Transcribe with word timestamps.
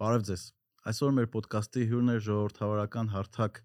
Բարև 0.00 0.22
ձեզ։ 0.24 0.42
Այսօր 0.90 1.10
մեր 1.12 1.26
ոդկասթի 1.32 1.82
հյուրն 1.90 2.10
է 2.10 2.12
ժողովրդավարական 2.24 3.08
հարթակ 3.12 3.58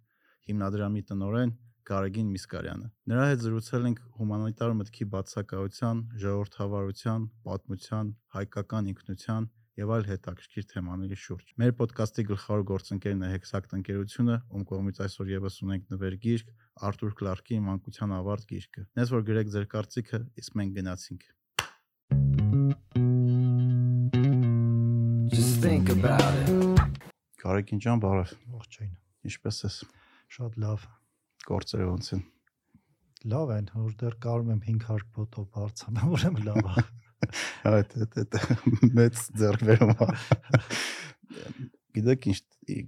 հիմնադրամի 0.50 1.04
տնօրեն 1.12 1.54
Գարեգին 1.90 2.34
Միսկարյանը։ 2.34 2.90
Նրա 3.12 3.28
հետ 3.30 3.46
զրուցել 3.46 3.88
ենք 3.90 4.02
հումանիտար 4.18 4.74
մտքի 4.80 5.08
բացակայության, 5.14 6.02
ժողովրդավարության, 6.26 7.30
պատմության, 7.48 8.10
հայկական 8.36 8.92
ինքնության 8.92 9.48
եւ 9.80 9.96
այլ 9.96 10.06
հետաքրքիր 10.12 10.68
թեմաների 10.76 11.20
շուրջ։ 11.24 11.56
Մեր 11.64 11.74
ոդկասթի 11.80 12.28
գլխավոր 12.36 12.68
գործընկերն 12.76 13.24
է 13.24 13.32
Hexact 13.32 13.78
ընկերությունը, 13.80 14.38
ում 14.52 14.68
կողմից 14.76 15.02
այսօր 15.08 15.32
եւս 15.36 15.62
ունենք 15.70 15.90
նվերգիրք 15.96 16.54
Արտուր 16.92 17.16
Կլարկի 17.24 17.64
մանկության 17.72 18.20
ավարտ 18.20 18.52
գիրքը։ 18.52 18.86
Նես 19.00 19.16
որ 19.16 19.26
գրեք 19.32 19.56
ձեր 19.56 19.72
կարծիքը, 19.76 20.22
իսկ 20.44 20.60
մենք 20.60 20.80
գնացինք։ 20.82 21.28
think 25.66 25.90
about 25.90 26.36
it. 26.46 26.50
Գարեգին 27.42 27.80
ջան, 27.82 28.02
բարև։ 28.04 28.34
Ողջույն։ 28.54 28.92
Ինչպե՞ս 29.26 29.58
ես։ 29.66 29.78
Շատ 30.36 30.58
լավ։ 30.62 30.84
Գործերը 31.50 31.88
ոնց 31.90 32.10
են։ 32.16 32.22
Լավ 33.32 33.54
են, 33.56 33.70
որ 33.74 33.96
դեռ 34.02 34.18
կարում 34.26 34.52
եմ 34.54 34.60
500 34.66 35.08
ֆոտո 35.16 35.46
բարձանալ, 35.56 36.14
ուրեմն 36.18 36.46
լավ 36.50 36.70
է։ 36.70 36.86
Այդ 37.72 37.96
այդ 38.06 38.18
այդ 38.22 38.38
մեծ 39.00 39.24
ձեռքբերում 39.42 39.96
է։ 40.06 40.10
Գիտեք 41.98 42.30
ինչ 42.30 42.38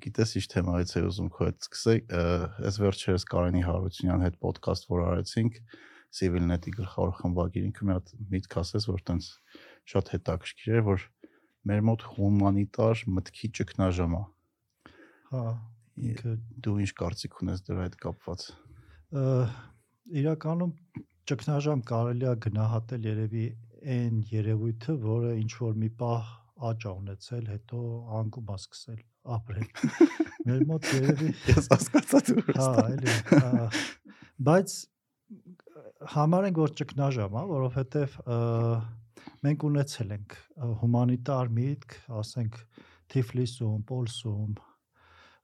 գիտես 0.06 0.38
ինչ 0.38 0.46
թեմայից 0.54 0.94
է 0.94 1.06
ուզում 1.08 1.34
քո 1.34 1.50
հետ 1.50 1.68
սկսեի, 1.68 2.02
այս 2.68 2.82
վերջերս 2.84 3.28
Կարենի 3.34 3.64
Հարությունյան 3.66 4.26
հետ 4.28 4.42
ոդկասթ 4.46 4.92
որ 4.94 5.06
արեցինք, 5.08 5.62
Civilnet-ի 6.18 6.72
գլխավոր 6.78 7.16
խմբագիր 7.18 7.66
ինքը 7.68 7.88
մի 7.88 7.96
հատ 7.98 8.12
միտք 8.32 8.54
ասես, 8.62 8.86
որ 8.90 9.02
տենց 9.10 9.26
շատ 9.92 10.12
հետաքրքիր 10.14 10.78
է, 10.78 10.84
որ 10.88 11.04
մեր 11.68 11.84
մոտ 11.90 12.06
հումանիտար 12.16 13.04
մտքի 13.18 13.50
ճգնաժամ 13.60 14.16
է։ 14.18 14.24
Հա, 15.32 15.44
ինքը 16.08 16.34
Դու 16.66 16.76
ինչ 16.86 16.92
կարծիք 17.02 17.40
ունես 17.44 17.64
դրա 17.68 17.86
հետ 17.88 17.98
կապված։ 18.04 18.48
իրականում 20.22 20.74
ճգնաժամ 21.28 21.84
կարելի 21.92 22.28
է 22.32 22.36
գնահատել 22.48 23.08
երևի 23.12 23.46
այն 23.98 24.20
երևույթը, 24.32 24.98
որը 25.04 25.32
ինչ 25.42 25.52
որ 25.62 25.80
մի 25.84 25.90
պահ 26.02 26.30
աճ 26.68 26.86
ունեցել, 26.92 27.44
հետո 27.54 27.80
անկում 28.20 28.54
ա 28.54 28.58
սկսել 28.58 29.02
ապրել։ 29.38 29.68
Մեր 30.48 30.64
մոտ 30.72 30.88
երևի 30.96 31.32
Ես 31.52 31.68
հասկացա 31.74 32.22
դու։ 32.30 32.46
Հա, 32.58 32.70
էլի։ 32.96 33.18
ա, 33.38 33.68
Բայց 34.48 34.78
համարենք 36.14 36.62
որ 36.64 36.74
ճգնաժամ 36.80 37.38
է, 37.38 37.44
որովհետև 37.52 38.18
մենք 39.46 39.66
ունեցել 39.70 40.14
ենք 40.18 40.36
հումանիտար 40.82 41.52
միտք, 41.58 41.96
ասենք 42.22 42.60
Թիֆլիսում, 43.14 43.82
Պոլսում, 43.90 44.54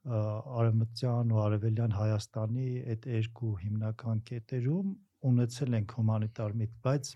Արևմտյան 0.04 1.34
ու 1.34 1.42
Արևելյան 1.46 1.94
Հայաստանի 1.96 2.70
այդ 2.94 3.06
երկու 3.14 3.52
հիմնական 3.64 4.24
կետերում 4.30 4.94
ունեցել 5.30 5.78
ենք 5.80 5.94
հումանիտար 6.00 6.56
միտք, 6.62 6.80
բայց 6.88 7.12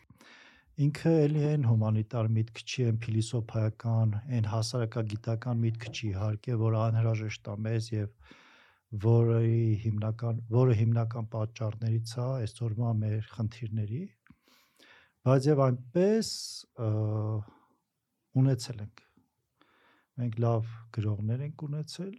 ինքը 0.88 1.14
էլի 1.28 1.44
այն 1.52 1.64
հումանիտար 1.68 2.28
միտք 2.38 2.60
չի, 2.64 2.84
այն 2.88 3.00
փիլիսոփայական, 3.04 4.12
այն 4.38 4.50
հասարակագիտական 4.54 5.64
միտք 5.66 5.88
չի 5.92 6.12
իհարկե, 6.12 6.58
որ 6.64 6.78
անհրաժեշտ 6.84 7.50
է 7.54 7.56
մեզ 7.68 7.90
եւ 7.98 8.36
որը 9.04 9.40
հիմնական 9.84 10.38
որը 10.54 10.76
հիմնական 10.82 11.26
պատճառներից 11.34 12.14
է 12.18 12.28
այսօրվա 12.28 12.92
մեր 13.02 13.26
խնդիրների 13.34 14.04
բայց 15.28 15.48
եւ 15.50 15.62
այնպես 15.68 16.28
ունեցել 18.42 18.80
ենք 18.86 19.04
մենք 20.22 20.40
լավ 20.44 20.70
գրողներ 20.98 21.44
ենք 21.48 21.64
ունեցել 21.68 22.16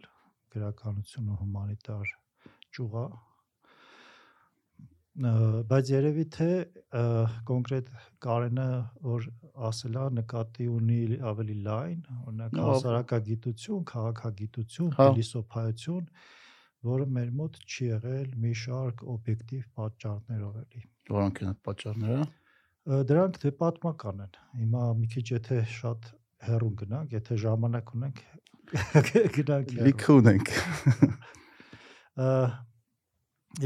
գրականություն 0.53 1.31
ու 1.33 1.39
հումանիտար 1.39 2.13
ճյուղա 2.77 3.05
բայց 5.19 5.89
երևի 5.91 6.25
թե 6.35 6.49
կոնկրետ 7.49 7.89
Կարենը 8.23 8.67
որ 9.03 9.25
ասելա 9.69 10.03
նկատի 10.19 10.67
ունի 10.71 10.99
ավելի 11.31 11.55
լայն 11.65 12.03
օրինակ 12.19 12.55
հասարակագիտություն, 12.67 13.81
քաղաքագիտություն, 13.89 14.93
Հա։ 14.95 15.07
փիլիսոփայություն, 15.09 16.05
որը 16.89 17.09
մեր 17.17 17.33
մոտ 17.41 17.59
չի 17.65 17.89
եղել 17.89 18.29
մի 18.45 18.53
շարք 18.63 19.03
օբյեկտիվ 19.15 19.65
պատճառներով 19.79 20.61
էլի։ 20.63 20.85
Որոնք 21.09 21.41
են 21.43 21.57
պատճառները։ 21.67 22.21
Ը, 22.21 22.38
Դրանք 22.89 23.35
դե 23.43 23.51
պատմական 23.59 24.23
են։ 24.25 24.37
Հիմա 24.59 24.85
մի 24.97 25.07
քիչ 25.13 25.25
եթե 25.35 25.59
շատ 25.75 26.07
հեռուն 26.47 26.77
գնանք, 26.79 27.11
եթե 27.19 27.35
ժամանակ 27.43 27.91
ունենք 27.97 28.21
գնանք 29.35 29.73
Լիքը 29.85 30.15
ունենք։ 30.21 30.51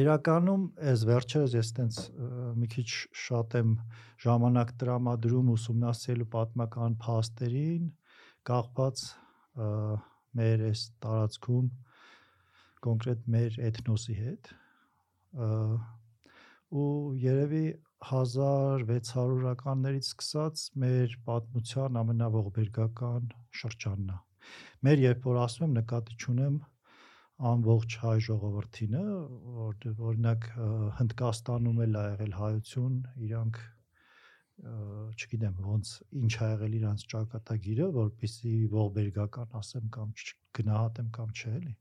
իրականում 0.03 0.65
այս 0.91 1.05
վերջերս 1.09 1.55
ես 1.57 1.71
տենց 1.77 1.99
մի 2.59 2.67
քիչ 2.73 2.85
շատ 3.23 3.55
եմ 3.59 3.71
ժամանակ 4.25 4.75
տրամադրում 4.83 5.49
ուսումնասիրելու 5.53 6.29
պատմական 6.35 6.95
փաստերին 7.03 7.89
կախված 8.49 9.03
մեր 10.39 10.63
այս 10.69 10.85
տարածքում 11.05 11.67
կոնկրետ 12.87 13.27
մեր 13.35 13.59
էթնոսի 13.71 14.15
հետ 14.19 14.53
ու 16.83 16.87
երևի 17.23 17.65
1600-ականներից 18.09 20.07
սկսած 20.09 20.63
մեր 20.83 21.15
պատմության 21.27 21.99
ամենաողբերգական 22.01 23.29
շրջանն 23.61 24.09
է։ 24.13 24.17
Մեր 24.87 24.97
երբ 25.03 25.27
որ 25.29 25.37
ասում 25.43 25.65
եմ 25.67 25.75
նկատի 25.79 26.13
չունեմ 26.19 26.55
ամբողջ 27.53 27.95
հայ 28.03 28.17
ժողովրդինը, 28.27 29.03
որ 29.59 29.87
օրինակ 30.09 30.41
Հնդկաստանում 30.99 31.79
էլ 31.85 31.93
ա 31.99 32.03
եղել 32.09 32.33
հայություն, 32.39 32.97
իրանք 33.27 33.55
չգիտեմ 34.63 35.55
ոնց 35.65 35.93
ինչ 36.23 36.33
ա 36.43 36.49
եղել 36.53 36.73
իրանց 36.79 37.05
ճակատագիրը, 37.13 37.87
որպիսի 37.97 38.53
ողբերգական 38.73 39.57
ասեմ 39.59 39.89
կամ 39.95 40.13
գնահատեմ 40.59 41.09
կամ 41.17 41.33
չէ 41.33 41.53
էլի։ 41.57 41.73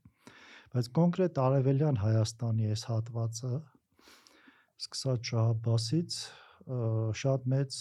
Բայց 0.73 0.89
կոնկրետ 0.97 1.39
արևելյան 1.43 2.01
Հայաստանի 2.01 2.69
այս 2.73 2.83
հատվածը 2.89 3.53
սկսած 4.83 5.29
Շահաբասից 5.31 6.15
շատ 7.19 7.45
մեծ 7.53 7.77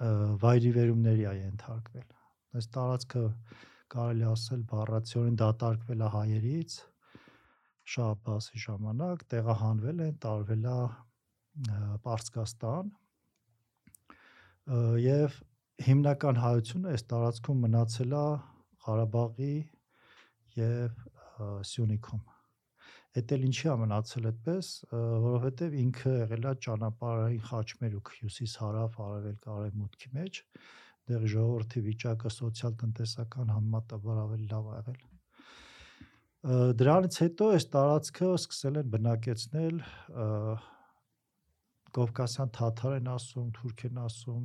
ը, 0.00 0.08
վայրիվերումների 0.44 1.26
է 1.30 1.34
ենթարկվել։ 1.40 2.06
Այս 2.60 2.70
տարածքը 2.76 3.24
կարելի 3.94 4.26
ասել 4.30 4.62
բառացիորեն 4.70 5.36
դատարկվել 5.42 6.06
է 6.06 6.10
հայերից 6.14 6.78
Շահաբասի 7.90 8.62
ժամանակ, 8.64 9.24
տեղահանվել 9.34 10.02
են, 10.06 10.16
տարվել 10.24 10.66
է 10.70 10.80
Պարսկաստան 12.06 12.92
եւ 15.04 15.38
հիմնական 15.90 16.40
հայությունը 16.44 16.92
այս 16.94 17.06
տարածքում 17.12 17.64
մնացել 17.66 18.18
է 18.20 18.26
Ղարաբաղի 18.86 19.54
եւ 20.60 21.00
Սյունիքում։ 21.70 22.29
Էդ 23.18 23.32
էլ 23.34 23.44
ինչի 23.48 23.66
է 23.66 23.72
մնացել 23.80 24.26
այդպես, 24.30 24.66
որովհետև 24.94 25.72
ինքը 25.80 26.10
եղել 26.14 26.44
է 26.46 26.52
ճանապարհային 26.66 27.40
խաչմերուկ 27.48 28.10
հյուսիս 28.20 28.52
հարավ 28.60 28.98
արևելք 29.06 29.48
արևմուտքի 29.54 30.10
մեջ, 30.18 30.38
դեռ 31.10 31.24
ժողովրդի 31.32 31.82
վիճակը 31.88 32.32
սոցիալ-տնտեսական 32.36 33.50
համեմատաբար 33.50 34.20
ավելի 34.26 34.46
լավ 34.52 34.68
ա 34.70 34.76
եղել։ 34.78 35.02
Դրանից 36.80 37.18
հետո 37.24 37.50
այս 37.56 37.66
տարածքը 37.74 38.30
սկսել 38.38 38.80
են 38.80 38.94
բնակեցնել 38.94 39.82
Կովկասյան 41.90 42.50
թաթար 42.54 42.96
են 43.00 43.08
ասում, 43.10 43.50
թուրք 43.58 43.84
են 43.90 43.96
ասում, 44.06 44.44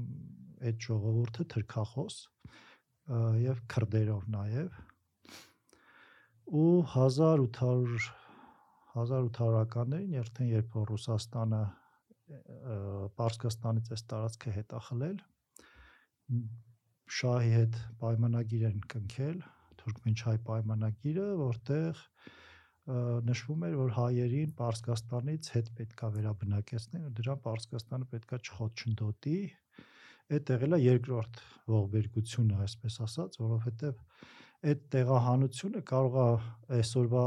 այդ 0.66 0.86
ժողովուրդը 0.90 1.46
թրքախոս 1.54 2.16
եւ 3.46 3.62
քրդերով 3.70 4.30
նաեւ 4.34 4.80
ու 6.46 6.70
1800 6.96 8.25
1800-ականներին 8.96 10.16
երթեն 10.16 10.52
երբ 10.52 10.78
Ռուսաստանը 10.92 11.64
Պարսկաստանից 13.20 13.92
այս 13.96 14.04
տարածքը 14.12 14.54
հետա 14.56 14.80
խլել 14.88 15.18
մ, 16.36 16.40
շահի 17.18 17.52
հետ 17.56 17.76
պայմանագիր 18.02 18.64
են 18.70 18.80
կնքել 18.94 19.44
թուրքմենչայ 19.82 20.36
պայմանագիրը 20.48 21.28
որտեղ 21.42 22.02
նշվում 22.86 23.66
էր 23.66 23.76
որ 23.82 23.94
հայերին 23.98 24.56
Պարսկաստանից 24.58 25.52
հետ 25.56 25.70
պետքա 25.78 26.10
վերաբնակեցնեն 26.16 27.06
ու 27.10 27.14
դրան 27.20 27.40
Պարսկաստանը 27.46 28.10
պետքա 28.12 28.40
չխոտ 28.46 28.84
չնդոտի 28.86 29.38
այդ 30.36 30.52
եղել 30.56 30.78
է 30.78 30.80
երկրորդ 30.86 31.40
ողբերգությունը 31.76 32.60
այսպես 32.66 33.00
ասած 33.06 33.40
որովհետև 33.42 34.04
այդ 34.70 34.86
տեղահանությունը 34.96 35.82
կարող 35.94 36.20
է 36.22 36.30
այսօրվա 36.78 37.26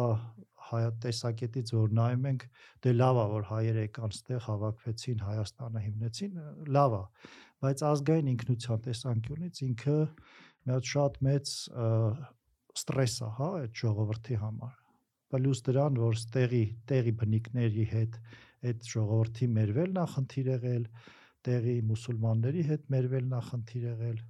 հայատեսակետից 0.69 1.73
որ 1.75 1.95
նայում 1.99 2.27
ենք 2.31 2.47
դե 2.85 2.95
լավ 2.97 3.19
է 3.19 3.27
որ 3.33 3.47
հայերը 3.49 3.85
եկան 3.89 4.15
ստեղ 4.19 4.43
հավաքվեցին 4.49 5.23
Հայաստանը 5.29 5.85
հիմնեցին 5.89 6.41
լավ 6.79 6.97
է 6.99 7.03
բայց 7.65 7.85
ազգային 7.89 8.33
ինքնության 8.33 8.83
տեսանկյունից 8.89 9.63
ինքը 9.69 9.99
մի 10.69 10.75
հատ 10.75 10.91
շատ 10.93 11.23
մեծ 11.29 11.55
ստրես 12.79 13.15
է, 13.19 13.29
հա, 13.39 13.49
այդ 13.63 13.81
ժողովրդի 13.83 14.37
համար։ 14.43 14.75
Պլյուս 15.33 15.63
դրան, 15.69 15.99
որ 16.03 16.19
ստեղի 16.19 16.65
տեղի 16.89 17.13
բնիկների 17.21 17.87
հետ 17.93 18.19
այդ 18.69 18.91
ժողովրդի 18.93 19.49
մերվել 19.59 19.91
նախնդիր 19.99 20.51
եղել, 20.55 20.85
տեղի 21.49 21.75
մուսուլմանների 21.89 22.65
հետ 22.69 22.87
մերվել 22.95 23.27
նախնդիր 23.33 23.89
եղել 23.89 24.21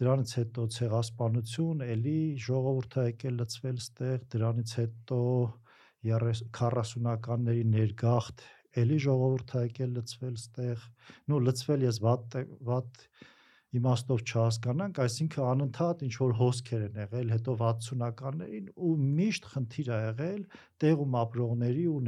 դրանից 0.00 0.32
հետո 0.38 0.64
ցեղասպանություն, 0.76 1.84
էլի 1.86 2.18
ժողովուրդը 2.46 3.04
եկել 3.06 3.38
լծվել 3.40 3.78
ստեղ, 3.80 4.18
դրանից 4.34 4.74
հետո 4.80 5.20
40-ականների 6.10 7.64
ներգաղթ, 7.72 8.44
էլի 8.82 8.98
ժողովուրդը 9.06 9.62
եկել 9.66 9.94
լծվել 9.96 10.36
ստեղ, 10.42 10.84
նո 11.32 11.40
լծվել 11.46 11.86
ես 11.86 12.00
վատ 12.04 12.36
վատ 12.68 13.06
իմաստով 13.76 14.22
չհասկանանք, 14.26 14.98
այսինքն 15.04 15.42
անընդհատ 15.46 16.02
ինչ 16.06 16.14
որ 16.22 16.32
հոսքեր 16.40 16.84
են 16.86 16.98
եղել 17.02 17.32
հետո 17.34 17.54
60-ականներին 17.62 18.70
ու 18.76 18.92
միշտ 19.16 19.48
խնդիր 19.52 19.90
ա 19.96 19.98
եղել 20.02 20.42
տեղում 20.84 21.16
ապրողների 21.22 21.84
ու 21.92 22.00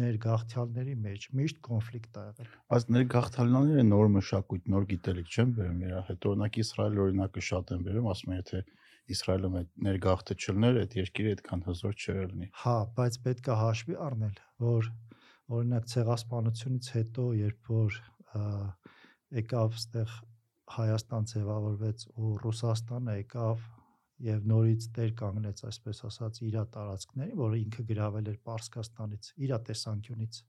ներգաղթյալների 0.00 0.96
մեջ, 1.06 1.26
միշտ 1.40 1.60
կոնֆլիկտ 1.70 2.20
ա 2.20 2.24
եղել։ 2.30 2.50
Բայց 2.70 2.86
ներգաղթյալները 2.96 3.86
նոր 3.90 4.12
մշակույթ, 4.20 4.64
նոր 4.74 4.86
գիտելիք 4.90 5.34
չեն 5.34 5.54
բերում 5.60 5.82
իրա 5.90 6.02
հետ։ 6.10 6.28
Օրինակ 6.30 6.60
Իսրայել 6.64 7.02
օրինակը 7.06 7.44
շատ 7.50 7.74
են 7.76 7.84
բերում, 7.90 8.10
ասում 8.14 8.30
են 8.30 8.40
եթե 8.40 8.62
Իսրայելը 9.10 9.48
ներգաղթը 9.90 10.34
չլներ, 10.38 10.76
այդ 10.80 10.92
երկիրը 11.00 11.30
այդքան 11.34 11.62
հզոր 11.66 11.94
չէր 11.98 12.18
լինի։ 12.30 12.48
Հա, 12.60 12.74
բայց 12.94 13.16
պետք 13.24 13.48
է 13.50 13.56
հաշվի 13.60 13.96
առնել, 14.06 14.36
որ 14.62 14.90
օրինակ 15.50 15.88
ցեղասպանությունից 15.90 16.90
հետո, 16.94 17.24
երբ 17.40 17.70
որ 17.74 17.98
եկավ 19.40 19.74
այդտեղ 19.80 20.14
Հայաստան 20.70 21.28
ձևավորվեց 21.30 22.04
ու 22.20 22.30
Ռուսաստանը 22.44 23.14
եկավ 23.20 23.62
եւ 24.26 24.46
նորից 24.50 24.86
տեր 24.96 25.12
կանգնեց, 25.20 25.62
այսպես 25.70 26.02
ասած, 26.10 26.40
իր 26.46 26.56
տարածքներին, 26.76 27.36
որը 27.40 27.60
ինքը 27.60 27.84
գրավել 27.90 28.30
էր 28.30 28.38
Պարսկաստանից, 28.46 29.30
իր 29.46 29.54
տեսանկյունից։ 29.70 30.40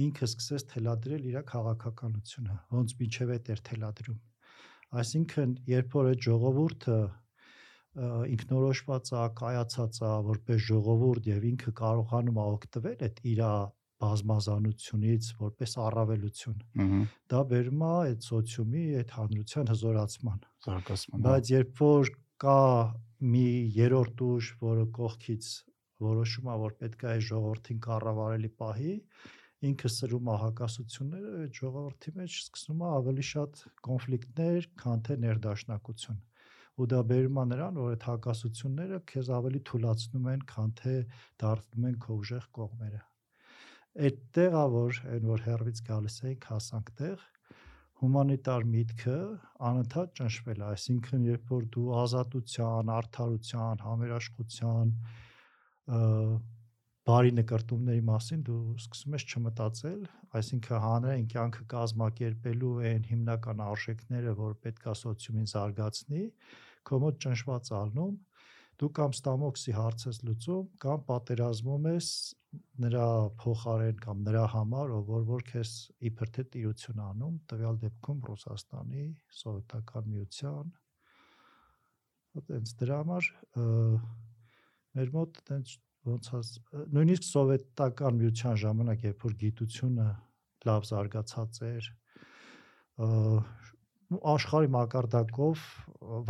Ինքը 0.00 0.26
սկսեց 0.30 0.64
թելադրել 0.70 1.24
իր 1.30 1.38
քաղաքականությունը, 1.50 2.56
ոնց 2.74 2.94
միջև 3.00 3.32
այդ 3.36 3.50
էր 3.54 3.62
թելադրում։ 3.70 4.20
Այսինքն, 5.00 5.56
երբ 5.70 5.96
որ 6.00 6.10
այդ 6.10 6.24
ժողովուրդը 6.26 6.98
ինքնորոշված 8.30 9.10
է, 9.10 9.22
կայացած 9.40 10.00
է 10.06 10.10
որպես 10.30 10.64
ժողովուրդ 10.70 11.28
եւ 11.30 11.46
ինքը 11.50 11.72
կարողանում 11.80 12.38
է 12.38 12.44
օգտվել 12.54 13.04
այդ 13.06 13.20
իր 13.34 13.42
բազմազանությունից 14.00 15.26
որպես 15.40 15.74
առավելություն։ 15.84 16.60
Դա 17.32 17.40
բերում 17.50 17.82
է 17.86 17.90
այդ 17.94 18.28
սոցիումի 18.30 18.84
այդ 19.00 19.10
հանրության 19.16 19.72
հզորացման։ 19.72 20.38
Զարգացման։ 20.66 21.26
Բայց 21.26 21.50
երբ 21.54 21.82
որ 21.84 22.12
կա 22.40 22.60
մի 23.20 23.48
երրորդ 23.76 24.22
ուժ, 24.24 24.48
որը 24.64 24.86
կողքից 24.96 25.50
որոշում 26.00 26.48
է, 26.48 26.54
որ 26.64 26.76
պետք 26.80 27.04
է 27.04 27.10
այս 27.10 27.26
ժողովրդին 27.28 27.82
կառավարելի 27.84 28.50
պահի, 28.62 28.94
ինքը 29.70 29.90
սրում 29.92 30.30
է 30.32 30.36
հակասությունները, 30.40 31.32
այդ 31.44 31.60
ժողովրդի 31.60 32.14
մեջ 32.20 32.38
սկսում 32.40 32.80
է 32.80 32.88
ավելի 33.00 33.26
շատ 33.30 33.62
կոնֆլիկտներ, 33.88 34.70
քան 34.80 35.04
թե 35.10 35.18
ներդաշնակություն 35.26 36.24
ու 36.80 36.86
դա 36.88 37.00
բերում 37.10 37.40
է 37.42 37.44
նրան, 37.50 37.78
որ 37.82 37.92
այդ 37.98 38.08
հակասությունները 38.08 39.02
քեզ 39.12 39.30
ավելի 39.36 39.60
թույլաtsնում 39.68 40.32
են, 40.32 40.48
քան 40.54 40.74
թե 40.80 40.96
դարձնում 41.44 41.88
են 41.90 42.02
քո 42.06 42.20
ուժեղ 42.22 42.50
կողմերը 42.56 43.09
այդտեղ 43.98 44.54
ա 44.54 44.64
որ 44.70 44.98
այն 45.10 45.24
որ 45.30 45.44
հերվից 45.48 45.80
գալիս 45.90 46.16
էինք 46.30 46.44
հասանք 46.50 46.90
տեղ 47.00 47.24
հումանիտար 48.00 48.62
միտքը 48.74 49.16
անընդհատ 49.70 50.12
ճնշվել 50.20 50.60
է, 50.60 50.68
այսինքն 50.70 51.26
երբ 51.26 51.50
որ 51.52 51.66
դու 51.74 51.88
ազատության, 52.00 52.92
արդարության, 52.96 53.82
համերաշխության 53.84 54.94
բարի 57.10 57.34
նկարտումների 57.40 58.02
մասին 58.06 58.46
դու 58.46 58.62
սկսում 58.78 59.16
ես 59.18 59.26
չմտածել, 59.34 60.00
այսինքն 60.40 60.82
հանրային 60.86 61.28
կյանքը 61.34 61.64
կազմակերպելու 61.74 62.72
այն 62.90 63.06
հիմնական 63.10 63.62
արժեքները, 63.66 64.34
որ 64.40 64.56
պետքա 64.64 64.96
սոցիումին 65.00 65.50
զարգացնի, 65.50 66.24
քո 66.86 67.00
մոտ 67.04 67.20
ճնշված 67.26 67.72
ալնում 67.80 68.14
դու 68.80 68.90
կամ 68.96 69.14
ստամոքսի 69.16 69.72
հարց 69.76 70.04
ես 70.08 70.20
լուծում 70.26 70.68
կամ 70.84 71.02
պատերազմում 71.10 71.88
ես 71.90 72.10
նրա 72.84 73.08
փոխարեն 73.42 73.98
կամ 74.04 74.22
նրա 74.26 74.44
համար, 74.54 74.94
ով 74.98 75.10
որ 75.14 75.26
որ 75.30 75.44
քեզ 75.50 75.74
իբր 76.10 76.32
թե 76.36 76.44
տիրություն 76.54 77.02
անում, 77.06 77.34
տվյալ 77.50 77.76
դեպքում 77.84 78.22
Ռուսաստանի, 78.30 79.04
Սովետական 79.40 80.08
միության 80.14 80.72
այտենց 82.40 82.74
դրա 82.80 82.98
համար 83.02 83.28
մեր 84.96 85.14
մոտ 85.14 85.38
այտենց 85.40 85.76
ոնց 86.10 86.28
ասած 86.38 86.50
նույնիսկ 86.96 87.26
սովետական 87.26 88.18
միության 88.20 88.60
ժամանակ 88.62 89.02
երբ 89.08 89.24
որ 89.26 89.34
գիտությունը 89.40 90.06
լավ 90.68 90.86
զարգացած 90.90 91.58
էր 91.70 91.88
աշխարհի 94.10 94.70
մակարդակով 94.74 95.64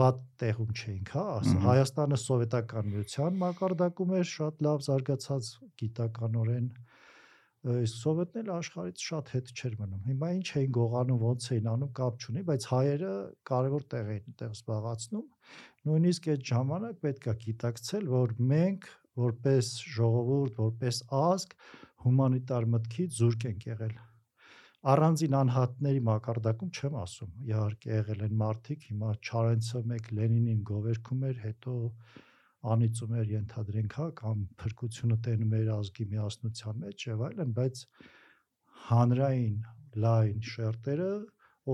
վատ 0.01 0.19
տեղում 0.43 0.73
չէինք, 0.77 1.13
հա, 1.17 1.25
ասա 1.41 1.61
Հայաստանը 1.65 2.19
սովետական 2.21 2.89
միության 2.93 3.39
մակարդակում 3.41 4.15
էր 4.21 4.27
շատ 4.31 4.65
լավ 4.67 4.83
զարգացած 4.87 5.51
գիտականորեն 5.81 6.67
իսկ 7.61 7.97
սովետն 8.01 8.41
էլ 8.41 8.51
աշխարհից 8.57 9.03
շատ 9.05 9.33
հետ 9.37 9.51
չէր 9.53 9.75
մնում։ 9.81 10.05
Հիմա 10.11 10.29
ինչ 10.37 10.47
էին 10.61 10.71
գողանում, 10.77 11.19
ոնց 11.21 11.49
էին 11.55 11.67
անում, 11.73 11.91
կապ 11.99 12.23
չունի, 12.25 12.45
բայց 12.51 12.67
հայերը 12.71 13.11
կարևոր 13.51 13.85
տեղ 13.95 14.13
էին 14.17 14.37
տեղ 14.41 14.55
զբաղացնում։ 14.57 15.27
Նույնիսկ 15.91 16.31
այդ 16.35 16.47
ժամանակ 16.51 17.03
պետքա 17.05 17.35
գիտակցել, 17.45 18.09
որ 18.17 18.37
մենք 18.55 18.89
որպես 19.21 19.73
ժողովուրդ, 20.01 20.61
որպես 20.65 21.03
ազգ 21.21 21.59
հումանիտար 22.07 22.71
մտքից 22.77 23.21
զուրկ 23.21 23.51
ենք 23.51 23.69
եղել 23.75 23.99
առանձին 24.81 25.35
անհատների 25.37 26.01
մակարդակում 26.09 26.69
չեմ 26.73 26.95
ասում։ 27.01 27.33
Իհարկե 27.51 27.91
եղել 27.93 28.23
են 28.27 28.37
մարդիկ, 28.43 28.85
հիմա 28.91 29.11
Չարենցը 29.21 29.83
մեկ 29.91 30.07
Լենինին 30.19 30.63
գովերքում 30.71 31.27
էր, 31.31 31.43
հետո 31.45 31.75
անիծում 32.71 33.13
էր 33.21 33.35
ենթադրենք, 33.35 33.97
հա, 34.01 34.07
կամ 34.21 34.47
փրկությունը 34.63 35.19
տենում 35.27 35.53
էր 35.61 35.69
ազգի 35.75 36.07
միասնության 36.15 36.81
մեջ 36.85 37.05
եւ 37.11 37.25
այլն, 37.29 37.53
բայց 37.61 37.83
հանրային 38.89 39.59
լայն 40.05 40.41
շերտերը 40.55 41.13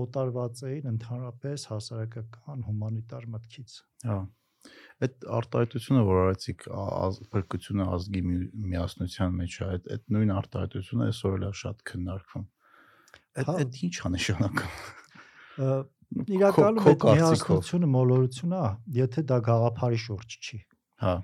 օտարված 0.03 0.61
էին 0.67 0.91
ընդհանրապես 0.91 1.65
հասարակական 1.71 2.67
հումանիտար 2.67 3.29
մտքից։ 3.37 3.77
Հա 4.11 4.19
այդ 5.05 5.25
արտահայտությունը, 5.37 5.99
որ 6.07 6.17
արեցիք 6.25 6.63
փրկությունը 7.31 7.85
ազգի 7.97 8.21
միասնության 8.27 9.35
մեջ, 9.37 9.57
այդ 9.67 9.89
այդ 9.95 10.07
նույն 10.15 10.33
արտահայտությունը 10.37 11.07
այսօր 11.07 11.35
էլ 11.37 11.45
է 11.47 11.51
շատ 11.61 11.83
քննարկվում 11.91 12.47
Այդ 13.37 13.49
այդ 13.53 13.79
ինչ 13.87 13.95
է 13.97 14.11
նշանակում։ 14.17 14.71
Իրականում 16.37 16.87
այդ 16.91 17.03
միասնությունը 17.17 17.87
մոլորություն 17.93 18.53
է, 18.57 18.61
եթե 18.97 19.23
դա 19.31 19.37
գաղափարի 19.47 19.99
շուրջ 20.03 20.37
չի։ 20.37 20.59
Հա։ 21.03 21.15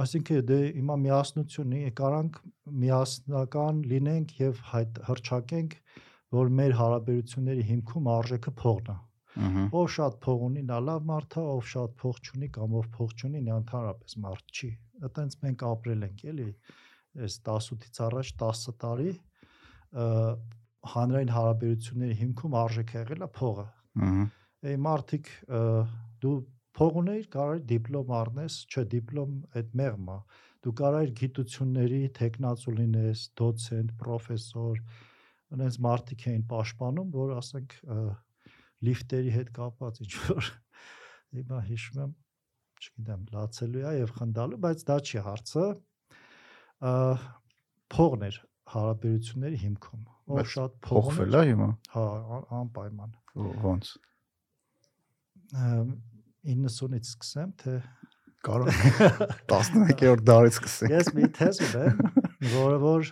Այսինքն 0.00 0.42
դե 0.50 0.58
հիմա 0.76 0.96
միասնությունի 1.04 1.80
եկարանք 1.88 2.36
միասնական 2.82 3.80
լինենք 3.90 4.34
եւ 4.40 4.60
հրճակենք, 5.08 5.72
որ 6.36 6.52
մեր 6.60 6.74
հարաբերությունների 6.80 7.64
հիմքում 7.70 8.10
արժեքը 8.14 8.52
փողն 8.60 8.92
է։ 8.92 8.98
Ով 9.80 9.90
շատ 9.94 10.14
փող 10.24 10.44
ունի, 10.46 10.62
նա 10.68 10.78
լավ 10.86 11.04
մարդ 11.10 11.34
է, 11.38 11.42
ով 11.54 11.66
շատ 11.72 11.92
փող 12.02 12.16
չունի 12.26 12.48
կամ 12.54 12.72
ով 12.80 12.86
փող 12.96 13.12
չունի, 13.18 13.42
նա 13.46 13.58
ընդհանրապես 13.62 14.16
մարդ 14.24 14.54
չի։ 14.54 14.70
Այտենց 15.06 15.36
մենք 15.44 15.66
ապրել 15.70 16.06
ենք, 16.06 16.24
էլի, 16.30 16.46
այս 17.26 17.36
18-ից 17.46 18.00
առաջ 18.06 18.32
10 18.42 18.74
տարի 18.84 19.12
հանրային 20.88 21.32
հարաբերությունների 21.34 22.16
հիմքում 22.20 22.56
արժեք 22.60 22.94
եղել 22.96 23.24
է 23.26 23.28
փողը։ 23.36 23.66
Ահա։ 24.06 24.24
Էй 24.70 24.78
մարդիկ 24.84 25.28
դու 26.20 26.36
փող 26.80 26.96
ունեիր, 27.00 27.26
կարող 27.34 27.60
դիպլոմ 27.70 28.10
առնես, 28.20 28.56
չէ, 28.70 28.84
դիպլոմ 28.94 29.36
այդ 29.60 29.70
մեղմ 29.80 30.10
է։ 30.14 30.18
Դու 30.60 30.72
կարող 30.80 31.12
գիտությունների 31.20 32.00
տեխնացու 32.20 32.74
լինես, 32.78 33.22
դոցենտ, 33.40 33.94
պրոֆեսոր, 34.00 34.82
այնպես 35.50 35.78
մարդիկ 35.86 36.26
էին 36.30 36.44
պաշտպանում, 36.50 37.14
որ 37.16 37.32
ասենք 37.40 37.76
լիֆտերի 38.86 39.32
հետ 39.36 39.50
կապված 39.56 40.02
ինչ 40.04 40.12
որ 40.30 40.50
հիմա 41.40 41.62
հիշում 41.70 42.02
եմ, 42.04 42.12
չգիտեմ, 42.80 43.24
լացելու 43.34 43.82
է 43.90 43.94
եւ 44.00 44.14
խնդալու, 44.20 44.60
բայց 44.64 44.84
դա 44.90 44.96
չի 45.00 45.24
հարցը։ 45.26 45.66
Փողն 47.90 48.24
էր 48.30 48.38
հարաբերությունների 48.74 49.60
հիմքում 49.64 50.06
ով 50.30 50.52
շատ 50.54 50.76
փոխվել 50.86 51.36
է 51.40 51.42
հիմա։ 51.50 51.68
Հա, 51.94 52.04
անպայման։ 52.60 53.16
Ոնց։ 53.64 53.90
90-ից 56.46 57.10
սկսեմ, 57.10 57.52
թե 57.60 57.74
կարող 58.46 58.70
11-րդ 59.50 60.24
դարից 60.30 60.56
սկսենք։ 60.58 60.94
Ես 60.94 61.10
մի 61.16 61.30
թեզ 61.36 61.60
ունեմ, 61.66 62.00
որը 62.54 62.78
որ 62.84 63.10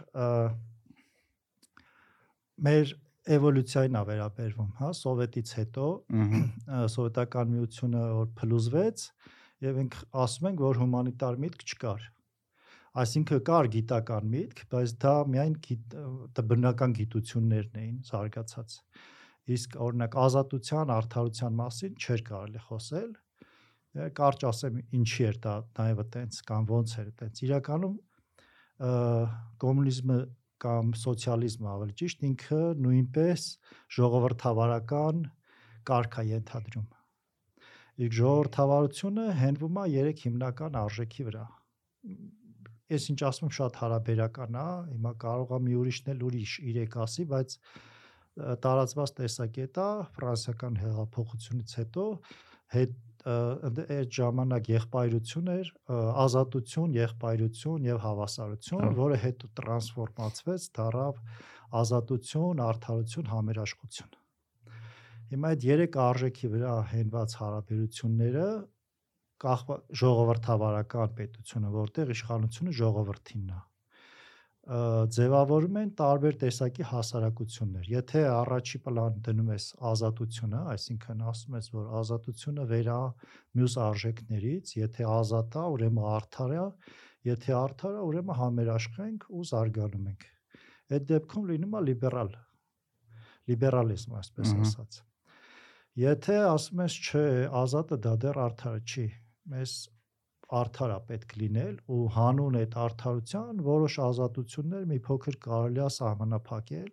մեր 2.69 2.95
էվոլյուցիային 3.39 3.99
է 3.99 4.03
վերաբերվում, 4.09 4.69
հա, 4.79 4.93
սովետից 4.99 5.51
հետո 5.59 5.89
սովետական 6.95 7.51
միությունը 7.55 8.05
որ 8.19 8.31
փլուզվեց 8.39 9.05
եւ 9.67 9.83
ինք 9.85 9.99
ասում 10.25 10.49
ենք 10.53 10.63
որ 10.65 10.81
հումանիտար 10.83 11.39
միտք 11.45 11.67
չկար 11.69 12.07
այսինքն 13.03 13.43
կար 13.49 13.69
գիտական 13.75 14.29
միտք 14.33 14.65
բայց 14.73 14.95
դա 15.05 15.15
միայն 15.35 15.55
գիտ, 15.69 15.97
դա 16.39 16.45
բնական 16.53 16.97
գիտություններն 16.99 17.81
էին 17.83 17.97
զարգացած 18.09 18.77
իսկ 19.59 19.79
օրինակ 19.87 20.19
ազատության 20.25 20.93
արդարության 20.99 21.59
մասին 21.63 21.95
չէր 21.99 22.25
կարելի 22.29 22.65
խոսել 22.69 23.11
կարճ 24.19 24.45
ասեմ 24.49 24.83
ինչի 24.99 25.25
էր 25.29 25.39
դա 25.47 25.55
նաև 25.79 26.03
այտենց 26.05 26.43
կամ 26.49 26.69
ոնց 26.73 26.97
էր 26.99 27.09
այտենց 27.13 27.43
իրականում 27.49 27.97
կոմունիզմը 29.65 30.19
կամ 30.63 30.93
սոցիալիզմը 30.99 31.69
ավելի 31.73 31.95
ճիշտ 32.01 32.25
ինքը 32.29 32.61
նույնպես 32.85 33.45
ժողովրդավարական 33.97 35.21
կարգ 35.91 36.19
է 36.23 36.25
ենթադրում։ 36.33 36.89
Իսկ 37.99 38.17
ժողովրդավարությունը 38.19 39.27
հենվում 39.43 39.79
է 39.83 39.87
երեք 39.95 40.25
հիմնական 40.27 40.79
արժեքի 40.83 41.27
վրա։ 41.29 41.45
Ես 42.89 43.09
ինչ 43.13 43.21
ասում 43.29 43.53
շատ 43.59 43.79
հարաբերական 43.83 44.59
է, 44.59 44.69
հիմա 44.95 45.13
կարող 45.25 45.55
է 45.57 45.59
մի 45.67 45.75
ուրիշն 45.83 46.13
էլ 46.15 46.23
ուրիշ 46.29 46.53
իրեք 46.73 46.97
ասի, 47.05 47.25
բայց 47.33 47.57
տարածված 48.65 49.13
տեսակետ 49.19 49.81
է 49.83 49.89
ֆրանսիական 50.17 50.79
հեղափոխությունից 50.85 51.75
հետո 51.83 52.07
հետ 52.79 52.97
այդ 53.29 54.13
ժամանակ 54.15 54.69
եղբայրություն 54.71 55.49
էր, 55.53 55.71
ազատություն, 56.23 56.95
եղբայրություն 56.97 57.89
եւ 57.89 57.99
հավասարություն, 58.05 58.87
որը 58.99 59.19
հետո 59.25 59.51
տրանսֆորմացվեց 59.59 60.67
դարավ 60.79 61.19
ազատություն, 61.83 62.63
արդարություն, 62.69 63.31
համերաշխություն։ 63.33 64.17
Հիմա 65.29 65.53
այդ 65.53 65.67
երեք 65.69 65.99
արժեքի 66.05 66.51
վրա 66.55 66.75
հենված 66.95 67.35
հարաբերությունները 67.43 68.47
կախ 69.43 69.65
ժողովրդավարական 70.03 71.17
պետությունը, 71.19 71.73
որտեղ 71.79 72.15
իշխանությունը 72.15 72.77
ժողովրդինն 72.83 73.51
է 73.57 73.61
ձևավորում 74.69 75.77
են 75.81 75.91
տարբեր 75.97 76.35
տեսակի 76.43 76.85
հասարակություններ։ 76.91 77.87
Եթե 77.89 78.23
առաջի 78.29 78.81
պլան 78.85 79.15
դնում 79.25 79.53
ես 79.55 79.69
ազատությունը, 79.91 80.59
այսինքն 80.75 81.23
ասում 81.31 81.55
ես, 81.57 81.69
որ 81.73 81.87
ազատությունը 82.01 82.67
վերա 82.73 82.99
մյուս 83.57 83.77
արժեքներից, 83.85 84.73
եթե 84.83 85.07
ազատ 85.09 85.57
է, 85.57 85.63
ուրեմն 85.79 86.11
արդար 86.13 86.53
է, 86.53 86.67
եթե 87.31 87.57
արդար 87.63 87.97
է, 87.97 88.03
ուրեմն 88.11 88.39
համերաշխ 88.43 89.01
ենք 89.07 89.25
ու 89.33 89.47
զարգանում 89.49 90.11
ենք։ 90.13 90.29
Այդ 90.89 91.09
դեպքում 91.15 91.49
լինում 91.49 91.79
է 91.79 91.83
լիբերալ 91.89 92.31
լիբերալիզմ, 93.49 94.19
այսպես 94.21 94.53
ասած։ 94.69 95.01
Եթե 95.99 96.37
ասում 96.45 96.85
ես, 96.85 96.99
չէ, 97.09 97.25
ազատը 97.63 97.97
դա 98.05 98.13
դեռ 98.25 98.39
արդարը 98.45 98.83
չի, 98.85 99.07
մեզ 99.53 99.75
արդար 100.59 100.93
է 100.95 100.99
պետք 101.09 101.35
լինել 101.43 101.75
ու 101.95 102.03
հանուն 102.15 102.59
այդ 102.63 102.77
արդարության 102.85 103.59
որոշ 103.67 103.97
ազատություններ 104.05 104.87
մի 104.93 104.99
փոքր 105.09 105.37
կարելի 105.45 105.83
է 105.85 105.89
սահմանափակել 105.97 106.93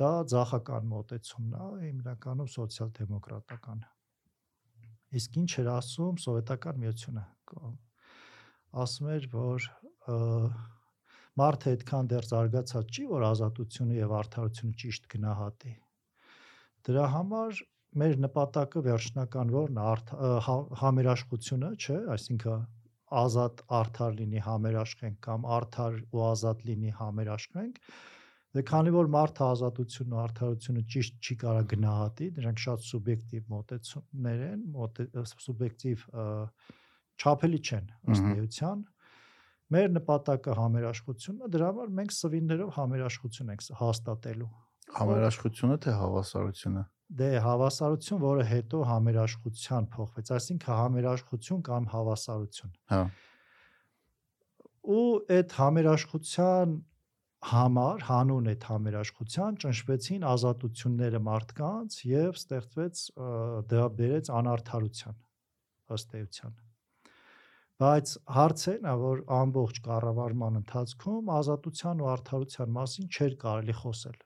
դա 0.00 0.10
ցախական 0.32 0.88
մոտեցումն 0.92 1.52
է 1.58 1.68
հիմնականում 1.86 2.50
սոցիալ-դեմոկրատական 2.56 3.84
իսկ 5.20 5.38
ինչ 5.42 5.50
էր 5.62 5.70
ասում 5.76 6.18
սովետական 6.26 6.82
միությունը 6.82 7.24
ասում 8.82 9.12
էր 9.16 9.28
որ 9.36 9.68
մարդը 11.40 11.72
այդքան 11.76 12.10
դեռ 12.10 12.28
զարգացած 12.32 12.92
չի 12.96 13.06
որ 13.14 13.24
ազատությունը 13.30 13.96
եւ 14.00 14.12
արդարությունը 14.18 14.78
ճիշտ 14.82 15.08
գնահատի 15.14 15.72
դրա 16.88 17.06
համար 17.14 17.62
մեր 18.00 18.18
նպատակը 18.26 18.82
վերջնական 18.86 19.52
որն 19.54 19.78
է 19.82 19.86
համերաշխությունը, 20.80 21.70
չէ, 21.80 22.00
այսինքն 22.16 22.66
ազատ 23.22 23.62
արդար 23.80 24.18
լինի 24.20 24.42
համերաշխենք 24.46 25.18
կամ 25.26 25.48
արդար 25.56 25.98
ու 26.12 26.22
ազատ 26.26 26.64
լինի 26.70 26.94
համերաշխենք 27.00 27.80
Դե 28.56 28.62
քանի 28.64 28.92
որ 28.94 29.08
մարդը 29.12 29.42
ազատությունն 29.44 30.12
ու 30.16 30.20
արդարությունը 30.22 30.82
ճիշտ 30.92 31.16
չի 31.20 31.34
կարա 31.42 31.64
գնահատի, 31.72 32.28
դրանք 32.38 32.62
շատ 32.62 32.86
սուբյեկտիվ 32.86 33.50
մոտեցումներ 33.52 34.44
են, 34.46 34.62
մոտ 34.76 35.00
սուբյեկտիվ 35.44 36.04
չափելի 37.20 37.60
չեն 37.66 37.90
ըստ 38.14 38.30
էության։ 38.32 38.84
Մեր 39.76 39.92
նպատակը 39.98 40.56
համերաշխությունն 40.56 41.44
է, 41.44 41.52
դրա 41.52 41.70
համար 41.74 41.94
մենք 42.00 42.16
սվիններով 42.16 42.74
համերաշխություն 42.80 43.52
ենք 43.56 43.68
հաստատելու։ 43.82 44.52
Համերաշխությունը 44.96 45.80
թե 45.84 45.96
հավասարությունը 46.00 46.90
դե 47.20 47.30
հավասարություն, 47.44 48.20
որը 48.22 48.44
հետո 48.50 48.82
համերաշխության 48.90 49.88
փոխվեց, 49.94 50.32
այսինքն 50.36 50.76
համերաշխություն 50.80 51.62
կամ 51.70 51.88
հավասարություն։ 51.92 52.74
Հա։ 52.92 53.00
Ու 54.96 55.06
այդ 55.36 55.56
համերաշխության 55.60 56.76
համար 57.46 58.04
հանուն 58.08 58.50
այդ 58.50 58.64
համերաշխության 58.66 59.58
ճնշվեցին 59.62 60.24
ազատությունները 60.26 61.20
մարդկանց 61.26 61.98
եւ 62.10 62.38
ստեղծվեց 62.40 63.02
դա 63.70 63.82
բերեց 64.00 64.30
անարթարության 64.40 65.18
ըստ 65.96 66.16
էության 66.20 66.56
բայց 67.82 68.12
հարցն 68.36 68.88
է 68.90 68.94
որ 69.04 69.22
ամբողջ 69.36 69.80
կառավարման 69.86 70.60
ընթացքում 70.62 71.32
ազատության 71.36 72.02
ու 72.02 72.10
արդարության 72.16 72.74
մասին 72.80 73.10
չէր 73.12 73.36
կարելի 73.46 73.76
խոսել 73.82 74.18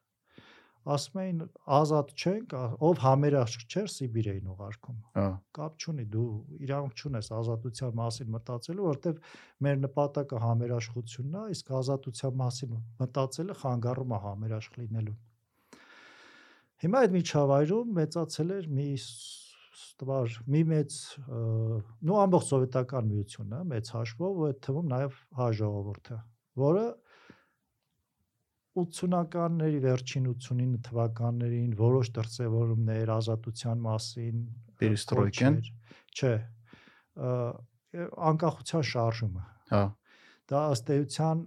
ասում 0.89 1.19
էին 1.21 1.41
ազատ 1.77 2.13
չենք, 2.17 2.55
ով 2.89 3.01
համերաշխ 3.05 3.65
չէր 3.69 3.89
Սիբիր 3.95 4.29
էին 4.33 4.47
ուղարկում։ 4.55 5.01
Հա։ 5.19 5.25
Կապ 5.59 5.85
չունի, 5.85 6.07
դու 6.15 6.29
իրանք 6.65 7.03
չունես 7.03 7.29
ազատության 7.37 7.99
մասին 8.01 8.31
մտածելու, 8.37 8.87
որովհետև 8.89 9.21
մեր 9.67 9.77
նպատակը 9.85 10.41
համերաշխությունն 10.45 11.37
է, 11.41 11.45
իսկ 11.57 11.75
ազատության 11.81 12.41
մասին 12.41 12.81
մտածելը 13.05 13.59
խանգարում 13.61 14.15
է 14.17 14.23
համերաշխ 14.25 14.81
լինելուն։ 14.81 15.21
Հիմա 16.81 17.05
այդ 17.05 17.15
միջավայրում 17.21 17.95
մեծացել 18.01 18.53
էր 18.57 18.69
մի 18.81 18.89
տվար 20.01 20.37
մի 20.49 20.61
մեծ 20.71 20.97
նո 22.09 22.17
ամբողջ 22.21 22.47
սովետական 22.51 23.09
միությունը 23.11 23.61
մեծ 23.69 23.91
հաշվով 23.97 24.41
այդ 24.49 24.61
թվում 24.65 24.89
նաև 24.93 25.19
հա 25.41 25.49
ժողովուրդը, 25.61 26.19
որը 26.63 26.85
80-ականների 28.79 29.81
վերջին 29.83 30.27
89 30.31 30.83
թվականներին 30.87 31.71
որոշ 31.79 32.11
դրսևորումներ 32.17 33.11
ազատության 33.17 33.81
մասին 33.87 34.43
Պերիստրոյկան 34.83 35.57
չէ 36.15 36.33
անկախության 38.31 38.85
շարժումը 38.91 39.47
հա 39.73 39.83
դա 40.53 40.61
ըստ 40.75 40.93
էության 40.97 41.43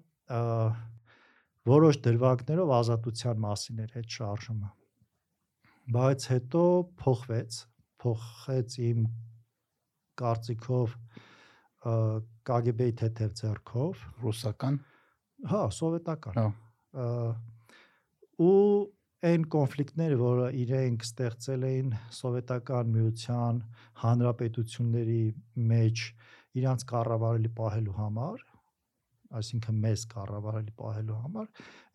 որոշ 1.74 2.00
դրվագներով 2.08 2.74
ազատության 2.80 3.40
մասին 3.46 3.80
էր 3.86 3.96
այդ 4.02 4.18
շարժումը 4.18 4.72
բայց 5.96 6.28
հետո 6.34 6.64
փոխվեց 7.04 7.60
փոխեց 8.04 8.76
իմ 8.90 9.08
կարծիքով 10.24 10.98
KGB-ի 12.48 12.94
թեթև 13.00 13.34
ձեռքով 13.40 14.04
ռուսական 14.24 14.78
հա 15.52 15.64
սովետական 15.80 16.40
հա 16.40 16.46
ու 16.94 18.54
այն 19.24 19.46
կոնֆլիկտները, 19.54 20.16
որը 20.20 20.48
իրենք 20.64 21.06
ստեղծել 21.08 21.62
էին 21.68 21.94
սովետական 22.14 22.90
միության 22.94 23.62
հանրապետությունների 24.04 25.22
մեջ 25.70 26.04
իրանց 26.60 26.84
կառավարելի 26.92 27.52
պահելու 27.60 27.96
համար, 28.00 28.44
այսինքն 29.40 29.80
մեզ 29.86 30.04
կառավարելի 30.12 30.76
պահելու 30.82 31.22
համար, 31.22 31.48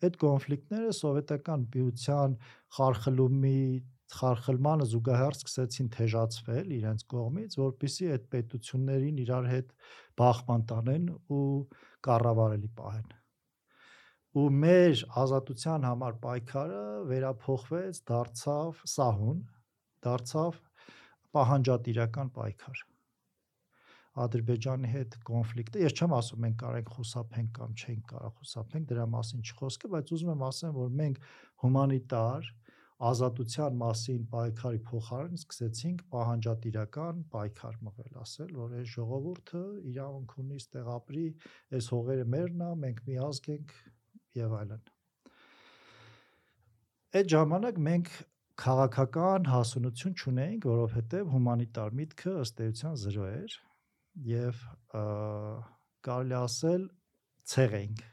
այդ 0.09 0.17
կոնֆլիկտները 0.25 0.95
սովետական 0.99 1.67
միության 1.75 2.35
խարխլումի 2.79 3.61
խարխլմանը 4.09 4.89
զուգահեռ 4.89 5.37
սկսեցին 5.37 5.89
թեժացվել 5.95 6.73
իրենց 6.79 7.05
կողմից, 7.13 7.59
որpիսի 7.61 8.09
այդ 8.15 8.27
պետություններին 8.33 9.21
իրար 9.27 9.49
հետ 9.53 9.71
բախման 10.23 10.67
տանեն 10.73 11.07
ու 11.29 11.45
կառավարելի 12.09 12.73
պահեն 12.81 13.18
ու 14.39 14.49
մեր 14.63 15.01
ազատության 15.23 15.87
համար 15.89 16.19
պայքարը 16.23 16.83
վերափոխվեց, 17.09 17.99
դարձավ 18.11 18.85
սահուն, 18.93 19.41
դարձավ 20.05 20.61
պահանջատիրական 21.37 22.31
պայքար։ 22.37 22.85
Ադրբեջանի 24.19 24.89
հետ 24.91 25.17
կոնֆլիկտը, 25.29 25.81
ես 25.85 25.95
չեմ 25.95 26.15
ասում 26.17 26.41
մենք 26.45 26.55
կարող 26.61 26.79
ենք 26.79 26.89
խուսափենք 26.95 27.51
կամ 27.59 27.75
չենք 27.79 28.07
կարող 28.09 28.33
խուսափենք, 28.39 28.87
դրա 28.89 29.05
մասին 29.15 29.43
չխոսքը, 29.49 29.91
բայց 29.93 30.13
ուզում 30.15 30.31
եմ 30.33 30.43
ասեմ, 30.49 30.73
որ 30.79 30.95
մենք 30.99 31.21
հումանիտար 31.63 32.49
ազատության 33.09 33.77
մասին 33.79 34.23
պայքարի 34.33 34.81
փոխարեն 34.89 35.39
սկսեցինք 35.39 36.01
պահանջատիրական 36.15 37.21
պայքար 37.35 37.77
մղել, 37.87 38.17
ասել, 38.23 38.49
որ 38.59 38.73
այս 38.79 38.89
ժողովուրդը 38.95 39.61
իրավունք 39.93 40.33
ունի 40.43 40.59
ստեղ 40.59 40.89
ապրի, 40.97 41.23
այս 41.79 41.87
հողերը 41.95 42.25
մերն 42.33 42.65
է, 42.65 42.71
մենք 42.83 42.99
մի 43.07 43.17
ազգ 43.29 43.49
ենք, 43.55 43.71
եւ 44.37 44.53
այլն։ 44.59 44.83
այդ 47.19 47.31
ժամանակ 47.33 47.81
մենք 47.89 48.11
քաղաքական 48.59 49.49
հասունություն 49.49 50.15
չունեինք, 50.19 50.69
որովհետև 50.69 51.33
հումանիտար 51.33 51.97
միտքը 51.99 52.35
ըստ 52.43 52.63
էության 52.67 53.01
0 53.07 53.27
էր 53.31 53.57
եւ 54.29 54.63
կարելի 56.09 56.37
ասել 56.43 56.87
ցեղ 57.53 57.75
էինք 57.79 58.07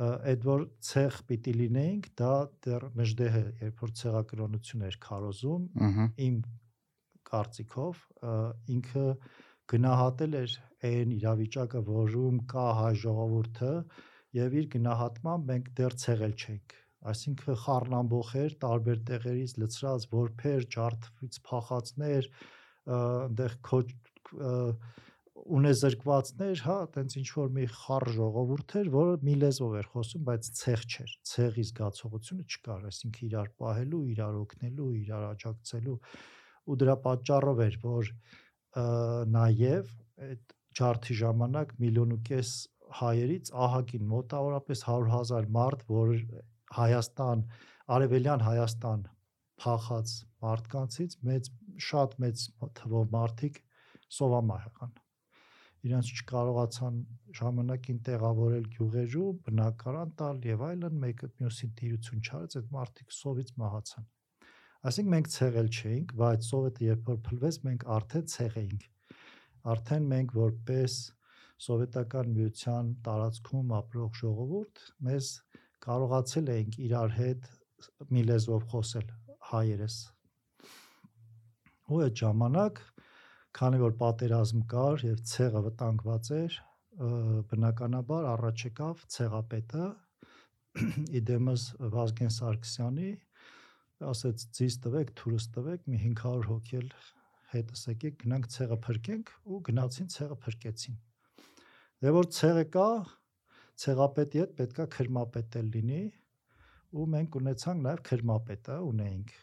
այդ 0.00 0.44
որ 0.46 0.64
ցեղ 0.86 1.16
պիտի 1.28 1.52
լինեինք, 1.60 2.08
դա 2.20 2.34
դեռ 2.64 2.84
մեջդեհը, 2.98 3.42
երբ 3.60 3.80
որ 3.82 3.92
ցեղակրոնություն 4.00 4.84
էր 4.86 4.98
քարոզում, 5.06 5.64
իմ 6.26 6.36
կարծիքով 7.30 8.04
ինքը 8.76 9.06
գնահատել 9.70 10.36
էր 10.40 10.54
այն 10.90 11.14
իրավիճակը, 11.16 11.82
որում 11.90 12.38
կա 12.54 12.66
հայ 12.80 12.92
ժողովուրդը 13.02 13.72
եւ 14.36 14.60
իր 14.60 14.70
գնահատմամբ 14.76 15.50
մենք 15.50 15.74
դեռ 15.80 15.98
ցեղել 16.04 16.36
չենք 16.40 16.80
այսինքն 17.10 17.56
խառնամբող 17.64 18.30
էր 18.40 18.54
տարբեր 18.60 18.98
տեղերից 19.08 19.52
լցրած 19.60 20.06
որբեր, 20.12 20.66
ջարդվից 20.74 21.38
փախածներ, 21.48 22.26
այնտեղ 22.96 23.54
քո 23.64 23.78
ունեզրկվածներ, 25.40 26.60
հա, 26.66 26.76
տենց 26.94 27.16
ինչ 27.20 27.28
որ 27.32 27.48
մի 27.56 27.64
խառ 27.72 28.06
ժողովուրդ 28.16 28.74
էր, 28.80 28.90
որը 28.92 29.14
մի 29.24 29.34
լեզվով 29.40 29.76
էր 29.80 29.88
խոսում, 29.94 30.24
բայց 30.28 30.50
ցեղ 30.60 30.82
չէր։ 30.90 31.14
Ցեղի 31.30 31.64
զգացողությունը 31.70 32.44
չկար, 32.50 32.84
այսինքն 32.90 33.26
իրար 33.30 33.48
պահելու, 33.62 34.02
իրար 34.12 34.38
օգնելու, 34.40 34.90
իրար 35.00 35.24
աջակցելու 35.30 35.96
ու 36.70 36.78
դրա 36.84 36.96
պատճառով 37.08 37.62
էր, 37.66 37.78
որ 37.86 38.12
նաև 39.40 39.94
այդ 40.28 40.54
ջարդի 40.80 41.16
ժամանակ 41.24 41.72
միլիոն 41.80 42.14
ու 42.14 42.20
կես 42.28 42.52
հայերից 43.00 43.52
ահագին 43.66 44.08
մոտավորապես 44.14 44.84
100.000 44.86 45.52
մարդ, 45.56 45.84
որ 45.90 46.14
Հայաստան, 46.80 47.44
Արևելյան 47.96 48.46
Հայաստան 48.46 49.04
փախած 49.60 50.16
մարդկանցից 50.46 51.20
մեծ 51.30 51.52
շատ 51.90 52.18
մեծ 52.24 52.48
թվով 52.80 53.14
մարդիկ 53.14 53.62
սովամահ 54.20 54.66
եղան 54.70 54.98
իրենց 55.88 56.08
չկարողացան 56.12 56.96
ժամանակին 57.38 58.00
տեղավորել 58.06 58.64
գյուղերում, 58.74 59.36
բնակարան 59.46 60.10
տալ 60.20 60.40
եւ 60.44 60.64
այլն, 60.66 60.98
մեկը 61.04 61.28
մյուսին 61.40 61.70
տիրություն 61.78 62.24
չարեց, 62.26 62.56
այդ 62.60 62.66
մարդիկ 62.74 63.14
սովից 63.16 63.52
մահացան։ 63.62 64.08
Այսինքն 64.90 65.14
մենք 65.14 65.30
ցեղել 65.36 65.70
չէինք, 65.76 66.12
բայց 66.20 66.50
սովետը 66.50 66.84
երբ 66.90 67.08
որ 67.10 67.18
փլվեց, 67.28 67.58
մենք 67.68 67.86
արդեն 67.96 68.28
ցեղ 68.34 68.58
էինք։ 68.60 68.84
Արդեն 69.70 70.06
մենք 70.10 70.36
որպես 70.40 70.98
սովետական 71.60 72.30
միության 72.36 72.92
տարածքում 73.06 73.74
ապրող 73.78 74.14
ժողովուրդ 74.20 74.84
մեզ 75.08 75.30
կարողացել 75.86 76.52
էինք 76.54 76.78
իրար 76.86 77.14
հետ 77.18 77.50
մի 78.14 78.24
լեզվով 78.30 78.64
խոսել 78.72 79.12
հայերս։ 79.50 79.96
Ու 81.90 82.00
այդ 82.06 82.20
ժամանակ 82.22 82.80
քանի 83.60 83.80
որ 83.82 83.94
պատերազմ 84.00 84.64
կար 84.72 85.04
եւ 85.10 85.22
ցեղը 85.30 85.62
վտանգված 85.66 86.30
էր, 86.38 86.58
բնականաբար 87.50 88.28
առաջ 88.34 88.64
եկավ 88.68 89.04
ցեղապետը 89.16 89.86
իդեմս 91.20 91.66
Վազգեն 91.94 92.34
Սարգսյանի 92.36 93.10
ասեց 94.10 94.44
ցիս 94.56 94.76
տվեք, 94.86 95.14
թուրս 95.20 95.46
տվեք, 95.56 95.86
մի 95.92 96.02
500 96.06 96.48
հոգի 96.50 96.80
էլ 96.80 96.90
հետս 97.52 97.86
եկեք, 97.90 98.18
գնանք 98.24 98.50
ցեղը 98.54 98.78
փրկենք 98.86 99.32
ու 99.50 99.62
գնացին 99.68 100.12
ցեղը 100.14 100.38
փրկեցին։ 100.44 101.00
Դե 102.00 102.12
որ 102.16 102.26
ցեղը 102.32 102.64
կա, 102.72 102.88
ցեղապետի 103.80 104.40
հետ 104.40 104.52
պետքա 104.56 104.84
քրմապետ 104.94 105.56
էլ 105.60 105.66
լինի 105.74 106.02
ու 106.96 107.06
մենք 107.14 107.36
ունեցանք 107.40 107.82
նաև 107.86 108.02
քրմապետը 108.08 108.76
ունեինք 108.90 109.34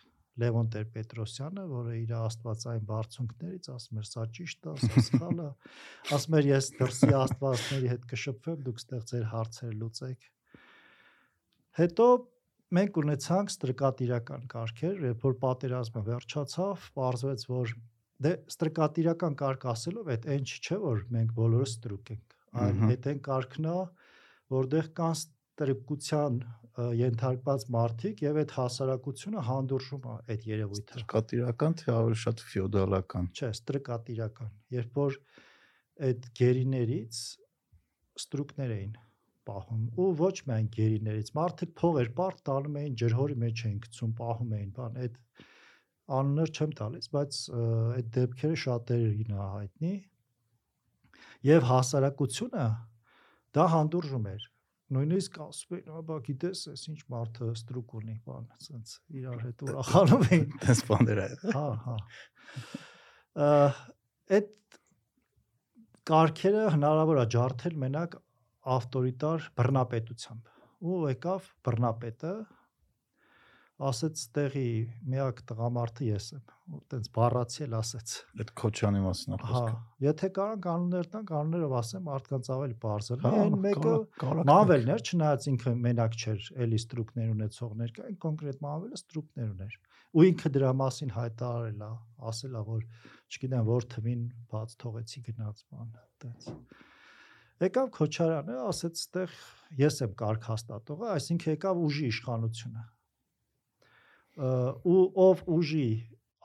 Լևոն 0.42 0.68
Տեր-Պետրոսյանը, 0.74 1.66
որը 1.72 1.94
իր 1.98 2.14
աստվածային 2.18 2.88
բարձունքներից 2.90 3.70
ասում 3.74 4.02
էր՝ 4.02 4.08
«Սա 4.10 4.26
ճիշտ 4.38 4.68
է, 4.70 4.74
սա 4.84 5.04
սխալ 5.08 5.40
է»։ 5.42 5.48
Ասում 6.18 6.38
էր՝ 6.38 6.50
«Ես 6.50 6.70
դրսի 6.78 7.10
աստվածների 7.20 7.92
հետ 7.94 8.06
կշփվեմ, 8.12 8.60
դուք 8.68 8.82
ստեղ 8.84 9.06
ձեր 9.12 9.26
հարցերը 9.34 9.78
լուծեք»։ 9.82 10.28
Հետո 11.78 12.08
մենք 12.78 13.02
ունեցանք 13.02 13.54
ստրկատիրական 13.54 14.48
կարգեր, 14.54 15.04
երբ 15.08 15.26
որ 15.26 15.38
պատերազմը 15.46 16.06
վերջացավ, 16.12 16.88
պարզվեց, 16.98 17.46
որ 17.54 17.76
դե 18.28 18.32
ստրկատիրական 18.54 19.38
կարգ 19.42 19.68
ասելով 19.74 20.12
այդ 20.14 20.30
այն 20.38 20.48
չէ, 20.48 20.78
որ 20.86 21.06
մենք 21.18 21.36
բոլորը 21.38 21.68
ստրուկ 21.74 22.12
ենք, 22.18 22.37
այլ 22.66 22.84
այդ 22.88 23.10
այն 23.12 23.20
կարգն 23.28 23.68
է, 23.72 23.76
որտեղ 24.58 24.90
կան 24.98 25.18
ստրկության 25.18 26.40
ենթարկված 26.78 27.64
մարդիկ 27.74 28.22
եւ 28.22 28.38
այդ 28.44 28.52
հասարակությունը 28.58 29.44
հանդուրժում 29.48 30.04
է 30.08 30.16
այդ 30.34 30.44
երևույթը։ 30.52 30.98
Ստրկատիրական 31.00 31.78
թե 31.82 31.94
ավելի 31.98 32.20
շատ 32.24 32.44
ֆեոդալական։ 32.52 33.30
Չէ, 33.34 33.50
ստրկատիրական։ 33.58 34.52
Երբ 34.78 35.00
որ 35.02 35.18
այդ 36.08 36.28
գերիներից 36.38 37.22
ստրուկներ 38.22 38.74
էին 38.78 38.94
պահում 39.48 39.84
ու 40.04 40.08
ոչ 40.22 40.36
միայն 40.50 40.68
գերիներից 40.78 41.30
մարդիկ 41.38 41.74
փողեր 41.82 42.10
պարտ 42.18 42.42
տալում 42.50 42.78
էին 42.82 42.98
ջրհորի 43.02 43.38
մեջ 43.44 43.64
էին 43.68 43.78
գցում 43.86 44.14
պահում 44.22 44.54
էին 44.58 44.72
բան 44.78 45.00
այդ 45.04 45.20
անուններ 46.18 46.52
չեմ 46.58 46.74
տալիս 46.82 47.12
բայց 47.16 47.40
այդ 47.62 48.12
դեպքերը 48.18 48.60
շատերին 48.64 49.34
է 49.38 49.48
հայտնի 49.56 49.94
եւ 51.48 51.68
հասարակությունը 51.72 52.68
դա 53.58 53.66
հանդուրժում 53.74 54.30
էր 54.36 54.48
նույնիսկ 54.96 55.38
ասում 55.44 55.76
էին, 55.78 55.88
«Աբա 56.00 56.18
գիտես, 56.24 56.60
այս 56.72 56.84
ինչ 56.92 57.00
մարդը 57.12 57.48
ստրուկ 57.58 57.96
ունի, 58.00 58.14
բան, 58.28 58.46
ասենց 58.56 58.94
իրար 59.20 59.42
հետ 59.44 59.64
ուրախանում 59.68 60.24
էին»։ 60.28 60.46
Դες 60.64 60.84
բաներ 60.88 61.20
է։ 61.24 61.28
Հա, 61.58 61.66
հա։ 61.88 61.96
Այդ 64.38 64.54
կարգերը 66.12 66.64
հնարավոր 66.78 67.20
է 67.20 67.26
ջարդել 67.36 67.76
մենակ 67.84 68.16
ավտորիտար 68.78 69.50
բռնապետությամբ։ 69.60 70.54
Ու 70.88 71.02
եկավ 71.12 71.52
բռնապետը, 71.68 72.34
ասեց 73.78 74.22
տեղի 74.34 74.70
միակ 75.06 75.42
տղամարդը 75.50 76.06
ես 76.08 76.28
եմ 76.34 76.80
տենց 76.92 77.10
բառացի 77.14 77.62
էլ 77.68 77.76
ասեց 77.78 78.14
այդ 78.42 78.54
քոչյանի 78.62 79.02
մասն 79.04 79.36
է 79.36 79.40
խոսքը 79.44 79.76
եթե 80.06 80.30
կարան 80.38 80.64
կանոններ 80.66 81.10
տան 81.14 81.28
կանոններով 81.30 81.76
ասեմ 81.78 82.04
մարդկանց 82.08 82.50
ավելի 82.56 82.78
բարձր 82.88 83.22
հա, 83.22 83.34
այն 83.44 83.60
մեկը 83.68 83.94
մավելներ 84.50 85.06
չնայած 85.06 85.48
ինքը 85.54 85.76
մենակ 85.86 86.18
չէր 86.18 86.50
էլի 86.66 86.82
ստրուկներ 86.82 87.30
ունեցողներ 87.38 87.94
կային 88.00 88.20
կոնկրետ 88.26 88.66
մավելը 88.66 89.00
ստրուկներ 89.04 89.54
ուներ 89.54 89.80
ու 90.18 90.28
ինքը 90.32 90.54
դրա 90.58 90.74
մասին 90.82 91.16
հայտարարել 91.22 91.88
է 91.88 91.94
ասել 92.34 92.58
է 92.58 92.66
որ 92.74 92.84
չգիտեմ 93.30 93.66
որ 93.70 93.90
թվին 93.94 94.28
բաց 94.58 94.76
թողեցի 94.82 95.26
գնաց 95.30 95.64
բան 95.70 95.96
տենց 96.26 96.52
եկավ 97.58 97.88
Քոչարյանը 97.98 98.58
ասեց 98.68 99.00
ստեղ 99.02 99.40
ես 99.82 99.96
եմ 100.06 100.12
կարգ 100.18 100.46
հաստատողը 100.52 101.08
այսինքն 101.16 101.54
եկավ 101.58 101.80
ուժի 101.88 102.06
իշխանությունը 102.14 102.84
ու 104.38 105.04
ով 105.18 105.44
ուժի 105.50 105.88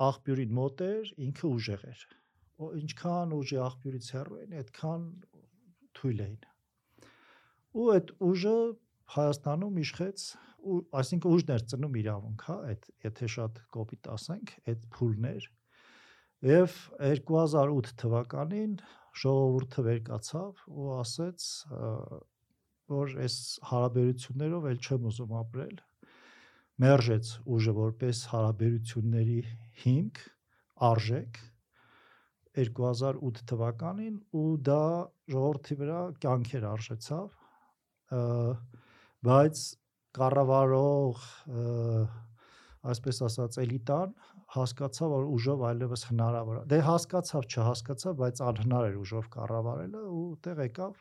աղբյուրին 0.03 0.55
մոտ 0.57 0.83
էր, 0.87 1.11
ինքը 1.27 1.49
ուժեղ 1.49 1.83
էր։ 1.93 2.05
Ու 2.63 2.71
ինչքան 2.79 3.35
ուժի 3.37 3.59
աղբյուրից 3.67 4.07
հեռու 4.17 4.39
էին, 4.43 4.55
այդքան 4.63 5.05
թույլ 5.99 6.23
էին։ 6.27 6.41
Ու 7.73 7.91
այդ 7.97 8.15
ուժը 8.33 8.57
Հայաստանում 9.13 9.79
իշխեց 9.83 10.25
ու 10.63 10.77
այսինքն 10.97 11.33
ուժն 11.37 11.53
էր 11.53 11.65
ծնում 11.73 11.97
իրավունք, 12.01 12.45
հա, 12.49 12.57
այդ 12.73 12.87
եթե 13.05 13.29
շատ 13.35 13.59
կոպիտ 13.77 14.09
ասենք, 14.13 14.53
այդ 14.73 14.85
փուլներ։ 14.95 15.49
Եվ 16.49 16.77
2008 17.03 17.93
թվականին 18.03 18.77
ժողովուրդը 19.23 19.85
վեր 19.89 20.01
կացավ 20.07 20.63
ու 20.73 20.89
ասեց, 21.03 21.49
որ 22.93 23.17
այս 23.27 23.37
հարաբերություններով 23.73 24.69
էլ 24.73 24.81
չեմ 24.87 25.11
ուզում 25.13 25.35
ապրել 25.43 25.83
մերժեց 26.81 27.33
ուժը 27.53 27.73
որպես 27.77 28.21
հարաբերությունների 28.33 29.41
հիմք, 29.83 30.23
արժեք 30.83 31.39
2008 32.59 33.45
թվականին 33.49 34.17
ու 34.37 34.49
դա 34.69 34.81
ժողովրդի 35.33 35.77
վրա 35.83 36.01
կյանքեր 36.25 36.67
արժեցավ 36.73 37.29
բայց 39.29 39.63
կառավարող 40.19 41.23
այսպես 42.93 43.23
ասած 43.29 43.59
էլիտան 43.63 44.13
հասկացավ 44.57 45.15
որ 45.15 45.31
ուժով 45.37 45.65
այլևս 45.71 46.05
հնարավոր 46.11 46.59
է 46.61 46.65
դե 46.73 46.81
հասկացավ 46.89 47.49
չհասկացավ 47.53 48.19
բայց 48.21 48.43
անհնար 48.51 48.89
էր 48.91 48.99
ուժով 49.05 49.31
կառավարելը 49.39 50.03
ու 50.19 50.27
տեղ 50.45 50.63
եկավ 50.67 51.01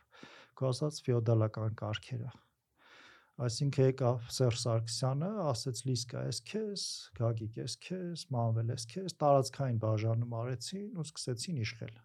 կասած 0.61 1.01
ֆեոդալական 1.07 1.75
կարգերը 1.81 2.31
Այսինքն 3.41 3.87
եկավ 3.87 4.25
Սերժ 4.35 4.57
Սարգսյանը, 4.61 5.29
ասեց 5.49 5.79
Լիսկա 5.87 6.19
էս 6.29 6.39
քեզ, 6.45 6.81
Գագիկ 7.17 7.55
էս 7.63 7.75
քեզ, 7.85 8.25
Մանվել 8.35 8.73
էս 8.75 8.83
քեզ, 8.91 9.15
տարածքային 9.23 9.79
բաժանում 9.81 10.35
արեցին 10.41 10.99
ու 11.01 11.05
սկսեցին 11.07 11.61
իշխել։ 11.63 11.95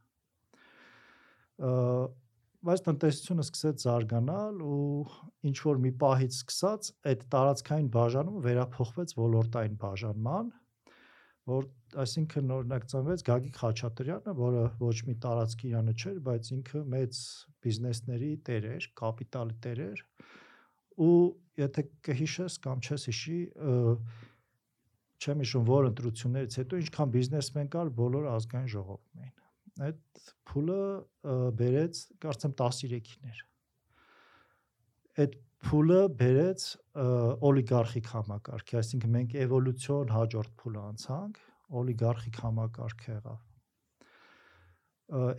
բայց 2.66 2.82
տնտեսությունը 2.86 3.44
սկսեց 3.46 3.84
զարգանալ 3.84 4.62
ու 4.64 4.86
ինչ 5.50 5.58
որ 5.66 5.82
մի 5.84 5.92
պահից 6.00 6.38
սկսած 6.40 6.88
այդ 7.12 7.26
տարածքային 7.36 7.90
բաժանումը 7.98 8.42
վերափոխվեց 8.46 9.14
ոլորտային 9.20 9.76
բաժանման, 9.84 10.50
որ 11.52 11.68
այսինքն 12.06 12.56
օրինակ 12.56 12.88
ծնվեց 12.96 13.26
Գագիկ 13.28 13.60
Խաչատրյանը, 13.60 14.36
որը 14.40 14.64
ոչ 14.80 14.96
մի 15.06 15.14
տարածքի 15.26 15.68
իրանը 15.70 15.94
չէր, 16.00 16.18
բայց 16.26 16.50
ինքը 16.56 16.82
մեծ 16.96 17.20
բիզնեսների 17.66 18.32
տեր 18.48 18.68
էր, 18.72 18.90
կապիտալի 19.04 19.60
տեր 19.66 19.84
էր 19.90 20.04
ու 20.96 21.16
եթե 21.60 21.84
կհիշես 22.06 22.58
կամ 22.66 22.82
չես 22.84 23.08
հիշի, 23.10 23.40
չեմ 25.16 25.42
հիշում 25.42 25.66
որ 25.70 25.88
ընտրություններից 25.90 26.56
հետո 26.60 26.80
ինչքան 26.84 27.12
բիզնեսմեն 27.16 27.68
կար 27.72 27.90
բոլոր 28.00 28.28
ազգային 28.34 28.70
ժողովում 28.74 29.24
էին 29.24 29.36
այդ 29.86 30.00
փուլը 30.50 30.82
բերեց 31.60 32.00
կարծեմ 32.24 32.54
13-ին 32.60 33.30
էր 33.32 33.40
այդ 35.24 35.36
փուլը 35.66 36.00
բերեց 36.20 36.66
օլիգարխիկ 37.48 38.10
համակարգի 38.12 38.78
այսինքն 38.80 39.14
մենք 39.16 39.36
էվոլյուցիոն 39.46 40.12
հաջորդ 40.16 40.52
փուլը 40.62 40.82
անցանք 40.90 41.40
օլիգարխիկ 41.80 42.40
համակարգ 42.44 43.06
եղավ 43.10 43.40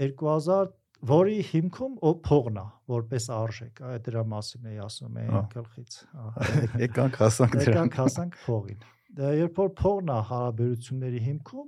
2000 0.02 0.74
որի 1.12 1.40
հիմքում 1.52 1.96
փողն 2.28 2.60
է 2.62 2.68
որպես 2.94 3.30
արժեք 3.38 3.82
այ 3.92 3.98
դրա 4.08 4.24
մասին 4.34 4.70
էի 4.72 4.78
ասում 4.88 5.18
եմ 5.24 5.40
գլխից 5.54 5.98
եկանք 6.88 7.20
հասանք 7.22 7.58
դրան 7.58 7.74
եկանք 7.74 7.98
հասանք 8.02 8.38
փողին 8.46 8.86
երբ 9.18 9.60
որ 9.62 9.74
փողն 9.82 10.14
է 10.14 10.20
հարաբերությունների 10.32 11.22
հիմքում 11.28 11.68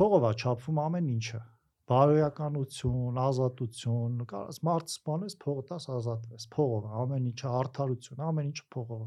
փողով 0.00 0.26
է 0.28 0.32
չափվում 0.40 0.78
ամեն 0.80 1.08
ինչը. 1.12 1.38
Բարոյականություն, 1.90 3.16
ազատություն, 3.20 4.20
կարաս 4.30 4.60
մարդ 4.68 4.92
սպանես, 4.92 5.34
փողը 5.42 5.64
տաս 5.70 5.86
ազատվես, 5.96 6.46
փողով 6.54 6.86
ամեն 7.02 7.26
ինչը 7.30 7.50
արդարություն, 7.60 8.22
ամեն 8.28 8.50
ինչը 8.50 8.66
փողով։ 8.76 9.02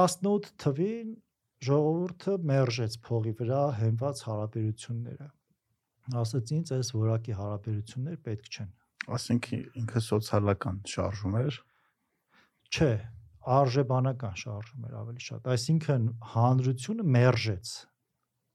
18 0.00 0.50
թվին 0.64 1.14
ժողովուրդը 1.68 2.34
մերժեց 2.50 2.98
փողի 3.06 3.34
վրա 3.40 3.62
հենված 3.78 4.22
հարաբերությունները։ 4.28 5.28
Ասաց 6.24 6.52
ինձ 6.58 6.74
այս 6.76 6.92
որակի 6.94 7.36
հարաբերություններ 7.38 8.18
պետք 8.28 8.50
չեն։ 8.54 8.70
Ասենք 9.14 9.48
ինքը 9.54 10.02
սոցիալական 10.04 10.82
շարժում 10.94 11.38
էր։ 11.40 11.58
Չէ, 12.74 12.92
արժեբանական 13.54 14.38
շարժում 14.44 14.86
էր 14.88 14.94
ավելի 15.00 15.24
շատ։ 15.24 15.50
Այսինքն 15.54 16.06
հանրությունը 16.34 17.08
մերժեց 17.14 17.72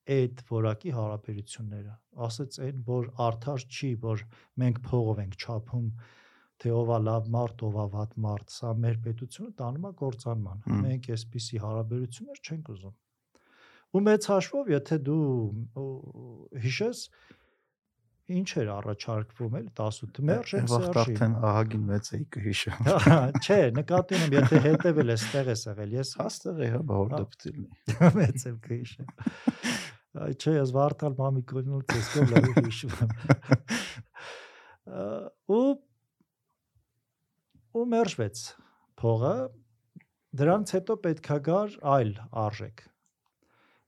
այդ 0.10 0.42
որակի 0.50 0.94
հարաբերությունները 0.96 1.92
ասեց 2.28 2.56
այն 2.66 2.80
որ 2.88 3.10
արդար 3.26 3.66
չի 3.70 3.90
որ 4.06 4.24
մենք 4.62 4.80
փողով 4.88 5.22
ենք 5.24 5.36
չափում 5.44 5.90
թե 6.64 6.72
ով 6.76 6.90
է 6.96 7.00
լավ 7.08 7.30
մարդ 7.36 7.64
ով 7.68 7.78
է 7.84 7.86
վատ 7.94 8.16
մարդ 8.26 8.56
սա 8.56 8.72
մեր 8.86 8.98
պետությունը 9.06 9.54
տանում 9.62 9.86
է 9.90 9.92
կործանման 10.02 10.66
մենք 10.88 11.12
այսպիսի 11.16 11.62
հարաբերություններ 11.66 12.42
չենք 12.50 12.72
ուզում 12.74 12.96
ու 13.96 14.04
մեծ 14.06 14.30
հաշվով 14.34 14.72
եթե 14.76 15.00
դու 15.10 15.26
հիշես 16.66 17.04
ինչ 18.30 18.50
էր 18.62 18.68
առաջարկվում 18.76 19.56
էլ 19.60 19.70
18 19.74 20.20
մերժ 20.30 20.52
էր 20.60 20.66
սերժի 20.70 21.00
արդեն 21.04 21.38
ահագին 21.50 21.86
մեծ 21.90 22.10
էի 22.18 22.26
կհիշեմ 22.36 22.90
չէ 23.42 23.60
նկատի 23.80 24.20
ունեմ 24.20 24.36
եթե 24.38 24.62
հետևել 24.68 25.14
ես 25.16 25.24
տեղ 25.34 25.50
ես 25.56 25.64
եղել 25.70 25.96
ես 25.98 26.12
հաստեղ 26.20 26.62
է 26.62 26.70
հա 26.76 26.82
բաղ 26.92 27.14
դեպտիլնի 27.16 27.98
մեծ 28.20 28.46
եմ 28.52 28.60
կհիշեմ 28.68 29.14
Այ 30.18 30.34
չէ, 30.34 30.54
ես 30.56 30.72
Վարդալ 30.74 31.14
Մամիկոնն 31.20 31.84
ցես 31.92 32.08
կողմ 32.16 32.32
լավ 32.34 32.48
հիշում 32.66 32.94
եմ։ 33.04 33.12
Ու 35.54 35.68
ու 37.80 37.84
մերժվեց 37.94 38.42
փողը 39.02 39.34
դրանց 40.42 40.74
հետո 40.76 40.96
պետքա 41.04 41.38
գար 41.46 41.76
այլ 41.94 42.12
արժեք 42.44 42.82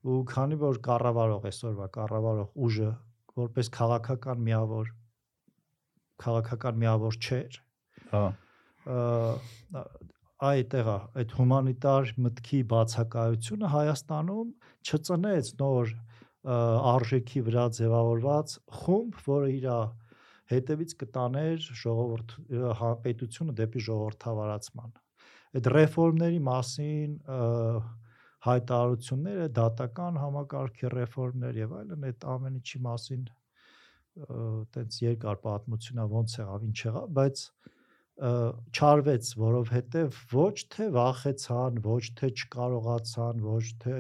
ու 0.02 0.22
քանի 0.32 0.58
որ 0.62 0.80
կառավարող 0.88 1.48
այսօրվա 1.52 1.88
կառավարող 1.98 2.62
ուժը 2.68 2.92
որպես 3.42 3.72
քաղաքական 3.78 4.46
միավոր 4.48 4.94
քաղաքական 6.22 6.80
միավոր 6.82 7.18
չէր 7.22 7.60
հա 8.14 8.24
այդտեղա 10.42 10.96
այդ 11.22 11.34
հումանիտար 11.38 12.14
մտքի 12.26 12.60
բացակայությունը 12.72 13.68
Հայաստանում 13.72 14.54
չծնեց 14.90 15.52
նոր 15.62 15.92
արժեքի 16.92 17.44
վրա 17.46 17.66
ձևավորված 17.78 18.54
խումբ, 18.82 19.20
որը 19.28 19.52
իր 19.58 19.68
հետևից 20.52 20.96
կտաներ 21.02 21.68
ժողովուրդ 21.82 22.34
պետությունը 23.06 23.54
դեպի 23.62 23.84
ժողովրդավարացման։ 23.88 24.96
Այդ 25.62 25.70
ռեֆորմների 25.76 26.42
մասին 26.48 27.14
հայտարարությունները 28.48 29.48
դատական 29.58 30.18
համակարգի 30.22 30.92
ռեֆորմներ 30.96 31.60
եւ 31.62 31.76
այլն 31.82 32.08
այդ 32.10 32.28
ամեն 32.36 32.58
ինչի 32.62 32.82
մասին 32.88 33.28
տենց 34.76 34.98
երկար 35.06 35.38
պատմությունա 35.46 36.06
ոնց 36.12 36.38
եղավ, 36.42 36.64
ինչ 36.68 36.80
եղավ, 36.82 37.12
բայց 37.18 37.44
չարվեց, 38.22 39.30
որովհետև 39.42 40.18
ոչ 40.34 40.56
թե 40.74 40.88
վախեցան, 40.98 41.78
ոչ 41.86 42.04
թե 42.20 42.32
չկարողացան, 42.42 43.44
ոչ 43.46 43.66
թե 43.82 43.96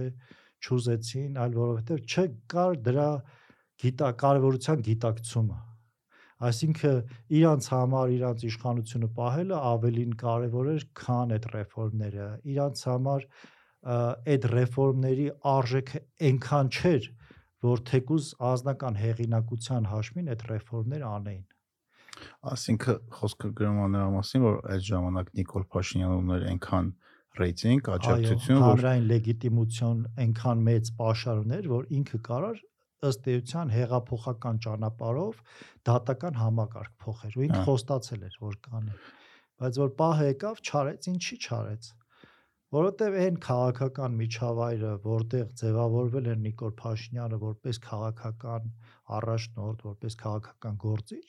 չուզեցին, 0.61 1.39
այլ 1.41 1.55
որովհետև 1.57 2.03
չկար 2.11 2.81
դրա 2.85 3.09
գիտա 3.81 4.09
կարևորության 4.21 4.83
գիտակցումը։ 4.89 5.59
Այսինքն 6.41 6.99
իրանց 7.37 7.65
համար 7.71 8.13
իրանց 8.17 8.43
իշխանությունը 8.49 9.09
պահելը 9.17 9.57
ավելին 9.71 10.13
կարևոր 10.21 10.69
էր, 10.75 10.85
քան 11.01 11.33
այդ 11.37 11.47
ռեֆորմները։ 11.55 12.29
Իրանց 12.51 12.85
համար 12.91 13.25
այդ 13.81 14.47
ռեֆորմների 14.51 15.27
արժեքը 15.51 16.01
այնքան 16.29 16.71
չէր, 16.71 17.07
որ 17.65 17.83
թեկուզ 17.91 18.27
ազնական 18.51 18.99
հեղինակության 19.01 19.87
հաշվին 19.91 20.31
այդ 20.33 20.43
ռեֆորմները 20.51 21.07
անեին։ 21.11 21.45
Այսինքն 22.51 22.99
խոսքը 23.17 23.51
գրում 23.57 23.79
է 23.81 23.87
նրա 23.95 24.09
մասին, 24.15 24.43
որ 24.45 24.57
այդ 24.75 24.83
ժամանակ 24.91 25.31
Նիկոլ 25.41 25.63
Փաշինյանը 25.73 26.17
ուներ 26.21 26.43
այնքան 26.51 26.91
ռեյտինգ, 27.41 27.89
աջակցություն, 27.95 28.59
որ 28.61 28.67
հանրային 28.67 29.05
լեգիտիմություն 29.11 30.01
այնքան 30.21 30.63
մեծ 30.67 30.91
պաշար 31.01 31.41
ուներ, 31.41 31.69
որ 31.71 31.87
ինքը 32.01 32.19
կարար 32.27 32.59
ըստ 33.01 33.29
էության 33.33 33.71
հեղափոխական 33.73 34.59
ճանապարհով 34.65 35.39
դատական 35.89 36.35
համակարգ 36.37 36.91
փոխեր 37.01 37.37
ու 37.39 37.45
ինքը 37.47 37.61
խոստացել 37.69 38.25
էր 38.27 38.35
որ 38.41 38.57
կանի 38.67 38.97
բայց 39.61 39.79
որ 39.81 39.93
պահը 40.01 40.27
եկավ 40.27 40.61
չարեց 40.61 41.07
ինչի 41.11 41.37
չարեց 41.41 41.89
որովհետև 42.71 43.15
այն 43.21 43.37
քաղաքական 43.43 44.13
միջավայրը 44.21 44.91
որտեղ 45.05 45.47
ձևավորվել 45.61 46.27
էր 46.31 46.37
Նիկոլ 46.45 46.71
Փաշինյանը 46.81 47.39
որպես 47.41 47.79
քաղաքական 47.87 48.69
առաջնորդ 49.17 49.83
որպես 49.87 50.15
քաղաքական 50.21 50.77
գործիչ 50.85 51.27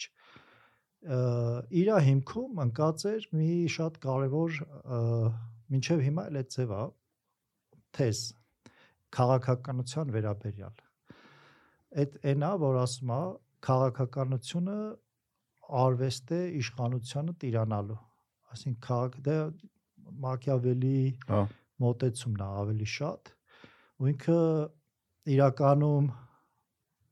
իր 1.82 1.90
հիմքում 2.06 2.62
ընկած 2.66 3.04
էր 3.10 3.26
մի 3.34 3.50
շատ 3.74 3.98
կարևոր 4.06 4.60
մինչև 5.74 6.04
հիմա 6.06 6.26
էլ 6.30 6.38
այդ 6.42 6.54
ձև 6.54 6.74
է 6.78 6.84
թեզ 7.98 8.22
քաղաքականության 9.18 10.14
վերաբերյալ 10.14 10.86
այդ 12.02 12.18
այնա 12.32 12.52
որ 12.62 12.78
ասում 12.86 13.12
է 13.16 13.22
քաղաքականությունը 13.66 14.78
արվեստ 15.82 16.32
է 16.38 16.40
իշխանությանը 16.62 17.34
տիրանալու 17.42 18.00
այսինքն 18.54 18.80
քաղաք 18.86 19.18
դա 19.26 19.36
Մակիավելի 20.22 20.96
հա 21.32 21.42
մոտեցումն 21.82 22.42
է 22.42 22.48
ավելի 22.62 22.88
շատ 22.92 23.32
ու 24.02 24.08
ինքը 24.12 24.38
իրականում 25.34 26.08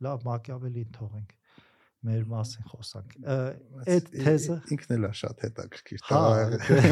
լավ 0.07 0.25
Մակիավելին 0.27 0.91
թողենք 0.97 1.37
մեր 2.09 2.21
մասին 2.31 2.69
խոսանք։ 2.71 3.17
Այդ 3.31 4.07
թեզը 4.15 4.57
ինքն 4.75 4.95
էլ 4.97 5.07
է 5.07 5.11
շատ 5.21 5.43
հետաքրքիր։ 5.45 6.05
Հա, 6.09 6.21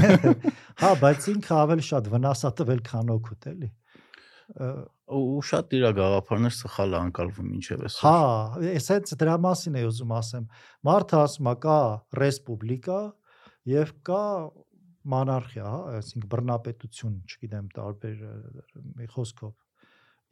հա, 0.82 0.90
բայց 1.02 1.28
ինքը 1.32 1.54
ավելի 1.58 1.86
շատ 1.88 2.10
վնաս 2.12 2.44
է 2.44 2.50
տվել, 2.58 2.82
քան 2.88 3.12
օգուտ 3.14 3.48
էլի։ 3.52 3.70
Ու 5.18 5.40
շատ 5.48 5.74
իր 5.78 5.86
գաղափարներ 5.96 6.54
սխալ 6.58 6.92
է 6.92 6.98
անցալվում 6.98 7.48
ինչև 7.56 7.86
է։ 7.88 7.92
Հա, 8.02 8.18
էսենց 8.74 9.14
դրա 9.22 9.38
մասին 9.48 9.80
էի 9.80 9.88
ուզում 9.88 10.14
ասեմ։ 10.18 10.46
Մարդը 10.88 11.18
ասում 11.24 11.48
է 11.48 11.54
կա 11.64 11.80
ռեսպուբլիկա 12.20 13.00
եւ 13.72 13.92
կա 14.08 14.22
մանարխիա, 15.12 15.64
հա, 15.68 15.78
այսինքն 15.98 16.30
բռնապետություն, 16.34 17.16
չգիտեմ, 17.28 17.68
տարբեր 17.78 18.22
մի 18.98 19.08
խոսքով։ 19.14 19.54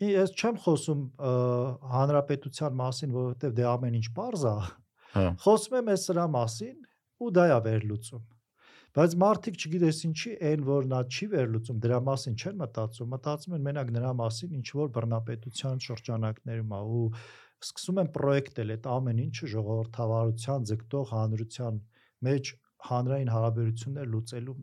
Ես 0.06 0.32
չեմ 0.36 0.56
խոսում 0.66 1.04
հանրապետության 1.96 2.78
մասին, 2.80 3.12
որովհետև 3.16 3.54
դե 3.56 3.66
ամեն 3.72 3.98
ինչ 4.00 4.06
པարզ 4.12 4.46
է։ 4.46 4.56
հա։ 5.16 5.28
Խոսում 5.46 5.76
եմ 5.80 5.92
այս 5.94 6.08
սրա 6.10 6.26
մասին 6.36 6.76
ու 7.16 7.30
դա 7.36 7.46
է 7.48 7.60
վերլուծում։ 7.66 8.24
Բայց 8.96 9.14
մարդիկ 9.20 9.56
չգիտես 9.60 9.98
ինչի, 10.08 10.30
այն 10.50 10.62
որ 10.64 10.86
նա 10.88 10.98
չի 11.12 11.26
վերլուծում, 11.32 11.80
դրա 11.84 11.96
մասին 12.06 12.36
չեն 12.36 12.54
մտածում, 12.62 13.10
մտածում 13.12 13.56
են 13.56 13.66
մենակ 13.66 13.90
նրա 13.96 14.12
մասին, 14.20 14.54
ինչ 14.56 14.68
որ 14.76 14.92
բռնապետության 14.96 15.82
շրջանակներում 15.86 16.72
է 16.76 16.80
ու 16.96 17.02
սկսում 17.66 18.00
են 18.02 18.08
պրոյեկտել 18.16 18.72
այդ 18.76 18.88
ամեն 18.96 19.20
ինչը 19.26 19.50
ժողովրդավարության 19.52 20.66
ձգտող 20.70 21.12
հանրության 21.12 21.78
մեջ 22.28 22.52
հանրային 22.90 23.32
հարաբերություններ 23.34 24.08
լուծելու 24.12 24.56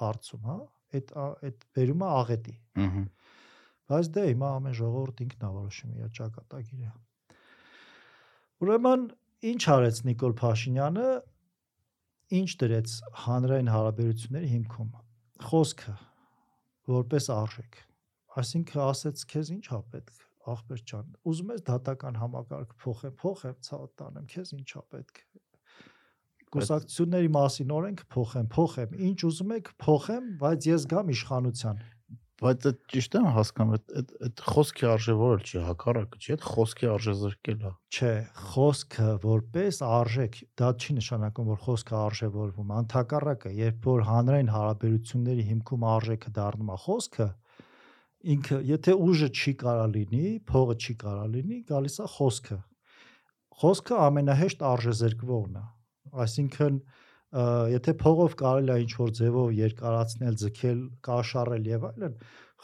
հարցում, 0.00 0.46
հա, 0.50 0.56
այդ 0.98 1.12
այդ 1.20 1.66
վերումը 1.78 2.10
աղետի։ 2.20 2.54
Ահա։ 2.84 3.04
Բայց 3.90 4.08
դե 4.14 4.24
հիմա 4.30 4.48
ամեն 4.60 4.76
ժողովուրդ 4.78 5.20
ինքն 5.24 5.46
է 5.46 5.50
որոշում 5.56 5.94
իր 5.98 6.10
ճակատագիրը։ 6.20 6.90
Ուրեմն 8.60 9.06
ինչ 9.50 9.62
արեց 9.74 10.00
Նիկոլ 10.06 10.34
Փաշինյանը, 10.40 11.06
ինչ 12.40 12.50
դրեց 12.60 12.94
հանրային 13.24 13.70
հարաբերությունների 13.74 14.50
հիմքում։ 14.54 14.90
Խոսքը 15.50 15.94
որպես 16.94 17.28
արժեք։ 17.34 17.78
Այսինքն 18.40 18.82
ասեց 18.84 19.24
քեզ 19.32 19.50
ինչ 19.56 19.64
ա 19.74 19.80
պետք, 19.94 20.20
ախպեր 20.54 20.82
ջան։ 20.90 21.08
Ուզում 21.30 21.50
ես 21.54 21.64
դատական 21.70 22.20
համակարգ 22.20 22.74
փոխեմ, 22.84 23.16
փոխեմ, 23.24 23.56
ցավոտ 23.66 23.94
տանեմ, 24.00 24.28
քեզ 24.30 24.52
ինչ 24.60 24.70
ա 24.78 24.82
պետք։ 24.94 25.22
Կուսակցությունների 26.50 27.28
մասին 27.36 27.72
օրենք 27.76 28.00
փոխեմ, 28.10 28.46
փոխեմ, 28.50 28.94
ինչ 29.06 29.18
ուզում 29.28 29.50
եք 29.54 29.68
փոխեմ, 29.84 30.24
բայց 30.40 30.66
ես 30.70 30.86
գամ 30.90 31.10
իշխանության։ 31.14 31.82
Բայց 32.40 32.66
այդ 32.70 32.78
ճիշտ 32.90 33.16
եմ 33.20 33.26
հասկանում, 33.36 33.72
այդ 34.00 34.12
այդ 34.26 34.42
խոսքի 34.50 34.86
արժե 34.90 35.14
որը 35.20 35.40
չի, 35.44 35.58
հակառակը 35.66 36.20
չի, 36.20 36.30
այդ 36.34 36.44
խոսքի 36.50 36.86
արժե 36.90 37.14
զրկել 37.20 37.64
է։ 37.68 37.72
Չէ, 37.94 38.12
խոսքը 38.50 39.08
որպես 39.24 39.80
արժեք, 39.86 40.38
դա 40.60 40.70
չի 40.80 40.96
նշանակում, 40.98 41.50
որ 41.52 41.60
խոսքը 41.66 41.98
արժևորվում։ 42.00 42.72
Անթակառակը, 42.80 43.52
երբ 43.60 43.88
որ 43.90 44.06
հանրային 44.08 44.52
հարաբերությունների 44.56 45.44
հիմքում 45.50 45.84
արժեքը 45.90 46.32
դառնում 46.40 46.72
է 46.72 46.78
խոսքը, 46.86 47.28
ինքը 48.20 48.62
եթե 48.70 48.94
ուժը 49.10 49.28
չի 49.36 49.54
կարա 49.60 49.84
լինի, 50.00 50.24
փողը 50.48 50.78
չի 50.80 50.96
կարա 51.04 51.26
լինի, 51.36 51.60
գալիս 51.68 52.00
է 52.00 52.08
խոսքը։ 52.16 52.58
Խոսքը 53.60 54.00
ամենահեշտ 54.08 54.64
արժեզրկվողն 54.70 55.60
է։ 55.60 55.66
Այսինքն 56.24 56.80
եթե 57.70 57.94
փողով 58.00 58.32
կարելի 58.40 58.72
է 58.74 58.78
ինչ 58.84 58.92
որ 58.98 59.10
ձևով 59.20 59.50
երկարացնել, 59.54 60.38
ձգել, 60.40 60.80
կաշառել 61.06 61.68
եւ 61.70 61.84
այլն, 61.90 62.16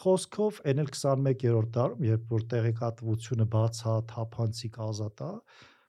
խոսքով 0.03 0.59
այն 0.67 0.83
էլ 0.83 0.91
21-րդ 0.91 1.71
դարում, 1.77 2.07
երբ 2.11 2.33
որ 2.35 2.47
տեղեկատվությունը 2.53 3.47
բաց 3.53 3.83
է, 3.87 3.95
թափանցիկ 4.11 4.81
ազատ 4.87 5.23
է, 5.27 5.31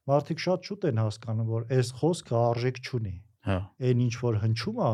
մարդիկ 0.08 0.44
շատ 0.46 0.70
շուտ 0.70 0.86
են 0.92 1.02
հասկանում, 1.04 1.50
որ 1.58 1.66
այս 1.78 1.90
խոսքը 2.02 2.38
արժեք 2.38 2.78
չունի։ 2.86 3.16
Հա։ 3.48 3.58
Այն 3.88 4.04
ինչ 4.08 4.14
որ 4.22 4.38
հնչում 4.44 4.80
է, 4.88 4.92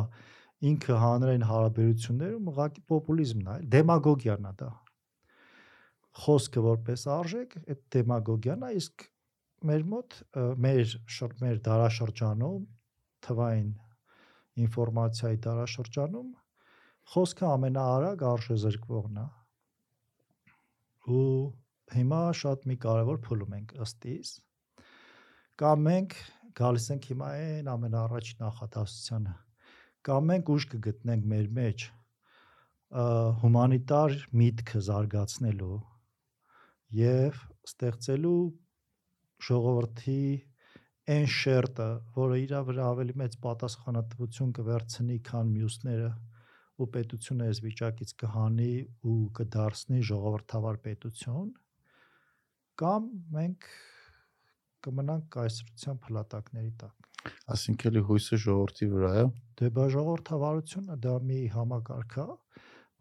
ինքը 0.73 0.97
հանրային 1.03 1.45
հարաբերություններում 1.49 2.49
ուղղակի 2.53 2.83
պոպուլիզմն 2.93 3.51
է, 3.53 3.55
դեմագոգիան 3.73 4.47
է 4.47 4.53
դա։ 4.63 4.69
Խոսքը 6.23 6.63
որպես 6.63 7.05
արժեք, 7.13 7.55
այդ 7.63 7.81
դեմագոգիան 7.93 8.63
է, 8.63 8.71
իսկ 8.79 9.05
մեր 9.69 9.85
մոտ 9.93 10.17
մեր 10.65 10.93
մեր 11.43 11.59
դարաշրջանում 11.67 12.65
թվային 13.27 13.69
ինֆորմացիայի 14.63 15.39
դարաշրջանում 15.47 16.31
խոսքը 17.13 17.47
ամենաարագ 17.51 18.25
արժեզրկվողն 18.33 19.21
է։ 19.23 19.27
Ու 21.13 21.23
հիմա 21.93 22.21
շատ 22.43 22.67
մի 22.71 22.77
կարևոր 22.87 23.23
փուլում 23.27 23.57
ենք 23.59 23.73
ըստ 23.85 24.07
իս։ 24.13 24.35
Կամ 25.63 25.87
մենք 25.87 26.19
գալիս 26.59 26.85
ենք 26.93 27.09
հիմա 27.11 27.31
այն 27.39 27.73
ամենաառաջին 27.73 28.43
նախադասությանը 28.43 29.33
կամ 30.03 30.25
մենք 30.29 30.49
ուժ 30.51 30.65
կգտնենք 30.73 31.27
մեր 31.31 31.45
մեջ 31.57 31.83
հումանիտար 33.43 34.15
միտքը 34.39 34.81
զարգացնելու 34.87 35.77
եւ 36.99 37.39
ստեղծելու 37.69 38.41
ժողովրդի 39.47 40.23
այն 41.13 41.25
շերտը, 41.37 41.87
որը 42.17 42.37
իր 42.43 42.53
վրա 42.69 42.85
ավելի 42.93 43.15
մեծ 43.23 43.37
պատասխանատվություն 43.43 44.53
կվերցնի, 44.59 45.17
քան 45.29 45.51
մյուսները 45.57 46.11
ու 46.79 46.87
պետությունը 46.93 47.49
այս 47.51 47.59
վիճակից 47.67 48.13
կհանի 48.23 48.73
ու 49.13 49.17
կդարձնի 49.39 49.99
ժողովրդավար 50.09 50.79
պետություն 50.87 51.49
կամ 52.81 53.09
մենք 53.35 53.67
կմնանք 54.87 55.27
կայսրության 55.35 55.99
փլատակների 56.07 56.71
տակ 56.83 57.03
Այսինքն 57.53 57.89
էլի 57.89 58.01
հույսը 58.07 58.37
ժողովրդի 58.43 58.87
վրա 58.93 59.11
է։ 59.19 59.23
Դե 59.59 59.67
բա 59.75 59.83
ժողովրդավարությունը 59.93 60.97
դա 61.05 61.13
մի 61.27 61.37
համակարգ 61.53 62.17
է, 62.23 62.25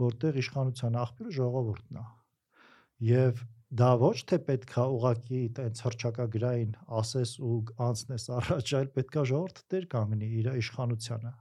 որտեղ 0.03 0.39
իշխանության 0.43 0.99
աղբյուրը 1.03 1.35
ժողովուրդն 1.39 1.99
է։ 2.03 2.05
Եվ 3.09 3.43
դա 3.81 3.91
ոչ 4.03 4.17
թե 4.31 4.39
պետքա 4.49 4.85
ուղակի 4.97 5.39
այդպես 5.43 5.85
հրճակագրային 5.87 6.73
ասես 7.01 7.33
ու 7.49 7.59
անցնես 7.87 8.27
առաջ, 8.39 8.73
այլ 8.81 8.91
պետքա 8.97 9.25
ժողովուրդը 9.33 9.65
դեր 9.75 9.87
կանգնի 9.95 10.29
իր 10.41 10.51
իշխանությանը։ 10.63 11.33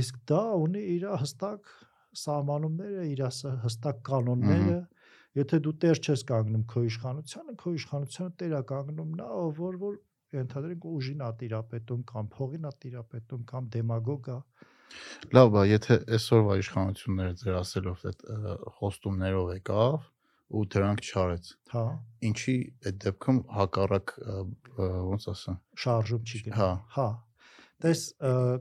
Իսկ 0.00 0.18
դա 0.30 0.42
ունի 0.64 0.82
իր 0.94 1.06
հստակ 1.24 1.70
սահմանումները, 2.24 3.06
իր 3.14 3.22
հստակ 3.64 4.02
կանոնները, 4.10 4.80
Եթե 5.34 5.58
դու 5.66 5.70
տեր 5.82 5.98
չես 5.98 6.20
կանգնում 6.28 6.60
քո 6.70 6.80
իշխանությանը, 6.86 7.52
քո 7.58 7.70
իշխանությունը 7.74 8.34
տերա 8.38 8.58
կանգնում 8.70 9.14
նա, 9.18 9.24
ով 9.34 9.56
որ 9.58 9.78
որ 9.80 9.96
ենթադրենք 10.38 10.86
ուժին 10.90 11.24
ա 11.26 11.30
տիրապետում 11.40 12.04
կամ 12.10 12.28
փողին 12.34 12.68
ա 12.68 12.72
տիրապետում 12.84 13.42
կամ 13.50 13.68
դեմագոգա 13.74 14.36
լավ 15.34 15.50
բա 15.54 15.62
եթե 15.70 15.96
այսօրվա 16.16 16.56
իշխանությունները 16.62 17.36
ձեր 17.42 17.58
ասելով 17.60 18.04
այդ 18.10 18.24
խոստումներով 18.78 19.50
եկավ 19.54 19.96
ու 20.54 20.64
դրանք 20.74 21.04
չարեց 21.04 21.50
հա 21.74 21.84
ինչի 22.30 22.56
այդ 22.88 22.98
դեպքում 23.04 23.40
հակառակ 23.58 24.14
ոնց 24.78 25.28
ասեմ 25.34 25.60
շարժում 25.84 26.26
չի 26.30 26.42
գնում 26.46 26.58
հա 26.60 26.70
հա 26.96 27.08
տես 27.84 28.02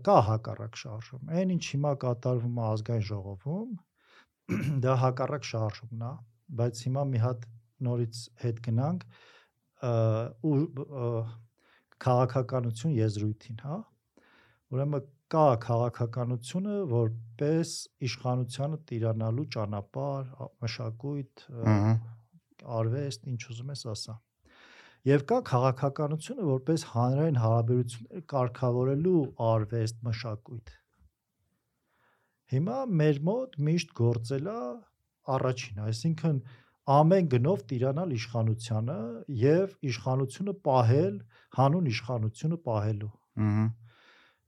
կա 0.08 0.17
հակառակ 0.29 0.79
շարժում 0.84 1.34
այն 1.39 1.53
ինչ 1.58 1.63
հիմա 1.73 1.93
կատարվում 2.03 2.60
է 2.60 2.65
ազգային 2.73 3.08
ժողովում 3.10 3.71
դա 4.88 4.97
հակառակ 5.03 5.47
շարժումն 5.53 6.08
է 6.10 6.13
բայց 6.63 6.84
հիմա 6.88 7.06
մի 7.13 7.23
հատ 7.23 7.47
նորից 7.88 8.25
հետ 8.43 8.62
գնանք 8.67 9.08
ու 9.84 10.58
քաղաքականություն 12.03 12.95
եզրույթին, 12.97 13.60
հա։ 13.63 13.77
Ուրեմն 14.73 15.06
կա 15.31 15.45
քաղաքականությունը 15.63 16.75
որպես 16.91 17.71
իշխանությանը 18.07 18.77
տիրանալու 18.89 19.45
ճանապարհ, 19.55 20.29
մշակույթ, 20.63 21.43
արվեստ, 22.77 23.27
ինչ 23.33 23.41
ուզում 23.53 23.73
ես 23.73 23.83
ասա։ 23.93 24.15
Եվ 25.09 25.25
կա 25.31 25.39
քաղաքականությունը 25.49 26.47
որպես 26.49 26.86
հանրային 26.93 27.39
հարաբերություններ 27.43 28.25
կարգավորելու 28.33 29.21
արվեստ, 29.47 30.01
մշակույթ։ 30.07 30.73
Հիմա 32.53 32.79
մեր 33.03 33.21
մոտ 33.27 33.57
միշտ 33.67 33.93
գործելա 33.99 34.57
առաջին, 35.33 35.83
այսինքն 35.89 36.41
ամեն 36.93 37.29
գնով 37.33 37.62
տիրանալ 37.71 38.17
իշխանությանը 38.19 38.99
եւ 39.43 39.77
իշխանությունը 39.91 40.55
պահել, 40.67 41.15
հանուն 41.57 41.88
իշխանությունը 41.93 42.59
պահելու։ 42.67 43.13
Ահա 43.43 43.63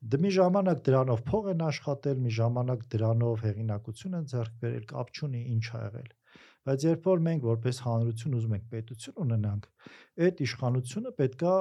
Դե 0.06 0.18
մի 0.22 0.32
ժամանակ 0.36 0.82
դրանով 0.86 1.22
փող 1.30 1.48
են 1.52 1.62
աշխատել, 1.66 2.20
մի 2.26 2.32
ժամանակ 2.38 2.84
դրանով 2.94 3.46
հեղինակություն 3.46 4.18
են 4.20 4.28
ձեռք 4.32 4.60
բերել, 4.62 4.84
կապ 4.92 5.10
չունի 5.16 5.42
ինչ 5.56 5.66
ա 5.66 5.80
եղել։ 5.86 6.12
Բայց 6.66 6.86
երբ 6.86 7.10
որ 7.10 7.24
մենք 7.26 7.48
որպես 7.48 7.80
հանրություն 7.86 8.36
ուզում 8.40 8.54
ենք 8.58 8.68
պետություն 8.76 9.18
ունենանք, 9.26 9.66
այդ 10.28 10.44
իշխանությունը 10.46 11.14
պետքա 11.22 11.56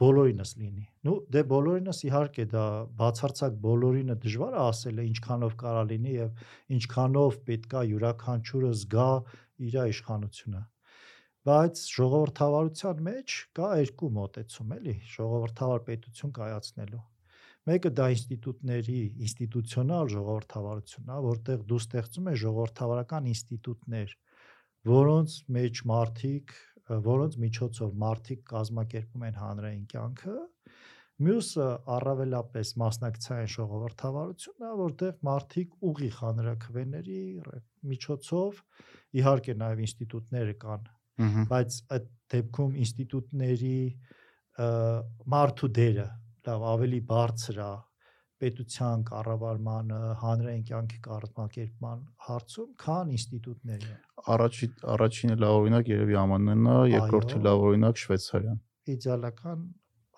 բոլորինս 0.00 0.50
լինի։ 0.60 0.84
Ну, 1.04 1.14
դե 1.28 1.44
բոլորինս 1.52 2.02
իհարկե 2.08 2.44
դա 2.56 2.64
բացարձակ 3.00 3.56
բոլորինը 3.68 4.16
դժվար 4.24 4.56
է 4.56 4.60
ասել, 4.64 5.00
ինչքանով 5.10 5.56
կարա 5.60 5.82
լինի 5.92 6.14
եւ 6.16 6.44
ինչքանով 6.80 7.38
պետքա 7.50 7.82
յուրաքանչյուրը 7.90 8.72
զգա 8.80 9.08
իր 9.68 9.76
իշխանությունը 9.90 10.62
բայց 11.48 11.82
ժողովրդավարության 11.96 12.98
մեջ 13.06 13.36
կա 13.56 13.68
երկու 13.80 14.10
մոտեցում 14.16 14.74
էլի 14.76 14.92
ժողովրդավար 15.12 15.86
պետություն 15.86 16.34
կայացնելու 16.36 17.00
մեկը 17.68 17.90
դա 18.00 18.06
ինստիտուտների 18.14 19.00
ինստիտուցիոնալ 19.26 20.10
ժողովրդավարությունն 20.14 21.10
է 21.12 21.18
որտեղ 21.26 21.64
դու 21.70 21.80
ստեղծում 21.84 22.30
ես 22.30 22.38
ժողովրդավարական 22.44 23.26
ինստիտուտներ 23.34 24.14
որոնց 24.90 25.34
մեջ 25.56 25.82
մարդիկ 25.90 26.54
որոնց 27.10 27.36
միջոցով 27.44 27.98
մարդիկ 28.04 28.40
կազմակերպում 28.50 29.26
են 29.28 29.36
հանրային 29.40 29.84
կյանքը 29.92 30.36
մյուսը 31.20 31.66
առավելապես 31.94 32.70
մասնակցային 32.80 33.50
ժողովրդավարությունն 33.54 34.66
է 34.66 34.70
որտեղ 34.80 35.18
մարդիկ 35.28 35.74
ուղիղ 35.90 36.16
հանրակրվեների 36.20 37.20
միջոցով 37.90 38.62
իհարկե 39.20 39.56
նաև 39.60 39.82
ինստիտուտները 39.84 40.54
կան, 40.64 40.88
բայց 41.52 41.78
այդ 41.96 42.08
դեպքում 42.34 42.78
ինստիտուտների 42.86 43.76
մարդու 45.34 45.70
դերը 45.80 46.08
լավ 46.48 46.66
ավելի 46.72 47.00
բարձր 47.10 47.60
է 47.64 47.70
պետության 48.40 49.02
կառավարմանը, 49.10 49.98
հանրային 50.22 50.62
կյանքի 50.70 50.98
կազմակերպման 51.06 52.04
հարցում, 52.26 52.70
քան 52.80 53.10
ինստիտուտների։ 53.16 53.90
Առաջի 54.34 54.68
առաջինը 54.94 55.36
լավ 55.44 55.56
օրինակ 55.60 55.90
երևի 55.92 56.16
ԱՄՆ-ն 56.30 56.70
է, 56.72 56.76
երկրորդը 56.94 57.40
լավ 57.46 57.64
օրինակ 57.70 58.00
Շվեյցարիան։ 58.00 58.60
Իդեալական 58.94 59.66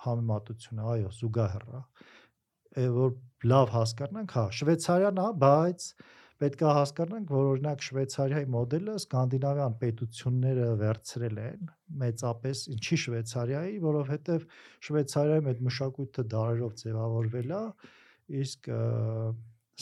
համեմատություն 0.07 0.83
է, 0.83 0.87
այո, 0.93 1.11
զուգահեռ 1.19 1.67
է։ 1.73 1.83
է, 2.83 2.87
որ 3.03 3.11
լավ 3.53 3.75
հասկանանք, 3.77 4.37
հա, 4.39 4.45
Շվեյցարիան 4.59 5.23
հա, 5.23 5.29
բայց 5.43 5.89
պետք 6.43 6.63
է 6.67 6.71
հասկանանք, 6.75 7.29
որ 7.31 7.49
օրինակ 7.53 7.83
Շվեյցարիայի 7.87 8.47
մոդելը 8.51 8.95
սկանդինավյան 8.99 9.75
պետությունները 9.83 10.65
վերցրել 10.81 11.39
են 11.43 11.69
մեծապես, 12.03 12.63
ինչի 12.73 12.99
Շվեյցարիայի, 13.03 13.77
որովհետև 13.85 14.47
Շվեյցարիայում 14.89 15.51
այդ 15.53 15.63
մշակույթը 15.69 16.25
դարերով 16.33 16.75
ձևավորվել 16.83 17.55
է, 17.59 17.63
իսկ 18.43 18.71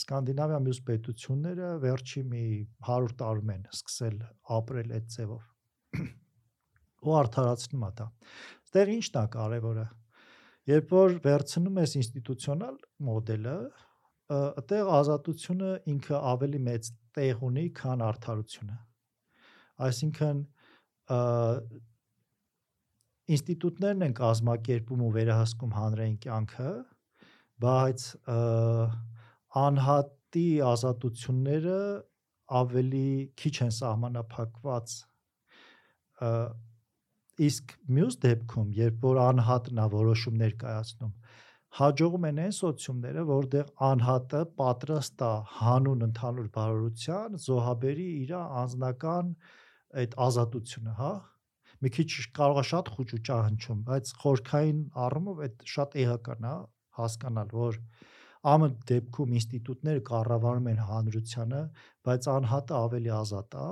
սկանդինավյան 0.01 0.67
մյուս 0.69 0.81
պետությունները 0.91 1.71
վերջի 1.85 2.23
մի 2.31 2.45
100 2.91 3.17
տարում 3.21 3.53
են 3.57 3.65
սկսել 3.75 4.19
ապրել 4.61 4.95
այդ 5.01 5.09
ձևով 5.17 6.01
ու 7.09 7.17
արդարացնում 7.21 7.87
է 7.89 7.91
դա։ 8.01 8.07
Ստեղ 8.71 8.93
ի՞նչն 9.01 9.21
է 9.21 9.25
կարևորը։ 9.35 9.87
Երբ 10.71 10.93
որ 10.95 11.15
վերցնում 11.25 11.81
ես 11.81 11.95
ինստիտուցիոնալ 12.01 12.77
մոդելը, 13.09 13.57
այդտեղ 14.31 14.91
ազատությունը 14.95 15.71
ինքը 15.91 16.19
ավելի 16.31 16.61
մեծ 16.67 16.91
տեղ 17.19 17.41
ունի, 17.49 17.65
քան 17.81 18.05
արդարությունը։ 18.07 18.77
Այսինքն 19.87 20.43
ինստիտուտներն 23.37 24.07
են 24.07 24.15
կազմակերպում 24.21 25.03
ու 25.07 25.11
վերահսկում 25.17 25.75
հանրային 25.79 26.17
կյանքը, 26.25 26.73
բայց 27.65 28.07
անհատի 29.65 30.47
ազատությունները 30.71 31.81
ավելի 32.61 33.09
քիչ 33.41 33.55
են 33.67 33.75
սահմանափակված 33.81 34.95
իսկ 37.51 37.75
մյուս 37.97 38.17
դեպքում 38.25 38.73
երբ 38.79 39.05
որ 39.07 39.21
անհատն 39.25 39.81
է 39.81 39.87
որոշումներ 39.95 40.57
կայացնում 40.63 41.13
հաջողում 41.79 42.25
են 42.29 42.39
այն 42.45 42.55
սոցիումները, 42.57 43.23
որտեղ 43.31 43.69
անհատը 43.89 44.39
պատրաստ 44.61 45.23
է 45.27 45.33
հանուն 45.59 46.07
ընդհանուր 46.07 46.49
բարօրության 46.57 47.37
զոհաբերի 47.45 48.07
իր 48.23 48.33
անձնական 48.41 49.29
այդ 50.03 50.17
ազատությունը, 50.27 50.95
հա։ 51.01 51.13
Մի 51.81 51.93
քիչ 51.97 52.09
կարող 52.39 52.59
է 52.61 52.65
շատ 52.71 52.91
խոճուճա 52.97 53.37
հնչում, 53.45 53.85
բայց 53.91 54.11
խորքային 54.23 54.81
առումով 55.05 55.45
այդ 55.47 55.63
շատ 55.75 55.95
էական 56.03 56.49
է 56.51 56.57
հասկանալ, 56.99 57.55
որ 57.61 57.79
ամը 58.51 58.69
դեպքում 58.91 59.33
ինստիտուտները 59.39 60.03
կառավարում 60.11 60.69
են 60.75 60.83
հանրությանը, 60.91 61.63
բայց 62.09 62.29
անհատը 62.35 62.77
ավելի 62.81 63.11
ազատ 63.21 63.57
է, 63.63 63.71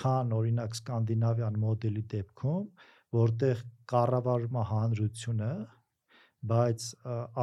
քան 0.00 0.32
օրինակ 0.38 0.78
սկանդինավյան 0.78 1.60
մոդելի 1.64 2.02
դեպքում, 2.14 2.64
որտեղ 3.16 3.62
կառավարում 3.90 4.58
է 4.60 4.64
հանրությունը, 4.70 5.52
բայց 6.50 6.86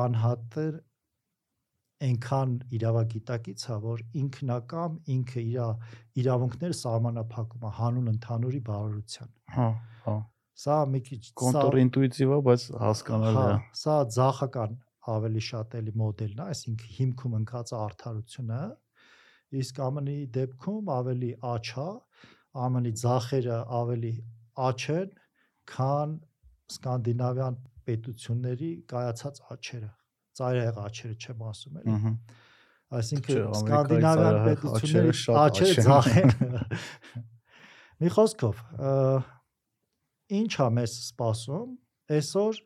անհատը 0.04 0.68
այնքան 2.08 2.56
իրավագիտակից 2.78 3.64
է, 3.68 3.76
որ 3.84 4.02
ինքնակամ 4.22 4.98
ինքը 5.14 5.44
իր 5.52 6.24
իրավունքները 6.24 6.78
սահմանափակում 6.80 7.64
է 7.68 7.72
հանուն 7.78 8.12
ընդհանուրի 8.14 8.62
բարօրության։ 8.68 9.32
Հա, 9.58 9.70
հա։ 10.06 10.18
Սա 10.58 10.76
մի 10.94 11.02
քիչ 11.08 11.22
կոնտրինտուիտիվ 11.42 12.34
է, 12.34 12.40
բայց 12.48 12.66
հասկանալի 12.84 13.42
հա, 13.42 13.48
է։ 13.54 13.80
Սա 13.82 13.96
ցախական 14.18 14.78
ավելի 15.18 15.44
շատ 15.48 15.76
էլի 15.80 15.94
մոդելն 16.02 16.40
է, 16.42 16.48
այսինքն 16.54 16.94
հիմքում 16.98 17.36
ընկած 17.38 17.74
արդարությունը, 17.78 18.62
իսկ 19.62 19.82
ԱՄՆ-ի 19.98 20.18
դեպքում 20.38 20.92
ավելի 20.98 21.32
աչ 21.54 21.68
է, 21.84 21.90
ԱՄՆ-ի 22.58 22.94
ցախերը 23.02 23.60
ավելի 23.82 24.14
աչ 24.68 24.82
են, 24.98 25.14
քան 25.72 26.16
սկանդինավյան 26.78 27.60
պետությունների 27.88 28.69
կայացած 28.91 29.41
աչերը 29.56 29.89
ծայրահեղ 30.39 30.80
աչերը 30.84 31.15
չեմ 31.17 31.43
ասում 31.52 31.80
էլի 31.82 31.95
Ահա։ 31.97 32.12
այսինքն 32.97 33.41
սկանդինավյան 33.62 34.39
պետությունների 34.47 35.15
աչերը 35.47 35.88
ցախ 35.88 36.12
են 36.21 36.32
մի 38.04 38.13
խոսքով 38.17 38.62
ինչ 40.38 40.54
է 40.67 40.69
մեզ 40.78 40.95
սպասում 41.08 41.73
այսօր 42.17 42.62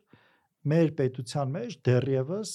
մեր 0.72 0.94
պետության 1.00 1.56
մեջ 1.56 1.80
դեռևս 1.88 2.52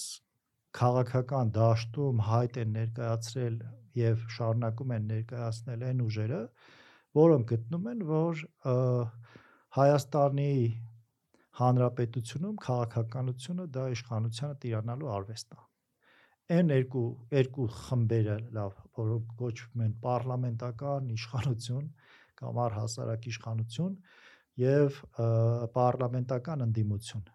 քաղաքական 0.78 1.52
դաշտում 1.56 2.20
հայտ 2.28 2.58
են 2.62 2.74
ներկայացրել 2.78 3.56
եւ 3.98 4.26
շարունակում 4.36 4.94
են 4.98 5.08
ներկայացնել 5.12 5.86
այն 5.88 6.04
ուժերը, 6.06 6.42
որոնք 7.18 7.54
գտնում 7.54 7.88
են, 7.94 8.04
որ 8.12 8.44
Հայաստանի 9.78 10.52
հանրապետությունում 11.58 12.58
քաղաքականությունը 12.64 13.66
դա 13.78 13.86
իշխանությանը 13.96 14.58
տիրանալու 14.64 15.12
արվեստ 15.18 15.56
է։ 15.58 15.60
Այն 16.58 16.74
երկու 16.74 17.06
երկու 17.38 17.66
խմբերը 17.78 18.36
լավ, 18.58 18.76
որոնք 19.00 19.32
կոչվում 19.42 19.84
են 19.88 19.96
պարլամենտական 20.06 21.10
իշխանություն 21.18 21.90
կամ 22.42 22.62
առհասարակ 22.68 23.28
իշխանություն 23.34 23.98
եւ 24.64 25.02
պարլամենտական 25.76 26.64
ընդդիմություն։ 26.68 27.26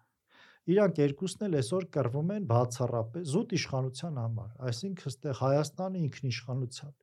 Իրանք 0.73 0.99
երկուսն 1.03 1.45
էլ 1.49 1.55
այսօր 1.59 1.85
կռվում 1.93 2.29
են 2.33 2.43
բացառապես 2.49 3.31
զուտ 3.33 3.55
իշխանության 3.57 4.19
համար, 4.23 4.51
այսինքն 4.71 5.09
ըստեղ 5.11 5.39
Հայաստանը 5.43 6.03
ինքնիշխանության 6.07 6.93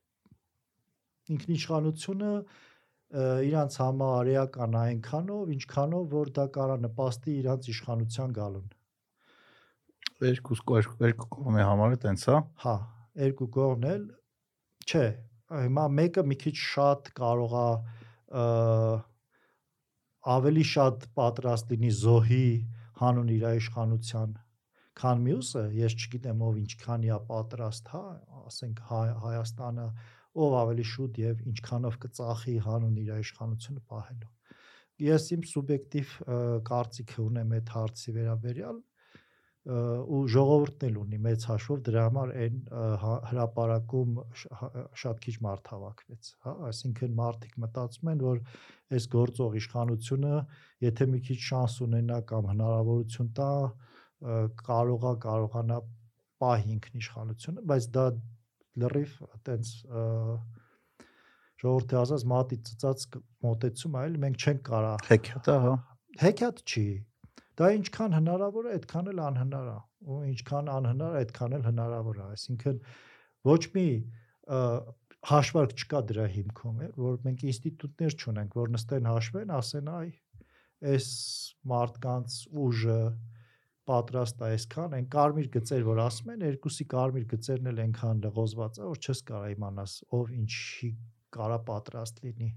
ինքնիշխանությունը 1.35 2.31
իրանց 3.11 3.77
համար 3.81 4.29
էական 4.31 4.77
այնքանով, 4.81 5.49
ինչքանով 5.55 6.05
որ 6.15 6.31
դա 6.37 6.45
կարա 6.55 6.77
նպաստի 6.85 7.33
իրանց 7.41 7.69
իշխանության 7.73 8.35
գալուն։ 8.37 8.69
Երկու 10.21 10.57
երկու 11.01 11.29
կողմի 11.35 11.65
համար 11.67 11.95
է 11.95 11.99
տենց, 12.05 12.25
հա։ 12.31 12.37
Հա, 12.63 12.75
երկու 13.25 13.49
կողմն 13.57 13.87
էլ 13.91 14.05
չէ, 14.85 15.05
հիմա 15.51 15.87
մեկը 15.97 16.23
մի 16.31 16.37
քիչ 16.45 16.55
շատ 16.61 17.11
կարող 17.17 17.57
է 17.61 17.65
ավելի 20.31 20.63
շատ 20.71 21.09
պատրաստ 21.17 21.75
լինի 21.75 21.91
զոհի 21.99 22.47
հանուն 23.01 23.35
իր 23.35 23.45
իշխանության 23.57 24.39
քան 25.01 25.21
մյուսը, 25.25 25.63
ես 25.81 25.95
չգիտեմ 25.97 26.41
ով 26.45 26.57
ինչքանի 26.61 27.11
է 27.15 27.19
պատրաստ, 27.29 27.91
հա, 27.93 28.01
ասենք 28.51 28.81
Հայ, 28.91 29.05
Հայաստանը 29.23 29.85
ով 30.31 30.55
ավելի 30.61 30.85
շուտ 30.91 31.19
եւ 31.21 31.41
ինչքանով 31.51 31.97
կծախի 32.05 32.55
հանուն 32.67 33.01
իր 33.01 33.11
իշխանությունը 33.21 33.83
պահելու։ 33.91 34.31
Ես 35.01 35.27
իմ 35.35 35.43
սուբյեկտիվ 35.51 36.15
կարծիքը 36.71 37.19
ունեմ 37.25 37.53
այդ 37.57 37.75
հարցի 37.75 38.15
վերաբերյալ 38.17 38.81
ու 39.61 40.19
ժողովուրդն 40.33 40.87
էլ 40.87 40.95
ունի 41.01 41.17
մեծ 41.21 41.43
հաշվով 41.51 41.81
դրա 41.85 42.03
համար 42.07 42.31
այն 42.43 42.55
հրաապարակում 43.29 44.15
շատ 45.01 45.19
քիչ 45.25 45.33
մարդ 45.45 45.69
հավաքվեց, 45.73 46.29
հա, 46.45 46.53
այսինքն 46.69 47.13
մարդիկ 47.19 47.59
մտածում 47.61 48.09
են, 48.13 48.23
որ 48.25 48.41
այս 48.97 49.07
գործող 49.13 49.57
իշխանությունը, 49.61 50.33
եթե 50.87 51.07
մի 51.13 51.21
քիչ 51.29 51.39
շանս 51.45 51.77
ունենա 51.85 52.17
կամ 52.31 52.49
հնարավորություն 52.51 53.31
տա, 53.37 53.51
կարողա 54.65 55.13
կարողանա 55.29 55.79
պահի 56.41 56.75
ինքնիշխանությունը, 56.81 57.65
բայց 57.69 57.89
դա 58.01 58.05
լրիվ 58.79 59.15
այտենց 59.27 59.71
ժողովրդի 61.61 61.97
ասած 62.01 62.25
մատի 62.31 62.57
ծծած 62.69 63.05
մոտեցում 63.45 63.97
այլ 64.01 64.17
մենք 64.23 64.45
չենք 64.45 64.61
կարա 64.69 64.93
հեքիաթը 65.09 65.57
հա 65.65 65.73
հեքիաթ 66.21 66.63
չի 66.71 66.85
դա 67.61 67.69
ինչքան 67.77 68.15
հնարավոր 68.17 68.69
է 68.69 68.73
այդքան 68.77 69.11
էլ 69.11 69.21
անհնար 69.27 69.67
է 69.71 69.77
ու 70.11 70.19
ինչքան 70.31 70.71
անհնար 70.77 71.17
է 71.17 71.21
այդքան 71.21 71.55
էլ 71.57 71.65
հնարավոր 71.67 72.21
է 72.21 72.25
այսինքն 72.31 72.79
ոչ 73.51 73.61
մի 73.75 73.87
հաշվարկ 75.31 75.75
չկա 75.77 76.01
դրա 76.09 76.25
հիմքում 76.35 76.81
է 76.81 76.87
որ 76.97 77.19
մենք 77.27 77.43
ինստիտուտներ 77.51 78.15
չունենք 78.17 78.55
որ 78.57 78.71
նստեն 78.75 79.09
հաշվեն 79.11 79.53
ասեն 79.57 79.91
այ 79.93 80.07
այս 80.91 81.07
մարդկանց 81.71 82.37
ուժը 82.65 82.97
պատրաստ 83.91 84.41
է 84.41 84.49
այսքան, 84.55 84.97
այն 84.97 85.07
կարմիր 85.15 85.47
գծեր, 85.55 85.85
որ 85.91 86.01
ասում 86.07 86.33
են, 86.33 86.43
երկուսի 86.47 86.85
կարմիր 86.95 87.25
գծերն 87.31 87.71
էլ 87.71 87.81
այնքան 87.85 88.21
լղոզված 88.25 88.79
է, 88.81 88.83
որ 88.91 88.99
չես 89.05 89.21
կարա 89.29 89.49
իմանաս 89.55 89.95
ով 90.17 90.35
ինչի 90.41 90.91
կարա 91.37 91.57
պատրաստ 91.69 92.21
լինի։ 92.25 92.49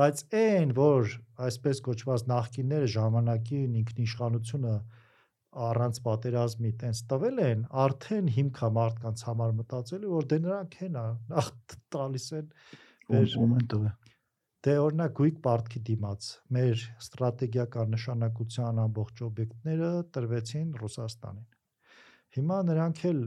Բայց 0.00 0.22
այն, 0.40 0.74
որ 0.76 1.14
այսպես 1.46 1.80
կոչված 1.88 2.26
նախկինները 2.30 2.90
ժամանակին 2.94 3.78
ինքնիշխանությունը 3.80 4.74
առանց 5.70 5.96
պատերազմի 6.06 6.70
տենց 6.80 7.00
տվել 7.10 7.40
են, 7.46 7.64
արդեն 7.84 8.30
հիմք 8.36 8.60
է 8.60 8.70
մարդկանց 8.76 9.24
համար 9.28 9.56
մտածելու, 9.60 10.12
որ 10.14 10.28
դե 10.30 10.38
նրանք 10.44 10.76
են 10.86 11.00
նախ 11.34 11.50
տալիս 11.96 12.28
են 12.38 12.52
ում 13.10 13.56
են 13.58 13.66
տվել 13.74 13.96
դե 14.66 14.74
օրինակ 14.76 15.12
գույք 15.16 15.36
պարտքի 15.44 15.80
դիմաց 15.88 16.26
մեր 16.56 16.82
ստրատեգիական 17.00 17.94
նշանակության 17.94 18.80
ամբողջ 18.82 19.22
օբյեկտները 19.26 19.92
տրվեցին 20.16 20.74
Ռուսաստանին։ 20.82 21.46
Հիմա 22.36 22.58
նրանք 22.68 23.00
էլ 23.10 23.22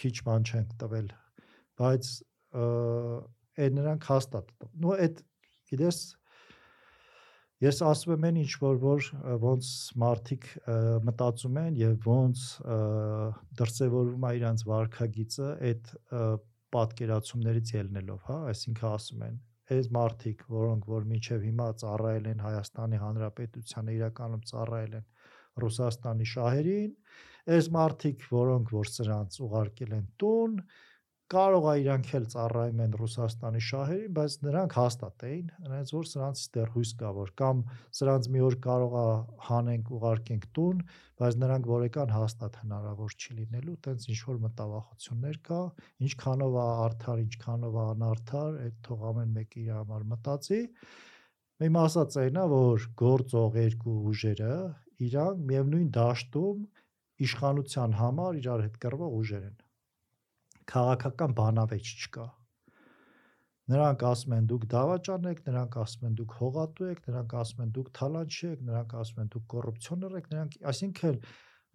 քիչ 0.00 0.14
բան 0.28 0.46
չեն 0.46 0.68
տվել, 0.82 1.10
բայց 1.82 2.12
այդ 2.60 3.76
նրանք 3.80 4.08
հաստատ։ 4.12 4.54
Նու 4.84 4.96
այդ 5.08 5.20
գիտես 5.72 6.00
Ես 7.60 7.82
ասում 7.84 8.14
եմ 8.14 8.22
այն 8.24 8.36
ինչ 8.40 8.52
որ 8.62 8.78
որ 8.80 9.08
ոնց 9.42 9.66
մարդիկ 10.00 10.46
մտածում 11.04 11.58
են 11.60 11.74
եւ 11.76 12.06
ոնց 12.08 12.44
ը, 12.64 12.78
դրսևորվում 13.58 14.24
է 14.24 14.30
իրանց 14.38 14.64
վարքագիծը 14.70 15.50
այդ 15.68 15.92
պատկերացումներից 16.72 17.74
ելնելով, 17.76 18.24
հա, 18.30 18.38
այսինքն 18.54 18.88
ասում 18.94 19.26
են 19.28 19.36
այս 19.74 19.88
մարդիկ, 19.94 20.44
որոնք 20.50 20.86
որ 20.90 21.08
միջև 21.10 21.44
հիմա 21.46 21.66
ծառայել 21.82 22.28
են 22.30 22.44
Հայաստանի 22.44 23.00
Հանրապետությանը, 23.04 23.96
իրականում 24.00 24.44
ծառայել 24.50 24.94
են 25.00 25.06
Ռուսաստանի 25.64 26.28
շահերին, 26.30 26.92
այս 27.56 27.68
մարդիկ, 27.76 28.24
որոնք 28.30 28.72
որ 28.76 28.90
սրանց 28.94 29.38
ուղարկել 29.46 29.94
են 30.00 30.06
տուն, 30.20 30.56
կարող 31.30 31.66
է 31.70 31.72
իրանք 31.78 32.08
էլ 32.18 32.24
ծառայում 32.32 32.80
են 32.82 32.94
Ռուսաստանի 32.98 33.60
շահերին, 33.62 34.14
բայց 34.16 34.32
նրանք 34.46 34.72
հաստատ 34.74 35.24
էին, 35.28 35.52
նրանց 35.66 35.92
որ 35.94 36.08
սրանցից 36.10 36.48
դեռ 36.56 36.72
հույս 36.74 36.90
կա 37.02 37.12
որ 37.18 37.30
կամ 37.40 37.60
սրանց 37.98 38.28
մի 38.34 38.42
օր 38.46 38.56
կարող 38.64 38.96
է 39.00 39.04
հանենք 39.46 39.92
ուղարկենք 39.98 40.48
տուն, 40.58 40.80
բայց 41.22 41.38
նրանք 41.44 41.70
որեկան 41.70 42.12
հաստատ 42.16 42.58
հնարավոր 42.64 43.14
չի 43.14 43.38
լինելու, 43.38 43.76
տենց 43.86 44.08
ինչ 44.10 44.18
որ 44.26 44.42
մտավախություններ 44.48 45.38
կա, 45.46 45.60
ինչքանով 46.10 46.58
է 46.58 46.66
արդար, 46.90 47.22
ինչքանով 47.30 47.78
է 47.78 47.86
անարդար, 47.94 48.60
այդ 48.66 48.76
թող 48.90 49.08
ամեն 49.14 49.32
մեկը 49.38 49.62
իր 49.62 49.72
համար 49.78 50.06
մտածի։ 50.10 50.60
Իմ 51.70 51.80
ասած 51.86 52.20
այնա, 52.26 52.44
որ 52.50 52.90
գործող 53.06 53.58
երկու 53.60 53.98
ուժերը 54.10 54.54
իրանք 55.06 55.48
միևնույն 55.50 55.88
դաշտում 55.94 56.62
իշխանության 57.30 57.98
համար 58.00 58.38
իրար 58.40 58.62
հետ 58.66 58.80
կռվող 58.80 59.18
ուժեր 59.20 59.44
են 59.44 59.58
քաղաքական 60.70 61.34
բանավեճ 61.40 61.90
չկա։ 61.96 62.26
Նրանք 63.70 64.00
ասում 64.08 64.32
են 64.34 64.46
դուք 64.50 64.64
դավաճան 64.70 65.26
եք, 65.30 65.44
նրանք 65.46 65.76
ասում 65.84 66.06
են 66.08 66.14
դուք 66.18 66.32
հողատու 66.40 66.88
եք, 66.90 67.04
նրանք 67.10 67.34
ասում 67.40 67.60
են 67.64 67.70
դուք 67.76 67.90
թալանչի 67.98 68.48
եք, 68.50 68.64
նրանք 68.70 68.94
ասում 69.00 69.20
են 69.22 69.30
դուք 69.34 69.44
կոռուպցիոներ 69.52 70.16
եք, 70.20 70.26
նրանք 70.32 70.56
այսինքն 70.72 71.20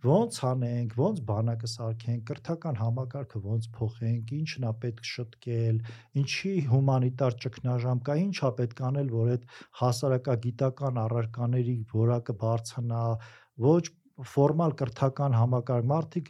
ոնց 0.06 0.40
անենք, 0.50 0.96
ոնց 1.00 1.22
բանակը 1.30 1.70
սարքենք, 1.72 2.24
կրթական 2.30 2.80
համակարգը 2.82 3.40
ոնց 3.46 3.68
փոխենք, 3.78 4.34
ինչն 4.38 4.66
է 4.70 4.74
պետք 4.84 5.08
շտկել, 5.12 5.78
ինչի 6.22 6.52
հումանիտար 6.72 7.38
ճգնաժամ 7.46 8.02
կա, 8.10 8.18
ինչա 8.26 8.52
պետք 8.60 8.82
անել, 8.90 9.14
որ 9.16 9.32
այդ 9.36 9.48
հասարակագիտական 9.82 11.00
առարկաների 11.06 11.78
որակը 11.96 12.36
բարձրանա, 12.44 13.06
ոչ 13.66 13.84
ֆորմալ 14.36 14.76
կրթական 14.84 15.40
համակարգ 15.40 15.90
մարդիկ 15.96 16.30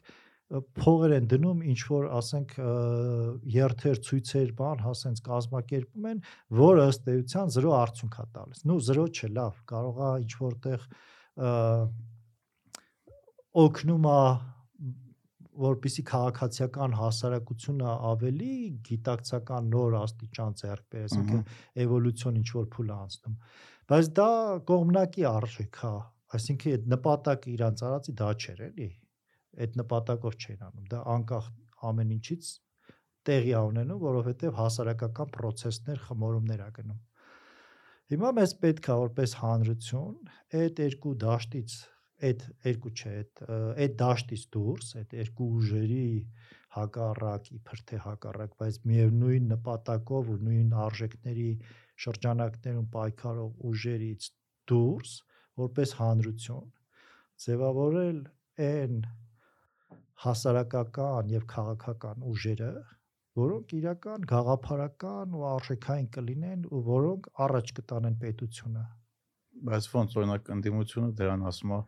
փողեր 0.54 1.14
են 1.16 1.28
դնում 1.32 1.62
ինչ 1.74 1.80
որ 1.90 2.04
ասենք 2.20 2.52
երթեր 3.56 4.02
ցույցեր 4.08 4.52
բան 4.60 4.84
հասենց 4.86 5.22
կազմակերպում 5.26 6.10
են 6.12 6.20
որը 6.60 6.84
ըստ 6.92 7.08
էության 7.16 7.54
0 7.56 7.72
արդյունք 7.80 8.18
է 8.22 8.26
տալիս 8.36 8.66
նու 8.70 8.82
0 8.90 9.08
չէ 9.10 9.30
լավ 9.38 9.64
կարող 9.72 10.02
է 10.06 10.12
ինչ 10.26 10.34
որտեղ 10.46 10.86
օգնում 13.66 14.06
է 14.12 14.20
որպիսի 15.66 16.04
քաղաքացիական 16.10 16.96
հասարակությունը 17.00 17.92
ավելի 18.10 18.56
գիտակցական 18.90 19.70
նոր 19.72 19.96
աստիճան 20.02 20.58
ձեռք 20.62 20.86
բերի, 20.96 21.06
այսինքն 21.06 21.46
էվոլյուցիոն 21.86 22.40
ինչ 22.42 22.50
որ 22.58 22.68
փուլ 22.76 22.92
անցնում։ 22.96 23.38
Բայց 23.92 24.10
դա 24.20 24.28
կողմնակի 24.72 25.26
արժեք 25.32 25.80
է, 25.90 25.94
այսինքն 26.36 26.76
այդ 26.76 26.92
նպատակը 26.96 27.54
իրանց 27.56 27.84
արածի 27.88 28.16
դա 28.20 28.30
չէր 28.36 28.64
էլի։ 28.68 28.90
Այդ 29.64 29.76
նպատակով 29.80 30.38
չէին 30.42 30.64
անում։ 30.70 30.86
Դա 30.92 31.02
անկախ 31.16 31.50
ամեն 31.90 32.14
ինչից 32.16 32.52
տեղի 33.26 33.54
ունենում, 33.58 34.02
որովհետև 34.06 34.58
հասարակական 34.60 35.32
process-ներ, 35.36 36.02
խմորումներ 36.06 36.64
ա 36.66 36.70
գնում։ 36.78 37.02
Հիմա 38.14 38.32
մեզ 38.38 38.52
պետք 38.62 38.88
է 38.94 38.96
որպես 39.02 39.32
հանրություն 39.42 40.18
այդ 40.60 40.82
երկու 40.86 41.14
դաշտից, 41.24 41.78
այդ 42.30 42.44
երկու 42.70 42.92
չէ, 42.96 43.14
այդ 43.22 43.42
այդ 43.86 43.96
դաշտից 44.02 44.44
դուրս, 44.56 44.92
այդ 45.00 45.16
երկու 45.20 45.48
ուժերի 45.60 46.10
հակառակ, 46.76 47.50
իբր 47.56 47.82
թե 47.90 48.00
հակառակ, 48.06 48.54
բայց 48.62 48.80
միևնույն 48.92 49.50
նպատակով 49.56 50.32
ու 50.36 50.38
նույն 50.46 50.78
արժեքների 50.86 51.50
շրջանակներում 52.06 52.88
պայքարող 52.96 53.68
ուժերից 53.72 54.30
դուրս, 54.70 55.14
որպես 55.66 55.94
հանրություն 56.00 56.72
ձևավորել 57.46 58.20
այն 58.66 59.00
հասարակական 60.24 61.32
եւ 61.34 61.48
քաղաքական 61.52 62.24
ուժերը, 62.32 62.70
որոնք 63.40 63.74
իրական 63.80 64.28
գաղափարական 64.32 65.36
ու 65.36 65.44
արժեքային 65.50 66.08
կլինեն 66.16 66.62
ու 66.72 66.82
որոնք 66.88 67.28
առաջ 67.46 67.74
կտանեն 67.80 68.16
պետությունը։ 68.22 68.86
Բայց 69.70 69.90
ոնց 69.96 70.16
օրինակ 70.22 70.50
ընդդիմությունը 70.56 71.10
դրան 71.20 71.46
ասում 71.52 71.76
է 71.76 71.82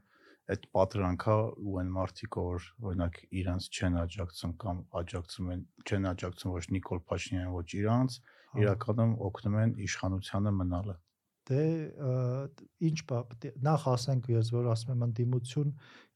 այդ 0.54 0.68
պատրանքա 0.76 1.38
ու 1.68 1.74
այն 1.82 1.90
մարդիկ 1.96 2.38
որ 2.40 2.68
օրինակ 2.90 3.18
իրանց 3.40 3.66
չեն 3.78 3.98
աջակցում 4.04 4.54
կամ 4.64 4.78
աջակցում 5.02 5.50
են 5.56 5.64
չեն 5.88 6.08
աջակցում 6.12 6.54
ոչ 6.58 6.64
Նիկոլ 6.76 7.02
Փաշինյանին 7.12 7.56
ոչ 7.58 7.68
իրանց 7.82 8.20
Հա։ 8.22 8.62
իրականում 8.64 9.18
օգնում 9.28 9.58
են 9.64 9.74
իշխանությանը 9.88 10.54
մնալը 10.62 10.96
Դե 11.48 11.64
ինչ 12.88 12.98
բա 13.08 13.20
նախ 13.68 13.86
ասենք 13.94 14.26
ես 14.34 14.50
որ 14.56 14.66
ասում 14.74 14.94
եմ 14.94 15.04
ընդդիմություն, 15.08 15.70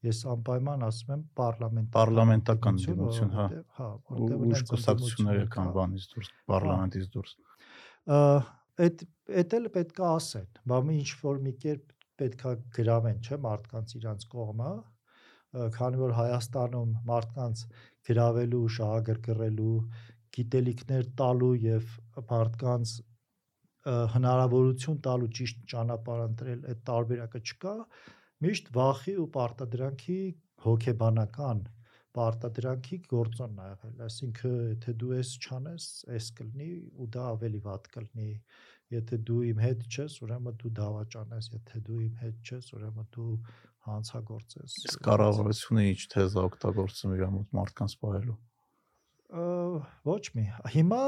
ես 0.08 0.18
անպայման 0.32 0.84
ասում 0.88 1.12
եմ 1.14 1.22
պարլամենտ 1.40 1.90
Պարլամենտական 1.96 2.80
ընդդիմություն, 2.82 3.32
հա։ 3.38 3.46
հա, 3.78 3.88
որտեղ 4.12 4.36
ուժ 4.36 4.44
ունենց 4.48 4.72
կուսակցությունները 4.72 5.46
կան 5.56 5.70
կա։ 5.70 5.76
բանից 5.78 6.06
դուրս 6.12 6.30
պարլամենտից 6.52 7.08
դուրս 7.16 7.34
այդ 8.82 9.04
այդ 9.42 9.56
էլ 9.58 9.68
պետք 9.72 10.00
է 10.02 10.06
ասեն, 10.12 10.48
բա 10.68 10.78
մի 10.88 10.94
ինչ 11.00 11.10
որ 11.22 11.40
մի 11.46 11.52
կերպ 11.62 11.92
պետքա 12.22 12.52
գրավեն, 12.76 13.20
չէ, 13.22 13.38
մարդկանց 13.46 13.94
իրանց 13.98 14.26
կողմը, 14.32 14.72
քանի 15.76 16.00
որ 16.00 16.14
Հայաստանում 16.16 16.92
մարդկանց 17.08 17.62
գրավելու, 18.08 18.62
շահագրգռելու, 18.76 19.78
գիտելիքներ 20.36 21.08
տալու 21.18 21.54
եւ 21.62 21.96
մարդկանց 22.30 22.94
հնարավորություն 24.14 24.98
տալու 25.06 25.30
ճիշտ 25.38 25.62
ճանապարհ 25.72 26.24
ընտրել 26.28 26.60
այդ 26.72 26.82
տարբերակը 26.88 27.40
չկա, 27.42 27.76
միշտ 28.46 28.68
վախի 28.76 29.14
ու 29.22 29.28
պարտադրանքի 29.36 30.18
հոգեբանական 30.66 31.62
պարտադրանքի 32.12 32.98
գործոնն 33.08 33.60
ա 33.62 33.66
եղել, 33.70 33.94
այսինքն 34.06 34.56
եթե 34.74 34.94
դու 35.00 35.12
էս 35.16 35.30
չանես, 35.42 35.86
էս 36.18 36.26
կլինի 36.38 36.70
ու 37.00 37.08
դա 37.16 37.24
ավելի 37.32 37.60
վատ 37.66 37.88
կլինի։ 37.94 38.30
Եթե 38.92 39.18
դու 39.28 39.38
իմ 39.48 39.60
հետ 39.64 39.84
չես, 39.88 40.16
ուրեմն 40.26 40.56
դու 40.60 40.72
դավաճան 40.76 41.30
ես, 41.38 41.46
եթե 41.56 41.80
դու 41.86 42.00
իմ 42.04 42.18
հետ 42.22 42.50
չես, 42.52 42.66
ուրեմն 42.76 43.06
դու 43.16 43.28
հանցագործ 43.88 44.56
ես։ 44.60 44.74
իսկ 44.92 45.06
կառավարությունը 45.08 45.84
ինչ 45.92 46.00
թեզա 46.12 46.44
օգտագործում 46.52 47.14
իր 47.16 47.24
մոտ 47.32 47.56
մարդկանց 47.56 47.94
սպահելու 47.96 48.36
ոչ 49.32 50.24
մի։ 50.36 50.44
Հիմա 50.76 51.02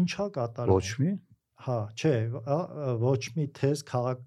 ինչա 0.00 0.26
կատարվում։ 0.36 0.80
ոչ 0.80 0.88
մի 1.02 1.10
Հա, 1.64 1.78
չէ, 1.96 2.14
ոչ 3.00 3.20
մի 3.36 3.46
թեզ 3.56 3.82
քաղաք 3.88 4.24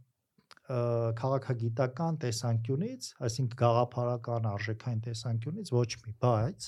քաղաքագիտական 0.70 2.18
տեսանկյունից, 2.22 3.06
այսինքն 3.26 3.58
գաղափարական 3.58 4.44
արժեքային 4.50 5.00
տեսանկյունից 5.08 5.72
ոչ 5.74 5.88
մի, 6.04 6.14
բայց 6.22 6.68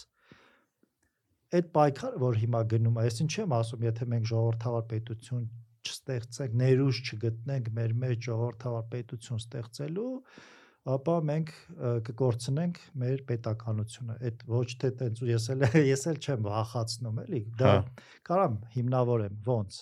այդ 1.58 1.68
պայքարը, 1.76 2.22
որ 2.24 2.40
հիմա 2.42 2.62
գնում 2.72 2.98
է, 2.98 3.04
ես 3.10 3.22
ինչ 3.26 3.34
եմ 3.44 3.54
ասում, 3.58 3.86
եթե 3.90 4.08
մենք 4.14 4.30
ժողովրդավար 4.32 4.88
պետություն 4.94 5.46
չստեղծենք, 5.86 6.58
ներուժ 6.62 7.02
չգտնենք 7.12 7.70
մեր 7.78 7.94
մեջ 8.02 8.26
ժողովրդավար 8.30 8.90
պետություն 8.96 9.42
ստեղծելու, 9.42 10.16
ապա 10.96 11.16
մենք 11.30 11.54
կկորցնենք 12.10 12.82
մեր 13.02 13.24
պետականությունը։ 13.30 14.18
Այդ 14.32 14.46
ոչ 14.50 14.68
թե 14.82 14.92
տենց 15.02 15.24
ես 15.30 15.48
էլ 15.54 15.66
ես 15.92 16.06
էլ 16.10 16.22
չեմ 16.26 16.48
վախացնում, 16.48 17.22
էլի։ 17.26 17.42
Դա 17.62 17.74
Հա։ 17.76 17.82
կարամ 18.32 18.58
հիմնավորեմ 18.78 19.36
ոնց 19.46 19.82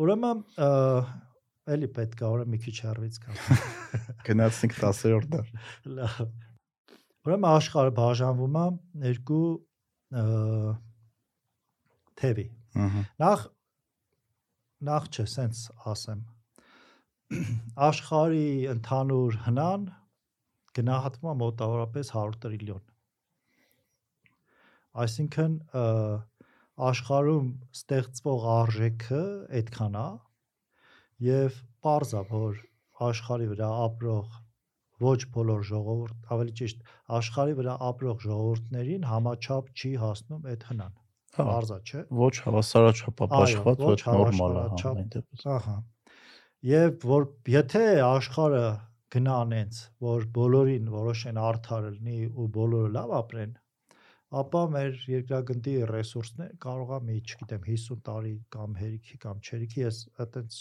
Ուրեմն 0.00 0.38
էլի 1.72 1.88
պետք 1.96 2.22
է 2.22 2.28
ուրեմն 2.32 2.52
մի 2.54 2.60
քիչ 2.64 2.76
հեռվից 2.86 3.18
գամ։ 3.24 3.40
գնացինք 4.28 4.78
10-րդ 4.78 5.28
դար 5.34 5.50
Լավ։ 5.98 6.30
Ուրեմն 7.22 7.48
աշխարհը 7.52 7.92
բաժանվում 7.98 8.56
է 8.62 8.64
երկու 9.08 9.48
թևի։ 12.22 12.46
Նախ 13.22 13.44
նախ 14.88 15.04
չէ, 15.12 15.26
սենց 15.30 15.58
ասեմ։ 15.92 16.22
Աշխարհի 17.88 18.46
ընդհանուր 18.72 19.36
հնան 19.44 19.84
գնահատվում 20.78 21.30
է 21.32 21.36
մոտավորապես 21.42 22.10
100 22.16 22.40
տրիլիոն։ 22.42 22.82
Այսինքն 25.02 25.54
աշխարհում 26.80 27.48
ստեղծվող 27.76 28.46
արժեքը 28.52 29.24
այդքան 29.60 29.98
է 30.02 30.06
եւ 31.26 31.58
parza 31.84 32.22
որ 32.30 32.62
աշխարհի 33.08 33.48
վրա 33.52 33.68
ապրող 33.88 34.40
ոչ 35.02 35.18
բոլոր 35.34 35.62
ժողովուրդ, 35.68 36.18
ավելի 36.34 36.52
ճիշտ, 36.60 36.82
աշխարհի 37.18 37.54
վրա 37.58 37.74
ապրող 37.90 38.24
ժողովուրդներին 38.24 39.06
համաչափ 39.10 39.70
չի 39.74 39.90
հասնում 40.02 40.46
այդ 40.52 40.66
հնան։ 40.70 40.92
հա 41.36 41.46
Parza 41.48 41.78
չէ։ 41.82 42.04
ոչ 42.22 42.34
հավասարաչափ 42.46 43.22
Այո, 43.22 43.30
ապաշխված 43.32 43.82
ոչ 43.88 43.98
նորմալ 44.06 44.56
է 44.62 44.64
համայն 44.82 45.10
դեպս 45.16 45.46
Ահա։ 45.56 45.76
Եվ 46.72 47.06
որ 47.12 47.28
եթե 47.52 47.84
աշխարհը 48.06 48.66
գնա 49.12 49.38
անենց, 49.44 49.80
որ 50.06 50.26
բոլորին 50.36 50.90
որոշեն 50.92 51.40
արդար 51.50 51.88
լինի 51.88 52.20
ու 52.32 52.48
բոլորը 52.56 52.92
լավ 52.96 53.14
ապրեն, 53.18 53.56
ապա 54.40 54.62
մեր 54.72 55.00
երկրագնդի 55.12 55.74
ռեսուրսները 55.92 56.58
կարողա 56.64 56.98
մի, 57.08 57.16
չգիտեմ, 57.22 57.64
50 57.68 58.02
տարի 58.08 58.34
կամ 58.56 58.76
հերիքի 58.82 59.18
կամ 59.24 59.42
չերիքի 59.42 59.82
ես 59.82 59.98
այտենց 60.24 60.60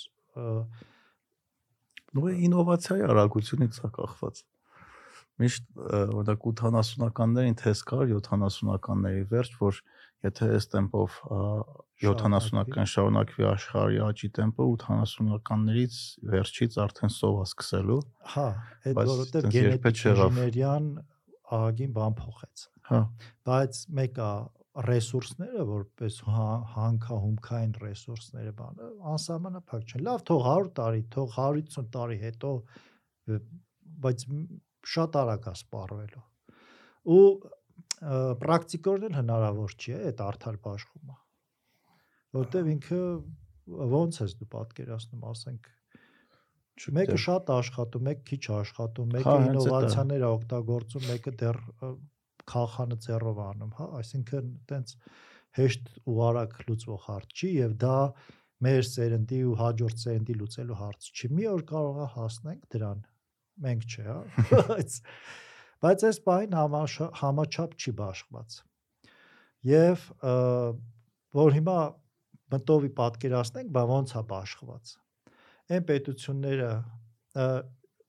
նո 2.17 2.33
ինովացիայի 2.47 3.05
արագությունից 3.11 3.79
է 3.87 3.91
կախված 3.99 4.43
միշտ 5.41 5.67
օրինակ 5.81 6.47
80-ականներին 6.51 7.57
թես 7.61 7.81
կար 7.89 8.11
70-ականների 8.11 9.23
վերջ, 9.31 9.53
որ 9.61 9.79
եթե 10.27 10.49
այս 10.57 10.67
տեմպով 10.73 11.15
70-ական 12.03 12.89
շարունակվի 12.91 13.47
աշխարհի 13.51 14.01
աճի 14.07 14.29
տեմպը 14.37 14.67
80-ականներից 14.73 15.97
վերջից 16.33 16.77
արդեն 16.85 17.13
սովա 17.15 17.47
սկսելու։ 17.49 18.01
Հա, 18.35 18.47
այդ 18.91 19.01
որովհետև 19.01 19.49
գենետիկ 19.55 20.03
ինժեներիան 20.05 20.91
ահագին 21.57 21.95
բան 21.97 22.17
փոխեց։ 22.21 22.67
Հա։ 22.91 23.01
Բայց 23.47 23.79
մեկը 23.99 24.27
ռեսուրսները 24.87 25.63
որպես 25.67 26.17
հա, 26.31 26.49
հանքահումքային 26.73 27.73
ռեսուրսները 27.81 28.53
բանը 28.59 28.89
անսահմանափակ 29.11 29.89
չեն։ 29.91 30.03
Լավ, 30.07 30.21
թող 30.29 30.45
100 30.51 30.69
տարի, 30.79 31.01
թող 31.15 31.33
150 31.35 31.89
տարի 31.95 32.19
հետո 32.21 32.51
բայց 34.05 34.23
շատ 34.91 35.17
արագ 35.21 35.49
է 35.51 35.55
սպառվելու։ 35.61 36.23
Ու 37.11 37.25
պրակտիկորեն 38.41 39.19
հնարավոր 39.19 39.75
չի 39.77 39.93
այդ 39.97 40.23
արդար 40.25 40.57
բաշխումը։ 40.65 41.17
Որտեվ 42.37 42.71
ինքը 42.71 43.01
ո՞նց 44.01 44.19
ես 44.23 44.33
դու 44.39 44.49
պատկերացնում, 44.55 45.27
ասենք 45.31 45.69
մեկը 46.95 47.17
շատ 47.21 47.51
աշխատում, 47.53 48.05
մեկը 48.07 48.23
քիչ 48.31 48.41
աշխատում, 48.57 49.11
մեկը 49.15 49.27
Հա, 49.27 49.35
է։ 49.37 49.49
ինովացիաներ 49.51 50.23
է 50.23 50.29
օգտագործում, 50.31 51.03
մեկը 51.11 51.33
դեռ 51.41 51.59
խախանը 52.51 52.97
ձեռով 53.05 53.41
անում, 53.45 53.71
հա, 53.77 53.87
այսինքն 54.01 54.51
տենց 54.71 54.95
հեշտ 55.57 55.89
ու 56.07 56.17
արագ 56.27 56.57
լուծվող 56.67 57.05
հարց 57.07 57.37
չի 57.41 57.49
եւ 57.57 57.77
դա 57.83 57.95
մեր 58.61 58.83
սերնդի 58.87 59.39
ու 59.51 59.55
հաջորդ 59.61 60.03
սերնդի 60.05 60.35
լուծելու 60.41 60.77
հարց 60.81 61.07
չի։ 61.11 61.29
Մի 61.37 61.47
օր 61.51 61.63
կարողա 61.71 62.07
հասնենք 62.15 62.67
դրան 62.75 63.01
մենք 63.65 63.87
չէ, 63.91 64.03
հա։ 64.07 64.19
Բայց 64.71 64.99
բայց 65.81 66.03
այս 66.07 66.19
բային 66.27 66.55
համաչափ 67.21 67.73
չի 67.81 67.93
բաշխված։ 67.97 68.57
Եվ 69.71 70.05
որ 71.41 71.55
հիմա 71.57 71.77
մտովի 72.53 72.91
պատկերացնենք, 72.99 73.71
բա 73.73 73.83
ոնց 73.91 74.13
է 74.13 74.23
բաշխված։ 74.31 74.93
Այն 75.71 75.85
պետությունները 75.89 76.71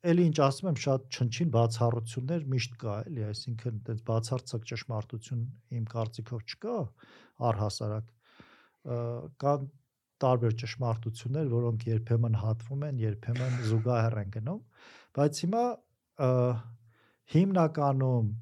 էլի 0.02 0.24
ինչ 0.28 0.38
ասում 0.42 0.68
եմ, 0.72 0.78
շատ 0.82 1.16
չնչին 1.16 1.50
բացառություններ 1.54 2.46
միշտ 2.52 2.72
կա, 2.82 2.94
էլի, 3.06 3.22
այսինքն 3.28 3.76
այդպես 3.78 4.00
բացարձակ 4.08 4.64
ճշմարտություն 4.72 5.42
իմ 5.78 5.84
կարծիքով 5.92 6.42
չկա 6.52 6.76
առհասարակ 7.50 8.08
կան 9.42 9.68
տարբեր 10.22 10.56
ճշմարտություններ, 10.62 11.50
որոնք 11.52 11.86
երբեմն 11.88 12.38
հատվում 12.42 12.82
են, 12.88 12.98
երբեմն 13.02 13.58
զուգահեռ 13.68 14.18
են 14.22 14.32
գնում, 14.36 14.60
բայց 15.18 15.40
հիմա 15.42 15.64
հիմնականում 17.34 18.32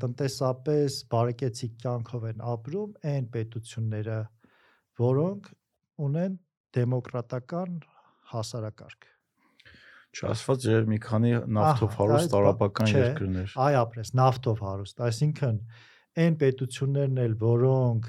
տնտեսապես 0.00 0.98
բարեկեցիկ 1.12 1.72
կյանքով 1.84 2.26
են 2.30 2.44
ապրում 2.54 2.92
այն 3.12 3.30
պետությունները, 3.36 4.18
որոնք 5.00 5.50
ունեն 6.08 6.36
դեմոկրատական 6.76 7.80
հասարակարգ։ 8.32 9.19
Չասված 10.10 10.64
երբ 10.70 10.88
մի 10.90 10.98
քանի 11.06 11.30
նավթով 11.56 11.92
հարուստ 12.00 12.32
արաբական 12.40 12.88
երկրներ։ 13.00 13.52
Այ 13.66 13.74
ապրես 13.80 14.10
նավթով 14.20 14.62
հարուստ, 14.66 15.02
այսինքն 15.06 15.58
այն 16.24 16.34
պետություններն 16.40 17.20
էլ, 17.24 17.34
որոնք 17.44 18.08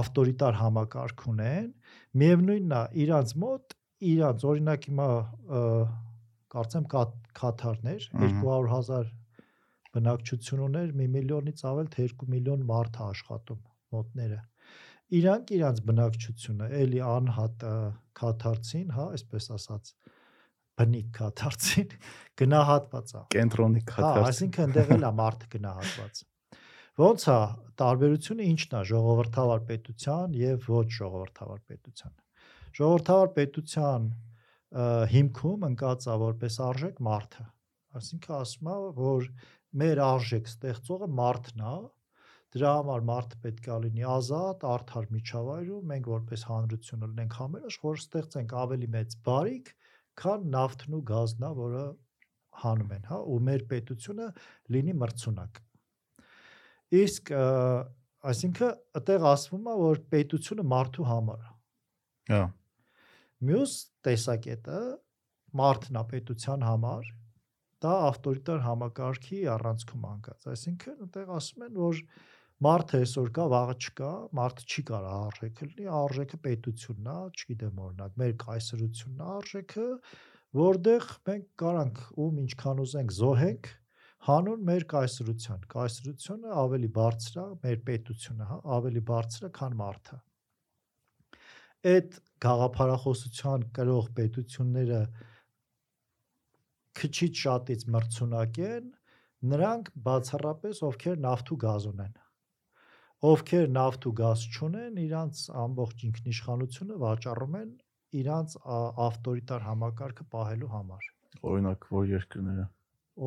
ավտորիտար 0.00 0.58
համակարգ 0.60 1.24
ունեն, 1.32 1.68
միևնույնն 2.22 2.74
է, 2.78 2.82
իրանց 3.04 3.34
մոտ 3.42 3.74
իրանց 4.10 4.44
օրինակ 4.50 4.86
հիմա 4.90 5.08
կարծեմ 6.54 6.86
կա- 6.94 7.08
Կաթարներ 7.40 8.06
Ահա։ 8.10 8.28
200.000 8.42 9.10
բնակչություն 9.94 10.62
ուներ, 10.66 10.88
1 10.94 11.10
միլիոնից 11.16 11.60
ավել 11.70 11.88
թե 11.94 12.06
2 12.14 12.28
միլիոն 12.34 12.64
մարդ 12.70 12.96
է 13.00 13.02
աշխատում 13.10 13.60
մոտները։ 13.94 14.38
Իրանք 15.20 15.52
իրանց 15.58 15.78
բնակչությունը 15.90 16.66
էլի 16.80 17.00
անհատ 17.10 17.64
Կաթարցին, 18.20 18.88
հա, 18.94 19.06
այսպես 19.18 19.48
ասած, 19.58 19.92
բնիկ 20.80 21.12
Կաթարցին 21.20 21.94
գնահատված 22.40 23.12
է։ 23.12 23.22
Կենտրոնի 23.36 23.82
Հա, 23.84 23.90
քաթար։ 23.92 24.26
այսինքն 24.30 24.64
այնտեղ 24.66 24.92
էլ 24.96 25.06
է 25.06 25.12
մարդը 25.20 25.50
գնահատված։ 25.54 26.24
Ոնց 27.00 27.22
է 27.30 27.36
տարբերությունը 27.80 28.46
ինչն 28.50 28.74
է 28.76 28.80
ժողովրդավար 28.90 29.62
պետության 29.70 30.34
եւ 30.40 30.66
ոչ 30.74 30.88
ժողովրդավար 30.96 31.60
պետության։ 31.70 32.16
Ժողովրդավար 32.80 33.30
պետության 33.38 34.10
հիմքում 35.14 35.64
ընկած 35.70 36.04
է 36.06 36.16
որպես 36.24 36.58
արժեք 36.66 37.00
մարդը։ 37.06 37.46
Այսինքն 38.00 38.34
ասում 38.36 38.68
է, 38.70 38.76
որ 39.00 39.24
մեր 39.80 40.02
արժեք 40.04 40.50
ստեղծողը 40.50 41.08
մարդն 41.20 41.64
է, 41.70 41.74
դրա 42.54 42.74
համար 42.76 43.02
մարդը 43.08 43.40
պետք 43.46 43.66
է 43.70 43.78
լինի 43.86 44.06
ազատ, 44.10 44.66
արդար 44.74 45.08
միջավայրում, 45.16 45.88
մենք 45.90 46.10
որպես 46.10 46.44
հանրություն 46.50 47.04
լինենք 47.06 47.36
համերաշխ, 47.40 47.84
որ 47.86 48.00
ստեղծենք 48.00 48.54
ավելի 48.60 48.88
մեծ 48.94 49.16
բարիք, 49.26 49.72
քան 50.20 50.46
նավթն 50.54 50.96
ու 50.98 51.02
գազն 51.10 51.46
է, 51.46 51.50
որը 51.60 51.84
հանում 52.60 52.94
են, 52.96 53.04
հա, 53.10 53.18
ու 53.32 53.38
մեր 53.46 53.64
պետությունը 53.70 54.28
լինի 54.74 54.94
մրցունակ։ 55.00 55.60
Իսկ 57.00 57.32
այսինքն 58.30 58.66
այդտեղ 59.00 59.26
ասվում 59.30 59.70
է, 59.70 59.76
որ 59.80 60.02
պետությունը 60.12 60.66
մարդու 60.70 61.06
համար 61.10 61.44
է։ 61.46 61.52
Հա։ 62.34 62.42
Մյուս 63.50 63.76
տեսակետը 64.04 64.80
մարդն 65.56 65.98
է 66.00 66.02
պետության 66.10 66.66
համար, 66.66 67.06
դա 67.80 67.94
ավտորիտար 68.10 68.60
համակարգի 68.66 69.38
առանցքում 69.54 70.04
անկած։ 70.10 70.48
Այսինքն 70.52 71.04
այդտեղ 71.06 71.32
ասում 71.38 71.64
են, 71.66 71.78
որ 71.80 72.02
մարդը 72.60 72.98
այսօր 73.00 73.28
կա, 73.36 73.44
վաղը 73.50 73.74
չկա, 73.80 74.08
մարդը 74.36 74.64
չի 74.68 74.82
կարող 74.90 75.12
արժեքը 75.16 75.68
լինի, 75.68 75.86
արժեքը 75.96 76.38
պետությունն 76.46 77.06
է, 77.08 77.14
չգիտեմ 77.40 77.78
օրինակ, 77.84 78.18
մեր 78.20 78.34
կայսրությունն 78.42 79.22
է 79.24 79.28
արժեքը, 79.34 79.86
որտեղ 80.60 81.06
մենք 81.30 81.46
կարանք 81.62 82.02
ում 82.20 82.42
ինչքան 82.44 82.82
ուզենք 82.84 83.14
զոհենք 83.16 83.70
հանուն 84.28 84.64
մեր 84.68 84.86
կայսրության։ 84.92 85.66
Կայսրությունը 85.72 86.54
ավելի 86.60 86.90
բարձր 87.00 87.40
է, 87.40 87.46
մեր 87.64 87.78
պետությունը, 87.88 88.48
հա, 88.50 88.58
ավելի 88.76 89.02
բարձր 89.10 89.46
է, 89.48 89.52
քան 89.56 89.76
մարդը։ 89.80 90.18
Այդ 91.90 92.18
գաղափարախոսության 92.44 93.68
կրող 93.80 94.10
պետությունները 94.20 95.02
քչից 97.00 97.44
շատից 97.46 97.86
մրցունակ 97.94 98.60
են 98.68 98.90
նրանք 99.54 99.94
բացառապես 100.10 100.82
ովքեր 100.90 101.22
նավթ 101.24 101.54
ու 101.54 101.58
գազ 101.64 101.86
ունեն 101.94 102.18
ովքեր 103.20 103.66
նավթ 103.76 104.06
ու 104.08 104.12
գազ 104.20 104.42
չունեն 104.48 104.98
իրանց 105.04 105.40
ամբողջ 105.62 106.04
ինքնիշխանությունը 106.08 106.98
վաճառում 107.04 107.56
են 107.60 107.72
իրանց 108.20 108.54
ավտորիտար 109.06 109.66
համակարգը 109.66 110.24
պահելու 110.34 110.70
համար 110.74 111.08
Օրինակ, 111.50 111.84
որ 111.94 112.06
երկրները։ 112.10 112.64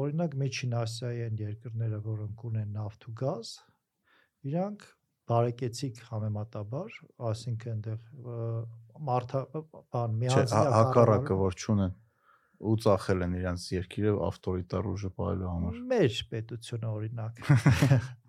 օրինակ 0.03 0.33
Միջին 0.41 0.73
Ասիայի 0.79 1.21
այն 1.27 1.37
երկրները, 1.43 1.99
որոնք 2.07 2.43
ունեն 2.49 2.73
նավթ 2.77 3.07
ու 3.09 3.13
գազ, 3.21 3.51
իրանք 4.49 4.85
բարեկեցիկ 5.31 6.01
համեմատաբար, 6.09 6.97
ասինքն 7.29 7.73
այնտեղ 7.73 8.01
մարդա 9.09 9.41
բան 9.93 10.17
միանձնյա 10.23 10.63
հա- 10.63 10.73
հակառակը 10.79 11.37
որ 11.43 11.57
չունեն 11.63 11.95
ու 12.63 12.75
ծախել 12.83 13.23
են 13.27 13.37
իրենց 13.39 13.63
երկիրը 13.73 14.11
ավտորիտար 14.27 14.89
ուժը 14.93 15.09
պահելու 15.19 15.53
համար։ 15.53 15.79
Մեր 15.93 16.19
պետությունը 16.33 16.91
օրինակ։ 16.97 17.41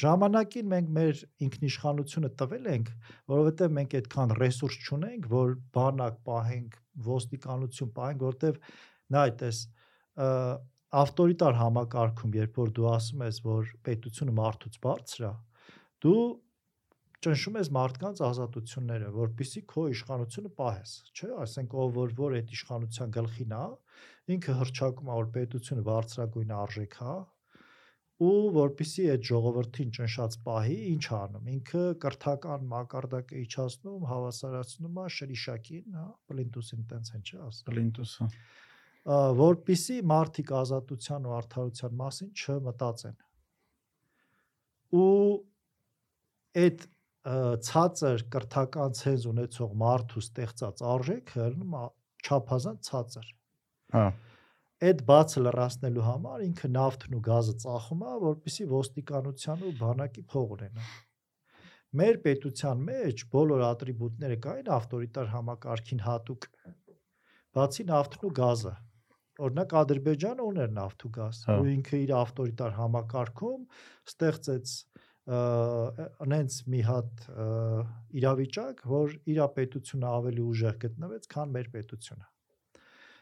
ժամանակին 0.00 0.68
մենք 0.72 0.90
մեր 0.96 1.22
ինքնիշխանությունը 1.46 2.30
տվել 2.40 2.68
ենք, 2.74 2.90
որովհետև 3.32 3.74
մենք 3.78 3.96
այդքան 4.00 4.34
ռեսուրս 4.40 4.78
չունենք, 4.86 5.28
որ 5.32 5.54
բանակ 5.76 6.20
պահենք, 6.30 6.76
ոստիկանություն 7.10 7.92
պահենք, 7.96 8.24
որովհետև 8.26 8.60
նա 9.14 9.24
այդպես 9.30 9.62
ավտորիտար 11.00 11.58
համակարգում, 11.60 12.36
երբ 12.40 12.60
որ 12.60 12.70
դու 12.76 12.86
ասում 12.90 13.26
ես, 13.26 13.42
որ 13.46 13.74
պետությունը 13.86 14.36
մարդուց 14.40 14.78
բարձր 14.86 15.26
է, 15.30 15.34
դու 16.04 16.22
ճնշում 17.20 17.58
ես 17.60 17.68
մարդկանց 17.76 18.20
ազատությունները, 18.26 19.10
որpիսի 19.12 19.60
քո 19.70 19.82
իշխանությունը 19.92 20.50
պահես, 20.56 20.92
չէ՞, 21.12 21.28
ասենք 21.44 21.74
ով 21.82 21.90
որ 21.98 22.14
որ 22.20 22.36
այդ 22.38 22.54
իշխանության 22.56 23.12
գլխին 23.16 23.52
է, 23.60 23.66
ինքը 24.34 24.54
հրճակում 24.60 25.10
է 25.10 25.18
որ 25.20 25.28
պետությունը 25.36 25.84
բարձրագույն 25.90 26.54
արժեք 26.60 26.96
է, 27.04 27.14
ու 28.20 28.50
որpիսի 28.52 29.04
այդ 29.14 29.22
ժողովրդին 29.30 29.92
ճնշած 29.96 30.34
պահի 30.44 30.76
ինչ 30.90 31.04
անում 31.18 31.46
ինքը 31.54 31.84
կրթական 32.04 32.66
մակարդակը 32.72 33.38
իջացնում 33.40 34.02
հավասարացնում 34.10 34.98
է 35.00 35.06
շրիշակին 35.16 35.96
հա 36.00 36.04
պլինտուսին 36.32 36.82
տենց 36.90 37.12
են 37.16 37.24
չի 37.24 37.40
ասում 37.46 37.70
Պլինտուսը։ 37.70 38.28
որpիսի 39.40 39.98
մարդիկ 40.12 40.52
ազատության 40.60 41.28
ու 41.30 41.34
արդարության 41.40 41.96
մասին 42.00 42.30
չմտածեն 42.36 43.18
ու 45.00 45.08
այդ 46.60 46.88
ցածր 47.70 48.26
կրթական 48.34 48.94
ցենզ 49.00 49.26
ունեցող 49.32 49.72
մարդու 49.80 50.22
ստեղծած 50.24 50.84
արժեքը 50.92 51.42
ըլնում 51.48 51.76
է 51.80 51.84
չափազանց 52.26 52.90
ցածր 52.90 53.32
Հա։ 53.96 54.04
այդ 54.80 55.00
բացը 55.08 55.40
լրացնելու 55.44 56.04
համար 56.06 56.42
ինքը 56.46 56.68
նավթն 56.74 57.16
ու 57.18 57.22
գազը 57.26 57.54
ծախում 57.64 58.04
է, 58.10 58.12
որպիսի 58.24 58.66
ոստիկանության 58.70 59.64
ու 59.68 59.72
բանակի 59.80 60.22
փող 60.32 60.54
ունենա։ 60.56 60.86
Մեր 62.00 62.20
պետության 62.24 62.84
մեջ 62.86 63.24
բոլոր 63.34 63.64
ատրիբուտները 63.66 64.38
կային 64.46 64.70
ավտորիտար 64.76 65.28
համակարգին 65.34 66.02
հատուկ։ 66.06 66.48
Բացի 67.58 67.86
նավթն 67.90 68.26
ու 68.28 68.32
գազը։ 68.40 68.74
Օրինակ 69.40 69.76
Ադրբեջանը 69.80 70.46
ուներ 70.50 70.72
նավթ 70.76 71.04
ու 71.08 71.12
գազ, 71.16 71.38
Հա։ 71.50 71.54
ու 71.60 71.70
ինքը 71.74 72.00
իր 72.04 72.12
ավտորիտար 72.20 72.74
համակարգում 72.80 73.62
ստեղծեց 74.10 74.74
անենց 75.30 76.58
մի 76.72 76.82
հատ 76.88 77.24
իրավիճակ, 78.20 78.84
որ 78.92 79.16
իր 79.32 79.40
պետությունը 79.56 80.12
ավելի 80.20 80.44
ուժեղ 80.50 80.76
գտնվեց, 80.84 81.28
քան 81.34 81.56
մեր 81.56 81.72
պետությունը։ 81.76 82.28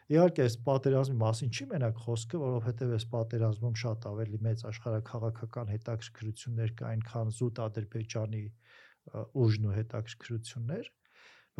Իհարկե, 0.08 0.44
այս 0.48 0.54
պատերազմի 0.64 1.14
մասին 1.20 1.50
չի 1.52 1.64
մենակ 1.68 1.98
խոսքը, 2.00 2.38
որովհետև 2.40 2.92
այս 2.96 3.04
պատերազմում 3.12 3.74
շատ 3.80 4.06
ավելի 4.08 4.38
մեծ 4.46 4.62
աշխարհակաղակական 4.70 5.72
հետաքրքրություններ 5.74 6.70
կային, 6.78 7.02
քան 7.10 7.32
զուտ 7.38 7.60
Ադրբեջանի 7.64 8.40
ուժն 9.44 9.66
ու 9.68 9.74
հետաքրքրություններ, 9.76 10.88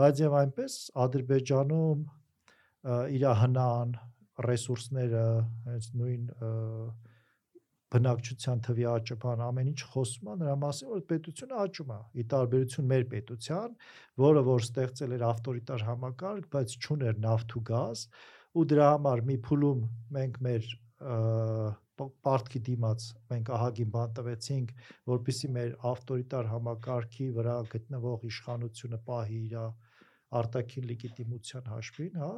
բայց 0.01 0.23
եւ 0.25 0.39
այնպես 0.39 0.79
Ադրբեջանում 1.05 2.07
իր 3.19 3.27
հնան 3.43 3.93
ռեսուրսները, 4.49 5.27
հենց 5.69 5.91
նույն 5.99 6.25
բնակչության 7.89 8.59
թվի 8.65 8.85
աճը, 8.89 9.15
բան 9.23 9.43
ամեն 9.49 9.69
ինչ 9.73 9.85
խոսում 9.93 10.29
է 10.29 10.35
նրա 10.43 10.57
մասին, 10.63 10.89
որ 10.93 11.05
պետությունը 11.09 11.61
աճում 11.65 11.93
է։ 11.95 12.01
Ի 12.21 12.25
տարբերություն 12.33 12.89
մեր 12.93 13.05
պետության, 13.13 13.77
որը 14.25 14.43
որ 14.49 14.67
ստեղծել 14.67 15.15
էր 15.17 15.25
ավտորիտար 15.29 15.85
համակարգ, 15.89 16.51
բայց 16.53 16.75
չուներ 16.85 17.23
նավթ 17.25 17.57
ու 17.59 17.63
գազ, 17.73 18.03
ու 18.57 18.65
դրա 18.73 18.89
համար 18.95 19.25
մի 19.29 19.37
փուլում 19.49 19.83
մենք 20.17 20.39
մեր 20.49 20.71
պարտքի 21.99 22.61
դիմաց 22.69 23.07
մենք 23.33 23.51
ահագին 23.59 23.91
բան 23.95 24.13
տվեցինք, 24.19 24.73
որpիսի 25.11 25.51
մեր 25.57 25.73
ավտորիտար 25.91 26.51
համակարգի 26.53 27.27
վրա 27.39 27.57
գտնվող 27.75 28.27
իշխանությունը 28.29 29.01
պահի 29.09 29.41
իր 29.49 29.57
արտաքին 30.39 30.89
լեգիտիմության 30.93 31.71
հաշվին, 31.73 32.19
հա, 32.23 32.33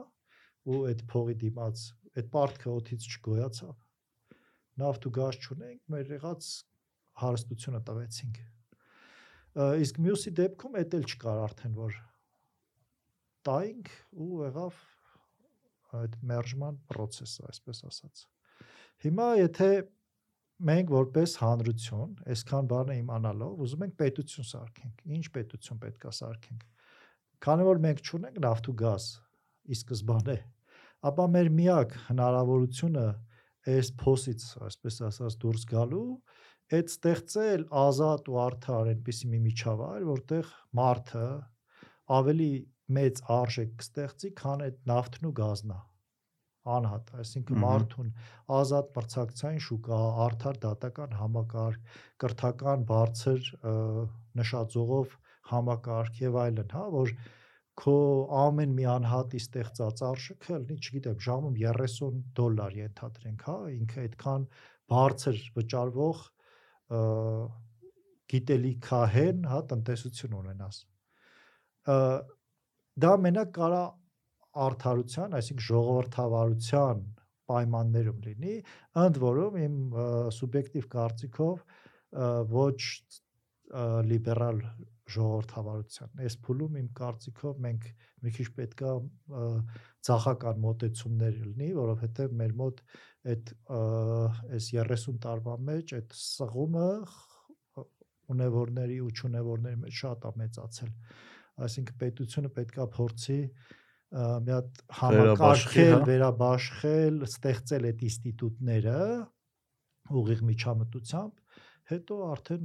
ու 0.70 0.80
այդ 0.90 1.04
փողի 1.12 1.36
դիմաց 1.44 1.84
այդ 2.20 2.30
պարտքը 2.34 2.70
օթից 2.80 3.06
չգոյացավ 3.10 3.76
նավթ 4.80 5.06
ու 5.10 5.12
գազ 5.18 5.38
չունենք, 5.40 5.80
մեր 5.92 6.12
եղած 6.14 6.48
հարստությունը 7.20 7.80
տվեցինք։ 7.90 8.38
Իսկ 9.84 10.00
մյուսի 10.06 10.32
դեպքում 10.40 10.78
էդ 10.80 10.96
էլ 11.00 11.06
չկար 11.10 11.40
արդեն 11.44 11.74
որ 11.80 11.98
տայինք 13.48 13.90
ու 14.24 14.30
եղավ 14.46 14.80
այդ 15.98 16.18
մերժման 16.30 16.76
process-ը, 16.90 17.46
այսպես 17.50 17.82
ասած։ 17.90 18.22
Հիմա 19.04 19.28
եթե 19.40 19.70
մենք 20.70 20.92
որպես 20.92 21.34
հանրություն 21.40 22.10
այսքան 22.34 22.70
բանը 22.70 22.96
իմանալով 23.00 23.62
ուզում 23.64 23.84
ենք 23.86 23.94
պետություն 24.00 24.48
սարքենք, 24.50 25.04
ինչ 25.16 25.24
պետություն 25.36 25.80
պետքա 25.84 26.12
սարքենք։ 26.20 26.66
Քանի 27.40 27.66
որ 27.70 27.80
մենք 27.86 28.02
չունենք 28.04 28.40
նավթ 28.44 28.68
ու 28.70 28.76
գազ 28.80 29.06
ի 29.70 29.78
սկզբանե, 29.80 30.36
ապա 31.10 31.26
մեր 31.36 31.50
միակ 31.60 31.96
հնարավորությունը 32.10 33.06
այս 33.70 33.90
փոսից, 34.00 34.44
այսպես 34.68 35.00
ասած, 35.08 35.36
դուրս 35.40 35.64
գալու 35.70 36.04
այդ 36.70 36.92
ստեղծել 36.92 37.64
ազատ 37.80 38.28
ու 38.30 38.36
արդար 38.44 38.90
այնպիսի 38.92 39.30
մի 39.30 39.40
միջավայր, 39.46 40.04
որտեղ 40.10 40.52
մարդը 40.78 41.24
ավելի 42.20 42.52
մեծ 42.96 43.22
արժեք 43.36 43.78
կստեղծի, 43.80 44.32
քան 44.40 44.66
այդ 44.66 44.82
նավթն 44.90 45.30
ու 45.30 45.34
գազն 45.40 45.74
է 45.76 45.80
անհատ, 46.70 47.10
այսինքն 47.22 47.60
մարդուն 47.62 48.08
ազատ 48.56 48.90
մրցակցային 48.96 49.62
շուկա, 49.66 49.98
արդար 50.26 50.58
դատական 50.64 51.14
համակարգ, 51.20 51.94
կրթական 52.20 52.84
բարձր 52.90 53.46
նշաձողով 54.40 55.14
համակարգ 55.50 56.20
եւ 56.20 56.36
այլն, 56.44 56.74
հա, 56.74 56.84
որ 56.94 57.14
քո 57.80 57.94
ամեն 58.42 58.74
մի 58.76 58.86
անհատի 58.92 59.40
ստեղծած 59.40 60.02
արժեքը 60.10 60.58
լինի, 60.66 60.76
չգիտեմ, 60.84 61.16
ժամում 61.26 61.56
30 61.62 62.20
դոլար 62.36 62.76
ենթադրենք, 62.80 63.46
հա, 63.48 63.56
ինքը 63.76 64.04
այդքան 64.04 64.44
բարձր 64.92 65.40
վճարվող 65.56 66.22
գիտելիքահեն, 68.30 69.40
հա, 69.50 69.62
տնտեսություն 69.70 70.36
ունենաս։ 70.40 70.82
Դա 73.00 73.14
մենակ 73.24 73.50
կարա 73.56 73.82
արդարության, 74.66 75.34
այսինքն 75.38 75.66
ժողովրդավարության 75.68 77.02
պայմաններում 77.50 78.20
լինի, 78.26 78.54
ընդ 79.04 79.20
որում 79.24 79.58
իմ 79.64 79.76
սուբյեկտիվ 80.36 80.88
կարծիքով 80.94 81.62
ոչ 82.54 82.80
լիբերալ 84.10 84.58
ժողովրդավարության։ 85.14 86.22
Այս 86.26 86.36
փուլում 86.46 86.76
իմ 86.80 86.88
կարծիքով 87.00 87.60
մենք 87.66 87.86
մի 88.24 88.32
քիչ 88.36 88.46
պետքա 88.58 88.92
ցախական 90.08 90.60
մոտեցումներ 90.64 91.38
լինի, 91.46 91.70
որովհետև 91.78 92.36
մեր 92.40 92.54
մոտ 92.60 92.82
այդ 93.30 93.52
այս 93.70 94.70
30 94.76 95.18
տարվա 95.24 95.56
մեջ 95.70 95.94
այդ 96.00 96.16
սղումը 96.20 96.90
ունևորների 98.34 98.98
ու 99.06 99.10
չունևորների 99.14 99.80
մեջ 99.84 100.00
շատ 100.02 100.26
է 100.30 100.32
մեծացել 100.42 100.92
այսինքն 101.66 101.98
պետությունը 102.00 102.50
պետքա 102.56 102.86
փորձի 102.96 103.40
մի 104.10 104.54
հատ 104.56 104.80
Վերաբաշխել, 104.90 105.20
համակարգել, 105.30 105.92
հա։ 105.94 106.06
վերաբաշխել, 106.10 107.18
ստեղծել 107.30 107.88
այդ 107.90 108.04
ինստիտուտները 108.10 108.96
ուղիղ 110.20 110.40
միջամտությամբ, 110.50 111.58
հետո 111.90 112.16
արդեն 112.30 112.64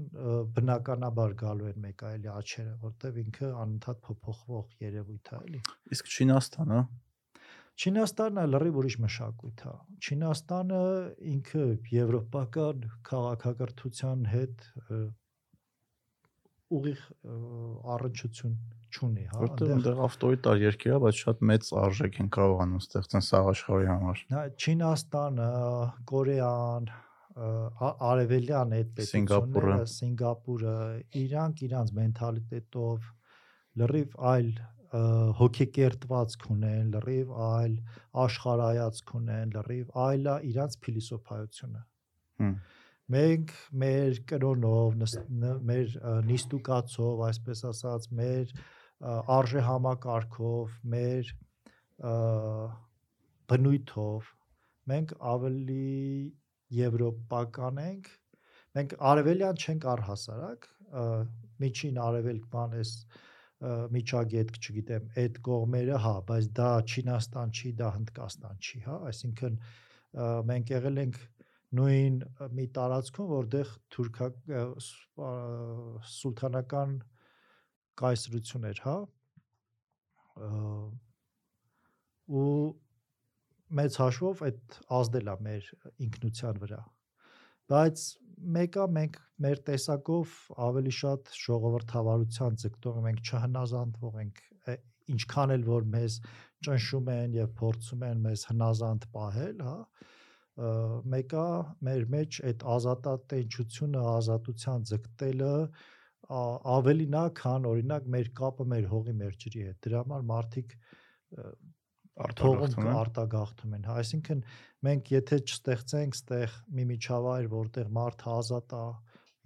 բնականաբար 0.56 1.36
գալու 1.42 1.70
են 1.72 1.82
մեկ 1.86 2.04
այլի 2.10 2.32
աչերը, 2.34 2.74
որտեվ 2.86 3.20
ինքը 3.26 3.50
անընդհատ 3.66 4.02
փոփոխվող 4.06 4.74
երևույթ 4.86 5.32
է, 5.36 5.40
էլի։ 5.46 5.62
Իսկ 5.96 6.12
Չինաստանը 6.16 6.80
Չինաստանը 7.76 8.44
լրիվ 8.54 8.78
ուրիշ 8.80 8.96
մշակույթ 9.04 9.62
է։ 9.68 9.72
Չինաստանը 10.06 10.82
ինքը 11.32 11.64
եվրոպական 11.92 12.86
քաղաքակրթության 13.10 14.22
հետ 14.32 14.64
ուղիղ 16.74 17.02
առնչություն 17.96 18.54
չունի, 18.96 19.26
հա։ 19.32 19.40
որտեղ 19.46 19.72
այնտեղ- 19.76 20.00
ավտորիտար 20.06 20.62
երկիր 20.66 20.94
է, 20.96 21.00
բայց 21.06 21.16
շատ 21.26 21.42
մեծ 21.50 21.72
արժեք 21.86 22.20
են 22.24 22.30
կարողանում 22.36 22.82
ստեղծեն 22.86 23.26
սաղ 23.30 23.50
աշխարհի 23.52 23.90
համար։ 23.92 24.22
Նա 24.36 24.44
Չինաստանը, 24.66 25.50
Կորեան, 26.12 26.88
արևելյան 27.36 28.76
այդ 28.80 28.90
պետությունները, 28.96 29.76
Սինգապուրը, 29.96 30.78
իրանք 31.26 31.64
իրանց 31.68 31.90
մենթալիտետով 32.00 33.10
լրիվ 33.82 34.16
այլ 34.32 34.50
հոգեկերտվածք 34.96 36.46
ունեն, 36.56 36.94
լրիվ 36.96 37.32
այլ 37.46 37.74
աշխարհայացք 38.26 39.12
ունեն, 39.20 39.52
լրիվ 39.56 39.92
այլ 40.06 40.30
է 40.32 40.36
իրանց 40.52 40.78
փիլիսոփայությունը։ 40.86 41.82
Հմ։ 42.40 42.54
Մենք 43.14 43.52
մեր 43.82 44.20
կրոնով, 44.32 44.96
մեր 45.70 45.92
նիստուկացով, 46.26 47.20
այսպես 47.28 47.60
ասած, 47.70 48.08
մեր 48.18 48.54
արժե 49.36 49.62
համակարգով, 49.68 50.80
մեր 50.96 51.30
բնույթով 53.52 54.32
մենք 54.90 55.14
ավելի 55.34 55.86
եվրոպական 56.80 57.82
ենք 57.86 58.10
մենք 58.76 58.96
արևելյան 59.12 59.62
չենք 59.62 59.88
առհասարակ 59.94 60.68
միջին 61.62 62.02
արևելք 62.06 62.50
բան 62.56 62.76
էս 62.82 62.92
միջագետք, 63.96 64.58
չգիտեմ, 64.60 65.06
այդ 65.22 65.38
կողմերը, 65.46 66.00
հա, 66.04 66.14
բայց 66.28 66.50
դա 66.58 66.72
Չինաստան 66.92 67.54
չի, 67.56 67.70
դա 67.80 67.92
Հնդկաստան 67.96 68.58
չի, 68.60 68.82
հա, 68.86 68.98
այսինքն 69.12 69.56
մենք 70.50 70.74
եղել 70.76 71.02
ենք 71.06 71.22
նույն 71.78 72.18
մի 72.58 72.66
տարածքում, 72.78 73.30
որտեղ 73.32 73.74
թուրքա 73.96 74.30
սուլթանական 76.16 76.96
կայսրություն 78.02 78.68
էր, 78.72 78.82
հա, 78.86 78.96
ու 82.42 82.50
մեծ 83.80 83.98
հաշվով 84.02 84.44
այդ 84.50 84.78
ազդել 85.00 85.32
է 85.32 85.36
մեր 85.48 85.70
ինքնության 86.06 86.60
վրա։ 86.64 86.82
բայց 87.72 88.04
մեկը 88.56 88.88
մենք 88.96 89.16
մեր 89.46 89.62
տեսակով 89.70 90.34
ավելի 90.66 90.94
շատ 91.00 91.32
ժողովրդավարության 91.46 92.60
ձգտող 92.64 93.00
մենք 93.06 93.32
չհնազանդվող 93.32 94.20
ենք 94.26 94.44
ինչքան 95.16 95.54
էլ 95.56 95.66
որ 95.70 95.88
մեզ 95.96 96.20
ճնշում 96.66 97.10
են 97.16 97.34
եւ 97.38 97.50
փորձում 97.60 98.06
են 98.10 98.22
մեզ 98.26 98.46
հնազանդ 98.52 99.08
պահել, 99.16 99.64
հա 99.66 99.78
մեկը 100.56 101.46
մեր 101.88 102.04
մեջ 102.16 102.40
այդ 102.50 102.66
ազատատենչությունը, 102.76 104.04
ազատության 104.16 104.86
ձգտելը 104.92 105.56
ավելին 106.76 107.18
է, 107.20 107.24
քան 107.40 107.68
օրինակ 107.72 108.06
մեր 108.16 108.30
կապը 108.40 108.68
մեր 108.74 108.86
հողի 108.94 109.16
մեր 109.22 109.34
ջրի 109.44 109.66
հետ։ 109.66 109.80
Դրա 109.86 110.04
համար 110.06 110.24
մարդիկ 110.32 110.78
Արտագաղթում 112.16 112.86
են։ 112.88 112.96
արտագաղթում 112.98 113.74
են։ 113.76 113.88
Այսինքն 113.92 114.44
մենք 114.88 115.10
եթե 115.12 115.40
չստեղծենք 115.44 116.16
ստեղ 116.16 116.54
մի 116.78 116.86
միջավայր, 116.92 117.50
որտեղ 117.54 117.90
մարդը 117.98 118.30
ազատ 118.36 118.76
է 118.80 118.86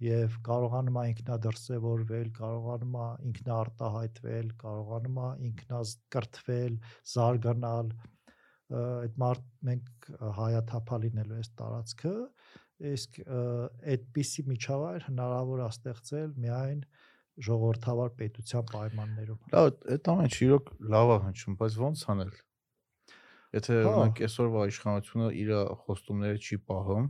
եւ 0.06 0.36
կարողանում 0.46 0.98
է 1.00 1.02
ինքնադրսևորվել, 1.10 2.28
կարողանում 2.38 2.94
է 3.00 3.08
ինքնաարտահայտվել, 3.30 4.52
կարողանում 4.62 5.18
է 5.24 5.30
ինքնազկրթվել, 5.50 6.78
զարգանալ, 7.14 7.90
այդ 8.70 9.16
մարդ 9.22 9.46
մենք 9.70 10.10
հայաթափա 10.40 10.98
լինելու 11.04 11.38
այս 11.40 11.50
տարածքը, 11.60 12.12
իսկ 12.90 13.18
այդպիսի 13.94 14.44
միջավայր 14.50 15.06
հնարավոր 15.10 15.60
է 15.60 15.66
ստեղծել 15.70 16.30
միայն 16.44 16.80
ժողովրդավար 17.50 18.10
պետության 18.20 18.64
պայմաններում։ 18.70 19.40
Լավ, 19.54 19.68
այդ 19.94 20.08
ամեն 20.12 20.28
ինչը 20.30 20.42
իրոք 20.46 20.70
լավ 20.94 21.10
է 21.10 21.18
հնչում, 21.24 21.56
բայց 21.60 21.76
ոնց 21.80 22.04
անել։ 22.14 22.32
Եթե 23.50 23.76
Հա։ 23.80 23.90
օրինակ 23.90 24.20
այսօրվա 24.26 24.64
իշխանությունը 24.70 25.28
իր 25.40 25.52
խոստումները 25.84 26.40
չի 26.40 26.58
պահում, 26.70 27.06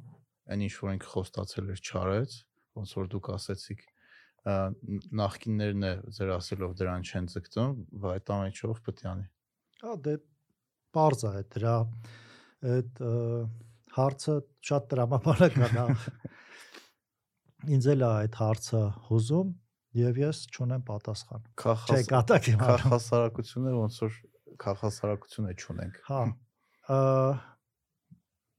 այն 0.51 0.63
ինչ 0.67 0.75
որ 0.81 0.93
ինքը 0.97 1.11
խոստացել 1.15 1.73
էր 1.75 1.83
չարեց, 1.91 2.37
ոնց 2.81 2.95
որ 3.01 3.11
դուք 3.15 3.27
ասեցիք, 3.37 3.83
ա, 4.41 4.55
ն- 4.71 5.03
նախկիններն 5.21 5.85
է 5.91 5.93
ձեր 6.17 6.33
ասելով 6.39 6.71
դրան 6.81 7.05
չեն 7.11 7.29
ձգտում, 7.35 7.75
բայց 8.01 8.15
այդ 8.17 8.33
ամեն 8.37 8.51
ինչը 8.55 8.71
ով 8.71 8.81
պետք 8.89 9.03
է 9.05 9.09
անի։ 9.11 9.27
Հա 9.81 9.93
դե 10.07 10.15
པարզ 10.91 11.27
է 11.31 11.43
դրա 11.55 11.77
այդ 12.75 13.03
հարցը 13.97 14.37
շատ 14.71 14.89
տրամաբանական 14.93 15.79
է։ 15.81 15.87
Ինձ 17.77 17.89
էլ 17.95 18.05
է 18.05 18.09
այդ 18.11 18.39
հարցը 18.41 18.83
հուզում 19.09 19.55
եւ 20.01 20.21
ես 20.23 20.43
չունեմ 20.55 20.83
պատասխան։ 20.89 21.47
Չէ, 21.47 21.55
Քախաս 21.63 22.11
կատակ 22.11 22.51
եմ 22.53 22.61
արում։ 22.67 22.85
քախասարակությունը 22.91 23.73
ոնց 23.77 23.97
որ 24.05 24.19
քախասարակություն 24.65 25.49
է 25.51 25.55
ճունենք։ 25.65 25.99
Հա։ 26.11 26.21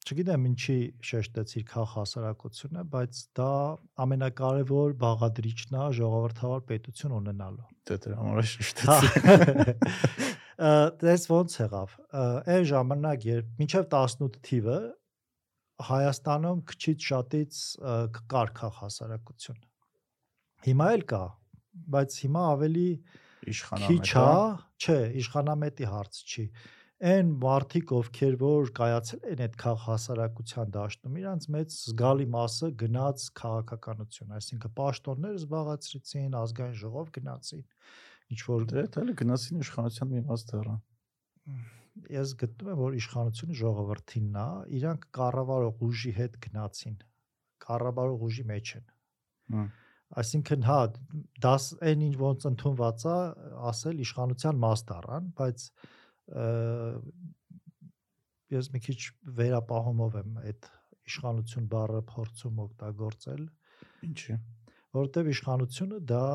Չգիտեմ 0.02 0.46
ինչի 0.50 0.78
շեշտեցիր 1.08 1.66
քաղ 1.72 1.92
հասարակությունը, 1.94 2.84
բայց 2.92 3.20
դա 3.38 3.50
ամենակարևոր 4.06 4.96
բաղադրիչն 5.04 5.78
է 5.78 5.84
ժողովրդավար 6.02 6.64
պետություն 6.72 7.18
ունենալու։ 7.22 7.68
Դե 7.86 7.98
դրա 8.06 8.18
համար 8.22 8.42
է 8.42 8.46
Հա։ 8.46 8.52
շեշտեցի։ 8.52 9.12
Ա, 9.22 10.41
Դες 11.02 11.24
ոնց 11.32 11.54
եղավ։ 11.58 11.94
Այն 12.54 12.66
ժամանակ 12.70 13.24
երբ 13.26 13.54
մինչև 13.62 13.88
18 13.98 14.42
թիվը 14.46 14.80
Հայաստանում 15.82 16.60
քչից 16.70 17.06
շատից 17.10 17.60
ա, 17.82 17.94
կ- 18.14 18.22
կար 18.30 18.52
քաղ 18.60 18.76
հասարակություն։ 18.82 19.62
Հիմա 20.68 20.90
էլ 20.98 21.04
կա, 21.10 21.22
բայց 21.96 22.18
հիմա 22.22 22.44
ավելի 22.52 22.86
քիչ 23.02 23.56
Իշխանամետ։ 23.56 24.12
է, 24.12 24.86
չէ, 24.86 24.98
իշխանամետի 25.24 25.90
հարց 25.90 26.20
չի։ 26.22 26.46
Այն 27.02 27.32
մարդիկ, 27.42 27.92
ովքեր 27.98 28.36
որ 28.44 28.70
կայացել 28.78 29.24
են 29.32 29.40
այդ 29.48 29.56
քաղ 29.58 29.78
հասարակության 29.88 30.74
դաշտում, 30.78 31.16
իրանց 31.22 31.48
մեծ 31.56 31.78
զգալի 31.82 32.28
մասը 32.36 32.68
գնաց 32.78 33.24
քաղաքականություն, 33.42 34.36
այսինքն 34.38 34.76
պաշտոններ 34.78 35.40
զբաղացրեցին, 35.42 36.36
ազգային 36.46 36.78
ժողով 36.84 37.10
գնացին, 37.18 37.64
ինչ 38.32 38.42
որ 38.48 38.66
Դե 38.72 38.86
էլ 39.02 39.14
գնացին 39.22 39.64
իշխանության 39.66 40.12
մի 40.12 40.24
մաս 40.32 40.48
դառան։ 40.52 40.82
ես 41.92 42.34
գտնում 42.40 42.72
եմ, 42.72 42.80
որ 42.82 42.98
իշխանությունը 43.02 43.56
ժողովրդինն 43.62 44.38
է, 44.42 44.48
իրանք 44.80 45.08
կառավարող 45.18 45.82
ուժի 45.88 46.12
հետ 46.18 46.38
գնացին։ 46.46 46.96
Կառավարող 47.66 48.24
ուժի 48.28 48.46
մեջ 48.52 48.72
են։ 48.80 48.86
Հմ։ 49.56 49.66
Այսինքն 50.22 50.66
հա, 50.68 50.80
դաս 51.44 51.66
այն 51.88 52.06
ինչ 52.08 52.16
ոնց 52.22 52.46
ընդունված 52.52 53.04
է, 53.12 53.18
ասել 53.72 54.02
իշխանության 54.06 54.58
մաս 54.64 54.84
դառան, 54.92 55.28
բայց 55.40 55.68
ես 58.52 58.70
մի 58.76 58.82
քիչ 58.88 59.00
վերապահումով 59.40 60.18
եմ 60.22 60.40
այդ 60.42 60.68
իշխանություն 61.12 61.70
բառը 61.72 62.02
փորձում 62.12 62.60
օգտագործել, 62.66 63.46
Ինչի։ 64.08 64.36
որովհետև 64.98 65.32
իշխանությունը 65.32 66.00
դա 66.12 66.26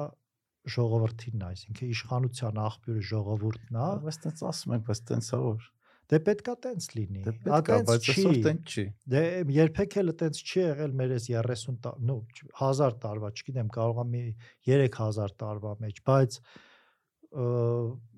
ժողովրդինն 0.75 1.43
է, 1.43 1.49
այսինքն 1.55 1.91
իշխանության 1.97 2.61
աղբյուրը 2.67 3.03
ժողովուրդն 3.11 3.81
է, 3.81 3.89
Բայց 4.07 4.19
տենց 4.27 4.45
ասում 4.51 4.77
ենք, 4.77 4.85
բայց 4.87 5.01
տենց 5.11 5.31
է 5.37 5.41
որ։ 5.47 5.67
դե 6.07 6.19
պետքա 6.27 6.53
տենց 6.67 6.87
լինի։ 6.97 7.23
Դե 7.27 7.33
Ա, 7.33 7.39
պետք 7.47 7.57
է, 7.57 7.77
տենց 7.77 7.89
բայց 7.91 8.09
այսօր 8.13 8.37
տենց 8.47 8.75
չի։ 8.77 8.85
Դե 9.15 9.23
երբեք 9.57 9.97
էլ 10.03 10.13
այտենց 10.13 10.43
չի 10.47 10.61
եղել 10.63 10.93
մեր 11.01 11.15
այս 11.17 11.27
30 11.35 11.81
տա, 11.87 11.93
նո 12.11 12.17
1000 12.61 12.99
տարվա, 13.07 13.31
չգիտեմ, 13.37 13.73
կարող 13.77 13.99
է 14.03 14.07
մի 14.13 14.23
3000 14.71 15.35
տարվա 15.43 15.73
մեջ, 15.83 15.99
բայց 16.07 16.39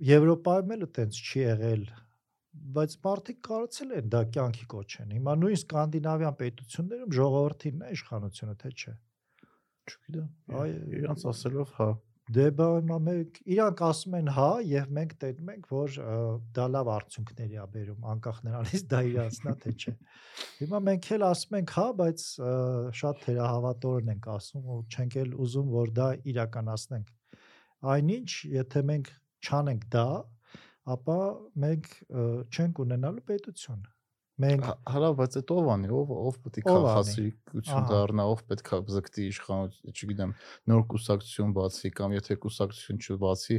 Եվրոպայում 0.09 0.75
էլ 0.77 0.85
այտենց 0.89 1.23
չի 1.25 1.41
եղել 1.49 1.89
բայց 2.77 2.95
մարդիկ 3.05 3.39
կարծել 3.49 3.93
են 3.99 4.11
դա 4.13 4.21
կյանքի 4.35 4.67
կոչեն։ 4.73 5.13
Հիմա 5.17 5.35
նույն 5.43 5.59
սկանդինավյան 5.59 6.37
պետություններում 6.43 7.15
ժողովրդինն 7.19 7.85
է 7.89 7.91
իշխանությունը, 7.97 8.55
թե 8.63 8.73
չէ։ 8.79 8.95
Չգիտեմ։ 9.89 10.59
Այ, 10.63 10.73
Իրանց 10.99 11.25
ասելով 11.33 11.75
հա։ 11.79 11.89
Դե 12.29 12.45
բա 12.59 12.97
մենք 13.01 13.39
իրանք 13.55 13.81
ասում 13.87 14.15
են 14.19 14.27
հա 14.37 14.49
եւ 14.69 14.91
մենք 14.99 15.13
տենում 15.23 15.51
ենք 15.55 15.69
որ 15.73 15.95
դա 16.59 16.67
լավ 16.75 16.91
արդյունքների 16.95 17.57
է 17.57 17.67
բերում 17.77 18.09
անկախ 18.13 18.41
նրանից 18.49 18.83
դա 18.91 19.01
իրանցնա 19.09 19.55
թե 19.63 19.73
չէ։ 19.79 19.95
Հիմա 20.59 20.81
մենք 20.89 21.09
էլ 21.17 21.25
ասում 21.29 21.57
ենք 21.59 21.73
հա, 21.79 21.87
բայց 22.03 22.25
շատ 23.01 23.23
թերահավատորեն 23.25 24.13
ենք 24.13 24.29
ասում 24.35 24.69
ու 24.77 24.81
չենք 24.93 25.17
էլ 25.25 25.33
ուզում 25.49 25.71
որ 25.79 25.95
դա 25.99 26.09
իրականացնենք։ 26.35 27.15
Այնինչ, 27.97 28.31
եթե 28.59 28.83
մենք 28.93 29.13
չանենք 29.49 29.89
դա, 29.97 30.09
ապա 30.99 31.21
մենք 31.65 31.95
չենք 32.53 32.83
ունենալու 32.85 33.25
պետություն։ 33.33 33.87
Մենք 34.39 34.67
Հա, 34.69 35.09
բայց 35.19 35.37
այդ 35.41 35.49
ով 35.51 35.69
անի, 35.73 35.89
ով 35.99 36.11
ով 36.15 36.37
պետք 36.45 36.67
է 36.69 36.71
Ով 36.71 36.85
անի։ 36.89 37.23
Ահա։ 37.59 37.81
դառնա, 37.91 38.27
ով 38.31 38.43
պետք 38.47 38.69
է 38.71 38.79
զգտի 38.95 39.25
իշխանություն, 39.33 39.95
չգիտեմ, 39.99 40.35
նոր 40.71 40.85
կուսակցություն 40.93 41.55
բացի 41.59 41.91
կամ 41.99 42.15
եթե 42.15 42.37
կուսակցություն 42.45 43.01
չբացի, 43.03 43.59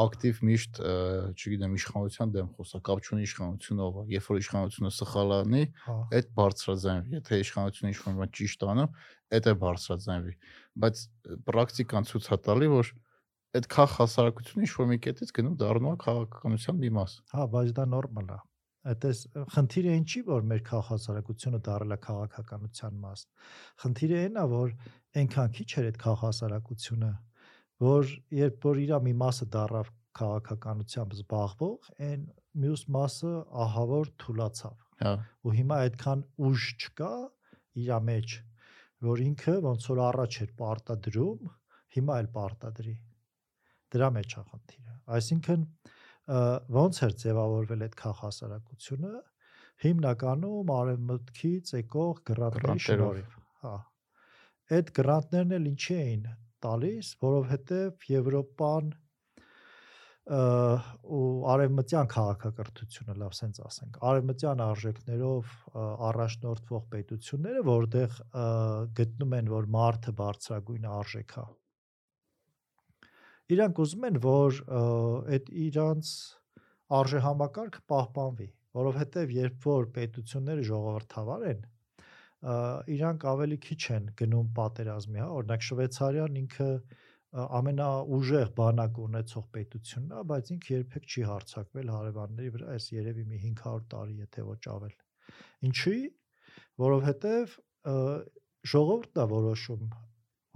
ակտիվ 0.00 0.40
միշտ, 0.50 0.80
չգիտեմ, 1.30 1.76
իշխանության 1.78 2.34
դեմ 2.34 2.50
խոսա, 2.58 2.80
կապ 2.90 3.04
չունի 3.06 3.26
իշխանությունով, 3.30 4.00
ա, 4.00 4.04
երբ 4.10 4.26
որ 4.30 4.40
իշխանությունը 4.42 4.92
սխալ 4.98 5.34
անի, 5.38 5.62
հա 5.86 5.96
այդ 6.18 6.34
բարձրաձայնվի, 6.40 7.14
եթե 7.20 7.40
իշխանությունը 7.46 7.94
ինչ-որ 7.94 8.18
բան 8.18 8.34
ճիշտ 8.40 8.66
անում, 8.74 8.90
այդ 9.30 9.46
է 9.46 9.54
բարձրաձայնվի, 9.62 10.34
բայց 10.84 11.04
պրակտիկան 11.50 12.10
ցույց 12.10 12.30
է 12.30 12.38
տալի, 12.50 12.70
որ 12.74 12.92
այդ 13.50 13.66
քաղ 13.70 13.94
հասարակությունը 13.98 14.66
ինչ-որ 14.66 14.88
մի 14.90 14.98
կետից 15.06 15.32
գնում 15.38 15.56
դառնում 15.58 15.90
է 15.90 15.98
քաղաքականության 16.04 16.80
մի 16.84 16.90
մաս։ 16.98 17.16
Հա, 17.34 17.46
բայց 17.50 17.72
դա 17.78 17.86
նորմալ 17.90 18.30
է։ 18.30 18.38
Այդպես 18.80 19.18
խնդիրը 19.54 19.94
ինչի 20.00 20.20
որ 20.24 20.44
մեր 20.50 20.60
քաղաքասարակությունը 20.70 21.58
դարել 21.66 21.94
է 21.94 21.98
քաղաքականության 22.06 23.00
մաս։ 23.00 23.24
Խնդիրը 23.82 24.20
այն 24.20 24.38
է, 24.40 24.44
որ 24.52 24.70
այնքան 25.20 25.50
քիչ 25.58 25.68
էր 25.80 25.88
այդ 25.90 25.98
քաղաքասարակությունը, 26.04 27.10
որ 27.84 28.14
երբ 28.40 28.66
որ 28.70 28.80
իրա 28.84 29.00
մի 29.04 29.14
մասը 29.20 29.48
դարավ 29.56 29.90
քաղաքականությամբ 30.20 31.16
զբաղվող, 31.20 31.90
այն 32.08 32.24
մյուս 32.64 32.86
մասը 32.96 33.34
ահավոր 33.64 34.10
թուլացավ։ 34.24 34.80
Հա, 35.00 35.12
Ու 35.44 35.54
հիմա 35.60 35.76
այդքան 35.86 36.24
ուժ 36.48 36.64
չկա 36.80 37.12
իրա 37.84 37.98
մեջ, 38.08 38.34
որ 39.06 39.22
ինքը 39.28 39.54
ոնց 39.64 39.86
որ 39.90 40.02
առաջ 40.08 40.40
էր 40.44 40.50
պարտադրում, 40.60 41.52
հիմա 41.96 42.18
էլ 42.20 42.28
պարտադրի։ 42.34 42.96
Դրա 43.94 44.08
մեջ 44.16 44.34
է 44.40 44.42
խնդիրը։ 44.50 44.96
Այսինքն 45.20 45.64
ոնց 46.80 47.02
էր 47.06 47.14
ձևավորվել 47.24 47.86
այդ 47.86 47.94
քաղաքասարակությունը? 48.00 49.12
Հիմնականում 49.80 50.72
արևմուտքից 50.76 51.76
եկող 51.80 52.18
գրանտների 52.30 52.82
շնորհիվ 52.86 53.38
հա 53.64 53.76
այդ 54.76 54.90
գրանտներն 54.96 55.54
էլ 55.56 55.68
ինչի 55.70 55.94
էին 56.00 56.26
տալիս 56.64 57.12
որովհետև 57.24 58.04
եվրոպան 58.10 58.90
ու 60.30 61.22
արևմտյան 61.54 62.10
քաղաքակրթությունը 62.12 63.16
լավ 63.22 63.32
սենց 63.38 63.60
ասենք 63.66 63.96
արևմտյան 64.10 64.62
արժեքներով 64.66 65.54
առաջնորդվող 66.10 66.84
պետությունները 66.92 67.64
որտեղ 67.70 68.20
գտնում 69.00 69.34
են 69.40 69.50
որ 69.54 69.68
մարդը 69.78 70.14
բարձրագույն 70.20 70.86
արժեք 71.00 71.34
է 71.40 71.46
իրանք 73.56 73.82
ուզում 73.84 74.06
են 74.10 74.22
որ 74.24 74.62
այդ 75.36 75.52
իրանց 75.66 76.14
արժեհամակարգը 77.00 77.84
պահպանվի 77.90 78.48
որովհետև 78.80 79.34
երբ 79.34 79.66
որ 79.66 79.86
պետությունները 79.96 80.64
ժողովրդավար 80.70 81.46
են 81.50 81.62
իրանք 82.40 83.24
ավելի 83.30 83.56
քիչ 83.66 83.80
են 83.96 84.04
գնում 84.16 84.50
պատերազմի, 84.56 85.20
հա, 85.20 85.28
օրինակ 85.40 85.64
Շվեյցարիան 85.66 86.38
ինքը 86.40 86.68
ամենաուժեղ 87.30 88.52
բանակ 88.60 89.00
ունեցող 89.04 89.44
պետությունն 89.56 90.14
է, 90.16 90.22
բայց 90.30 90.52
ինքը 90.54 90.72
երբեք 90.74 91.10
չի 91.10 91.24
հարցակվել 91.30 91.92
հարևանների 91.94 92.52
վրա, 92.54 92.70
այս 92.74 92.86
երևի 92.96 93.26
մի 93.30 93.40
500 93.44 93.84
տարի, 93.92 94.16
եթե 94.24 94.46
ոչ 94.48 94.62
ավել։ 94.76 94.96
Ինչի՞, 95.68 96.00
որովհետև 96.84 97.54
ժողովուրդն 98.72 99.20
է 99.20 99.28
որոշում 99.34 99.84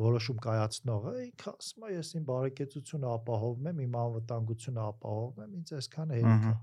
որոշում 0.03 0.39
կայացնողը 0.45 1.13
ինքը 1.25 1.51
ասում 1.55 1.85
է 1.87 1.91
ես 1.95 2.09
իմ 2.19 2.25
բարեկեցությունը 2.31 3.11
ապահովում 3.15 3.69
եմ, 3.71 3.83
իմ 3.85 3.99
անվտանգությունը 4.05 4.81
ապահովում 4.85 5.45
եմ, 5.45 5.53
ինձ 5.61 5.75
այսքան 5.79 6.15
հերիք 6.15 6.49
է։ 6.51 6.55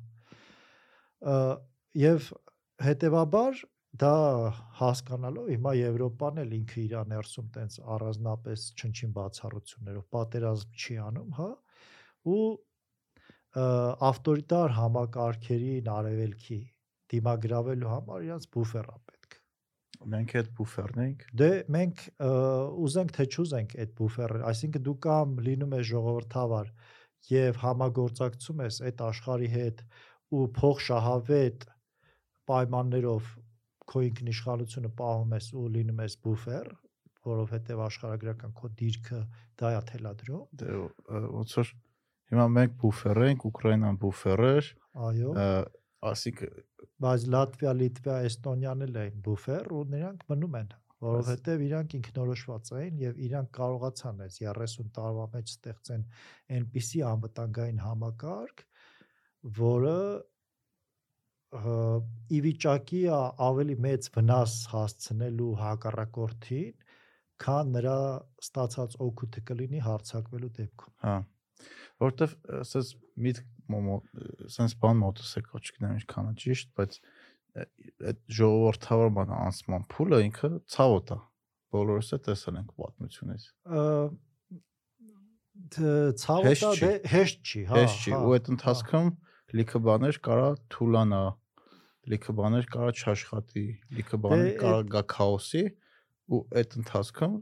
Եվ 2.02 2.32
հետեւաբար 2.88 3.62
դա 4.02 4.16
հասկանալով 4.80 5.48
հիմա 5.52 5.72
Եվրոպան 5.78 6.42
էլ 6.42 6.54
ինքը 6.58 6.82
իր 6.82 6.94
ներսում 7.12 7.48
տենց 7.56 7.80
առանձնապես 7.96 8.68
չնչին 8.80 9.16
բացառություններով 9.18 10.06
պատերազմ 10.16 10.78
չի 10.82 10.96
անում, 11.08 11.34
հա, 11.40 11.50
ու 12.32 12.46
ավտորիտար 14.12 14.76
համակարգերին 14.78 15.90
արևելքի 15.92 16.60
դիմագրավելու 17.12 17.92
համար 17.92 18.28
իրանց 18.30 18.48
բուֆեր 18.56 18.88
է 18.88 18.98
պետք։ 19.12 19.21
Մենք 20.12 20.34
այդ 20.40 20.50
բուֆերն 20.58 21.02
ենք։ 21.04 21.26
Դե 21.42 21.50
մենք 21.76 22.02
ուզենք 22.86 23.14
թե 23.18 23.26
չուզենք 23.32 23.76
այդ 23.84 23.92
բուֆերը, 24.00 24.40
այսինքն 24.52 24.86
դու 24.88 24.96
կամ 25.06 25.36
լինում 25.48 25.76
ես 25.78 25.86
ժողովրդավար 25.92 26.72
եւ 27.32 27.60
համագործակցում 27.62 28.64
ես 28.66 28.80
այդ 28.90 29.04
աշխարհի 29.08 29.50
հետ 29.56 29.84
ու 30.32 30.46
փող 30.58 30.82
շահավետ 30.88 31.66
պայմաններով 32.52 33.30
քո 33.92 34.04
ինքնիշխանությունը 34.08 34.92
պահում 35.02 35.36
ես 35.38 35.48
ու 35.62 35.68
լինում 35.76 36.02
ես 36.02 36.16
բուֆեր, 36.26 36.68
որովհետեւ 37.32 37.82
աշխարհագրական 37.86 38.54
քո 38.58 38.72
դիրքը 38.82 39.22
դա 39.62 39.72
է 39.72 39.82
թելադրում։ 39.92 40.44
Դե 40.62 40.78
ոնց 41.36 41.56
որ 41.60 41.74
հիմա 42.32 42.46
մենք 42.56 42.78
բուֆեր 42.82 43.22
ենք, 43.28 43.46
Ուկրաինան 43.52 44.00
բուֆեր 44.02 44.44
էր, 44.52 44.72
Այո, 44.92 45.34
ասիկ 46.10 46.40
բայց 47.02 47.26
Լատվիա, 47.34 47.72
Լիտվա, 47.78 48.16
Էստոնիան 48.30 48.86
էլ 48.88 48.98
են 49.02 49.22
բուֆեր 49.26 49.68
ու 49.78 49.82
նրանք 49.92 50.24
մնում 50.32 50.58
են, 50.62 50.72
որովհետեւ 51.06 51.64
իրանք 51.68 51.96
ինքնորոշված 51.98 52.72
էին 52.80 53.00
եւ 53.02 53.22
իրանք 53.28 53.52
կարողացան 53.58 54.24
այս 54.26 54.40
30 54.48 54.92
տարվա 54.98 55.28
մեջ 55.36 55.54
ստեղծեն 55.56 56.04
այնպիսի 56.58 57.02
անվտանգային 57.12 57.82
համակարգ, 57.86 58.66
որը 59.62 59.98
ի 61.52 62.40
վիճակի 62.46 63.02
է 63.12 63.22
ավելի 63.50 63.76
մեծ 63.86 64.10
վնաս 64.16 64.54
հասցնելու 64.72 65.52
հակառակորդին, 65.62 66.86
քան 67.44 67.74
նրա 67.76 67.98
ստացած 68.46 68.96
օգուտը 69.06 69.44
կլինի 69.50 69.82
հարցակվելու 69.88 70.52
դեպքում։ 70.62 70.94
Հա։ 71.06 71.16
Որտեվ 72.02 72.36
ասես 72.62 72.94
միտ 73.26 73.42
sense 74.52 74.78
բան 74.82 75.02
մոտս 75.02 75.34
է 75.40 75.44
կոչկնեմ 75.48 75.98
ինչքան 76.00 76.32
է 76.32 76.34
ճիշտ, 76.44 76.72
բայց 76.80 76.98
այդ 78.12 78.20
ժողովրդավար 78.38 79.12
բան 79.18 79.34
անցման 79.38 79.86
փուլը 79.92 80.20
ինքը 80.28 80.50
ցավոտ 80.76 81.14
է։ 81.16 81.20
Բոլորս 81.72 82.12
է 82.12 82.20
տեսել 82.28 82.60
ենք 82.62 82.72
պատմությունից։ 82.82 83.44
Ցավոտ 86.22 86.48
է, 86.52 86.72
դե 86.82 86.92
հեշտ 87.12 87.52
չի, 87.52 87.62
հա։ 87.70 87.78
Հեշտ 87.82 88.02
չի, 88.02 88.14
ու 88.18 88.34
այդ 88.38 88.50
ընթացքում 88.56 89.12
լիքը 89.62 89.82
բաներ 89.88 90.20
կարա 90.26 90.50
թուլանա, 90.74 91.22
լիքը 92.12 92.36
բաներ 92.40 92.68
կարա 92.72 92.92
չաշխատի, 93.02 93.66
լիքը 94.00 94.20
բաներ 94.26 94.48
Դե 94.48 94.56
կարա 94.62 94.82
գա 94.96 95.04
քաոսի 95.12 95.64
ու 96.32 96.42
այդ 96.62 96.78
ընթացքում 96.82 97.36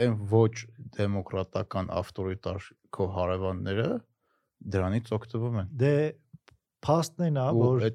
այն 0.00 0.16
ոչ 0.32 0.52
դեմոկրատական 0.96 1.90
ավտորիտար 1.92 2.68
քո 2.96 3.06
հարևանները 3.16 3.88
դրանից 4.72 5.12
օգտվում 5.16 5.58
են։ 5.62 5.72
Դե 5.82 5.94
փաստն 6.86 7.26
այն 7.28 7.40
է, 7.42 7.46
որ 7.58 7.86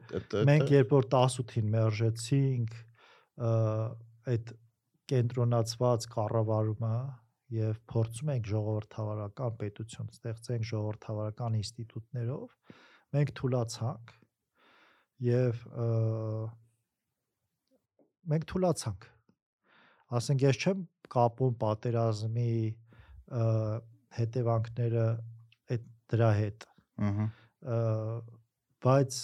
մենք 0.50 0.74
երբ 0.76 0.94
որ 0.98 1.08
18-ին 1.12 1.72
մերժեցինք 1.74 2.78
այդ 4.34 4.54
կենտրոնացված 5.08 6.08
կառավարումը 6.14 6.96
եւ 7.58 7.78
փորձում 7.88 8.32
ենք 8.34 8.48
ժողովրդավարական 8.52 9.58
պետություն 9.62 10.10
ստեղծենք 10.12 10.68
ժողովրդավարական 10.68 11.60
ինստիտուտներով 11.62 12.74
մենք 13.16 13.32
թուլացանք 13.40 14.16
եւ 15.28 15.62
մենք 18.34 18.50
թուլացանք 18.52 19.08
ասենք 20.16 20.46
ես 20.48 20.62
չեմ 20.64 20.86
կապում 21.14 21.58
պատերազմի 21.64 22.52
հետևանքները 24.18 25.06
այդ 25.76 25.92
դրա 26.14 26.32
հետ 26.38 26.68
Ահա։ 27.08 27.28
բայց 28.88 29.18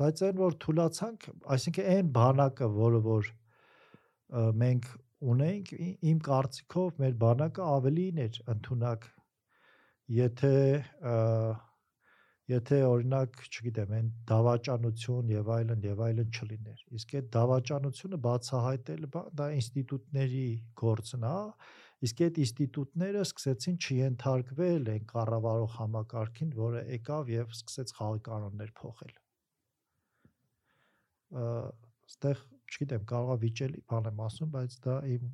բայց 0.00 0.22
այն 0.26 0.40
որ 0.40 0.56
թուլացանք, 0.62 1.26
այսինքն 1.56 1.90
այն 1.92 2.08
բանակը, 2.16 2.68
որը 2.76 3.00
որ 3.06 3.30
մենք 4.62 4.88
ունենք, 5.32 5.70
իմ 6.10 6.18
կարծիքով 6.26 6.98
մեր 7.02 7.14
բանակը 7.22 7.68
ավելին 7.76 8.20
էր 8.26 8.40
ընդունակ, 8.54 9.06
եթե 10.16 10.52
ը, 11.12 11.14
եթե 12.46 12.76
օրինակ, 12.86 13.40
չգիտեմ, 13.50 13.92
այն 13.96 14.10
դավաճանություն 14.30 15.30
եւ 15.32 15.48
այլն 15.56 15.86
եւ 15.86 16.02
այլն 16.06 16.28
չլիներ։ 16.30 16.82
Իսկ 16.98 17.14
այդ 17.18 17.30
դավաճանությունը 17.36 18.18
բացահայտելը 18.26 19.08
բա- 19.16 19.24
դա 19.40 19.48
ինստիտուտների 19.56 20.44
գործն 20.82 21.26
է, 21.26 21.38
իսկ 22.06 22.22
այդ 22.26 22.38
ինստիտուտները 22.44 23.24
սկսեցին 23.26 23.78
չընթարկվել 23.86 24.90
այն 24.94 25.08
կառավարող 25.10 25.72
համակարգին, 25.80 26.52
որը 26.60 26.82
եկավ 26.96 27.32
եւ 27.34 27.56
սկսեց 27.56 27.94
խաղի 27.98 28.22
կանոններ 28.28 28.70
փոխել։ 28.78 29.16
Այստեղ, 31.46 32.44
չգիտեմ, 32.70 33.08
կարողա 33.10 33.36
վիճելի 33.42 33.82
բան 33.90 34.08
եմ 34.12 34.22
ասում, 34.26 34.52
բայց 34.54 34.78
դա 34.86 34.96
իմ 35.16 35.26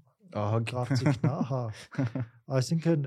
կարծիքն 0.72 1.28
է, 1.28 1.34
հա։ 1.50 1.60
Այսինքն 2.56 3.04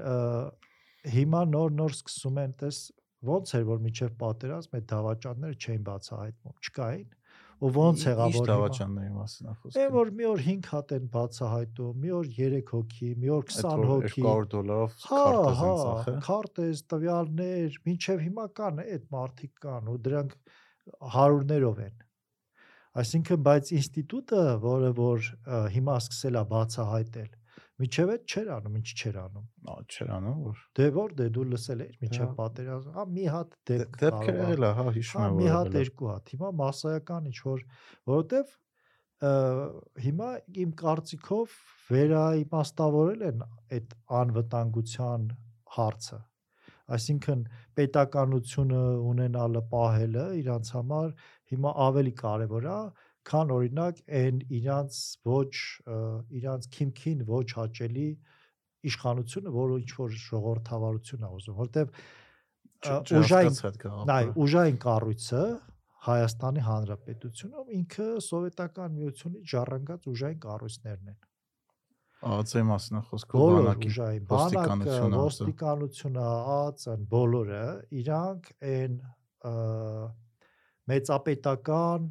հիմա 1.15 1.41
նոր-նոր 1.55 1.95
սկսում 1.95 2.39
են 2.43 2.53
տես 2.61 2.83
ոնց 3.29 3.53
էր 3.59 3.63
որ 3.69 3.83
միջև 3.85 4.15
պատերազմ 4.21 4.75
այդ 4.79 4.87
դավաճանները 4.91 5.59
չէին 5.65 5.85
բացահայտվում, 5.89 6.55
չկային։ 6.65 7.13
Ու 7.55 7.69
ոնց 7.71 8.01
եղավ 8.03 8.33
որ 8.35 8.49
դավաճանների 8.49 9.11
մասին 9.15 9.53
խոսքը։ 9.55 9.83
որ 9.95 10.09
մի 10.15 10.25
օր 10.27 10.41
5 10.45 10.65
հատ 10.71 10.89
են 10.95 11.05
բացահայտում, 11.13 11.93
մի 12.03 12.09
օր 12.17 12.25
3 12.35 12.71
հոգի, 12.71 13.11
մի 13.21 13.29
օր 13.35 13.45
Այդ 13.45 13.53
20 13.55 13.77
որ 13.79 13.87
հոգի։ 13.91 14.23
200 14.25 14.49
դոլարով 14.55 14.97
Հա, 15.05 15.21
քարտեզ 15.23 15.61
հա, 15.61 15.69
են 15.69 15.79
ծախել։ 15.85 16.17
քարտեզ, 16.25 16.81
տվյալներ, 16.91 17.77
մինչև 17.87 18.25
հիմա 18.25 18.47
կան 18.59 18.83
այդ 18.85 19.07
մարտիկ 19.15 19.53
կան 19.65 19.89
ու 19.95 19.97
դրանք 20.09 20.35
հարյուրներով 21.15 21.81
են։ 21.85 21.95
Այսինքն, 22.95 23.39
բայց 23.45 23.71
ինստիտուտը, 23.75 24.43
որը 24.65 24.91
որ 24.99 25.31
հիմա 25.75 25.95
սկսել 26.03 26.35
է 26.35 26.43
բացահայտել, 26.51 27.31
միջև 27.81 28.11
այդ 28.15 28.23
չէր 28.31 28.49
անում, 28.55 28.75
ինչ 28.79 28.89
չէր 28.95 29.17
անում։ 29.21 29.47
Ա 29.65 29.73
չէր 29.95 30.11
անում 30.15 30.37
որ։ 30.45 30.59
Դե 30.79 30.85
որ 30.95 31.15
դե 31.19 31.25
դու 31.35 31.45
լսել 31.51 31.81
ես 31.85 31.95
միջև 32.05 32.21
Հա։ 32.25 32.27
պատերազմ, 32.39 32.93
հա 32.95 33.03
մի 33.15 33.25
հատ 33.35 33.57
դեպք 33.71 33.97
Դեպքեր 34.05 34.13
կարող 34.15 34.35
ա- 34.35 34.45
եղել 34.45 34.65
է, 34.65 34.69
հա, 34.79 34.85
հիշում 34.95 35.21
Հա, 35.21 35.27
եմ 35.31 35.39
մի 35.41 35.49
հատ 35.55 35.75
երկու 35.79 36.11
հատ։ 36.11 36.31
Հիմա 36.35 36.51
massայական 36.61 37.27
ինչ 37.31 37.39
որ, 37.45 37.65
որովհետև 38.11 38.53
հիմա 40.05 40.29
իմ 40.65 40.71
կարծիքով 40.81 41.53
վերաիմաստավորել 41.89 43.21
են 43.29 43.43
այդ 43.75 43.93
անվտանգության 44.19 45.27
հարցը։ 45.75 46.19
Այսինքն 46.95 47.39
պետականությունը 47.79 48.81
ունենալը 49.11 49.61
պահելը 49.71 50.25
իրանց 50.41 50.71
համար 50.75 51.07
հիմա 51.53 51.71
ավելի 51.85 52.13
կարևոր 52.21 52.67
է, 52.69 52.77
քան 53.25 53.53
օրինակ 53.55 54.01
այն 54.21 54.41
իրանց 54.59 54.99
ոչ 55.25 55.53
իրանց 56.39 56.67
քիմքին 56.75 57.23
ոչ 57.29 57.45
հաճելի 57.59 58.09
իշխանությունը, 58.85 59.53
որը 59.55 59.77
ինչ 59.81 59.91
որ 59.99 60.17
ժողովրդավարություն 60.25 61.25
է 61.25 61.29
ուզում, 61.35 61.61
ը, 62.85 62.97
ուժային 63.19 63.55
Նայ, 64.09 64.25
ուժային 64.45 64.77
կառույցը 64.83 65.43
Հայաստանի 66.05 66.63
Հանրապետությունում 66.65 67.69
ինքը 67.79 68.07
սովետական 68.21 68.91
միությունից 68.99 69.53
ժառանգած 69.55 70.03
ուժային 70.11 70.41
կառույցներն 70.43 71.07
են։ 71.13 71.23
Ածի 72.35 72.61
մասին 72.69 72.99
է 72.99 73.01
խոսքը 73.07 73.39
բանակի 73.41 73.89
ոստիկանությունը, 74.29 75.17
ոստիկանությունը, 75.21 76.27
ԱԱՑ-ն, 76.45 77.07
բոլորը 77.15 77.65
իրանք 78.01 78.51
այն 78.69 78.93
մեծապետական 80.93 82.07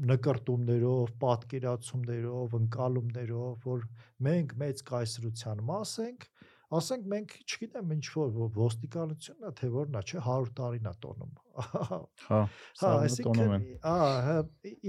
նկարտումներով, 0.00 1.12
պատկերացումներով, 1.22 2.54
ընկալումներով, 2.58 3.66
որ 3.66 3.86
մենք 4.26 4.54
մեծ 4.62 4.82
կայսրության 4.88 5.64
մաս 5.68 5.94
ենք, 6.06 6.28
ասենք 6.72 7.08
մենք, 7.12 7.34
չգիտեմ, 7.44 7.90
ինչ 7.98 8.06
որ 8.16 8.52
ոստիկանությունն 8.56 9.48
է, 9.48 9.52
թե 9.60 9.72
որն 9.76 9.98
է, 10.00 10.04
չէ, 10.08 10.22
100 10.26 10.54
տարին 10.60 10.88
է 10.88 10.94
տոնում։ 11.04 11.34
Հա, 11.82 11.98
Հա, 12.32 12.92
այսինքն, 12.92 13.66
ահա, 13.92 14.38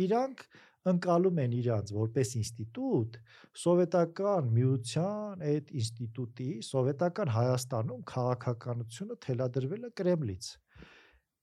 իրանք 0.06 0.46
ընկալում 0.94 1.38
են 1.44 1.54
իրանց 1.60 1.92
որպես 1.96 2.34
ինստիտուտ 2.40 3.20
սովետական 3.64 4.50
միության 4.58 5.46
այդ 5.52 5.70
ինստիտուտի 5.80 6.50
սովետական 6.70 7.32
Հայաստանում 7.38 8.02
քաղաքականությունը 8.12 9.20
թելադրվել 9.28 9.88
է 9.88 9.92
Կրեմլից 10.00 10.50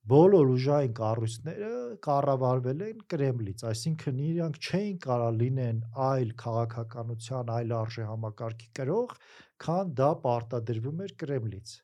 բոլոր 0.09 0.51
ուժային 0.55 0.93
կառույցները 0.97 1.73
կառավարվել 2.07 2.81
են 2.87 3.03
Կրեմլից, 3.13 3.65
այսինքն 3.71 4.23
իրանք 4.27 4.57
չէին 4.61 4.97
կարող 5.05 5.35
լինեն 5.41 5.83
այլ 6.07 6.31
քաղաքականության, 6.43 7.53
այլ 7.57 7.75
արժե 7.81 8.07
համակարգի 8.09 8.71
կրող, 8.81 9.13
քան 9.65 9.93
դա 10.01 10.09
պարտադրվում 10.25 11.05
էր 11.05 11.15
Կրեմլից։ 11.21 11.75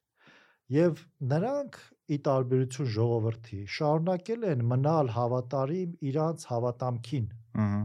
Եվ 0.76 1.02
նրանք 1.34 1.78
ի 2.16 2.18
տարբերություն 2.26 2.90
ժողովրդի 2.96 3.60
շարունակել 3.76 4.48
են 4.56 4.64
մնալ 4.72 5.12
հավատարիմ 5.18 5.92
իրանց 6.10 6.48
հավատամքին 6.50 7.28
Ահա։ 7.66 7.84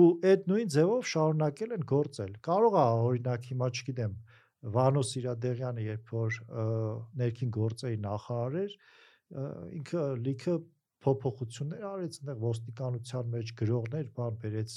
ու 0.00 0.06
այդ 0.30 0.48
նույն 0.50 0.72
ձևով 0.76 1.04
շարունակել 1.10 1.76
են 1.76 1.84
գործել։ 1.92 2.32
Կարող 2.46 2.78
է 2.80 2.86
օրինակ 3.10 3.46
հիմա 3.50 3.68
չգիտեմ 3.74 4.16
Վանո 4.76 5.02
Սիրադեղյանը 5.10 5.84
երբ 5.88 6.10
որ 6.14 6.40
ներքին 7.20 7.52
գործերի 7.56 8.00
նախարար 8.06 8.58
էր, 8.62 8.74
ինքը 9.30 10.04
լիքը 10.26 10.56
փոփոխություններ 11.04 11.84
արեց, 11.90 12.18
այնտեղ 12.20 12.42
ոստիկանության 12.44 13.30
մեջ 13.34 13.52
գրողներ 13.60 14.10
բան 14.16 14.40
բերեց։ 14.42 14.74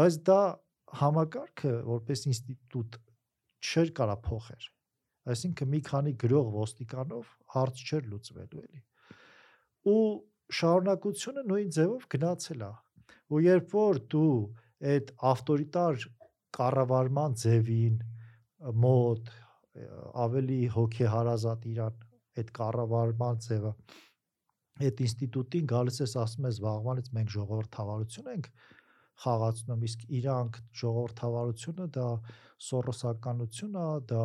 Բայց 0.00 0.18
դա 0.30 0.40
համակարգը 1.00 1.72
որպես 1.86 2.24
ինստիտուտ 2.30 2.98
չէր 3.60 3.92
կարա 4.00 4.16
փոխեր։ 4.26 4.68
Այսինքն 5.30 5.70
մի 5.74 5.80
քանի 5.86 6.12
գրող 6.20 6.52
ոստիկանով 6.56 7.32
հարց 7.54 7.82
չէր 7.86 8.06
լուծվելու 8.10 8.62
էլի։ 8.64 8.82
Ու 9.90 10.04
շարունակությունը 10.60 11.44
նույն 11.50 11.74
ձևով 11.76 12.06
գնացել 12.14 12.64
է 12.66 12.70
ու 13.30 13.42
երբ 13.46 13.74
որ 13.76 14.00
դու 14.10 14.36
այդ 14.90 15.12
ավտորիտար 15.30 16.06
կառավարման 16.56 17.36
ձևին 17.42 17.98
մոտ 18.84 19.30
ավելի 20.24 20.60
հոգեհարազատ 20.74 21.68
իրան 21.70 22.00
այդ 22.38 22.52
կառավարման 22.60 23.40
ձևը 23.46 23.72
այդ 24.80 25.00
ինստիտուտին 25.06 25.70
գալիս 25.70 26.02
ես 26.04 26.14
ասում 26.24 26.46
ես 26.50 26.60
վաղվանից 26.64 27.10
մենք 27.16 27.32
ժողովրդավարություն 27.36 28.30
ենք 28.34 28.46
խաղացնում 29.20 29.82
իսկ 29.86 30.04
իրանք 30.16 30.58
ժողովրդավարությունը 30.80 31.86
դա 31.96 32.06
սորոսականություն 32.66 33.76
է 33.80 33.88
դա 34.12 34.24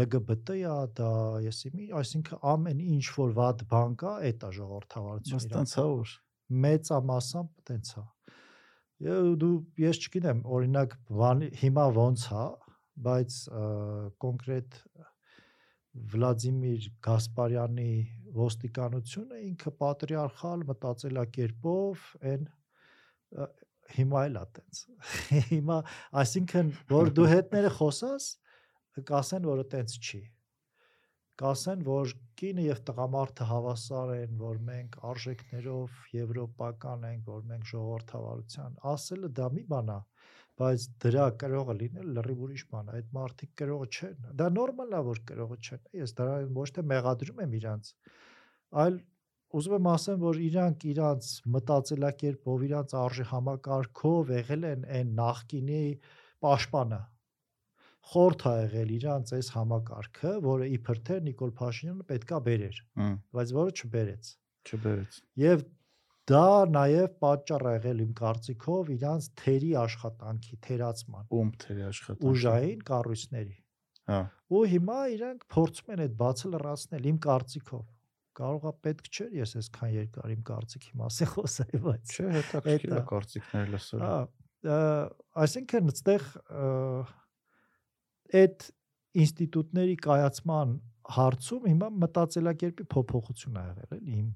LGBT 0.00 0.56
է 0.56 0.74
դա 0.98 1.10
եսիմի 1.46 1.86
այսինքն 2.00 2.42
ամեն 2.52 2.82
ինչ 2.96 3.04
որ 3.18 3.34
վատ 3.38 3.64
բան 3.70 3.96
կա 4.02 4.14
այդ 4.30 4.46
է 4.48 4.50
ժողովրդավարությունը 4.58 5.40
Բայց 5.42 5.48
իրանց 5.50 5.56
տենց 5.56 5.76
է 5.76 5.86
որ։ 5.92 6.14
մեծամասամբ 6.66 7.52
տենց 7.70 7.92
է։ 8.02 8.04
դու 9.42 9.54
ես 9.82 10.02
չգիտեմ, 10.06 10.42
օրինակ 10.56 10.98
հիմա 11.62 11.86
ոնց 12.00 12.26
է, 12.42 12.44
բայց 13.06 13.40
կոնկրետ 14.24 14.78
Վլադիմիր 16.12 16.88
Գասպարյանի 17.06 17.90
ոստիկանությունը 18.36 19.40
ինքը 19.46 19.72
պատրիարխալ 19.80 20.64
մտածելակերպով 20.70 22.06
այն 22.32 22.46
հիմա 23.96 24.22
էլ 24.28 24.40
է 24.40 24.46
տենց։ 24.58 24.80
Հիմա, 25.52 25.76
այսինքն, 26.22 26.72
որ 26.90 27.12
դու 27.16 27.28
հետները 27.32 27.74
խոսաս, 27.76 28.30
կասեն, 29.06 29.46
որ 29.52 29.62
տենց 29.72 30.00
չի 30.00 30.22
կասեն, 31.40 31.82
որ 31.84 32.12
կինը 32.40 32.62
եւ 32.64 32.78
տղամարդը 32.88 33.46
հավասար 33.50 34.12
են, 34.14 34.36
որ 34.40 34.60
մենք 34.68 34.94
արժեքներով 35.10 35.98
եվրոպական 36.16 37.02
ենք, 37.10 37.26
որ 37.28 37.42
մենք 37.50 37.66
ժողովրդավարության, 37.72 38.78
ասելը 38.92 39.30
դա 39.36 39.48
մի 39.56 39.64
բան 39.72 39.90
է, 39.92 39.98
բայց 40.60 40.84
դրա 41.04 41.26
կրողը 41.42 41.74
լինել 41.80 42.12
լրիվ 42.16 42.44
ուրիշ 42.46 42.62
բան 42.72 42.86
է։ 42.86 42.94
Այդ 42.96 43.10
մարդիկ 43.16 43.50
կրողը 43.60 43.88
չեն։ 43.96 44.30
Դա 44.40 44.46
նորմալ 44.56 44.94
է, 44.96 45.00
որ 45.08 45.20
կրողը 45.30 45.58
չեն։ 45.66 45.82
Ես 46.00 46.14
դրա 46.20 46.36
ոչ 46.56 46.68
թե 46.76 46.84
մեղադրում 46.92 47.42
եմ 47.46 47.56
իրանց, 47.60 47.90
այլ 48.84 48.96
ուզում 49.56 49.76
եմ 49.76 49.90
ասեմ, 49.92 50.22
որ 50.26 50.40
իրանք 50.46 50.86
իրանց 50.92 51.28
մտածելակերպով, 51.56 52.64
իրանց 52.66 52.96
արժի 53.02 53.26
համակարգով 53.32 54.32
եղել 54.36 54.66
են 54.70 54.88
այն 54.96 55.12
նախկինի 55.20 55.84
պաշտպանը 56.46 57.02
խորթ 58.06 58.42
է 58.46 58.52
եղել 58.56 58.90
իրանց 58.96 59.30
այս 59.36 59.48
համակարգը, 59.56 60.32
որը 60.44 60.66
իբր 60.76 60.98
թե 61.06 61.16
Նիկոլ 61.26 61.52
Փաշինյանը 61.60 62.04
պետքա 62.10 62.38
բերեր, 62.46 62.76
բայց 63.36 63.54
որը 63.56 63.72
չբերեց։ 63.80 64.28
չբերեց։ 64.66 65.18
Եվ 65.42 65.64
դա 66.30 66.46
նաև 66.74 67.12
պատճառ 67.22 67.66
է 67.66 67.72
եղել 67.76 68.00
իմ 68.06 68.14
կարծիքով 68.20 68.88
իրանց 68.96 69.28
թերի 69.40 69.70
աշխատանքի, 69.82 70.56
թերացման, 70.66 71.28
Ում 71.36 71.50
թերի 71.62 71.84
աշխատանք։ 71.90 72.30
ուժային 72.30 72.80
կառույցների։ 72.90 73.58
Հա։ 74.06 74.18
Ու 74.56 74.62
հիմա 74.72 74.98
իրանք 75.16 75.44
փորձում 75.56 75.92
են 75.96 76.02
այդ 76.06 76.16
բացը 76.22 76.50
լրացնել 76.54 77.06
իմ 77.10 77.20
կարծիքով։ 77.26 77.84
Կարողա 78.36 78.72
պետք 78.86 79.06
չէր 79.16 79.36
ես 79.36 79.52
այսքան 79.60 79.92
երկար 79.96 80.32
իմ 80.34 80.42
կարծիքի 80.50 80.92
մասին 81.00 81.30
խոսեի, 81.32 81.78
բայց 81.86 82.16
Չէ, 82.16 82.26
հետաքրքիր 82.36 82.96
է 82.96 83.04
կարծիքները 83.10 83.70
լսել։ 83.76 84.04
Հա, 84.06 84.18
այսինքն 85.46 85.90
այդտեղ 85.92 86.26
այդ 88.42 88.66
ինստիտուտների 89.22 89.96
կայացման 90.06 90.76
հարցում 91.16 91.66
հիմա 91.70 91.88
մտածելակերպի 92.02 92.86
փոփոխություն 92.92 93.58
ա 93.60 93.64
եղել 93.66 93.96
էլի 93.96 94.16
իմ 94.20 94.30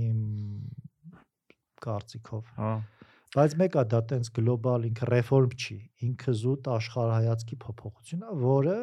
իմ 0.00 0.18
կարծիքով 1.86 2.54
Հա։ 2.60 2.72
բայց 3.36 3.52
մեկը 3.60 3.84
դա 3.94 4.00
տենց 4.10 4.32
գլոբալ 4.38 4.88
ինքը 4.90 5.10
ռեֆորմ 5.10 5.52
չի 5.60 5.76
ինքը 6.06 6.32
զուտ 6.40 6.72
աշխարհայացքի 6.76 7.60
փոփոխություն 7.66 8.24
է 8.26 8.38
որը 8.40 8.78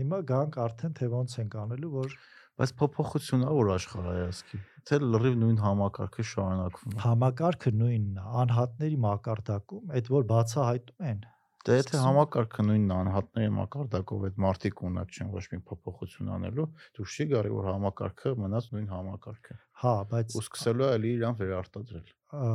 հիմա 0.00 0.20
գանք 0.30 0.56
արդեն 0.64 0.96
թե 1.00 1.10
ոնց 1.14 1.36
ենք 1.44 1.58
անելու 1.64 1.92
որ 1.94 2.16
Բայց 2.54 2.72
փոփոխությունն 2.78 3.44
է 3.48 3.52
որ 3.54 3.68
աշխարհայացքի։ 3.74 4.58
Թե 4.88 4.98
լրիվ 5.02 5.38
նույն 5.40 5.56
համակարգը 5.64 6.24
շարունակվում 6.30 6.98
համակարգը 7.04 7.72
նույնն 7.78 8.20
է 8.22 8.26
անհատների 8.42 8.98
մակարդակում 9.04 9.94
այդ 9.98 10.10
որ 10.14 10.26
բացահայտում 10.30 11.08
են 11.10 11.24
Դե 11.64 11.76
եթե 11.78 11.98
համակարգը 12.04 12.62
նույնն 12.68 12.90
անհատների 12.92 13.52
մակարդակով 13.56 14.24
այդ 14.28 14.40
մարտիկ 14.44 14.80
ունակ 14.84 15.14
չեն 15.14 15.30
ոչ 15.32 15.44
մի 15.52 15.58
փոփոխություն 15.70 16.32
անելու, 16.34 16.66
դու 16.98 17.06
չի 17.08 17.26
գարի 17.30 17.52
որ 17.54 17.68
համակարգը 17.70 18.32
մնաց 18.42 18.66
նույն 18.74 18.90
համակարգը։ 18.92 19.56
հա 19.84 19.94
բայց 20.10 20.36
Ու 20.36 20.42
սկսելու 20.44 20.84
է 20.84 20.90
էլի 20.98 21.12
իրան 21.14 21.38
վերարտադրել։ 21.40 22.12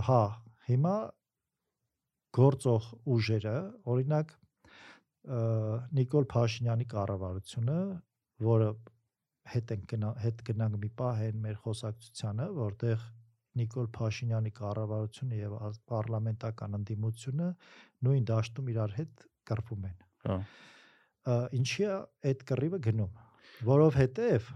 հա, 0.09 0.21
հիմա 0.69 0.95
գործող 2.39 2.91
ուժերը, 3.17 3.57
օրինակ 3.89 4.35
Նիկոլ 5.97 6.29
Փաշինյանի 6.29 6.85
կառավարությունը, 6.93 7.79
որը 8.45 8.69
հետ 9.53 9.73
են 9.73 9.87
գնա, 9.89 10.11
հետ 10.23 10.43
գնանք 10.49 10.77
մի 10.83 10.89
պահ 11.01 11.23
այն 11.25 11.41
մեր 11.43 11.57
խոսակցությանը, 11.65 12.47
որտեղ 12.59 13.09
Նիկոլ 13.57 13.87
Փաշինյանի 13.95 14.51
կառավարությունը 14.59 15.39
եւ 15.39 15.55
պարլամենտական 15.89 16.77
ընդդիմությունը 16.79 17.47
նույն 18.07 18.27
դաշտում 18.29 18.69
իրար 18.73 18.93
հետ 18.99 19.25
կռվում 19.49 19.87
են։ 19.89 19.97
Հա։ 20.29 20.37
Ինչի 21.59 21.85
է 21.85 21.95
այդ 22.29 22.45
կռիվը 22.51 22.79
գնում, 22.89 23.17
որովհետև 23.69 24.51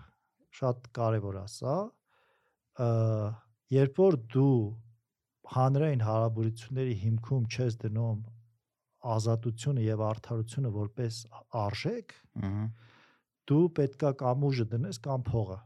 շատ 0.60 0.88
կարևոր 0.98 1.40
է 1.42 1.46
սա, 1.54 1.76
երբ 3.74 4.00
որ 4.04 4.18
դու 4.34 4.56
հանրային 5.54 6.06
հարաբերությունների 6.08 6.96
հիմքում 7.04 7.44
չես 7.54 7.78
դնում 7.84 8.22
ազատությունը 9.14 9.84
եւ 9.84 10.04
արդարությունը 10.08 10.72
որպես 10.78 11.20
արժեք, 11.64 12.16
դու 13.52 13.66
պետքա 13.80 14.12
կամ 14.24 14.46
ուժը 14.50 14.66
դնես 14.74 15.00
կամ 15.04 15.26
փողը։ 15.28 15.60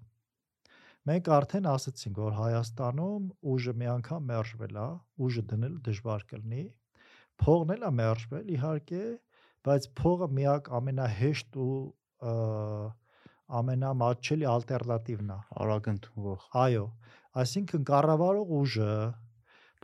Մենք 1.07 1.29
արդեն 1.37 1.67
ասացինք, 1.71 2.17
որ 2.19 2.33
Հայաստանում 2.37 3.27
ուժը 3.53 3.73
մի 3.79 3.87
անգամ 3.93 4.25
մերժվել 4.31 4.79
է, 4.81 4.87
ուժը 5.27 5.43
դնել 5.51 5.75
դժվար 5.87 6.25
կլինի, 6.31 6.63
փողն 7.43 7.73
էլ 7.77 7.85
է 7.87 7.91
մերժվել 7.99 8.49
իհարկե, 8.57 9.03
բայց 9.67 9.87
փողը 10.01 10.27
միակ 10.39 10.71
ամենահեշտ 10.79 11.59
ու 11.63 11.77
ամենամատչելի 13.57 14.47
ալտերնատիվն 14.51 15.31
է։ 15.31 15.37
Արագ 15.63 15.89
ընդունվող։ 15.93 16.47
Այո, 16.63 16.85
այսինքն 17.43 17.85
կառավարող 17.87 18.51
ուժը 18.57 18.91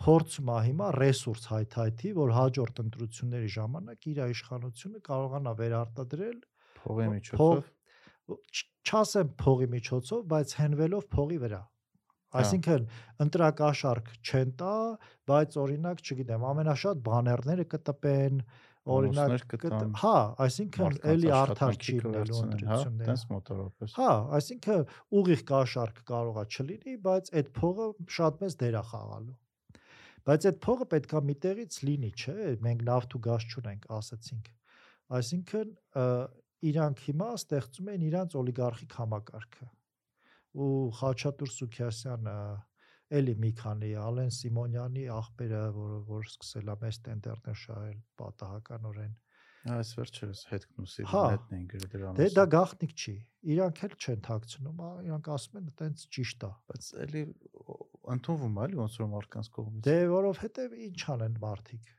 փորձում 0.03 0.49
է 0.51 0.57
հիմա 0.67 0.87
ռեսուրս 0.97 1.45
հայթայթի, 1.53 2.11
որ 2.17 2.33
հաջորդ 2.37 2.81
ընտրությունների 2.83 3.51
ժամանակ 3.55 4.07
իր 4.11 4.21
իշխանությունը 4.33 5.01
կարողանա 5.07 5.53
վերարտադրել 5.63 6.39
Փողի 6.83 7.07
միջոցով։ 7.13 7.69
չասեմ 8.31 9.31
փողի 9.43 9.69
միջոցով, 9.73 10.25
բայց 10.33 10.57
հենվելով 10.59 11.07
փողի 11.13 11.39
վրա։ 11.43 11.61
Հա։ 12.33 12.41
Այսինքն 12.41 12.85
ընտրակաշարք 13.23 14.11
չեն 14.25 14.53
տա, 14.59 14.75
բայց 15.29 15.57
օրինակ, 15.63 15.99
չգիտեմ, 16.03 16.45
ամենաշատ 16.49 17.01
բաներները 17.07 17.65
կտպեն, 17.73 18.39
օրինակ 18.93 19.53
հա, 20.01 20.15
այսինքն 20.43 20.97
էլի 21.13 21.29
արդար 21.37 21.77
չի 21.77 21.93
լինելու 21.99 22.39
հա, 22.39 22.47
ընտրությունները։ 22.47 23.07
տենց 23.09 23.23
մոտորապես։ 23.29 23.93
Հա, 23.99 24.09
այսինքն 24.39 24.81
ուղիղ 25.21 25.43
կաշառք 25.53 26.01
կարողա 26.09 26.43
չլինի, 26.57 26.95
բայց 27.05 27.31
այդ 27.39 27.53
փողը 27.59 27.87
շատ 28.17 28.43
մեծ 28.43 28.57
դեր 28.63 28.77
է 28.81 28.83
խաղալու։ 28.89 29.37
Բայց 30.23 30.45
այդ 30.49 30.59
փողը 30.63 30.85
պետքա 30.93 31.21
միտեղից 31.29 31.77
լինի, 31.83 32.11
չէ՞։ 32.23 32.51
Մենք 32.63 32.83
նավթ 32.89 33.15
ու 33.17 33.23
գազ 33.23 33.47
չունենք, 33.53 33.87
ասացինք։ 33.97 34.51
Այսինքն 35.13 35.73
իրանք 36.69 37.01
հիմա 37.07 37.29
ստեղծում 37.39 37.89
են 37.93 38.05
իրանց 38.09 38.37
օլիգարխիկ 38.43 38.95
համակարգը։ 38.99 39.67
Ու 40.63 40.69
Խաչատուր 40.99 41.51
Սուքիասյանը 41.53 42.37
էլի 43.19 43.35
մի 43.43 43.51
քանի 43.59 43.91
Ալեն 44.03 44.31
Սիմոնյանի 44.37 45.03
աղբերը, 45.17 45.63
որը 45.77 45.99
որ 46.09 46.29
սկսել 46.29 46.73
է 46.73 46.77
մեծ 46.83 46.99
տենդերներ 47.07 47.59
շահել 47.63 47.99
պատահականորեն 48.21 49.13
Այս 49.63 49.89
վերջերս 49.95 50.39
հետքնուսի 50.49 51.05
Հա։ 51.07 51.19
նետն 51.33 51.55
են 51.55 51.67
գրել 51.71 51.91
դրա 51.93 52.09
Դե 52.17 52.23
դա 52.23 52.43
մասին։ 52.43 52.49
գաղտնիք 52.53 52.95
չի։ 52.99 53.13
Իրանք 53.53 53.77
էլ 53.87 53.93
չեն 54.03 54.23
թաքցնում, 54.27 54.81
իրանք 55.07 55.29
ասում 55.33 55.59
են 55.59 55.69
այտենց 55.71 56.03
ճիշտ 56.17 56.43
է։ 56.43 56.49
Բայց 56.71 56.89
էլի 57.05 57.23
ընդունվում 58.15 58.57
է 58.59 58.65
էլի 58.67 58.79
ոնց 58.81 58.97
որ 59.03 59.09
մարդկանց 59.13 59.49
կողմից։ 59.55 59.85
Դե 59.87 59.95
որովհետև 60.13 60.75
ինչ 60.83 60.99
անեն 61.13 61.37
մարդիկ։ 61.43 61.93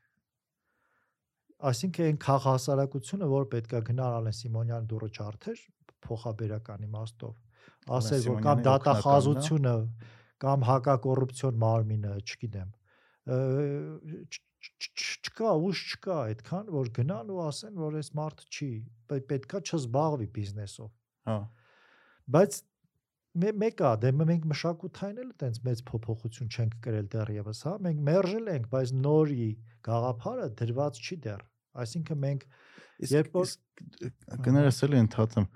Այսինքն 1.65 2.05
այն 2.05 2.17
քաղաքասարակությունը, 2.25 3.27
որ 3.31 3.45
պետքա 3.55 3.79
գնար 3.89 4.15
Ալեն 4.19 4.35
Սիմոնյան 4.39 4.87
դուրը 4.91 5.09
ջարդեր 5.17 5.61
փոխաբերական 6.05 6.83
իմաստով, 6.85 7.35
ասել 7.99 8.25
որ 8.27 8.41
կամ 8.45 8.63
դատախազությունը 8.67 9.75
կամ 10.45 10.65
հակակոռուպցիոն 10.69 11.59
մարմինը, 11.63 12.11
չգիտեմ, 12.25 12.73
չկա 14.95 15.51
ուժ 15.65 15.81
չկա 15.95 16.15
այդքան 16.29 16.69
որ 16.75 16.89
գնան 16.97 17.31
ու 17.33 17.39
ասեն 17.45 17.75
որ 17.81 17.97
այս 18.01 18.09
մարդը 18.19 18.45
չի 18.55 18.69
պե- 19.09 19.21
պետքա 19.31 19.61
չզբաղվի 19.69 20.27
բիզնեսով 20.35 20.89
Հա։ 21.29 21.37
բայց 22.35 22.57
մեկա 23.35 23.89
դե 24.03 24.11
մե- 24.15 24.27
մենք 24.29 24.45
մշակութային 24.51 25.17
էլ 25.25 25.31
տենց 25.41 25.57
մեծ 25.65 25.81
փոփոխություն 25.89 26.51
չենք 26.55 26.75
կրել 26.85 27.07
դեռևս 27.15 27.59
հա 27.67 27.73
մենք 27.85 27.99
մերժել 28.09 28.47
ենք 28.55 28.69
բայց 28.75 28.93
նորի 29.05 29.47
գաղափարը 29.87 30.47
դրված 30.61 31.01
չի 31.03 31.17
դեռ 31.25 31.43
այսինքն 31.83 32.21
մենք 32.25 32.45
Երբ 33.11 33.33
որ- 33.35 33.49
իսկ 33.49 34.39
կներես 34.45 34.77
էլի 34.87 34.99
ընդհատեմ 35.03 35.47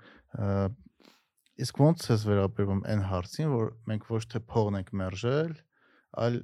իսկ 1.64 1.80
ոնց 1.80 2.04
ես 2.10 2.22
վերաբերվում 2.28 2.82
այն 2.92 3.02
հարցին 3.10 3.48
որ 3.54 3.70
մենք 3.90 4.04
ոչ 4.12 4.20
թե 4.34 4.40
փողն 4.52 4.78
ենք 4.80 4.92
մերժել 5.00 5.54
այլ 6.24 6.36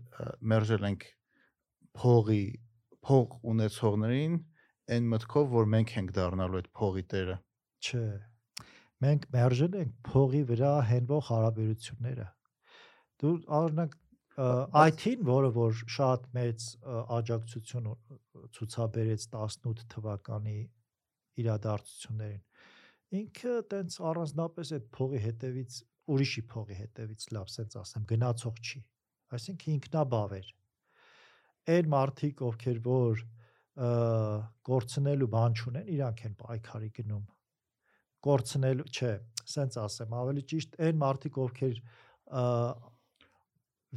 մերժել 0.53 0.87
ենք 0.89 1.07
փողի 2.01 2.41
փող 3.07 3.37
ունեցողներին 3.53 4.35
այն 4.97 5.11
մտքով 5.13 5.47
որ 5.57 5.69
մենք 5.77 5.95
ենք 6.01 6.11
դառնալու 6.17 6.61
այդ 6.63 6.69
փողի 6.81 7.05
տերը 7.13 7.37
չէ 7.87 8.03
մենք 9.05 9.29
մերժել 9.37 9.77
ենք 9.83 9.95
փողի 10.09 10.43
վրա 10.51 10.73
հենվող 10.91 11.29
հարաբերությունները 11.31 12.27
դու 13.23 13.37
բայց- 13.57 14.03
IT-ին, 14.37 15.23
որը 15.25 15.51
որ 15.57 15.79
շատ 15.97 16.25
մեծ 16.37 16.65
աջակցություն 17.17 17.87
ցուցաբերեց 18.57 19.23
18 19.33 19.87
թվականի 19.95 20.57
իրադարձություններին 21.41 22.43
ինքը 23.21 23.55
տենց 23.73 23.97
առանձնապես 24.11 24.73
այդ 24.77 24.91
փողի 24.97 25.23
հետևից 25.25 25.79
ուրիշի 26.17 26.43
փողի 26.53 26.77
հետևից 26.83 27.27
լավ 27.37 27.49
սենց 27.55 27.79
ասեմ 27.81 28.05
գնացող 28.13 28.61
չի 28.67 28.83
այսինքն 29.39 29.73
ինքնաբավ 29.77 30.37
էր 30.41 30.51
այն 31.77 31.91
մարդիկ 31.97 32.43
ովքեր 32.51 32.83
որ 32.87 33.25
ը, 33.25 33.89
կորցնելու 34.69 35.31
բան 35.33 35.57
չունեն 35.57 35.91
իրանք 35.97 36.23
են 36.29 36.37
պայքարի 36.45 36.91
գնում 37.01 37.25
կորցնելու 38.27 38.91
չէ 38.91 39.15
սենց 39.55 39.81
ասեմ 39.87 40.15
ավելի 40.21 40.45
ճիշտ 40.53 40.79
այն 40.87 41.01
մարդիկ 41.03 41.41
ովքեր 41.47 41.81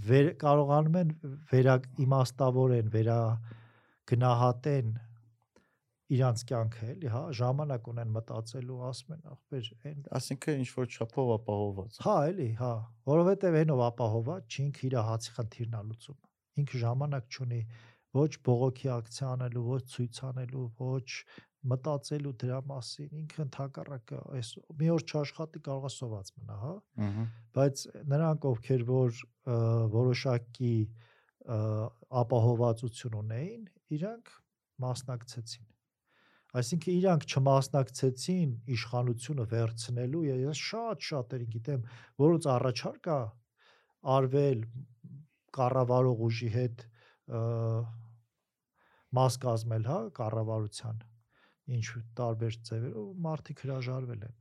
վեր 0.10 0.28
կարողանում 0.42 0.98
են 1.02 1.14
վերա 1.52 1.76
իմաստավորեն 2.06 2.92
վերա 2.96 3.20
գնահատեն 4.12 4.92
իրանց 6.10 6.44
կյանքը 6.50 6.88
էլի 6.92 7.10
հա 7.14 7.20
ժամանակ 7.40 7.90
ունեն 7.92 8.14
մտածելու 8.16 8.78
ասում 8.90 9.12
են 9.16 9.28
ախպեր 9.34 9.68
այն 9.90 10.00
ասինքն 10.20 10.62
ինչ 10.64 10.70
որ 10.78 10.88
չափով 10.96 11.34
ապահովված 11.36 12.00
հա 12.06 12.16
էլի 12.30 12.48
հա 12.62 12.72
որովհետև 13.12 13.58
այնով 13.60 13.84
ապահոված 13.90 14.56
չի 14.56 14.64
ինքը 14.64 14.88
իր 14.90 14.96
հացի 15.10 15.36
խնդիրն 15.36 15.78
է 15.80 15.84
լուծում 15.90 16.64
ինքը 16.64 16.82
ժամանակ 16.86 17.30
չունի 17.38 17.62
ոչ 18.20 18.32
բողոքի 18.50 18.90
ակցիա 18.96 19.30
անելու 19.36 19.66
ոչ 19.70 19.82
ցույց 19.94 20.22
անելու 20.30 20.66
ոչ 20.82 21.10
մտածելու 21.70 22.34
դրա 22.39 22.57
մասին 22.70 23.10
ինքը 23.20 23.41
ընդհակառակը 23.43 24.20
այս 24.39 24.49
մի 24.80 24.89
օր 24.95 25.05
չաշխատի 25.10 25.62
կարող 25.66 25.88
է 25.89 25.91
սոված 25.95 26.30
մնա 26.39 26.60
հա 26.60 26.74
բայց 27.57 27.82
նրանք 28.14 28.45
ովքեր 28.49 28.86
որ 28.89 29.24
որոշակի 29.95 30.76
ապահովվածություն 31.49 33.18
ունեին, 33.20 33.66
իրանք 33.95 34.32
մասնակցեցին։ 34.84 35.68
Այսինքն 36.60 36.93
իրանք 36.99 37.26
չմասնակցեցին 37.30 38.53
իշխանությունը 38.76 39.45
վերցնելու, 39.53 40.24
ես 40.30 40.62
շատ 40.70 41.07
շատերին 41.10 41.51
գիտեմ, 41.55 41.84
որոնց 42.24 42.47
առաջարկ 42.53 43.10
է 43.14 43.20
արվել 44.16 44.64
կառավարող 45.60 46.24
ուժի 46.30 46.49
հետ 46.57 46.86
մաս 49.20 49.38
կազմել, 49.45 49.88
հա, 49.89 49.99
կառավարության 50.20 51.05
ինչ 51.78 51.88
տարբեր 52.20 52.60
ձևերով 52.70 53.10
մարդիկ 53.30 53.66
հրաժարվել 53.66 54.24
են 54.30 54.38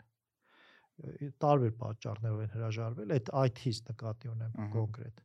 տարբեր 1.43 1.73
պատճառներով 1.79 2.43
են 2.45 2.53
հրաժարվել, 2.57 3.15
այդ 3.15 3.31
IT-ից 3.45 3.81
նկատի 3.89 4.31
ունեմ 4.33 4.57
կոնկրետ։ 4.75 5.25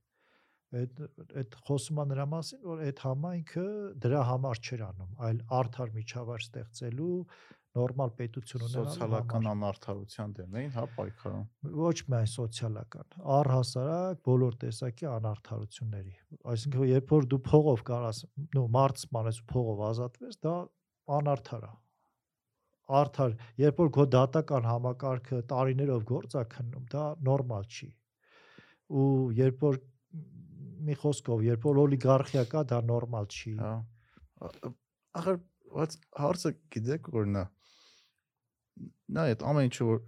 Այդ 0.74 1.02
այդ 1.40 1.58
խոսում 1.68 2.00
է 2.02 2.06
նրա 2.12 2.24
մասին, 2.34 2.62
որ 2.66 2.80
այդ 2.84 3.02
համայնքը 3.06 3.66
դրա 4.06 4.22
համար 4.30 4.62
չէր 4.64 4.86
անում, 4.86 5.12
այլ 5.28 5.42
արդար 5.58 5.92
միջավայր 5.98 6.46
ստեղծելու, 6.46 7.18
նորմալ 7.74 8.12
պետություն 8.18 8.64
ունենալու 8.64 8.94
սոցիալական 8.94 9.46
համար։ 9.50 9.54
անարթարության 9.54 10.34
դեմ 10.38 10.58
էին 10.62 10.74
հա 10.74 10.84
պայքարում 10.98 11.46
Ոչ 11.78 11.96
միայն 12.14 12.32
սոցիալական, 12.34 13.08
առհասարակ 13.38 14.20
բոլոր 14.30 14.58
տեսակի 14.64 15.10
անարթարությունների։ 15.14 16.14
Այսինքն 16.54 16.90
երբ 16.94 17.14
որ 17.18 17.30
դու 17.34 17.42
փողով 17.50 17.86
կարաս, 17.90 18.20
նո 18.58 18.66
մարդ 18.78 19.02
սպանես 19.04 19.42
ու 19.42 19.48
փողով 19.54 19.86
ազատվես, 19.90 20.38
դա 20.46 20.58
անարթար 21.18 21.66
է 21.70 21.74
արդար, 23.00 23.36
երբ 23.64 23.82
որ 23.84 23.92
քո 23.98 24.06
դատական 24.18 24.68
համակարգը 24.68 25.42
տարիներով 25.54 26.06
գործ 26.10 26.38
է 26.42 26.46
քննում, 26.54 26.86
դա 26.94 27.04
նորմալ 27.30 27.68
չի։ 27.70 27.90
Ու 28.94 29.10
երբ 29.40 29.64
որ 29.64 29.80
մի 30.84 30.96
խոսքով, 31.00 31.44
երբ 31.48 31.68
որ 31.70 31.82
օլիգարխիա 31.88 32.44
կա, 32.52 32.64
դա 32.74 32.80
նորմալ 32.90 33.30
չի։ 33.32 33.54
հա 33.64 33.74
ախր 34.44 35.40
բայց 35.74 35.96
հարցը 36.20 36.52
գիտեք 36.76 37.10
որն 37.14 37.40
է 37.40 37.44
նա 39.16 39.26
այդ 39.30 39.46
ամեն 39.50 39.68
ինչը 39.70 39.88
որ 39.90 40.02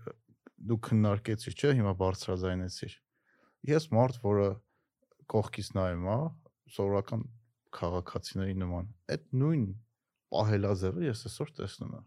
դու 0.70 0.78
քննարկեցիր 0.88 1.56
չէ 1.56 1.74
հիմա 1.80 1.94
բարձրաձայնեցիր 2.02 2.96
ես 3.70 3.88
մարդ 3.96 4.20
որը 4.26 4.48
կողքից 5.34 5.70
նայում 5.78 6.08
հա 6.10 6.18
սովորական 6.76 7.26
քաղաքացիների 7.80 8.58
նման 8.62 8.92
այդ 9.16 9.26
նույն 9.42 9.66
պահելաձևը 10.36 11.08
ես 11.08 11.26
այսօր 11.30 11.54
տեսնում 11.62 11.96
եմ 12.00 12.06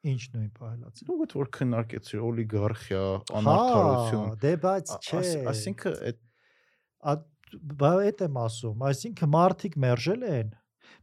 Ինչ 0.00 0.22
նույն 0.32 0.50
պահելացի։ 0.56 1.06
գոտ 1.10 1.32
որ 1.36 1.48
քննարկեցիր 1.56 2.20
օլիգարխիա 2.30 3.00
Հա, 3.48 3.56
Դե 4.40 4.52
բայց 4.64 4.92
չէ։ 4.96 5.20
այսինքն 5.50 5.98
այդ 7.10 7.26
բա 7.80 7.90
այդ 8.06 8.24
եմ 8.26 8.38
ասում, 8.40 8.82
այսինքն 8.90 9.30
մարդիկ 9.34 9.76
մերժել 9.84 10.24
են, 10.30 10.50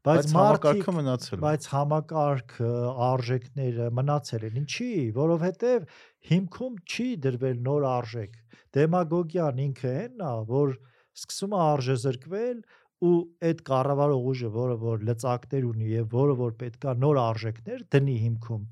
բայց 0.08 0.34
համակարգը 0.38 0.94
մնացել 0.98 1.38
է 1.38 1.42
բայց 1.44 1.68
համակարգը, 1.74 2.72
արժեքները 3.08 3.88
մնացել 4.00 4.46
են։ 4.48 4.60
Ինչի՞, 4.62 4.90
որովհետև 5.18 5.88
հիմքում 6.32 6.78
չի 6.88 7.08
դրվել 7.28 7.62
նոր 7.68 7.88
արժեք։ 7.92 8.38
Դեմագոգիան 8.78 9.62
ինքը 9.68 9.94
այնն 9.98 10.26
է, 10.28 10.34
որ 10.52 10.76
սկսում 11.18 11.56
է 11.58 11.62
արժեզրկվել 11.68 12.60
ու 13.08 13.16
այդ 13.48 13.60
կառավարող 13.68 14.28
ուժը, 14.32 14.50
որը 14.58 14.76
որ 14.82 15.04
լծակներ 15.08 15.66
ունի 15.68 15.90
եւ 15.92 16.14
որը 16.18 16.36
որ 16.42 16.54
պետքա 16.62 16.94
նոր 17.04 17.20
արժեքներ 17.24 17.84
դնի 17.94 18.16
հիմքում, 18.24 18.64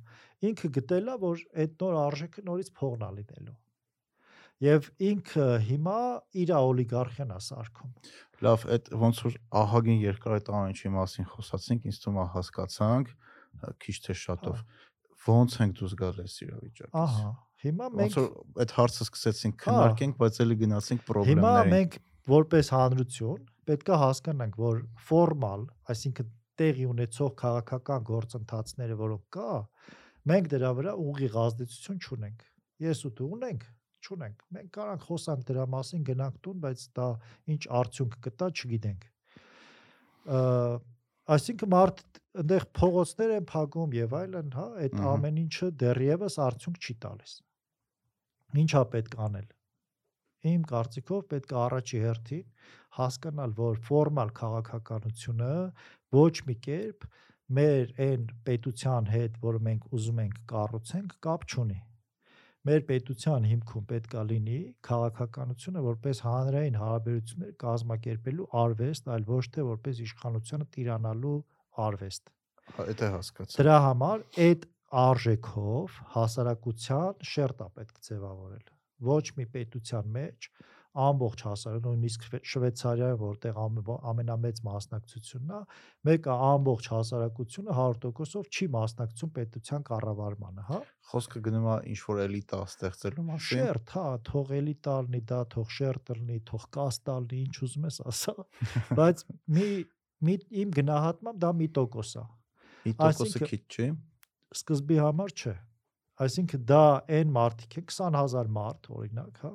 ինքը 0.49 0.71
գտել 0.79 1.11
է, 1.11 1.15
որ 1.25 1.43
այդ 1.63 1.77
նոր 1.83 1.95
արժեքը 2.05 2.43
նորից 2.49 2.71
փողն 2.79 3.05
է 3.05 3.11
լինելու։ 3.19 3.55
Եվ 4.65 4.85
ինքը 5.03 5.45
հիմա 5.67 5.99
իր 6.41 6.51
օլիգարխիան 6.55 7.31
է 7.35 7.39
սարքում։ 7.45 7.95
Լավ, 8.45 8.65
այդ 8.75 8.85
ոնց 9.01 9.17
որ 9.25 9.35
ահագին 9.61 9.99
երկար 10.05 10.35
այդ 10.35 10.51
ամեն 10.55 10.71
ինչի 10.75 10.91
մասին 10.95 11.27
խոսացինք, 11.33 11.87
ինձ 11.91 11.99
թվում 12.05 12.19
է 12.23 12.27
հասկացանք 12.35 13.11
հա, 13.65 13.73
քիչ 13.83 13.95
թե 14.05 14.15
շատով 14.21 14.63
ոնց 15.25 15.57
ենք 15.65 15.75
դուրս 15.79 15.93
գալ 15.99 16.21
այս 16.23 16.35
իրավիճակից։ 16.45 16.95
Ահա։ 17.01 17.29
Հիմա 17.65 17.85
Ոնց 17.89 17.99
մենք 17.99 18.17
որ 18.19 18.61
այդ 18.61 18.73
հարցը 18.75 19.05
սկսեցինք 19.05 19.55
քննարկենք, 19.65 20.17
բայց 20.21 20.39
էլի 20.45 20.57
գնացինք 20.61 21.05
Հիմա 21.05 21.21
խնդիրներին։ 21.25 21.71
մենք 21.75 21.95
որպես 22.29 22.71
հանրություն 22.75 23.45
պետք 23.65 23.89
է 23.89 23.97
հասկանանք, 24.01 24.57
որ 24.61 24.81
ֆորմալ, 25.07 25.63
այսինքն 25.93 26.29
տեղի 26.61 26.85
ունեցող 26.91 27.31
քաղաքական 27.41 28.05
գործընթացները, 28.09 28.97
որոնք 29.01 29.23
կա, 29.35 29.55
մենք 30.31 30.49
դրա 30.55 30.71
վրա 30.79 30.93
ուղիղ 31.05 31.37
ազդեցություն 31.45 32.01
չունենք։ 32.05 32.45
Ես 32.85 33.03
ու 33.05 33.13
դու 33.19 33.29
ունենք, 33.35 33.67
չունենք։ 34.05 34.43
Մենք 34.55 34.71
կարանք 34.75 35.05
խոսանք 35.09 35.45
դրա 35.49 35.65
մասին, 35.75 36.03
գնանք 36.09 36.41
տուն, 36.45 36.57
բայց 36.65 36.83
դա 36.99 37.07
ինչ 37.55 37.61
արդյունք 37.79 38.17
կտա, 38.25 38.49
չգիտենք։ 38.55 39.07
Ա 40.35 40.41
Այսինքն 41.25 41.69
մարդ 41.71 42.01
այնտեղ 42.37 42.65
փողոցներ 42.77 43.31
են 43.35 43.45
փակում 43.49 43.93
եւ 43.97 44.11
այլն, 44.13 44.49
հա, 44.53 44.65
այդ 44.83 44.97
ամեն 45.11 45.37
ինչը 45.41 45.69
դեռևս 45.81 46.35
արդյունք 46.45 46.85
չի 46.85 46.93
տալիս։ 47.05 47.31
Ինչա 48.61 48.81
պետք 48.93 49.15
անել։ 49.25 49.47
Իմ 50.51 50.67
կարծիքով 50.69 51.23
պետք 51.31 51.55
է 51.55 51.57
առաջի 51.63 52.01
հերթին 52.03 52.43
հասկանալ, 52.99 53.55
որ 53.57 53.81
ֆորմալ 53.89 54.33
քաղաքականությունը 54.41 55.49
ոչ 56.19 56.35
մի 56.45 56.55
կերպ 56.67 57.09
մեր 57.53 57.91
այն 58.01 58.23
պետության 58.47 59.09
հետ, 59.13 59.35
որը 59.43 59.59
մենք 59.67 59.91
ուզում 59.95 60.21
ենք 60.23 60.39
կառուցենք, 60.49 61.17
կապ 61.25 61.45
չունի։ 61.45 61.81
Մեր 62.65 62.79
պետության 62.89 63.43
հիմքում 63.45 63.83
պետքա 63.91 64.21
լինի 64.25 64.59
քաղաքականությունը 64.87 65.81
որպես 65.85 66.21
հանրային 66.25 66.77
հարաբերություններ 66.81 67.51
կազմակերպելու 67.61 68.47
արվեստ, 68.61 69.11
այլ 69.15 69.27
ոչ 69.29 69.43
թե 69.53 69.65
որպես 69.67 69.99
իշխանությունը 70.05 70.65
տիրանալու 70.75 71.35
արվեստ։ 71.85 72.31
Դա 72.65 72.87
է 73.05 73.11
հասկացա։ 73.15 73.59
Դրա 73.61 73.77
համար 73.85 74.25
այդ 74.45 74.65
արժեքով 75.05 75.99
հասարակության 76.15 77.27
շերտա 77.35 77.67
պետք 77.77 78.01
ձևավորել։ 78.09 78.65
Ոչ 79.05 79.25
մի 79.37 79.45
պետության 79.53 80.11
մեջ 80.17 80.49
ամբողջ 80.95 81.41
հասարակ 81.45 81.81
նույնիսկ 81.85 82.25
Շվե- 82.25 82.41
Շվեյցարիայում, 82.51 83.19
որտեղ 83.21 83.57
ամեն- 83.65 83.99
ամենամեծ 84.11 84.61
մասնակցությունն 84.67 85.51
է, 85.55 85.59
մեկը 86.09 86.35
ամբողջ 86.49 86.85
հասարակությունը 86.95 87.75
100%-ով 87.79 88.45
չի 88.55 88.65
մասնակցում 88.75 89.31
պետության 89.35 89.85
կառավարմանը, 89.89 90.63
հա։ 90.69 90.79
Խոսքը 91.11 91.39
գնում 91.45 91.67
է 91.71 91.75
ինչ 91.95 91.99
որ 92.05 92.21
էլիտա 92.25 92.59
ստեղծելու 92.65 93.25
մասին։ 93.29 93.59
Շերտ, 93.65 93.93
հա, 93.95 94.05
թող 94.31 94.47
էլիտա 94.59 94.95
լինի 95.05 95.21
դա, 95.35 95.39
թող 95.55 95.67
շերտ 95.75 96.13
լինի, 96.15 96.39
թող 96.49 96.63
կաստա 96.79 97.15
լինի, 97.25 97.43
ինչ 97.45 97.55
ուզում 97.65 97.85
ես 97.91 97.97
ասա, 98.15 98.35
բայց 98.99 99.17
մի 99.55 99.69
մի 100.25 100.33
իմ 100.63 100.69
գնահատմամբ 100.79 101.39
դա 101.43 101.49
մի 101.59 101.67
տոկոս 101.75 102.11
է։ 102.15 102.21
Մի 102.85 102.91
տոկոսը 103.03 103.39
քիչ 103.51 103.63
չի։ 103.75 103.85
Սկզբի 104.55 104.97
համար 105.03 105.33
չէ։ 105.35 105.53
Այսինքն 106.25 106.61
դա 106.71 106.83
այն 107.17 107.31
մարդիկ 107.35 107.73
է 107.75 107.81
20000 107.91 108.51
մարդ, 108.55 108.87
օրինակ, 108.95 109.39
հա, 109.43 109.51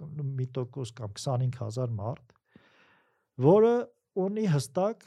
կամ 0.00 0.32
մի 0.38 0.46
տոկոս 0.58 0.92
կամ 0.98 1.14
25000 1.18 1.94
մարդ, 1.98 2.34
որը 3.48 3.74
ունի 4.24 4.46
հստակ 4.54 5.06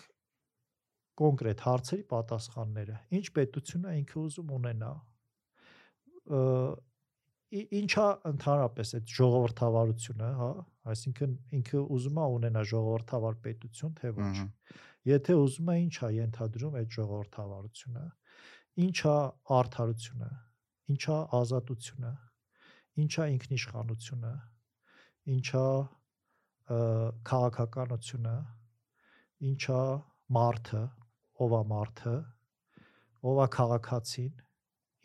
կոնկրետ 1.22 1.64
հարցերի 1.66 2.06
պատասխանները։ 2.12 3.00
Ինչ 3.18 3.26
պետություն 3.38 3.88
է 3.92 3.96
ինքը 4.02 4.18
ուզում 4.22 4.54
ունենա։ 4.58 4.92
Ինչա 7.82 8.06
ընդհանրապես 8.32 8.94
այդ 8.98 9.14
ժողովրդավարությունը, 9.18 10.30
հա, 10.40 10.50
այսինքն 10.94 11.34
ինքը 11.58 11.82
ուզում 11.98 12.20
է 12.22 12.28
ունենա 12.38 12.64
ժողովրդավար 12.72 13.40
պետություն, 13.48 13.96
թե 14.00 14.12
ոչ։ 14.22 14.38
Եթե 15.12 15.36
ուզում 15.42 15.72
է 15.74 15.76
ինչա 15.82 16.10
ենթադրում 16.16 16.78
այդ 16.82 16.96
ժողովրդավարությունը, 16.96 18.06
ինչա 18.86 19.16
արդարությունը, 19.58 20.32
ինչա 20.96 21.18
ազատությունը, 21.42 22.14
ինչա 23.02 23.28
ինքնիշխանությունը, 23.36 24.34
ինչա 25.30 25.66
քաղաքականությունը, 27.28 28.36
ինչա 29.52 29.82
մարդը, 30.38 30.84
ով 31.42 31.56
է 31.58 31.62
մարդը, 31.72 32.16
ով 33.32 33.42
է 33.46 33.48
քաղաքացին, 33.56 34.32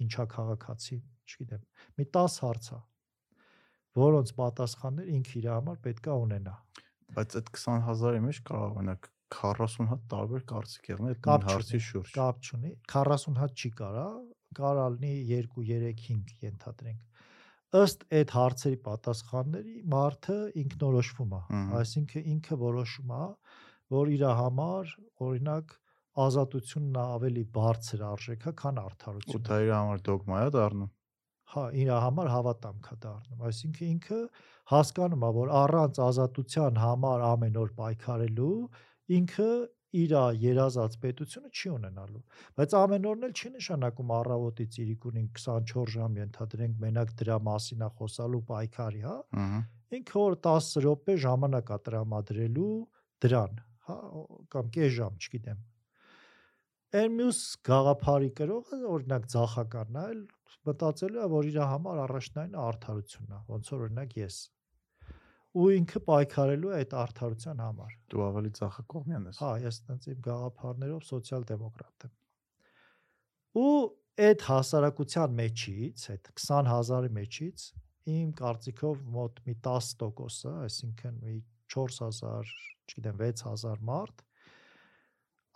ինչա 0.06 0.26
քաղաքացին, 0.36 1.02
չգիտեմ։ 1.26 1.66
Մի 1.98 2.06
10 2.16 2.38
հարց 2.46 2.70
է, 2.76 2.80
որոնց 4.00 4.32
պատասխաններ 4.40 5.12
ինքը 5.16 5.36
իր 5.40 5.50
համար 5.52 5.82
պետքա 5.88 6.16
ունենա։ 6.26 6.56
Բայց 7.16 7.36
այդ 7.40 7.52
20000-ի 7.56 8.22
մեջ 8.26 8.40
կարող 8.50 8.80
օրինակ 8.80 9.10
40 9.36 9.90
հատ 9.90 10.02
տարբեր 10.12 10.42
կարծիք 10.52 10.88
եղնի 10.92 11.12
այդ 11.12 11.46
հարցի 11.50 11.80
շուրջ։ 11.86 12.10
կապ 12.16 12.42
չունի 12.46 12.72
40 12.92 13.38
հատ 13.40 13.62
չի 13.62 13.70
կարա 13.80 14.06
կարա 14.58 14.84
լինի 14.96 15.14
2 15.30 15.48
3 15.56 15.94
5 16.02 16.34
ենթադրենք 16.46 17.15
ըստ 17.74 18.04
այդ 18.18 18.32
հարցերի 18.36 18.76
պատասխանների 18.86 19.76
մարդը 19.92 20.36
ինքնորոշվում 20.62 21.32
է 21.36 21.40
այսինքն 21.80 22.28
ինքը 22.34 22.58
որոշում 22.62 23.14
է 23.16 23.24
որ 23.96 24.12
իր 24.16 24.24
համար 24.40 24.92
օրինակ 25.26 25.74
ազատությունն 26.26 26.98
ավելի 27.02 27.44
բարձր 27.56 28.04
արժեք 28.10 28.46
է 28.50 28.52
քան 28.60 28.78
Ու 28.80 28.84
արդարությունը 28.86 29.48
դա 29.48 29.58
իր 29.66 29.72
համար 29.76 30.04
դոգմա 30.08 30.38
է 30.46 30.52
դառնում։ 30.56 30.92
հա 31.56 31.64
իր 31.82 31.90
համար 32.06 32.30
հավատամք 32.34 32.86
է 32.92 32.96
դառնում 33.02 33.42
այսինքն 33.50 33.90
ինքը 33.96 34.20
հասկանում 34.72 35.26
է 35.26 35.30
որ 35.36 35.52
առանց 35.60 36.00
ազատության 36.06 36.80
համար 36.82 37.26
ամեն 37.26 37.58
օր 37.62 37.74
պայքարելու 37.76 38.56
ինքը 39.18 39.50
իր 40.00 40.14
երազած 40.42 40.96
պետությունը 41.04 41.52
չի 41.52 41.70
ունենալու 41.76 42.22
բայց 42.60 42.74
ամեն 42.80 43.08
օրն 43.12 43.28
էլ 43.28 43.36
չի 43.36 43.52
նշանակում 43.56 44.12
առավոտից 44.16 44.80
իրիկունին 44.86 45.28
24 45.40 45.94
ժամ 45.96 46.18
ենթադրենք 46.22 46.82
մենակ 46.86 47.14
դրա 47.22 47.38
մասին 47.50 47.86
է 47.86 47.90
խոսալու 48.00 48.42
պայքարի 48.50 49.06
հա 49.06 49.16
ինքը 50.00 50.26
որ 50.26 50.36
10 50.48 50.74
րոպե 50.86 51.16
ժամանակ 51.26 51.72
է 51.76 51.80
տրամադրելու 51.88 52.74
դրան 53.26 53.64
հա 53.88 53.98
կամ 54.56 54.76
կես 54.78 54.94
ժամ 55.00 55.18
չգիտեմ 55.22 55.64
Այն 56.96 57.16
մյուս 57.18 57.38
գաղափարի 57.66 58.28
կրողը 58.38 58.76
օրինակ 58.88 59.24
ցախականն 59.32 59.96
այլ 60.02 60.20
մտածելու 60.68 61.22
է, 61.22 61.26
որ 61.32 61.48
իր 61.50 61.56
համար 61.70 61.98
առաջնայինը 62.04 62.60
արդարությունն 62.62 63.34
է, 63.36 63.40
ոնց 63.50 63.70
որ 63.72 63.82
օրինակ 63.86 64.14
ես։ 64.20 64.36
Ու 65.56 65.66
ինքը 65.76 66.00
պայքարելու 66.06 66.72
է 66.72 66.76
այդ 66.76 66.94
արդարության 67.00 67.62
համար։ 67.64 67.94
Դու 68.12 68.22
ավելի 68.26 68.50
ցախակողմյան 68.58 69.28
ես։ 69.30 69.40
Հա, 69.40 69.50
ես 69.64 69.78
տենց 69.86 70.08
իմ 70.12 70.20
գաղափարներով 70.26 71.06
սոցիալ-դեմոկրատ 71.10 72.06
եմ։ 72.06 72.14
Ու 73.56 73.72
այդ 74.26 74.46
հասարակության 74.50 75.36
մեջից, 75.40 76.06
այդ 76.16 76.30
20000-ի 76.44 77.12
մեջից 77.16 77.66
իմ 78.16 78.28
կարծիքով 78.40 79.00
մոտ 79.16 79.42
մի 79.46 79.56
10%-ը, 79.66 80.52
այսինքն 80.66 81.18
մի 81.24 81.36
4000, 81.72 82.52
չգիտեմ 82.86 83.22
6000 83.24 83.84
մարդ 83.90 84.26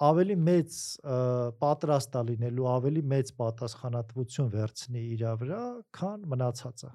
ավելի 0.01 0.37
մեծ 0.41 0.77
պատրաստ 1.61 2.15
է 2.17 2.23
լինելու 2.31 2.69
ավելի 2.73 3.03
մեծ 3.13 3.33
պատասխանատվություն 3.41 4.51
վերցնի 4.55 5.03
իր 5.15 5.25
վրա, 5.43 5.61
քան 5.99 6.23
մնացածը։ 6.33 6.93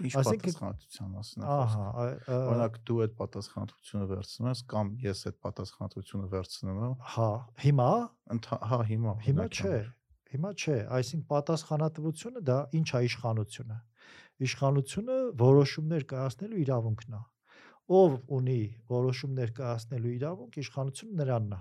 Ինչ 0.00 0.12
պատասխանատվության 0.16 1.10
մասին 1.14 1.42
է 1.44 1.48
Ահա, 1.50 1.84
խոսքը։ 1.96 2.20
ը, 2.30 2.38
Օրինակ 2.50 2.76
դու 2.90 2.98
այդ 3.04 3.14
պատասխանատվությունը 3.20 4.06
վերցնում 4.10 4.50
ես 4.50 4.62
կամ 4.70 4.92
ես 5.04 5.22
այդ 5.30 5.38
պատասխանատվությունը 5.46 6.30
վերցնում 6.34 6.80
եմ։ 6.80 6.94
հա, 7.14 7.30
հիմա 7.64 7.90
Հա, 8.30 8.78
հիմա։ 8.90 9.14
Հիմա 9.26 9.46
չէ։ 9.50 9.76
Հիմա 10.30 10.50
չէ, 10.54 10.76
այսինքն 10.94 11.26
պատասխանատվությունը 11.30 12.40
դա 12.46 12.58
ինչ 12.78 12.88
է 12.94 13.00
իշխանությունը։ 13.10 13.78
Իշխանությունը 14.46 15.16
որոշումներ 15.40 16.04
կայացնելու 16.12 16.60
իրավունքն 16.64 17.16
է։ 17.18 17.22
Ով 17.90 18.14
ունի 18.38 18.60
որոշումներ 18.94 19.50
կայացնելու 19.58 20.12
իրավունք, 20.20 20.60
իշխանությունը 20.62 21.18
նրանն 21.20 21.56
է։ 21.56 21.60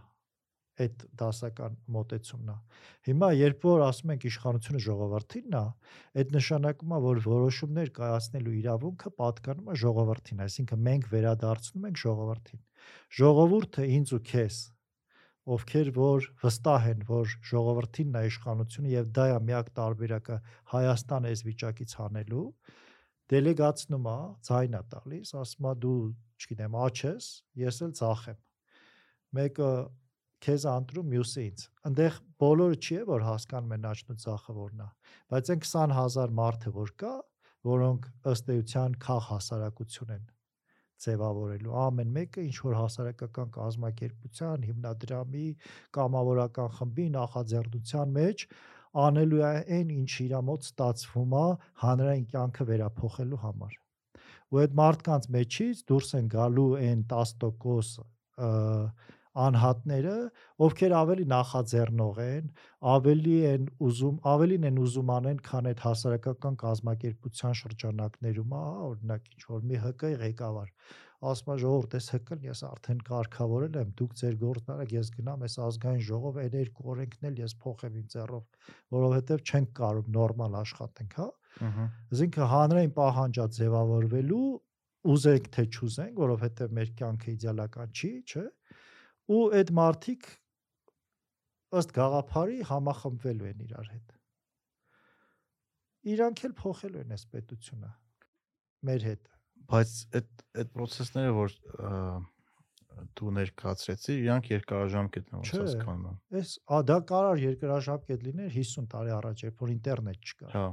Այդ 0.80 1.06
դասական 1.20 1.78
մոտեցումն 1.96 2.50
է։ 2.54 2.58
Հիմա 3.10 3.30
երբ 3.36 3.66
որ 3.68 3.84
ասում 3.90 4.14
ենք 4.16 4.26
իշխանությունը 4.30 4.82
ժողովրդինն 4.86 5.58
է, 5.60 5.64
այդ 6.24 6.34
նշանակում 6.38 6.96
է, 6.96 7.00
որ 7.06 7.22
որոշումներ 7.28 7.94
կայացնելու 8.00 8.58
իրավունքը 8.60 9.14
պատկանում 9.20 9.70
է 9.70 9.78
ժողովրդին, 9.84 10.44
այսինքն 10.48 10.84
մենք 10.90 11.10
վերադարձնում 11.14 11.88
ենք 11.90 12.04
ժողովրդին։ 12.06 12.62
Ժողովուրդը 13.20 13.88
ինձ 14.00 14.14
ու 14.16 14.24
քեզ 14.30 14.60
ովքեր 15.50 15.88
որ 15.96 16.26
վստահ 16.44 16.84
են, 16.90 17.00
որ 17.10 17.32
ժողովրդինն 17.50 18.18
է 18.20 18.22
իշխանությունը 18.30 18.90
եւ 18.92 19.08
դա 19.18 19.24
է 19.30 19.38
միակ 19.48 19.70
տարբերակը 19.80 20.36
Հայաստան 20.74 21.28
այս 21.30 21.42
վիճակից 21.48 21.96
հանելու, 22.00 22.44
դելեգացնում 23.34 24.10
է, 24.10 24.18
ձայն 24.50 24.78
է 24.78 24.82
տալիս, 24.94 25.32
ասում 25.42 25.70
է 25.70 25.74
դու, 25.86 25.96
չգիտեմ, 26.44 26.78
աչ 26.86 26.98
ես, 27.02 27.30
ես 27.64 27.82
էլ 27.88 27.96
ցախ 28.00 28.22
եմ։ 28.30 28.40
Մեկը 29.40 29.72
քեզ 30.46 30.66
անդրում, 30.72 31.08
մյուսը 31.14 31.46
ինձ։ 31.50 31.64
Այնտեղ 31.90 32.18
բոլորը 32.44 32.80
չի 32.80 32.98
է 33.00 33.06
որ 33.10 33.26
հասկանում 33.28 33.76
են 33.78 33.88
աչն 33.90 34.14
ու 34.16 34.20
ցախը 34.24 34.58
որն 34.60 34.84
է, 34.86 34.90
բայց 35.34 35.54
այն 35.56 35.64
20000 35.68 36.36
մարդը 36.40 36.76
որ 36.80 36.92
կա, 37.04 37.14
որոնք 37.70 38.10
ըստ 38.34 38.52
էության 38.56 39.00
քաղ 39.04 39.24
հասարակություն 39.30 40.14
են 40.16 40.28
ձևավորելու 41.04 41.76
ամեն 41.80 42.10
մեկը 42.16 42.44
ինչ 42.50 42.56
որ 42.66 42.76
հասարակական 42.80 43.52
կազմակերպության, 43.56 44.66
հիմնադրամի, 44.70 45.46
կամավորական 45.96 46.74
խմբի 46.80 47.06
նախաձեռնության 47.16 48.16
մեջ 48.18 48.46
անելու 49.04 49.44
է 49.46 49.52
այն 49.78 49.94
ինչ 49.96 50.12
իր 50.26 50.34
մոտ 50.50 50.68
ստացվում 50.70 51.36
է 51.40 51.46
հանրային 51.84 52.26
կյանքը 52.34 52.68
վերափոխելու 52.70 53.42
համար։ 53.44 53.78
Ու 54.50 54.60
այդ 54.64 54.76
մարդկանց 54.80 55.30
մեջից 55.36 55.82
դուրս 55.90 56.12
են 56.20 56.30
գալու 56.34 56.70
այն 56.80 57.04
10% 57.14 58.00
ը, 58.50 58.52
անհատները, 59.46 60.16
ովքեր 60.68 60.96
ավելի 61.00 61.26
նախաձեռնող 61.34 62.22
են, 62.26 62.48
ավելի 62.94 63.36
են 63.50 63.68
ուզում, 63.90 64.18
ավելին 64.34 64.70
են 64.70 64.80
ուզում 64.86 65.14
անեն, 65.18 65.44
քան 65.50 65.70
այդ 65.74 65.84
հասարակական 65.90 66.58
կազմակերպության 66.64 67.60
շրջանակներում, 67.62 68.56
հա, 68.60 68.66
օրինակ 68.90 69.30
ինչ 69.36 69.44
որ 69.54 69.70
մի 69.70 69.84
ՀԿ 69.86 70.18
ղեկավար 70.24 70.74
ասում 71.20 71.50
է 71.52 71.56
ժողովուրդ, 71.60 71.96
այս 72.00 72.06
ՀԿ-ն 72.16 72.44
ես 72.48 72.60
արդեն 72.64 73.00
կարգավորել 73.10 73.74
եմ, 73.80 73.90
դուք 74.00 74.14
ձեր 74.20 74.36
գործն 74.40 74.72
արեք, 74.76 74.94
ես 74.96 75.10
գնամ 75.18 75.42
այս 75.48 75.56
ազգային 75.66 76.06
ժողով, 76.10 76.38
այդ 76.44 76.56
երկու 76.60 76.86
օրենքն 76.94 77.28
էլ 77.30 77.42
ես 77.44 77.56
փոխեմ 77.64 77.98
իմ 78.00 78.06
ձեռով, 78.14 78.46
որովհետև 78.96 79.44
չենք 79.44 79.74
կարող 79.80 80.08
նորմալ 80.16 80.56
աշխատենք, 80.60 81.18
հա։ 81.20 81.28
Ահա։ 81.68 81.86
Այսինքն 82.16 82.50
հանրային 82.54 82.94
պահանջա 83.00 83.46
ձևավորվելու 83.60 84.48
ուզենք 85.10 85.52
թե 85.56 85.64
չուզենք, 85.76 86.16
որովհետև 86.24 86.74
մեր 86.80 86.90
կյանքը 87.00 87.30
իդեալական 87.36 87.94
չի, 88.00 88.12
չէ։ 88.30 88.46
Ու 89.30 89.42
այդ 89.60 89.74
մարտիկ 89.80 90.30
ըստ 91.80 91.94
գաղափարի 92.00 92.64
համախմբվելու 92.70 93.50
են 93.52 93.64
իրար 93.68 93.92
հետ։ 93.94 94.16
Իրանք 96.14 96.44
էլ 96.48 96.56
փոխելու 96.60 97.04
են 97.04 97.16
այս 97.16 97.26
պետությունը 97.34 97.92
մեր 98.90 99.06
հետ։ 99.10 99.32
բայց 99.70 99.96
այդ 100.20 100.44
այդ 100.64 100.72
process-ները 100.76 101.34
որ 101.36 101.56
դու 103.20 103.34
ներկայացրեցի, 103.38 104.16
իրանք 104.24 104.50
երկարաժամկետ 104.54 105.30
են 105.30 105.38
ոնց 105.40 105.52
հասկանում 105.60 106.08
եմ։ 106.10 106.40
Այս 106.40 106.54
ա 106.76 106.80
դա 106.90 106.98
կարար 107.12 107.44
երկրաշապկետ 107.44 108.26
լիներ 108.28 108.50
50 108.56 108.90
տարի 108.94 109.14
առաջ, 109.20 109.44
երբ 109.46 109.64
որ 109.64 109.74
ինտերնետ 109.76 110.30
չկար։ 110.30 110.56
Հա։ 110.56 110.66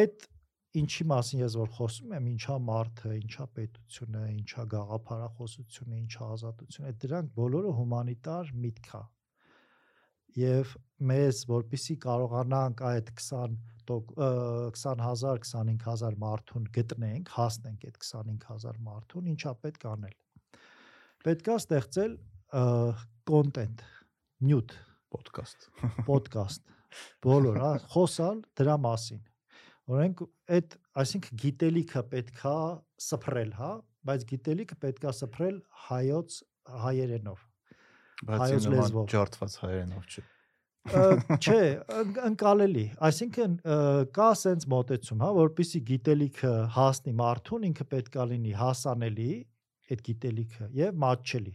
Այդ 0.00 0.26
ինչի 0.74 1.04
մասին 1.10 1.42
ես 1.44 1.56
որ 1.60 1.70
խոսում 1.76 2.14
եմ, 2.18 2.24
ինչա 2.34 2.54
մարդը, 2.68 3.10
ինչա 3.20 3.44
պետությունը, 3.58 4.22
ինչա 4.34 4.64
գաղափարախոսությունը, 4.74 5.98
ինչա 6.04 6.30
ազատությունը, 6.34 6.92
դրանք 7.04 7.34
բոլորը 7.38 7.74
հումանիտար 7.78 8.50
միտք 8.64 8.88
է։ 8.98 9.02
Եվ 10.34 10.72
մեզ, 11.10 11.42
որpիսի 11.50 11.96
կարողանանք 12.04 12.82
այդ 12.90 13.12
20 13.20 13.54
տոկ- 13.86 14.14
ը, 14.18 14.30
20000, 14.74 15.46
25000 15.46 16.18
մարդուն 16.24 16.66
գտնենք, 16.74 17.30
հասնենք 17.38 17.86
այդ 17.90 18.00
25000 18.02 18.80
մարդուն, 18.88 19.28
ինչա 19.34 19.52
պետք 19.62 19.86
անել։ 19.94 20.16
Պետքա 21.24 21.54
ստեղծել 21.62 22.18
կոնտենտ, 23.30 23.86
նյութ, 24.44 24.74
Պոդքասթ։ 25.14 25.68
ոդկաստ, 26.08 26.74
բոլոր, 27.26 27.58
հա, 27.62 27.72
խոսալ 27.94 28.42
դրա 28.58 28.74
մասին։ 28.82 29.22
Օրենք 29.84 30.20
այդ, 30.56 30.76
այսինքն 31.02 31.40
գիտելիքը 31.44 32.02
պետքա 32.14 32.54
սփռել, 33.06 33.50
հա, 33.58 33.72
բայց 34.08 34.22
գիտելիքը 34.30 34.76
պետքա 34.84 35.12
սփռել 35.18 35.58
հայոց 35.88 36.38
հայերենով։ 36.84 37.42
Բայց 38.24 38.40
Հայոց 38.44 38.68
լեզվով։ 38.74 39.10
ջարդված 39.14 39.58
հայերենով 39.64 40.06
Չէ, 40.84 41.60
ընկ- 42.00 42.18
ընկալելի։ 42.28 42.84
Այսինքն 43.08 43.52
կա 44.16 44.26
սենց 44.40 44.66
մոտեցում, 44.72 45.22
հա, 45.24 45.30
որpիսի 45.38 45.80
գիտելիքը 45.90 46.50
հասնի 46.76 47.14
մարդուն, 47.20 47.64
ինքը 47.70 47.86
պետքա 47.94 48.26
լինի 48.32 48.52
հասանելի, 48.60 49.28
այդ 49.94 50.02
գիտելիքը 50.08 50.68
եւ 50.80 50.98
մատչելի։ 51.04 51.54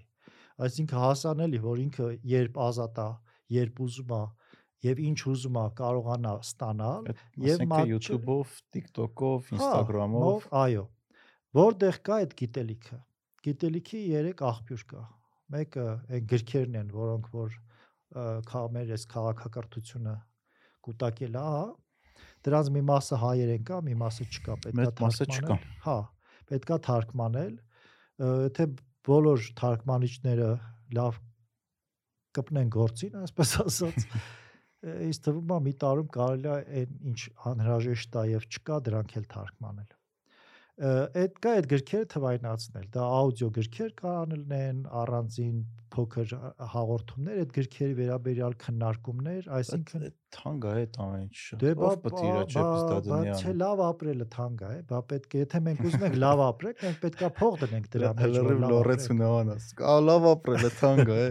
Այսինքն 0.66 1.02
հասանելի, 1.06 1.60
որ 1.66 1.84
ինքը 1.86 2.08
երբ 2.34 2.58
ազատ 2.70 3.02
է, 3.06 3.10
երբ 3.60 3.84
ուզում 3.86 4.14
է 4.18 4.24
եւ 4.86 5.00
ինչ 5.10 5.20
ուզում 5.34 5.58
է 5.60 5.64
կարողանա 5.80 6.34
ստանալ 6.46 7.08
թե 7.10 7.68
մատչը- 7.72 7.90
YouTube-ով, 7.94 8.54
TikTok-ով, 8.76 9.50
Հա, 9.50 9.58
Instagram-ով, 9.60 10.48
այո։ 10.64 10.84
Որտեղ 11.60 12.00
կա 12.10 12.18
այդ 12.24 12.36
գիտելիքը։ 12.40 13.00
Գիտելիքի 13.50 14.00
3 14.14 14.44
աղբյուր 14.50 14.84
կա։ 14.94 15.04
Մեկը 15.50 15.86
այն 16.16 16.26
գրքերն 16.30 16.76
են, 16.80 16.90
որոնք 16.96 17.30
որ 17.34 17.54
ը, 18.10 18.26
քա 18.50 18.62
մեր 18.76 18.92
այս 18.96 19.06
քաղաքակրթությունը 19.14 20.16
կուտակել 20.88 21.36
է, 21.40 21.44
հա։ 21.50 21.64
Դրանց 22.48 22.70
մի 22.76 22.82
մասը 22.90 23.18
հայերեն 23.24 23.64
կա, 23.68 23.78
մի 23.90 23.96
մասը 24.00 24.26
չկա, 24.30 24.54
պետքա 24.64 24.80
Մեծ 24.80 25.02
մասը 25.04 25.26
չկա։ 25.30 25.40
թարգմանել։ 25.40 25.80
Հա, 25.86 25.98
պետքա 26.50 26.78
թարգմանել։ 26.88 27.56
Եթե 28.20 28.66
բոլոր 29.10 29.48
թարգմանիչները 29.60 30.50
լավ 31.00 31.20
կպնեն 32.40 32.70
գործին, 32.76 33.18
այսպես 33.26 33.54
ասած, 33.66 34.06
ինձ 34.88 35.18
թվում 35.26 35.54
է 35.56 35.60
մի 35.68 35.74
տարում 35.84 36.12
կարելի 36.16 36.50
է 36.50 36.58
այն 36.82 36.94
ինչ 37.12 37.20
անհրաժեշտ 37.52 38.20
է 38.22 38.28
եւ 38.32 38.46
չկա 38.50 38.78
դրանք 38.90 39.16
էլ 39.20 39.26
թարգմանել։ 39.34 39.99
Այդ 40.80 41.40
կա 41.44 41.54
այդ 41.60 41.66
գրքերը 41.74 42.08
թվայնացնել։ 42.14 42.86
Դա 42.94 43.08
աուդիո 43.20 43.48
գրքեր 43.58 43.92
կանելն 44.00 44.78
առանձին 45.02 45.58
փոքր 45.90 46.34
հաղորդումներ, 46.72 47.40
այդ 47.42 47.52
գրքերի 47.56 47.96
վերաբերյալ 47.98 48.56
քննարկումներ, 48.64 49.48
այսինքն 49.58 50.06
թանկ 50.36 50.68
է 50.70 50.74
այդ 50.80 51.00
ամեն 51.04 51.24
ինչը։ 51.26 51.60
Դե 51.64 51.72
բա 51.80 51.92
պետք 52.04 52.20
է 52.20 52.26
իր 52.30 52.38
աջակից 52.40 52.84
դա 52.90 53.00
դնի 53.08 53.30
բա 53.30 53.38
չէ 53.40 53.54
լավ 53.60 53.82
ապրելը 53.90 54.28
թանկ 54.36 54.64
է, 54.70 54.74
բա 54.90 55.00
պետք 55.10 55.36
է 55.36 55.42
եթե 55.44 55.62
մենք 55.68 55.82
ուզում 55.90 56.06
ենք 56.10 56.18
լավ 56.24 56.44
ապրենք, 56.46 56.84
մենք 56.86 57.00
պետքա 57.06 57.32
փող 57.40 57.58
դնենք 57.64 57.90
դրա 57.96 58.12
մեջ։ 58.20 58.38
լավ 58.40 58.66
լորեցու 58.70 59.18
նավանաս։ 59.20 59.70
Կա 59.80 59.96
լավ 60.10 60.28
ապրել 60.30 60.68
է 60.70 60.72
թանկ 60.80 61.14
է։ 61.20 61.26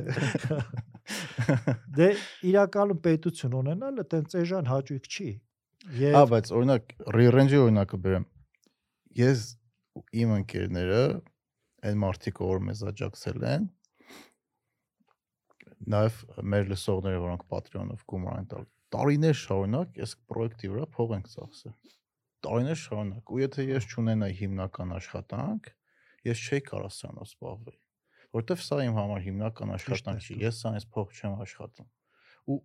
Դե 1.99 2.09
իրականում 2.51 2.99
պետություն 3.07 3.55
ունենալը 3.62 4.05
տենց 4.12 4.35
էժան 4.43 4.73
հաճույք 4.75 5.07
չի։ 5.09 5.31
Եվ 6.03 6.27
բայց 6.35 6.51
օրինակ 6.59 6.93
re-range-ի 7.15 7.62
օրինակը 7.62 8.01
բերեմ։ 8.05 8.27
Ես 9.19 9.45
իմ 10.15 10.32
ընկերները 10.36 11.03
այն 11.89 12.01
մարդիկ, 12.05 12.40
որ 12.45 12.61
մեզ 12.69 12.82
աջակցել 12.93 13.47
են, 13.49 13.65
նաև 15.95 16.19
մեր 16.53 16.70
լսողները, 16.73 17.23
որոնք 17.24 17.45
Patreon-ով 17.51 18.05
գումար 18.12 18.39
են 18.39 18.49
տալ, 18.53 18.69
տարիներ 18.95 19.36
շարունակ 19.40 19.99
այս 20.05 20.15
պրոյեկտի 20.31 20.70
վրա 20.73 20.86
փող 20.95 21.15
ենք 21.19 21.31
ծախսել։ 21.35 21.74
Տարիներ 22.47 22.78
շարունակ։ 22.82 23.32
Ու 23.35 23.40
եթե 23.43 23.66
ես 23.69 23.89
չունենայի 23.93 24.36
հիմնական 24.39 24.95
աշխատանք, 24.99 25.70
ես 26.28 26.43
չէի 26.47 26.62
կարող 26.69 26.93
սրանով 26.99 27.28
զբաղվել։ 27.28 27.78
Որտեվ 28.39 28.62
սա 28.69 28.78
իմ 28.85 28.99
համար 28.99 29.23
հիմնական 29.27 29.74
աշխատանք 29.78 30.27
չի։ 30.28 30.39
Ես 30.45 30.62
սրանից 30.62 30.86
փող 30.95 31.12
չեմ 31.19 31.36
աշխատում։ 31.49 31.89
Ու 32.49 32.59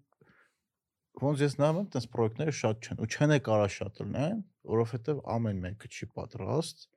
ոնց 1.21 1.43
ես 1.43 1.55
նայում 1.61 1.79
եմ, 1.83 1.89
տես 1.93 2.07
պրոյեկտները 2.13 2.53
շատ 2.59 2.87
չեն 2.87 3.01
ու 3.03 3.09
չեն 3.13 3.33
է 3.33 3.39
կարա 3.47 3.67
շատ 3.73 3.99
լինեն, 4.03 4.39
որովհետև 4.73 5.19
ամեն 5.33 5.59
մեկը 5.63 5.91
չի 5.93 6.07
պատրաստ 6.17 6.87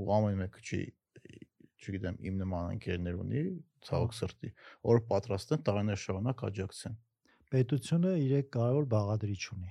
ու 0.00 0.08
ամեն 0.16 0.40
մեկը 0.40 0.64
չի 0.66 0.80
չգիտեմ, 1.80 2.16
իմ 2.28 2.40
նման 2.42 2.72
ընկերներ 2.76 3.20
ունի, 3.20 3.42
ցավոք 3.86 4.16
սրտի, 4.18 4.50
որ 4.90 5.02
պատրաստ 5.10 5.54
են 5.56 5.62
տարիներ 5.68 6.00
շարունակ 6.02 6.42
աջակցեն։ 6.50 6.96
պետությունը 7.50 8.10
իրեք 8.24 8.50
կարևոր 8.56 8.88
բաղադրիչ 8.90 9.42
ունի։ 9.54 9.70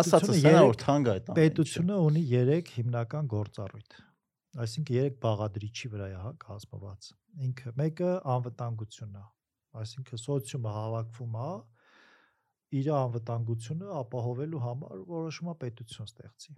Ասածը 0.00 0.36
սա 0.40 0.54
որ 0.66 0.78
թանկ 0.80 1.10
է 1.10 1.14
ինչը։ 1.20 1.34
պետությունը 1.38 1.98
ունի 2.06 2.22
3 2.30 2.72
հիմնական 2.76 3.28
գործառույթ։ 3.34 3.98
Այսինքն 4.64 4.96
3 4.96 5.20
բաղադրիչի 5.24 5.90
վրա 5.92 6.08
է 6.10 6.16
հա 6.20 6.32
կազմված։ 6.44 7.10
Ինքը 7.46 7.72
մեկը 7.80 8.10
անվտանգությունն 8.34 9.20
է։ 9.20 9.24
Այսինքն 9.80 10.20
սոցիումը 10.24 10.74
հավաքվում 10.76 11.38
է 11.40 11.50
իր 12.78 12.88
անվտանգությունը 12.94 13.90
ապահովելու 14.00 14.62
համար 14.64 15.02
որոշումա 15.10 15.54
պետություն 15.64 16.10
ստեղծի։ 16.10 16.56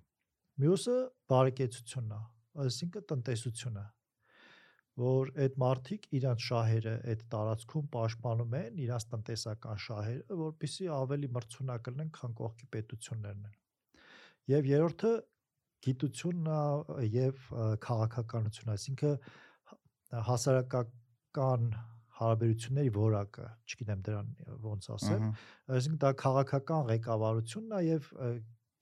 Մյուսը 0.62 0.96
բարեկեցությունն 1.32 2.14
է, 2.16 2.20
այսինքն 2.64 3.06
տնտեսությունը, 3.12 3.84
որ 5.02 5.30
այդ 5.44 5.54
մարդիկ 5.62 6.08
իրանց 6.18 6.46
շահերը 6.46 6.94
այդ 7.12 7.22
տարածքում 7.32 7.86
պաշտպանում 7.94 8.56
են, 8.58 8.80
իրանց 8.84 9.06
տնտեսական 9.12 9.80
շահերը, 9.86 10.36
որpիսի 10.42 10.88
ավելի 10.92 11.30
մրցունակ 11.36 11.88
լինեն, 11.92 12.10
քան 12.18 12.34
կողքի 12.42 12.68
պետություններն 12.76 13.46
են։ 13.48 13.56
Եվ 14.52 14.68
երրորդը 14.72 15.12
գիտությունն 15.86 16.52
է 16.52 17.06
եւ 17.16 17.48
քաղաքականություն, 17.86 18.74
այսինքն 18.76 19.16
հասարակական 20.28 21.66
հարաբերությունների 22.18 22.92
որակը, 22.96 23.46
չգիտեմ 23.66 24.02
դրան 24.06 24.30
ոնց 24.62 24.88
ասեմ, 24.96 25.26
այսինքն 25.76 26.00
դա 26.02 26.10
քաղաքական 26.22 26.88
ղեկավարությունն 26.92 27.76
է 27.78 27.82
եւ 27.86 28.08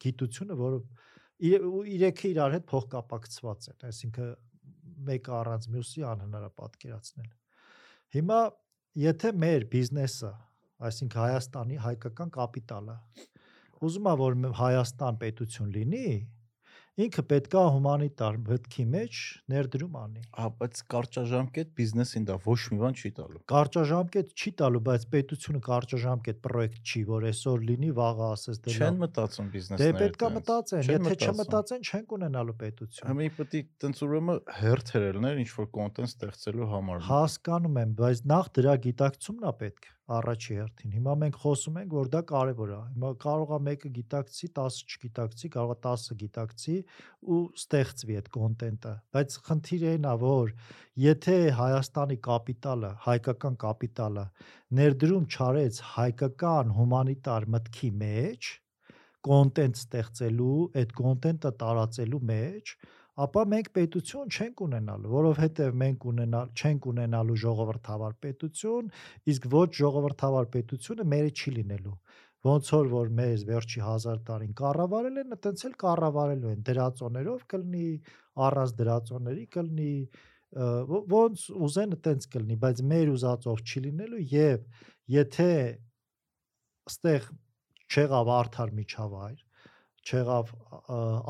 գիտությունը, 0.04 0.56
որը 0.60 0.80
իրեքը 1.40 2.30
իրար 2.34 2.56
հետ 2.56 2.66
փոխկապակցված 2.70 3.68
են, 3.70 3.78
այսինքն 3.90 4.32
մեկը 5.10 5.34
առանց 5.40 5.68
մյուսի 5.74 6.04
անհնար 6.10 6.46
է 6.46 6.50
պատկերացնել։ 6.60 7.30
Հիմա 8.16 8.40
եթե 9.00 9.32
մեր 9.44 9.66
բիզնեսը, 9.72 10.32
այսինքն 10.90 11.20
Հայաստանի 11.20 11.78
հայկական 11.86 12.32
կապիտալը 12.34 12.96
ուզում 13.80 14.08
է 14.10 14.14
որ 14.20 14.36
Հայաստան 14.60 15.18
պետություն 15.20 15.72
լինի, 15.76 16.06
ինքը 17.04 17.22
պետքա 17.30 17.62
հումանիտար 17.74 18.38
մտքի 18.46 18.84
մեջ 18.94 19.18
ներդրում 19.52 19.96
անի։ 20.00 20.22
Հա, 20.36 20.46
բայց 20.60 20.80
կարճաժամկետ 20.94 21.70
բիզնեսին 21.80 22.26
դա 22.30 22.36
ոչ 22.46 22.58
մի 22.70 22.78
բան 22.80 22.98
չի 23.00 23.10
տալու։ 23.20 23.42
Կարճաժամկետ 23.52 24.34
չի 24.40 24.52
տալու, 24.60 24.82
բայց 24.90 25.06
պետությունը 25.14 25.60
կարճաժամկետ 25.70 26.40
պրոյեկտ 26.46 26.90
չի, 26.90 27.02
որ 27.10 27.26
այսօր 27.30 27.64
լինի, 27.70 27.90
վաղը 28.00 28.26
ասես 28.30 28.60
դե 28.60 28.74
Չեն 28.80 29.00
մտածում 29.04 29.50
Դե 29.50 29.54
բիզնեսները։ 29.54 30.00
պետքա 30.00 30.26
տենց։ 30.30 30.36
մտածեն, 30.40 30.84
Չեն 30.90 31.08
եթե 31.10 31.30
չմտածեն, 31.30 31.86
չենք 31.90 32.14
ունենալու 32.20 32.56
պետություն։ 32.60 33.10
Հիմա 33.10 33.30
պետք 33.40 33.56
է 33.60 33.62
տենց 33.84 34.02
ուրեմն 34.06 34.42
հերթեր 34.60 35.06
ելներ 35.10 35.40
ինչ 35.44 35.50
որ 35.60 35.70
կոնտենտ 35.80 36.10
ստեղծելու 36.10 36.70
համար։ 36.74 37.06
Հասկանում 37.10 37.80
եմ, 37.80 37.96
բայց 38.00 38.22
նախ 38.30 38.52
դրա 38.60 38.76
գիտակցումն 38.90 39.50
է 39.50 39.54
պետք 39.64 39.90
առաջի 40.16 40.56
հերթին։ 40.60 40.94
Հիմա 40.96 41.14
մենք 41.20 41.36
խոսում 41.42 41.76
ենք, 41.80 41.94
որ 41.96 42.08
դա 42.14 42.20
կարևոր 42.30 42.70
է։ 42.74 42.78
Հիմա 42.90 43.10
կարող 43.24 43.52
է 43.56 43.58
մեկը 43.66 43.90
գիտակցի, 43.96 44.48
10 44.58 44.78
չգիտակցի, 44.90 45.50
կարող 45.56 45.72
է 45.74 45.78
10-ը 45.86 46.16
գիտակցի 46.22 46.76
ու 47.34 47.40
ստեղծվի 47.60 48.18
այդ 48.20 48.30
կոնտենտը։ 48.36 48.94
Բայց 49.16 49.36
խնդիրը 49.50 49.92
այն 49.94 50.08
է, 50.10 50.14
որ 50.24 50.54
եթե 51.04 51.36
Հայաստանի 51.60 52.18
կապիտալը, 52.30 52.92
հայկական 53.06 53.60
կապիտալը 53.64 54.26
ներդրում 54.80 55.28
չարեց 55.30 55.82
հայկական 55.94 56.74
հումանիտար 56.80 57.48
մտքի 57.54 57.90
մեջ, 58.00 58.50
կոնտենտ 59.30 59.80
ստեղծելու, 59.80 60.60
այդ 60.80 60.92
կոնտենտը 61.00 61.50
տարածելու 61.60 62.20
մեջ, 62.30 62.74
ապա 63.24 63.44
մենք 63.52 63.68
պետություն 63.76 64.30
չենք 64.30 64.62
ունենալու, 64.66 65.10
որովհետև 65.14 65.76
մենք 65.82 66.06
ունենալ 66.12 66.50
չենք 66.54 66.88
ունենալու 66.92 67.38
ժողովրդավար 67.44 68.16
պետություն, 68.24 68.90
իսկ 69.34 69.48
ոչ 69.54 69.68
ժողովրդավար 69.80 70.50
պետությունը 70.56 71.06
մերը 71.14 71.30
չի 71.34 71.54
լինելու։ 71.60 71.94
Ոնց 72.40 72.68
որ 72.72 72.86
որ 72.88 73.08
մեզ 73.20 73.42
վերջի 73.50 73.80
1000 73.84 74.20
տարին 74.30 74.52
կառավարել 74.56 75.16
են, 75.20 75.34
այտենց 75.36 75.64
էլ 75.68 75.74
կառավարելու 75.82 76.52
են 76.54 76.62
դրածոներով 76.70 77.42
կլինի, 77.52 77.88
առանց 78.48 78.72
դրածոների 78.80 79.44
ո- 80.50 81.04
ոնց 81.10 81.44
ուզեն 81.54 81.92
այտենց 81.94 82.26
կլինի, 82.32 82.56
բայց 82.64 82.80
մեր 82.90 83.12
ուզածով 83.12 83.60
չի 83.60 83.82
լինելու 83.84 84.22
եւ 84.32 84.64
եթե 85.14 85.50
ստեղ 86.90 87.28
չեղավ 87.90 88.32
արդար 88.40 88.72
միջավայր, 88.80 89.38
չեղավ 90.10 90.50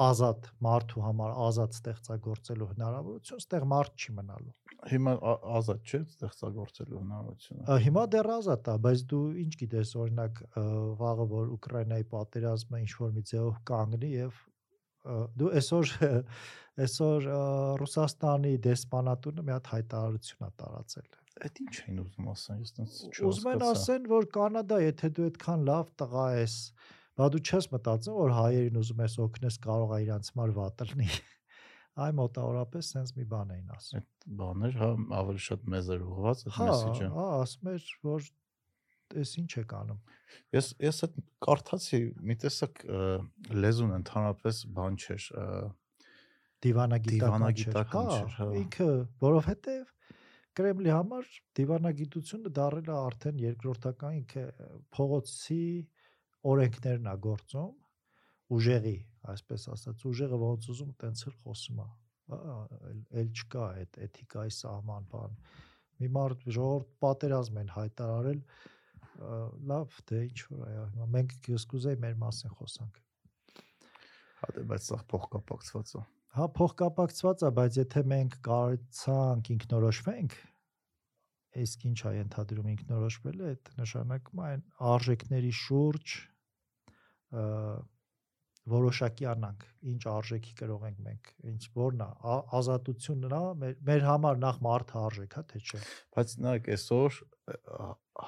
ազատ 0.07 0.49
մարդու 0.65 1.03
համար 1.05 1.35
ազատ 1.47 1.77
ստեղծագործելու 1.77 2.69
հնարավորություն, 2.71 3.43
ստեղ 3.45 3.67
մարդ 3.73 4.05
չի 4.05 4.15
մնալու։ 4.17 4.55
Հիմա 4.91 5.15
ազատ 5.61 5.91
չէ 5.91 6.01
ստեղծագործելու 6.15 7.01
հնարավորությունը։ 7.01 7.79
Հիմա 7.85 8.05
դեռ 8.15 8.31
ազատ 8.37 8.71
է, 8.73 8.77
բայց 8.87 9.03
դու 9.13 9.25
ինչ 9.45 9.53
գիտես, 9.61 9.93
օրինակ 10.05 10.41
վաղը 11.01 11.27
որ 11.35 11.51
Ուկրաինայի 11.57 12.07
պատերազմը 12.15 12.81
ինչ 12.81 12.93
որ 13.01 13.13
մի 13.19 13.25
ձևով 13.31 13.61
կանգնի 13.71 14.13
եւ 14.17 14.41
դու 15.41 15.51
այսօր 15.61 15.93
այսօր 16.85 17.27
Ռուսաստանի 17.81 18.53
դեսպանատունը 18.65 19.45
մի 19.45 19.53
հատ 19.57 19.71
հայտարարություն 19.75 20.47
է 20.47 20.51
տարածել։ 20.61 21.09
Այդ 21.41 21.61
ինչ 21.65 21.75
էին 21.81 22.01
ուզում 22.03 22.31
ասեն, 22.31 22.63
ես 22.65 22.73
տենց 22.77 22.97
Ուզում 23.31 23.51
են 23.51 23.65
ասեն, 23.65 24.09
որ 24.11 24.27
Կանադա, 24.35 24.79
եթե 24.85 25.11
դու 25.17 25.27
այդքան 25.31 25.63
լավ 25.69 25.93
տղա 26.01 26.25
ես, 26.37 26.57
բա 27.21 27.29
դու 27.35 27.43
չես 27.45 27.69
մտածում, 27.75 28.17
որ 28.21 28.35
հայերին 28.39 28.81
ուզում 28.81 29.03
ես 29.05 29.17
օգնես, 29.27 29.59
կարող 29.67 29.95
է 29.97 30.01
իրանց 30.07 30.31
համար 30.35 30.53
վատ 30.57 30.85
լինի։ 30.91 31.09
Այ 32.01 32.13
մոտավորապես 32.17 32.91
sense 32.95 33.17
մի 33.19 33.27
բան 33.31 33.51
էին 33.57 33.73
ասում։ 33.77 34.01
այդ 34.01 34.27
բաներ, 34.41 34.77
հա, 34.81 34.91
ավելի 35.21 35.43
շատ 35.47 35.65
մեզ 35.75 35.91
էր 35.91 36.05
ուղղված 36.07 36.45
այդ 36.47 36.55
Հա, 36.57 36.69
մեսեջը։ 36.71 37.09
հա, 37.17 37.27
ասում 37.41 37.71
էր, 37.73 37.89
որ 38.07 38.29
այս 39.21 39.33
ինչ 39.43 39.51
եք 39.61 39.75
անում։ 39.81 40.01
Ես 40.55 40.69
ես 40.87 41.01
այդ 41.07 41.17
կարդացի 41.47 42.01
մի 42.31 42.37
տեսակ 42.45 42.83
լեզուն 43.61 43.95
ընդհանրապես 44.01 44.61
բան 44.79 44.99
չէր, 45.01 45.27
Դիվանագիտական 46.61 47.45
չէր։ 47.51 47.67
Դիվանագիտական 47.67 48.11
չէր, 48.15 48.35
հա։ 48.39 48.49
Ինքը, 48.61 48.91
որովհետև 49.25 49.95
Կրեմլի 50.59 50.91
համար 50.91 51.29
դիվանագիտությունը 51.57 52.51
դարել 52.59 52.89
է 52.91 52.95
արդեն 53.01 53.37
երկրորդական 53.41 54.17
ինքը 54.21 54.43
փողոցի 54.97 55.65
օրենքներն 56.49 57.09
է 57.11 57.15
գործում 57.27 57.71
ուժեղի, 58.57 58.97
այսպես 59.31 59.67
ասած, 59.75 60.05
ուժեղը 60.11 60.39
ոնց 60.41 60.69
ուզում 60.73 60.93
տենց 61.01 61.25
էլ 61.31 61.37
խոսում 61.45 61.81
է։ 61.85 61.89
էլ 63.21 63.29
չկա 63.31 63.65
այդ 63.81 63.99
էթիկայի 64.07 64.53
սահման 64.57 65.09
բան։ 65.13 65.37
Մի 66.01 66.09
մարդ 66.17 66.45
ժողովուրդ 66.57 66.93
պատերազմ 67.05 67.61
են 67.61 67.73
հայտարարել 67.77 68.41
լավ, 69.71 69.99
դե 70.09 70.21
ինչ 70.31 70.39
որ 70.51 70.63
այո, 70.71 70.85
հիմա 70.95 71.09
մենք 71.17 71.35
կսկուզեի 71.47 71.99
մեր 72.05 72.15
մասին 72.23 72.55
խոսանք։ 72.61 73.01
հա 74.41 74.53
դե 74.57 74.65
բայց 74.71 74.87
սա 74.91 74.99
փոխկապակցված 75.13 75.93
է։ 76.01 76.05
Հա 76.39 76.47
փոխկապակցված 76.57 77.45
է, 77.45 77.51
բայց 77.59 77.79
եթե 77.81 78.03
մենք 78.15 78.37
կարողացանք 78.47 79.51
ինքնորոշվենք, 79.57 80.37
իսկ 81.61 81.87
ինչ 81.91 81.99
է 82.01 82.13
ընդհանրում 82.25 82.69
ինքնորոշվելը, 82.71 83.51
այդ 83.51 83.71
նշանակում 83.81 84.43
այն 84.47 84.65
արժեքների 84.95 85.53
շուրջ 85.61 86.17
որոշակի 88.71 89.27
անանք, 89.31 89.63
ինչ 89.91 90.01
արժեքի 90.11 90.53
կրող 90.61 90.83
ենք 90.91 90.99
մենք, 91.07 91.29
ինչ 91.51 91.63
որն 91.81 92.03
է, 92.05 92.09
ազատությունն 92.61 93.35
է, 93.37 93.41
մեր, 93.63 93.77
մեր 93.89 94.05
համար 94.07 94.41
նախ 94.45 94.59
մարդը 94.67 94.99
արժեք, 95.01 95.37
հա 95.39 95.43
թե 95.51 95.63
չէ։ 95.65 95.81
Բայց 96.17 96.35
նայեք 96.45 96.69
այսօր 96.77 97.19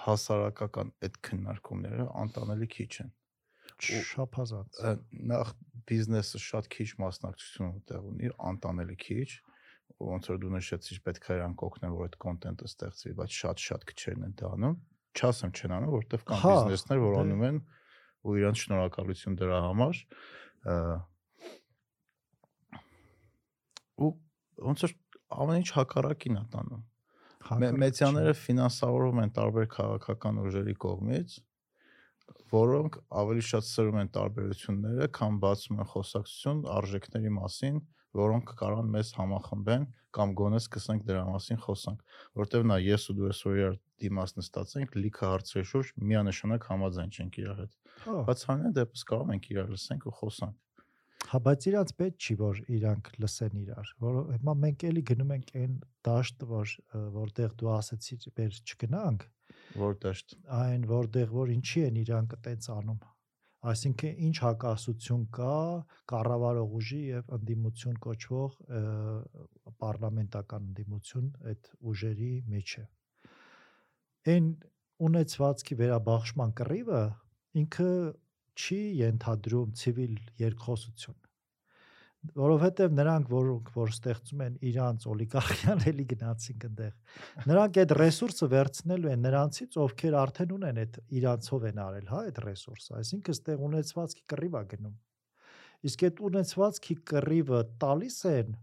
հասարակական 0.03 0.93
այդ 1.07 1.19
քննարկումները 1.29 2.07
անտանելի 2.23 2.69
քիչ 2.73 2.91
են։ 3.05 3.13
Շափազանց։ 3.83 4.81
Ը, 4.89 4.93
Նախ 5.33 5.53
բիզնեսը 5.91 6.41
շատ 6.43 6.69
քիչ 6.73 6.89
մասնակցություն 7.03 7.71
ուտեղ 7.83 8.05
ունի, 8.13 8.31
անտանելի 8.53 8.97
քիչ, 9.03 9.29
ոնց 10.03 10.29
որ 10.33 10.39
դու 10.43 10.53
նշեցիր 10.57 11.01
պետք 11.07 11.27
է 11.29 11.37
իրանք 11.39 11.65
օգնեն 11.67 11.95
որ 11.99 12.07
այդ 12.09 12.17
կոնտենտը 12.23 12.69
ստեղծվի, 12.73 13.13
բայց 13.21 13.37
շատ-շատ 13.43 13.87
քչերն 13.93 14.27
են 14.29 14.35
դա 14.43 14.51
անում։ 14.57 14.77
Չասեմ 15.13 15.53
չեն 15.59 15.75
անում, 15.77 15.93
որովհետև 15.93 16.25
կան 16.31 16.41
Հա, 16.43 16.53
բիզնեսներ, 16.63 17.03
որ 17.03 17.13
դե- 17.13 17.23
անում 17.23 17.43
են 17.49 17.59
ու 18.23 18.37
իրանց 18.39 18.63
շնորհակալություն 18.63 19.39
դրա 19.41 19.61
համար 19.67 20.03
ու 24.03 24.11
ոնց 24.67 24.85
որ 24.87 24.95
ամեն 25.43 25.63
ինչ 25.63 25.71
հակառակին 25.77 26.39
է 26.39 26.45
տանում։ 26.53 26.83
Մեդիաները 27.83 28.35
ֆինանսավորվում 28.39 29.21
են 29.23 29.33
տարբեր 29.39 29.67
քաղաքական 29.73 30.39
ուժերի 30.43 30.75
կողմից, 30.85 31.35
որոնք 32.53 32.99
ավելի 33.23 33.45
շատ 33.49 33.67
սրում 33.69 33.99
են 34.03 34.11
տարբերությունները, 34.17 35.09
քան 35.19 35.41
բացում 35.43 35.81
են 35.83 35.91
խոսակցություն 35.93 36.61
արժեքների 36.77 37.33
մասին, 37.39 37.81
որոնք 38.19 38.53
կարան 38.61 38.91
մեզ 38.95 39.13
համախմբեն 39.19 39.87
կամ 40.13 40.35
գոնե 40.41 40.59
սկսենք 40.63 41.05
դրա 41.09 41.23
մասին 41.33 41.61
խոսանք, 41.65 42.01
որտեվ 42.41 42.67
նա 42.69 42.77
ես 42.85 43.07
ու 43.09 43.17
դու 43.19 43.29
այսօր 43.33 43.61
իրար 43.63 43.79
դիմաց 44.03 44.35
նստած 44.39 44.75
ենք, 44.83 44.97
լիքը 45.03 45.31
հարցերի 45.33 45.69
շուրջ 45.73 45.93
միանշանակ 46.13 46.67
համաձայն 46.73 47.15
չենք 47.17 47.39
իրար 47.43 47.63
հետ։ 47.63 47.79
Հա, 48.03 48.17
Բայց 48.29 48.45
հանրեն 48.51 48.77
դեպս 48.77 49.05
կարող 49.13 49.33
ենք 49.33 49.49
իրար 49.53 49.73
լսենք 49.73 50.07
ու 50.11 50.15
խոսանք։ 50.21 50.59
Հա, 51.33 51.39
բայց 51.47 51.67
իրանց 51.71 51.93
պետք 52.03 52.25
չի 52.27 52.35
որ 52.43 52.59
իրանք 52.77 53.11
լսեն 53.23 53.61
իրար, 53.63 53.93
որ 54.03 54.17
հիմա 54.37 54.55
մենք 54.63 54.85
էլի 54.91 55.03
գնում 55.13 55.31
ենք 55.37 55.53
այն 55.63 55.77
դաշտը, 56.09 56.49
որ 56.51 56.73
որտեղ 57.15 57.55
դու 57.63 57.71
ասացիր, 57.73 58.27
բեր 58.37 58.59
չգնանք, 58.67 59.29
Որ 59.79 59.97
դաշտ 60.03 60.35
այն 60.59 60.85
որտեղ 60.91 61.33
որ 61.33 61.51
ինչի 61.55 61.83
են 61.89 61.99
իրանք 62.03 62.35
այտենց 62.37 62.69
անում։ 62.75 63.01
Այսինքն 63.63 64.23
ինչ 64.27 64.37
հակասություն 64.43 65.27
կա 65.37 65.57
կառավարող 66.11 66.73
ուժի 66.79 67.01
եւ 67.13 67.29
ընդդիմություն 67.37 68.01
կոչվող 68.07 68.57
պարլամենտական 69.83 70.67
ընդդիմություն 70.73 71.29
այդ 71.53 71.71
ուժերի 71.93 72.33
մեջ 72.55 72.75
է։ 72.83 72.85
Այն 74.35 74.49
ունեցվածքի 75.09 75.79
վերաբաշխման 75.83 76.57
կռիվը 76.63 77.03
ինքը 77.63 77.91
չի 78.63 78.81
ենթադրում 79.03 79.77
ցիվիլ 79.83 80.19
երկխոսություն 80.43 81.22
որովհետև 82.39 82.93
նրանք 82.97 83.31
որոնք 83.33 83.71
որ 83.75 83.93
ստեղծում 83.93 84.43
են 84.47 84.59
իրանց 84.71 85.07
օլիգարխիան 85.13 85.81
էլի 85.91 86.05
գնացին 86.13 86.67
այնտեղ 86.69 87.49
նրանք 87.51 87.81
այդ 87.83 87.95
ռեսուրսը 87.99 88.49
վերցնելու 88.53 89.11
են 89.13 89.25
նրանցից 89.27 89.79
ովքեր 89.85 90.17
արդեն 90.23 90.55
ունեն 90.57 90.81
այդ 90.83 90.99
իրանցով 91.19 91.67
են 91.73 91.83
արել 91.87 92.11
հա 92.13 92.23
այդ 92.31 92.41
ռեսուրսը 92.47 92.97
այսինքն 93.03 93.37
ստեղ 93.37 93.67
ունեցվածքի 93.69 94.25
կռիվ 94.33 94.57
է 94.63 94.65
գնում 94.73 94.97
իսկ 95.91 96.07
այդ 96.09 96.25
ունեցվածքի 96.31 96.97
կռիվը 97.13 97.63
տալիս 97.83 98.19
են 98.33 98.59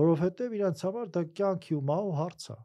որովհետև 0.00 0.58
իրանց 0.60 0.84
համար 0.86 1.14
դա 1.18 1.24
կյանքի 1.40 1.78
ու 1.80 1.86
մահու 1.90 2.18
հարց 2.20 2.50
է 2.54 2.60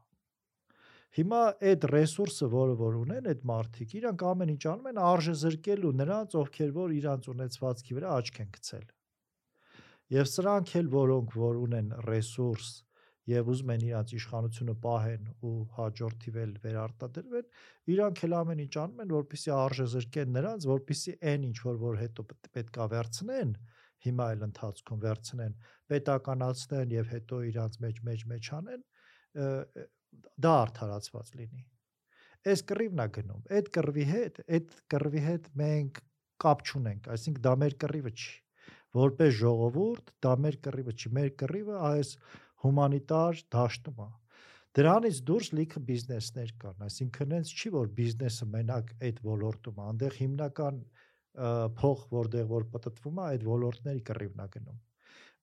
Հիմա 1.15 1.41
այդ 1.63 1.85
ռեսուրսը, 1.93 2.47
որը 2.51 2.73
որ 2.75 2.95
ունեն 2.99 3.27
այդ 3.31 3.43
մարդիկ, 3.47 3.93
իրանք 4.01 4.23
ամեն 4.29 4.49
ինչ 4.51 4.63
անում 4.67 4.89
են 4.91 4.97
արժե 5.09 5.35
զրկելու 5.41 5.91
նրանց, 6.01 6.35
ովքեր 6.41 6.73
որ 6.75 6.95
իրանց 6.97 7.29
ունեցվածքի 7.31 7.95
վրա 7.95 8.09
աչք 8.19 8.39
են 8.43 8.49
գցել։ 8.57 8.83
Եվ 10.13 10.27
սրանք 10.29 10.73
էլ, 10.79 10.89
որոնք 10.95 11.37
որ 11.41 11.61
ունեն 11.65 11.93
ռեսուրս 12.05 12.73
եւ 13.25 13.47
ուզում 13.49 13.71
են 13.73 13.85
իրանց 13.87 14.11
իշխանությունը 14.19 14.73
պահեն 14.83 15.29
ու 15.49 15.53
հաջորդիվել 15.79 16.51
վերարտադրվեն, 16.65 17.47
իրանք 17.95 18.19
էլ 18.27 18.35
ամեն 18.39 18.61
ինչ 18.65 18.75
անում 18.83 19.01
են, 19.01 19.13
որպեսզի 19.15 19.53
արժե 19.55 19.87
զրկեն 19.95 20.35
նրանց, 20.35 20.67
որպեսզի 20.69 21.15
այն 21.31 21.47
ինչ 21.49 21.57
որ 21.65 21.79
որ 21.85 21.97
հետո 22.03 22.25
պետք- 22.29 22.51
պետքա 22.59 22.87
վերցնեն, 22.93 23.55
հիմա 24.05 24.27
էլ 24.35 24.45
ընթացքում 24.47 25.01
վերցնեն 25.05 25.55
պետականացնեն 25.91 26.95
եւ 26.95 27.11
հետո 27.15 27.39
իրանց 27.49 27.77
մեջ 27.85 28.01
մեջ 28.09 28.25
մեջ 28.31 28.49
անեն 28.59 28.83
դա 30.45 30.53
արդարացված 30.65 31.31
լինի 31.39 31.63
այս 32.51 32.63
կռիվն 32.71 33.03
է 33.05 33.07
գնում 33.17 33.45
այդ 33.59 33.69
կռվի 33.77 34.07
հետ 34.11 34.41
այդ 34.57 34.75
կռվի 34.93 35.23
հետ 35.27 35.49
մենք 35.61 36.01
կապ 36.45 36.65
չունենք 36.69 37.09
այսինքն 37.15 37.45
դա 37.47 37.55
մեր 37.63 37.77
կռիվը 37.85 38.13
չի 38.15 38.33
որպես 38.95 39.33
ժողովուրդ 39.39 40.13
դա 40.25 40.33
մեր 40.45 40.57
կռիվը 40.67 40.95
չի 40.95 41.11
մեր 41.17 41.29
կռիվը 41.41 41.79
այս 41.89 42.11
հումանիտար 42.65 43.41
դաշտում 43.55 44.01
է 44.05 44.09
դրանից 44.75 45.21
դուրս 45.29 45.51
լիքը 45.59 45.81
բիզնեսներ 45.89 46.51
կան 46.63 46.85
այսինքն 46.89 47.35
հենց 47.35 47.53
չի 47.55 47.71
որ 47.75 47.93
բիզնեսը 47.99 48.49
մենակ 48.55 48.91
այդ 49.09 49.21
ոլորտում 49.29 49.79
է 49.79 49.85
այնտեղ 49.85 50.17
հիմնական 50.23 50.81
փող 51.79 52.03
որտեղ 52.15 52.51
որ 52.51 52.67
պատտվում 52.75 53.21
է 53.21 53.25
այդ 53.29 53.47
ոլորտների 53.51 54.03
կռիվն 54.09 54.43
է 54.45 54.49
գնում 54.55 54.83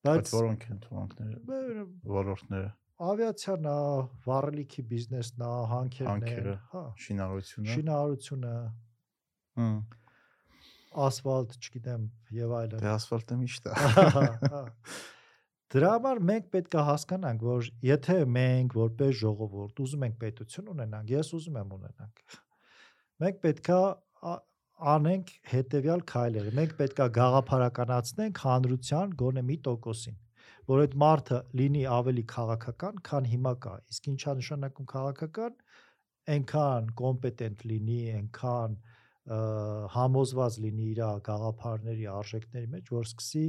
Բայց 0.03 0.31
որոնք 0.35 0.63
են 0.67 0.79
թվանքները, 0.83 1.83
ոլորտները, 2.11 2.71
ավիացիան 3.07 3.67
վառելիքի 4.25 4.83
բիզնեսն 4.89 5.43
հանքերն 5.71 6.49
հա, 6.73 6.81
շինարարությունը։ 7.05 7.75
շինարարությունը, 7.77 8.51
Հմ, 9.53 9.77
ասֆալտ, 11.07 11.57
չգիտեմ, 11.59 12.05
եւ 12.37 12.55
այլն։ 12.59 12.83
Դե 12.83 12.89
ասֆալտը 12.93 13.37
միշտ 13.41 13.69
է։ 13.69 13.73
Դրա 15.73 15.91
համար 15.93 16.19
մենք 16.29 16.49
պետք 16.53 16.75
է 16.77 16.81
հասկանանք, 16.87 17.43
որ 17.49 17.69
եթե 17.87 18.17
մենք 18.33 18.75
որպես 18.77 19.13
ժողովուրդ 19.23 19.79
ուզում 19.83 20.03
ենք 20.07 20.17
պետություն 20.21 20.67
ունենանք, 20.73 21.13
ես 21.15 21.31
ուզում 21.39 21.57
եմ 21.63 21.71
ունենանք։ 21.77 22.35
Մենք 23.23 23.39
պետք 23.45 23.71
է 23.73 23.79
անենք 24.93 25.31
հետեւյալ 25.53 26.03
քայլերը։ 26.13 26.53
Մենք 26.59 26.75
պետք 26.77 27.01
է 27.03 27.07
գաղափարականացնենք 27.17 28.41
հանրության 28.43 29.15
գոնե 29.23 29.43
մի 29.49 29.57
տոկոսին, 29.67 30.17
որ 30.69 30.83
այդ 30.83 30.95
մարդը 31.03 31.39
լինի 31.61 31.83
ավելի 31.97 32.23
քաղաքական, 32.33 33.01
քան 33.09 33.29
հիմա 33.33 33.53
կա։ 33.65 33.75
Իսկ 33.93 34.09
ինչա 34.13 34.35
նշանակում 34.43 34.89
քաղաքական, 34.93 35.55
այնքան 36.33 36.89
կոմպետենտ 37.01 37.65
լինի, 37.73 37.99
այնքան 38.17 38.77
համոզված 39.23 40.57
լինի 40.63 40.89
իր 40.93 41.01
գաղափարների 41.23 42.07
արժեքների 42.11 42.67
մեջ, 42.73 42.91
որ 42.91 43.07
սկսի 43.07 43.43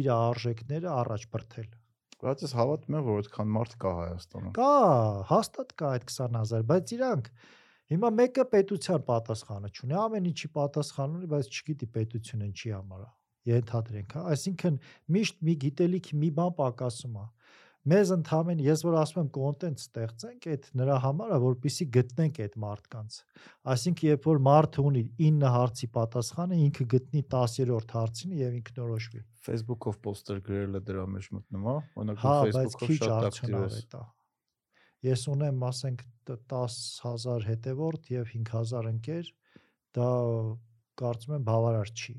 իր 0.00 0.08
արժեքները 0.14 0.90
առաջ 0.92 1.26
բրթել։ 1.34 1.70
Բայց 2.16 2.42
ես 2.46 2.52
հավատում 2.56 2.96
եմ, 2.96 3.06
որ 3.06 3.18
այդքան 3.20 3.50
մարդ 3.56 3.74
կա 3.82 3.90
Հայաստանում։ 3.96 4.52
Կա, 4.56 4.70
հաստատ 5.30 5.72
կա 5.76 5.88
այդ 5.96 6.06
20000, 6.08 6.62
բայց 6.70 6.92
իրանք 6.96 7.30
հիմա 7.92 8.10
մեկը 8.16 8.44
պետության 8.54 9.02
պատասխանը 9.10 9.70
չունի, 9.76 9.96
ամեն 10.06 10.30
ինչի 10.30 10.48
պատասխան 10.56 11.18
ունի, 11.18 11.28
բայց 11.34 11.50
չգիտի 11.56 11.88
պետությունը 11.96 12.46
ինչի 12.46 12.72
համար 12.76 13.02
է։ 13.04 13.10
Ենթադրենք, 13.46 14.14
հա, 14.16 14.22
այսինքն 14.32 14.78
միշտ 15.16 15.44
մի 15.46 15.54
գիտելիք 15.66 16.08
մի 16.22 16.30
բան 16.40 16.54
պակասում 16.56 17.20
է։ 17.20 17.26
Մեզ 17.86 18.10
ընդհանրեն 18.16 18.60
ես 18.66 18.80
որ 18.82 18.94
ասում 18.98 19.20
եմ 19.22 19.28
կոնտենտ 19.36 19.82
ստեղծենք, 19.82 20.46
այդ 20.52 20.64
նրա 20.80 20.96
համար 21.04 21.34
է, 21.36 21.38
որպեսի 21.44 21.86
գտնենք 21.96 22.40
այդ 22.46 22.56
մարդկանց։ 22.64 23.18
Այսինքն 23.72 24.08
երբ 24.08 24.26
որ 24.26 24.40
մարդը 24.46 24.84
ունի 24.90 25.02
9 25.22 25.52
հարցի 25.56 25.88
պատասխանը, 25.96 26.58
ինքը 26.66 26.86
գտնի 26.96 27.22
10-րդ 27.36 27.94
հարցին 27.96 28.34
եւ 28.42 28.56
ինքնորոշվի։ 28.58 29.22
Facebook-ով 29.46 30.00
poster 30.02 30.42
գրելը 30.50 30.82
դրա 30.90 31.06
մեջ 31.14 31.30
մտնում 31.36 31.66
է, 31.70 31.76
օրինակ 32.02 32.22
Հա, 32.26 32.34
դու 32.36 32.54
բայց 32.58 32.76
Facebook-ով 32.76 32.96
շատ 33.06 33.26
ակտիվ 33.30 33.56
ես։ 33.62 33.78
է։ 33.86 34.04
Ես 35.06 35.22
ունեմ, 35.30 35.62
ասենք, 35.70 36.00
տ- 36.26 36.40
10000 36.50 37.46
հետևորդ 37.46 38.08
եւ 38.16 38.30
5000 38.34 38.88
ընկեր, 38.96 39.28
դա 39.94 40.08
կարծում 40.98 41.36
եմ 41.36 41.44
բավարար 41.46 41.92
չի։ 41.94 42.14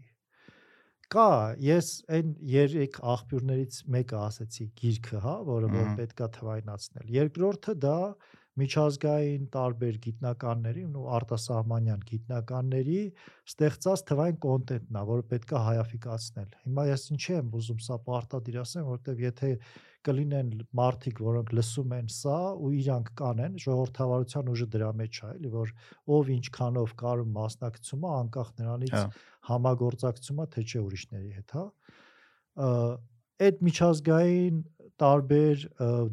Կա, 1.13 1.55
ես 1.63 1.89
այն 2.11 2.31
երեք 2.51 2.97
աղբյուրներից 3.13 3.75
մեկը 3.95 4.17
ասեցի 4.19 4.65
գիրքը, 4.81 5.19
հա, 5.23 5.35
որը 5.47 5.69
որ 5.71 5.85
պետքա 5.99 6.27
թվայնացնել։ 6.37 7.13
Երկրորդը 7.15 7.75
դա 7.85 7.99
միջազգային 8.57 9.43
տարբեր 9.53 9.97
գիտնականների 10.05 10.83
ու 10.97 11.03
արտասահմանյան 11.17 12.05
գիտնականների 12.11 13.01
ստեղծած 13.51 14.03
թվային 14.09 14.39
կոնտենտն 14.45 14.97
է, 14.97 15.03
որը 15.11 15.25
պետքա 15.33 15.61
հայաֆիկացնել։ 15.67 16.55
Հիմա 16.67 16.85
ես 16.89 17.03
ինչի 17.17 17.35
եմ 17.37 17.51
ուզում 17.59 17.83
սա 17.87 17.99
պարտադիր 18.07 18.57
ասեմ, 18.63 18.87
որովհետև 18.87 19.23
եթե 19.27 19.51
կլինեն 20.07 20.51
մարդիկ, 20.77 21.19
որոնք 21.27 21.53
լսում 21.57 21.93
են 21.97 22.09
սա 22.13 22.37
ու 22.63 22.71
իրանք 22.77 23.11
կանեն, 23.21 23.57
ժողովրդավարության 23.63 24.51
ուժը 24.53 24.67
դրա 24.77 24.91
մեջ 25.01 25.19
է, 25.19 25.31
էլի 25.37 25.51
որ 25.57 25.73
ով 26.17 26.31
ինչքանով 26.37 26.93
կարում 27.01 27.33
մասնակցում 27.37 28.07
է, 28.07 28.11
անկախ 28.21 28.51
նրանից 28.61 28.95
Հա։ 28.97 29.03
համագործակցում 29.51 30.41
է 30.43 30.47
թե 30.55 30.65
չէ 30.67 30.83
ուրիշների 30.87 31.31
հետ, 31.37 31.55
հա։ 31.57 31.65
Այդ 33.37 33.59
միջազգային 33.67 34.61
տարբեր 35.01 35.63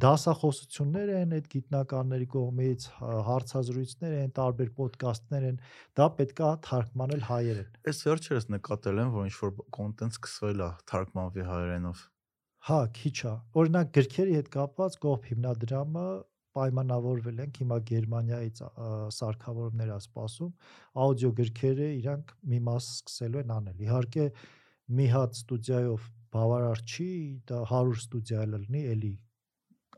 դասախոսություններ 0.04 1.12
են 1.18 1.30
այդ 1.38 1.46
գիտնականների 1.54 2.26
կողմից, 2.34 2.86
հա- 2.98 3.20
հարցազրույցներ 3.28 4.16
են, 4.18 4.34
տարբեր 4.38 4.72
ոդկասթներ 4.80 5.46
են, 5.50 5.60
դա 6.00 6.08
պետքա 6.18 6.50
թարգմանել 6.68 7.24
հայերեն։ 7.30 7.78
Այս 7.88 8.02
վերջերս 8.08 8.48
նկատել 8.54 9.00
եմ, 9.04 9.14
որ 9.14 9.30
ինչ 9.30 9.36
որ 9.40 9.54
կոնտենտ 9.78 10.18
սկսվել 10.18 10.64
է 10.64 10.70
թարգմանվի 10.92 11.48
հայերենով։ 11.48 12.04
Հա, 12.64 12.78
քիչ 12.96 13.16
է։ 13.28 13.34
Օրինակ 13.60 13.90
գրքերի 13.96 14.36
հետ 14.40 14.46
կապված 14.54 14.94
կողմ 15.04 15.26
հիմնադրամը 15.30 16.06
պայմանավորվել 16.54 17.40
ենք 17.44 17.56
հիմա 17.60 17.78
Գերմանիայից 17.90 18.60
սարքավորումներ 19.16 19.90
ա 19.90 19.96
սպասում, 20.04 20.52
աուդիո 21.04 21.30
գրքերը 21.40 21.88
իրանք 21.98 22.34
մի 22.52 22.60
մաս 22.68 22.90
սկսելու 22.94 23.42
են 23.42 23.54
անել։ 23.54 23.82
Իհարկե 23.84 24.26
մի 24.94 25.08
հատ 25.14 25.38
ստուդիայով 25.40 26.06
բավարար 26.34 26.82
չի, 26.84 27.10
դա 27.50 27.60
100 27.70 27.94
ստուդիա 28.00 28.46
լինի, 28.54 28.82
էլի 28.94 29.12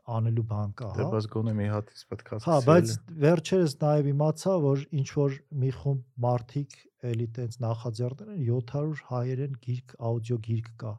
անելու 0.07 0.43
բան 0.47 0.69
կա, 0.79 0.89
Դե 0.95 1.03
հա։ 1.03 1.09
բայց 1.13 1.25
գոնե 1.33 1.53
մի 1.57 1.65
հատից 1.73 2.03
պետք 2.11 2.29
է 2.31 2.37
Հա, 2.47 2.57
բայց 2.67 2.91
վերջերս 3.23 3.73
նաև 3.81 4.05
իմացա, 4.11 4.53
որ 4.63 4.83
ինչ 4.99 5.07
որ 5.17 5.33
մի 5.63 5.71
խումբ 5.77 6.05
մարդիկ 6.25 6.77
էլի 7.11 7.27
տենց 7.37 7.57
նախաձեռնել 7.65 8.29
են 8.37 8.45
700 8.47 9.03
հայերեն 9.09 9.57
գիրք, 9.67 9.97
աուդիո 10.07 10.37
գիրք 10.47 10.69
կա, 10.83 10.93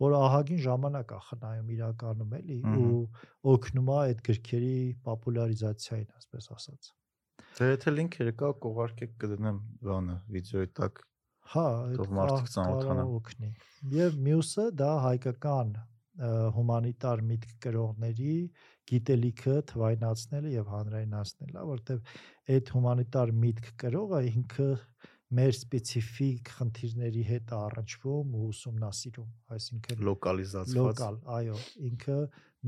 որը 0.00 0.20
ահագին 0.30 0.62
ժամանակ 0.64 1.12
է 1.12 1.20
խնայում 1.26 1.70
իրականում 1.76 2.34
էլի 2.40 2.58
ու 2.80 3.02
օգնում 3.52 3.90
է 3.90 3.98
այդ 4.00 4.24
գրքերի 4.30 4.74
պոպուլարիզացիային, 5.04 6.08
ասպես 6.20 6.50
ասած։ 6.56 6.90
Դե 7.60 7.70
եթե 7.70 7.92
լինքերը 7.98 8.34
կա, 8.40 8.50
կողարկեք 8.64 9.14
կդնեմ 9.20 9.60
բանը, 9.84 10.16
վիդեոյի 10.32 10.70
տակ։ 10.80 11.04
Հա, 11.50 11.68
թող 11.98 12.10
մարդիկ 12.16 12.50
ծանոթանան։ 12.54 13.14
Օգնի։ 13.18 13.48
Եվ 13.96 14.18
մյուսը 14.26 14.66
դա 14.80 14.90
հայկական 15.04 15.72
հումանիտար 16.56 17.22
միտք 17.30 17.54
կրողների 17.64 18.34
գիտելիքը 18.90 19.54
թվայնացնելը 19.70 20.52
եւ 20.52 20.70
հանրայնացնելը, 20.74 21.56
հա, 21.56 21.64
որտեւ 21.70 22.12
այդ 22.54 22.72
հումանիտար 22.74 23.32
միտք 23.44 23.70
կրողը 23.80 24.20
ինքը 24.30 24.68
մեր 25.40 25.52
սպეციფიկ 25.54 26.52
խնդիրների 26.58 27.22
հետ 27.30 27.52
առնչվում 27.56 28.32
ու 28.34 28.46
ուսումնասիրում, 28.50 29.28
այսինքն 29.56 30.02
լոկալիզացված։ 30.10 30.80
Լոկալ, 30.80 31.18
այո, 31.38 31.58
ինքը 31.90 32.16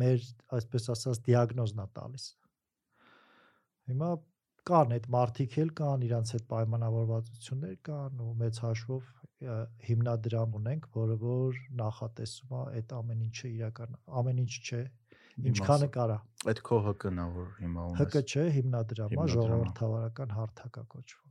մեր, 0.02 0.28
այսպես 0.58 0.86
ասած, 0.94 1.22
դիագնոզն 1.26 1.82
է 1.82 1.88
տալիս։ 1.98 2.28
Հիմա 3.90 4.12
կան 4.68 4.94
այդ 4.96 5.06
մարտիկ 5.12 5.54
էլ 5.62 5.70
կան, 5.78 6.02
իրանց 6.06 6.32
հետ 6.36 6.44
պայմանավորվածություններ 6.52 7.76
կան 7.88 8.20
ու 8.22 8.34
մեծ 8.42 8.60
հաշվով 8.62 9.08
հիմնադրամ 9.88 10.56
ունենք, 10.58 10.88
որը 10.94 11.16
որ 11.22 11.58
նախատեսում 11.80 12.54
է 12.58 12.62
այդ 12.78 12.94
ամեն 12.98 13.24
ինչը 13.26 13.50
իրական 13.52 13.96
ամեն 14.22 14.42
ինչ 14.44 14.52
չէ, 14.62 14.82
ինչքանը 15.50 15.88
կարա։ 15.96 16.18
Այդ 16.52 16.62
քո 16.68 16.78
ՀԿ-ն 16.92 17.18
է, 17.18 17.26
որ 17.36 17.48
հիմա 17.58 17.86
ունես։ 17.90 18.06
ՀԿ 18.06 18.22
չէ, 18.22 18.44
հիմնադրամա, 18.58 19.26
ժողովրդավարական 19.34 20.34
հարթակա 20.38 20.82
կոչվում։ 20.94 21.30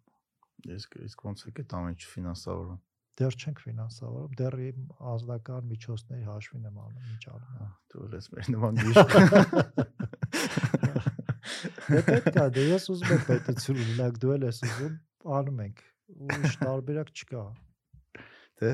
Իսկ 0.76 0.90
իսկ 1.08 1.26
ոնց 1.32 1.46
է 1.48 1.54
այդ 1.56 1.76
ամեն 1.80 1.96
ինչ 1.96 2.04
ֆինանսավորում։ 2.12 2.82
Դեռ 3.22 3.36
չենք 3.38 3.58
ֆինանսավորում, 3.62 4.36
դեռ 4.40 4.56
իմ 4.66 4.84
ազնական 5.12 5.66
միջոցների 5.72 6.24
հաշվին 6.32 6.70
եմ 6.72 6.78
անում, 6.82 7.10
ինչ 7.12 7.24
անում 7.32 7.74
Դու 7.92 8.06
լես 8.12 8.30
մեր 8.32 8.52
նման 8.56 8.80
գիշեր։ 8.82 9.12
Դե 11.92 12.02
պետք 12.10 12.38
է, 12.42 12.46
դե 12.58 12.66
ես 12.72 12.86
ուզում 12.96 13.14
եմ 13.16 13.24
պետություն 13.30 13.82
ունենալ, 13.86 14.14
դու 14.24 14.34
էլ 14.36 14.46
ես 14.48 14.62
ուզում, 14.68 14.94
անում 15.40 15.64
ենք։ 15.66 15.82
Ուրիշ 16.28 16.56
տարբերակ 16.66 17.12
չկա։ 17.22 17.44
Դե 18.62 18.72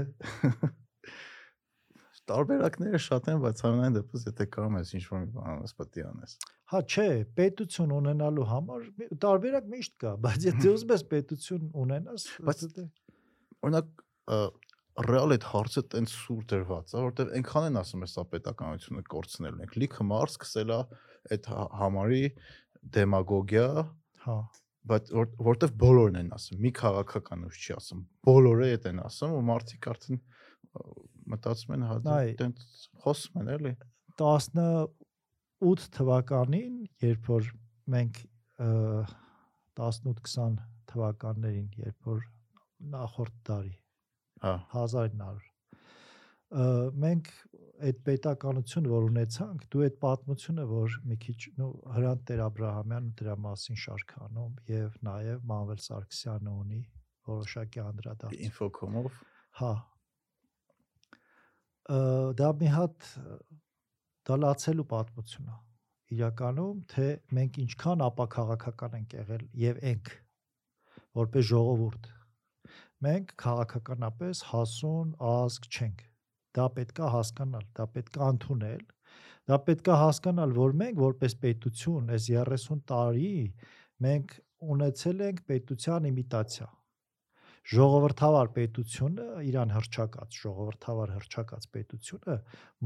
տարբերակները 2.27 2.99
շատ 2.99 3.27
են, 3.31 3.37
բայց 3.43 3.61
ամենայն 3.67 3.93
դեպս 3.97 4.23
եթե 4.27 4.45
կարող 4.51 4.73
ես 4.81 4.89
ինչ-որ 4.97 5.19
մի 5.21 5.27
բան 5.37 5.51
անես, 5.53 5.73
պետք 5.79 5.99
է 6.01 6.05
անես։ 6.07 6.33
Հա, 6.73 6.81
չէ, 6.91 7.05
պետություն 7.37 7.93
ունենալու 7.97 8.47
համար 8.51 8.87
տարբերակ 9.23 9.69
միշտ 9.73 9.93
կա, 10.03 10.11
բայց 10.25 10.47
եթե 10.49 10.67
ուզում 10.75 10.91
ես 10.97 11.05
պետություն 11.13 11.69
ունենաս, 11.83 12.25
Բայց- 12.49 12.65
դե- 12.75 12.87
Օրինակ 13.63 13.93
ռեալ 15.07 15.33
այդ 15.37 15.45
հարցը 15.53 15.81
տենց 15.93 16.13
սուր 16.17 16.43
դրված 16.51 16.91
է, 16.91 16.97
որովհետև 16.97 17.33
այնքան 17.37 17.65
են 17.69 17.79
ասում 17.83 18.03
է 18.03 18.07
սա 18.11 18.23
պետականությունը 18.33 19.03
կորցնելու 19.13 19.63
ենք։ 19.63 19.75
Լիքը 19.77 20.05
մարդ 20.11 20.33
սկսել 20.35 20.73
է 20.73 20.79
այդ 21.37 21.49
հա- 21.53 21.67
համարի 21.79 22.21
դեմագոգիա, 22.97 23.67
հա, 24.25 24.37
բայց 24.87 25.11
որ- 25.17 25.33
որովհետև 25.47 25.73
բոլորն 25.83 26.19
են 26.21 26.29
ասում, 26.37 26.59
մի 26.63 26.71
քաղաքական 26.79 27.45
ուժ 27.47 27.55
չի 27.63 27.71
ասում։ 27.77 28.01
Բոլորը 28.27 28.67
այդ 28.77 28.85
են 28.91 28.99
ասում 29.07 29.33
ու 29.37 29.43
մարդիկ 29.51 29.89
արդեն 29.91 30.19
մտածում 31.33 31.73
են 31.77 31.83
հա 31.87 31.97
Նայ։ 32.07 32.29
տենց 32.39 32.57
խոսում 33.03 33.41
են 33.41 33.51
էլի 33.57 33.73
18 34.17 35.89
թվականին, 35.97 36.75
երբ 37.03 37.29
որ 37.33 37.51
մենք 37.93 38.15
18-20 39.77 40.57
թվականներին, 40.91 41.67
երբ 41.83 42.07
որ 42.07 42.23
նախորդ 42.93 43.35
տարի 43.49 43.75
հա 44.43 44.53
1900 44.73 45.45
ը, 46.47 46.65
մենք 47.03 47.29
այդ 47.87 47.97
պետականությունը 48.07 48.91
որ 48.91 49.07
ունեցանք, 49.07 49.65
դու 49.73 49.83
այդ 49.87 49.97
պատմությունը 50.03 50.65
որ 50.71 50.95
մի 51.09 51.17
քիչ 51.23 51.37
նո 51.59 51.67
Հրանտ 51.97 52.23
Տեր-Աբրահամյանը 52.29 53.11
դրա 53.21 53.35
մասին 53.45 53.79
շարքանում 53.83 54.55
եւ 54.71 54.97
նաեւ 55.07 55.43
Մանվել 55.51 55.81
Սարգսյանը 55.85 56.55
ունի 56.63 56.81
որոշակի 57.27 57.83
անդրադարձ։ 57.83 58.37
ինֆոկոմով 58.47 59.19
Հա։ 59.57 59.71
Ը, 61.87 61.99
Դա 62.37 62.49
մի 62.61 62.73
հատ 62.73 63.07
դա 64.27 64.35
լացելու 64.43 64.85
պատմություն 64.91 65.47
է։ 65.53 65.57
Իրականում 66.17 66.83
թե 66.93 67.07
մենք 67.37 67.57
ինչքան 67.63 68.03
ապակաղակական 68.07 68.97
ենք 68.99 69.15
եղել 69.17 69.47
եւ 69.61 69.79
ենք 69.91 70.11
որպես 71.19 71.47
ժողովուրդ։ 71.51 72.11
Մենք 73.07 73.33
քաղաքականապես 73.43 74.43
հասուն 74.51 75.15
ազգ 75.31 75.67
չենք։ 75.71 76.05
Դա 76.57 76.67
պետքա 76.77 77.11
հասկանալ, 77.15 77.65
դա 77.79 77.87
պետքա 77.97 78.29
ընդունել։ 78.35 78.85
Դա 79.47 79.59
պետքա 79.67 79.99
հասկանալ, 80.03 80.55
որ 80.57 80.73
մենք 80.83 81.03
որպես 81.03 81.37
պետություն 81.43 82.15
այս 82.17 82.31
30 82.33 82.81
տարի 82.91 83.35
մենք 84.07 84.35
ունեցել 84.75 85.23
ենք 85.29 85.45
պետության 85.51 86.09
իմիտացիա 86.11 86.67
ժողովրդավար 87.67 88.49
պետությունը 88.55 89.23
իրան 89.43 89.71
հրճակած 89.75 90.35
ժողովրդավար 90.41 91.09
հրճակած 91.15 91.65
պետությունը 91.73 92.35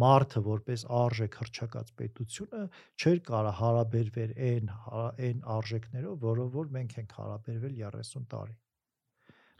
մարդը 0.04 0.42
որպես 0.48 0.86
արժեք 1.02 1.38
հրճակած 1.42 1.92
պետությունը 2.02 2.64
չէր 3.04 3.22
կարա 3.28 3.52
հարաբերվել 3.60 4.34
այն 4.50 4.74
հա- 4.88 5.06
այն 5.28 5.46
արժեքներով, 5.58 6.18
որով 6.26 6.58
որ 6.58 6.74
մենք 6.80 6.98
ենք 7.04 7.16
հարաբերվել 7.20 7.78
30 7.84 8.26
տարի։ 8.34 8.58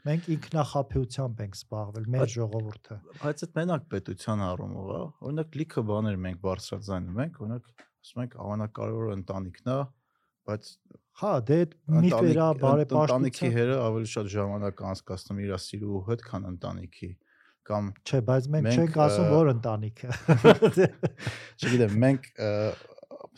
Մենք 0.02 0.28
ինքնախապեյությամբ 0.34 1.40
ենք 1.42 1.56
զբաղվել 1.58 2.06
մեր 2.12 2.30
ժողովուրդը։ 2.32 2.96
բայց 3.22 3.42
այդ 3.46 3.52
մենակ 3.58 3.84
պետության 3.92 4.40
առումով 4.48 4.88
է 4.92 5.02
օրինակ 5.28 5.58
լիքը 5.60 5.84
բաներ 5.92 6.16
մենք 6.26 6.40
բարձրաձայնում 6.46 7.20
ենք 7.22 7.38
օրինակ 7.42 7.68
ասում 8.02 8.22
ենք 8.24 8.34
ամենակարևորը 8.42 9.12
ընտանիքն 9.20 9.72
է 9.72 9.78
բայց 10.50 10.72
Հա, 11.22 11.32
դե 11.44 11.58
միֆերա 11.92 12.46
ընտանիքի 12.56 12.62
բարեպաշտության 12.62 13.52
հերը 13.54 13.74
ավելի 13.84 14.08
շատ 14.12 14.28
ժամանակ 14.32 14.78
անցկացնում 14.90 15.40
իր 15.44 15.52
սիրու 15.64 16.00
հետ, 16.08 16.22
քան 16.28 16.46
ընտանիքի 16.50 17.10
կամ 17.68 17.90
Չէ, 18.02 18.20
բայց 18.30 18.48
մենք 18.54 18.70
չենք 18.72 18.96
ասում, 19.04 19.28
որ 19.32 19.50
ընտանիքը։ 19.52 20.08
չգիտեմ, 21.62 21.94
մենք 22.04 22.28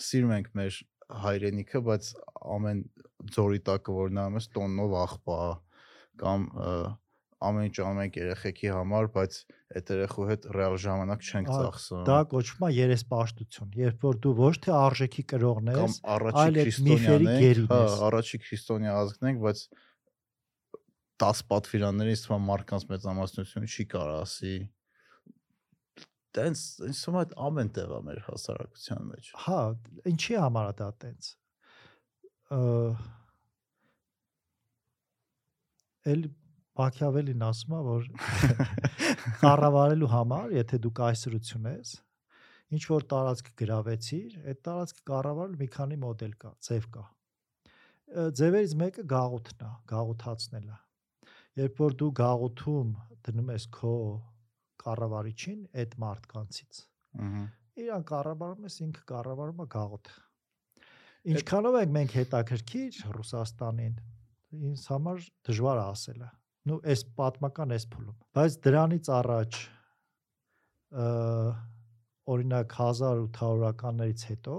սիրում 0.06 0.34
ենք 0.38 0.48
մեր 0.60 0.78
հայրենիքը, 1.24 1.82
բայց 1.90 2.10
ամեն 2.54 2.80
ձորի 3.34 3.60
տակը 3.68 3.96
որ 3.98 4.14
նայում 4.16 4.38
ես 4.38 4.48
տոննով 4.54 4.96
աղբա 5.02 5.40
կամ 6.20 6.46
ամեն 7.44 7.66
ինչ 7.68 7.76
անում 7.84 8.00
ենք 8.04 8.16
երեխեքի 8.20 8.70
համար, 8.72 9.08
բայց 9.14 9.38
այդ 9.78 9.90
երեխու 9.94 10.26
հետ 10.30 10.46
ռեալ 10.54 10.76
ժամանակ 10.84 11.24
չենք 11.28 11.50
ծախսում։ 11.50 12.04
Դա 12.08 12.18
կոչվում 12.30 12.64
է 12.64 12.70
երեսպաշտություն, 12.74 13.72
երբ 13.80 14.06
որ 14.06 14.20
դու 14.24 14.34
ոչ 14.38 14.54
թե 14.64 14.72
արժեքի 14.78 15.24
կրողն 15.32 15.72
ես, 15.74 15.98
այլ 16.14 16.60
այդ 16.62 16.78
միֆերի 16.88 17.28
գերին 17.44 17.68
հա, 17.72 17.80
ես։ 17.84 17.98
առաջի 18.08 18.40
քրիստոնյա 18.44 18.94
ազգն 19.02 19.28
ենք, 19.30 19.42
բայց 19.44 19.64
10 21.24 21.42
պատվիրաններից 21.50 22.24
թվա 22.24 22.38
մարդկանց 22.44 22.86
մեծամասնությունը 22.94 23.68
չի 23.74 23.84
կարող 23.94 24.16
ասի 24.24 24.54
տենց 26.34 26.62
ինձ 26.88 27.02
թվում 27.04 27.18
է 27.18 27.20
այդ 27.24 27.34
ամեն 27.48 27.68
տեղ 27.76 27.92
է 27.94 28.00
մեր 28.08 28.22
հասարակության 28.28 29.04
մեջ 29.12 29.28
Հա, 29.44 29.60
ինչի 30.10 30.38
համար 30.42 30.70
է 30.72 30.74
դա 30.80 30.88
տենց։ 31.04 31.28
Ա 32.54 32.58
Էլ 36.12 36.26
Մաքիավելին 36.74 37.42
ասում 37.46 37.74
է, 37.74 37.80
որ 37.86 38.06
կառավարելու 39.42 40.10
համար, 40.10 40.54
եթե 40.58 40.80
դու 40.84 40.92
կայսրություն 40.98 41.68
ես, 41.70 41.92
ինչ 42.74 42.82
որ 42.90 43.06
տարածք 43.12 43.50
գրավեցիր, 43.62 44.38
այդ 44.52 44.62
տարածքը 44.68 45.04
կառավարել 45.10 45.56
մի 45.60 45.68
քանի 45.76 45.98
մոդել 46.04 46.34
կա, 46.44 46.52
ձև 46.68 46.88
կա։ 46.96 47.04
Ձևերից 48.40 48.74
մեկը 48.82 49.04
գաղութն 49.14 49.64
է, 49.64 49.70
գաղութացնելը։ 49.94 50.78
Երբ 51.62 51.82
որ 51.84 51.98
դու 52.02 52.12
գաղութում 52.20 52.94
դնում 53.24 53.52
ես 53.54 53.68
քո 53.78 53.94
կառավարիչին 54.84 55.60
այդ 55.84 55.98
մարդկանցից, 56.04 56.80
ըհը 57.24 57.44
իրան 57.84 58.04
կառավարում 58.06 58.66
ես 58.68 58.76
ինքը 58.84 59.02
կառավարում 59.10 59.62
է 59.64 59.66
գաղութը 59.74 60.12
ինչքանով 61.34 61.76
ենք 61.80 61.94
մենք 61.96 62.12
հետաքրքիր 62.18 62.98
Ռուսաստանին 63.16 63.94
ինձ 64.70 64.84
համար 64.92 65.24
դժվար 65.48 65.80
է 65.80 65.84
ասելը 65.94 66.30
նու 66.70 66.78
այս 66.94 67.02
պատմական 67.18 67.74
այս 67.76 67.86
փուլում 67.94 68.18
բայց 68.38 68.58
դրանից 68.66 69.10
առաջ 69.18 69.58
օրինակ 72.34 72.76
1800-ականներից 72.84 74.26
հետո 74.30 74.56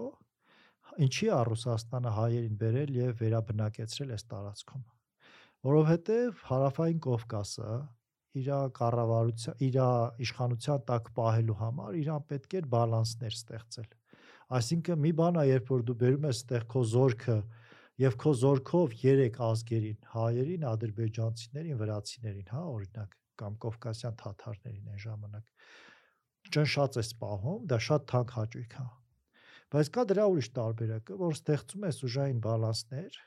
ինչի 1.06 1.30
է 1.36 1.40
Ռուսաստանը 1.50 2.12
հայերին 2.18 2.58
բերել 2.62 2.92
եւ 3.00 3.22
վերաբնակեցրել 3.22 4.14
այս 4.16 4.26
տարածքում 4.32 4.84
որովհետեւ 5.66 6.44
հարավային 6.50 7.00
Կովկասը 7.06 7.72
իր 8.36 8.50
կառավարության 8.78 9.62
իր 9.66 9.78
իշխանության 10.26 10.82
տակ 10.90 11.12
պահելու 11.18 11.58
համար 11.62 12.00
իրան 12.02 12.26
պետք 12.32 12.56
էր 12.60 12.68
բալանսներ 12.76 13.38
ստեղծել 13.40 13.92
այսինքն 14.60 15.02
մի 15.06 15.12
բան 15.20 15.40
է 15.42 15.46
երբ 15.50 15.72
որ 15.74 15.86
դու 15.90 15.98
բերում 16.04 16.28
ես 16.30 16.42
այդտեղ 16.44 16.66
քո 16.74 16.84
զորքը 16.92 17.38
եւ 18.02 18.18
քո 18.22 18.34
զորքով 18.42 18.96
3 19.02 19.40
ազգերին 19.50 20.10
հայերին 20.16 20.68
ադրբեջանցիներին 20.72 21.80
վրացիներին 21.82 22.52
հա 22.56 22.64
օրինակ 22.76 23.16
կամ 23.42 23.58
կովկասյան 23.66 24.18
թաթարներին 24.22 24.92
այն 24.96 25.02
ժամանակ 25.06 25.70
ճնշած 26.56 27.00
է 27.00 27.04
սպահում 27.06 27.66
դա 27.72 27.80
շատ 27.88 28.08
թանկ 28.12 28.36
հաճույք 28.40 28.76
է 28.84 28.86
բայց 29.76 29.90
կա 29.96 30.06
դրա 30.12 30.26
ուրիշ 30.36 30.50
տարբերակը 30.60 31.18
որ 31.24 31.36
ստեղծում 31.40 31.88
ես 31.90 32.04
ուժային 32.10 32.44
բալանսներ 32.46 33.20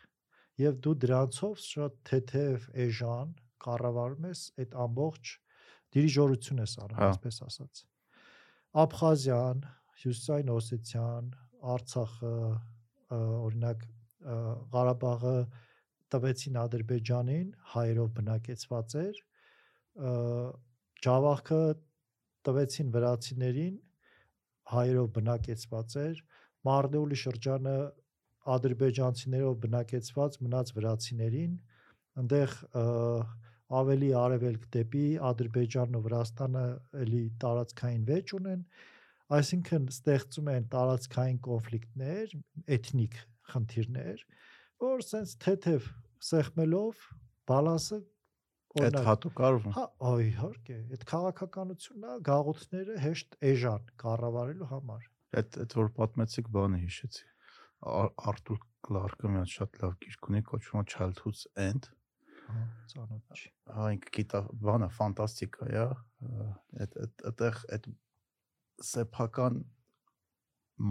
եւ 0.58 0.78
դու 0.84 0.94
դրանցով 1.04 1.58
շատ 1.64 1.98
թեթև 2.08 2.68
էժան 2.84 3.34
կառավարում 3.64 4.26
ես 4.28 4.42
այդ 4.62 4.76
ամբողջ 4.84 5.34
դիրիժորություն 5.96 6.62
ես 6.62 6.74
անում, 6.84 6.98
Հա։ 6.98 7.08
այսպես 7.12 7.38
ասած։ 7.48 7.82
Աբխազիան, 8.82 9.62
Հյուսիսային 10.02 10.50
Օսեթիան, 10.54 11.30
Արցախը, 11.74 12.34
օրինակ 13.18 13.86
Ղարաբաղը 14.74 15.36
տվեցին 16.12 16.56
Ադրբեջանին, 16.62 17.48
հայերով 17.74 18.08
բնակեցված 18.18 18.96
էր, 19.02 19.20
Ջավախը 21.06 21.62
տվեցին 22.48 22.92
վրացիներին, 22.96 23.76
հայերով 24.72 25.08
բնակեցված 25.18 25.96
էր, 26.04 26.22
Մարդեուլի 26.68 27.18
շրջանը 27.22 27.76
ադրբեջանցիներով 28.58 29.56
բնակեցված 29.64 30.38
մնաց 30.44 30.72
վրացիներին, 30.78 31.54
այնտեղ 32.18 32.54
ավելի 33.78 34.10
արևելք 34.18 34.62
դեպի 34.74 35.06
Ադրբեջանն 35.28 35.98
ու 35.98 36.04
Վրաստանը 36.08 36.66
էլի 37.04 37.24
տարածքային 37.42 38.06
վեճ 38.08 38.32
ունեն, 38.38 38.62
այսինքն 39.38 39.88
ստեղծում 39.92 40.48
են 40.54 40.68
տարածքային 40.72 41.40
կոնֆլիկտներ, 41.48 42.32
էթնիկ 42.78 43.18
խնդիրներ, 43.52 44.22
որ 44.84 45.04
սենց 45.08 45.34
թեթև 45.44 45.88
սեղմելով 46.28 47.02
բալանսը 47.48 47.98
այդ 48.78 48.98
հատուկ 49.08 49.40
արվում 49.48 49.74
Հա, 49.74 49.84
իհարկե, 50.28 50.78
այդ 50.94 51.04
քաղաքականությունն 51.12 52.08
է 52.08 52.16
գաղութները 52.28 52.96
հեշտ 53.04 53.38
էժան 53.50 53.86
կառավարելու 54.02 54.68
համար։ 54.72 55.06
այդ 55.40 55.58
այդ 55.64 55.76
որ 55.78 55.88
պատմեցիք 55.98 56.50
բանը 56.58 56.80
հիշեցի 56.84 57.26
Արտուր 58.28 58.60
Կլարկը 58.88 59.30
մի 59.32 59.40
հատ 59.42 59.54
շատ 59.54 59.80
լավ 59.82 59.94
գիրք 60.04 60.28
ունի 60.28 60.42
կոչվում 60.48 60.82
է 60.82 60.84
Childhood's 60.92 61.42
End 61.64 61.88
Հա, 62.48 62.60
ծանոթ 62.92 63.38
չի։ 63.38 63.50
հա 63.76 63.88
ինքը 63.94 64.12
գիտա 64.18 64.40
բանը 64.66 64.88
ֆանտաստիկա 64.98 65.66
է 65.68 65.80
այդ 65.84 66.94
այդ 67.04 67.24
այդտեղ 67.30 67.58
այդ 67.76 67.88
սեփական 68.88 69.58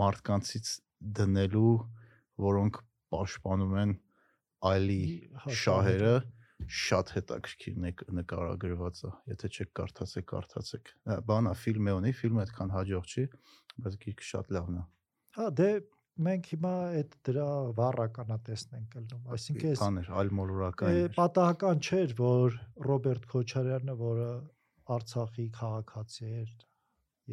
մարդկանցից 0.02 0.74
դնելու 1.18 1.74
որոնք 2.46 2.80
պաշտպանում 3.16 3.76
են 3.84 3.94
այլի 4.72 5.02
շահերը 5.62 6.14
շատ 6.78 7.12
հետաքրքիր 7.18 7.76
նկ- 7.84 8.06
նկարագրված 8.18 9.02
է 9.08 9.12
եթե 9.34 9.50
չեք 9.58 9.72
կարդացեք 9.80 10.26
կարդացեք 10.32 10.94
բանա 11.30 11.54
ֆիլմ 11.64 11.90
է 11.92 11.94
ունի 12.02 12.14
ֆիլմը 12.22 12.42
այդքան 12.48 12.74
հաջող 12.78 13.12
չի 13.14 13.26
բայց 13.86 13.98
գիրքը 14.08 14.28
շատ 14.32 14.52
լավն 14.58 14.80
է 14.82 14.86
Հա, 15.38 15.48
դե 15.54 15.70
մենք 16.26 16.48
հիմա 16.50 16.70
այդ 16.98 17.12
դրա 17.28 17.48
վառականատեսն 17.78 18.72
ենք 18.78 18.96
ելնում։ 18.98 19.28
Այսինքն 19.36 19.68
այս 19.72 19.82
բաներ 19.84 20.08
այլ 20.18 20.32
մոլորակային 20.38 20.98
է, 20.98 21.12
պատահական 21.18 21.82
չէր, 21.88 22.16
որ 22.18 22.56
Ռոբերտ 22.88 23.28
Քոչարյանը, 23.34 23.96
որը 24.02 24.30
Արցախի 24.98 25.46
քաղաքացիեր 25.60 26.50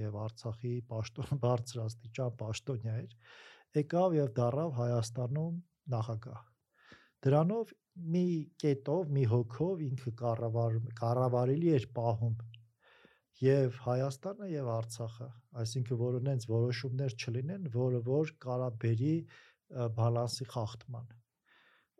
եւ 0.05 0.18
Արցախի 0.24 0.74
պաշտոն 0.93 1.40
բարձրաստիճան 1.47 2.36
պաշտոնյա 2.44 2.94
էր, 3.05 3.16
եկավ 3.78 4.16
եւ 4.18 4.28
դարավ 4.38 4.74
Հայաստանում 4.80 5.56
նախագահ։ 5.94 6.42
Դրանով 7.24 7.72
մի 8.14 8.26
կետով, 8.64 9.10
մի 9.16 9.24
հոգով 9.32 9.82
ինքը 9.88 10.12
կառավար 10.20 10.78
կառավարելի 11.01 11.74
էր 11.78 11.88
պահում 11.98 12.38
եւ 13.44 13.82
Հայաստանը 13.88 14.48
եւ 14.55 14.70
Արցախը, 14.76 15.28
այսինքն 15.64 16.01
որ 16.05 16.20
ունենց 16.20 16.48
որոշումներ 16.55 17.18
չլինեն, 17.18 17.68
որը 17.74 18.01
որ 18.09 18.32
կարա 18.46 18.70
բերի 18.84 19.14
բալանսի 19.98 20.48
խախտման 20.55 21.12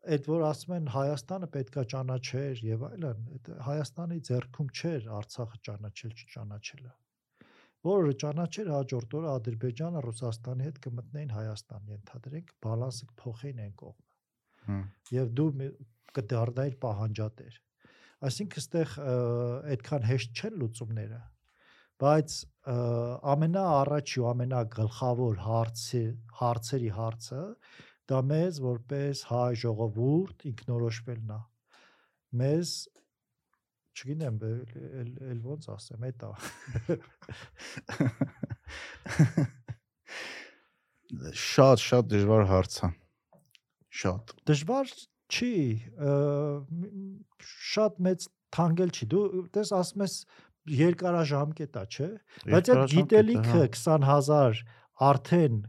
այդ 0.05 0.27
որ 0.29 0.43
ասում 0.51 0.75
են 0.77 0.89
Հայաստանը 0.93 1.47
պետքա 1.55 1.83
ճանաչեր 1.93 2.61
եւ 2.69 2.83
այլն, 2.91 3.23
այդ 3.37 3.49
Հայաստանի 3.69 4.19
ձեռքում 4.29 4.69
չէր 4.81 5.07
Արցախը 5.19 5.61
ճանաչել 5.69 6.13
չճանաչելը։ 6.25 6.93
Որը 7.85 8.15
ճանաչեր 8.23 8.71
հաջորդ 8.75 9.15
օրը 9.19 9.31
Ադրբեջանը 9.35 10.03
Ռուսաստանի 10.05 10.67
հետ 10.69 10.79
կմտնեին 10.87 11.33
Հայաստան, 11.35 11.91
ենթադրենք, 11.95 12.53
բալանսը 12.65 13.09
կփոխեին 13.11 13.61
այն 13.65 13.75
կողմը։ 13.83 14.79
Եվ 15.15 15.35
դու 15.41 15.49
կդառնայիր 16.19 16.77
պահանջատեր։ 16.85 17.59
Այսինքն 18.25 18.61
այստեղ 18.63 18.95
այդքան 19.75 20.07
հեշտ 20.09 20.41
չեն 20.41 20.59
լուծումները, 20.63 21.21
բայց 22.05 22.37
ամենաառաջի 23.35 24.23
ու 24.23 24.29
ամենագլխավոր 24.31 25.43
հարցի 25.45 26.03
հարցերի 26.41 26.93
հարցը 26.99 27.43
դա 28.11 28.21
մեզ 28.31 28.61
որպես 28.65 29.23
հայ 29.31 29.53
ժողովուրդ 29.65 30.47
ինքնորոշվելն 30.51 31.35
է 31.35 31.39
մեզ 32.41 32.73
չգիտեմ 33.95 34.39
էլ 34.49 35.11
էլ 35.31 35.41
ոնց 35.47 35.69
ասեմ 35.75 36.07
էտա 36.11 36.31
շատ 41.45 41.85
շատ 41.89 42.05
դժվար 42.15 42.45
հարց 42.51 42.79
է 42.89 42.89
շատ 44.03 44.35
դժվար 44.51 44.95
չի 45.35 45.53
շատ 47.75 48.03
մեծ 48.09 48.27
թանկել 48.55 48.91
չի 48.95 49.07
դու 49.15 49.25
տես 49.55 49.69
ասում 49.79 50.05
ես 50.07 50.17
երկարաժամկետ 50.81 51.79
է 51.83 51.85
չէ 51.95 52.11
բայց 52.51 52.73
այդ 52.75 52.83
գիտելիքը 52.95 53.63
20000 53.79 54.65
արդեն 55.11 55.63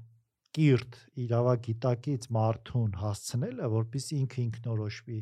կիրթ 0.55 0.97
իրավագիտակից 1.19 2.27
մարդուն 2.35 2.93
հասցնելը, 3.01 3.67
որpիսի 3.73 4.19
ինքը 4.21 4.39
ինքնորոշվի 4.45 5.17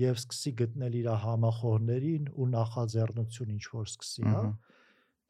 եւ 0.00 0.20
սկսի 0.20 0.52
գտնել 0.60 0.94
իր 1.00 1.08
համախոհներին 1.24 2.30
ու 2.34 2.46
նախաձեռնություն 2.54 3.52
ինչ 3.54 3.64
որ 3.74 3.90
սկսի, 3.92 4.24
հա։ 4.34 4.44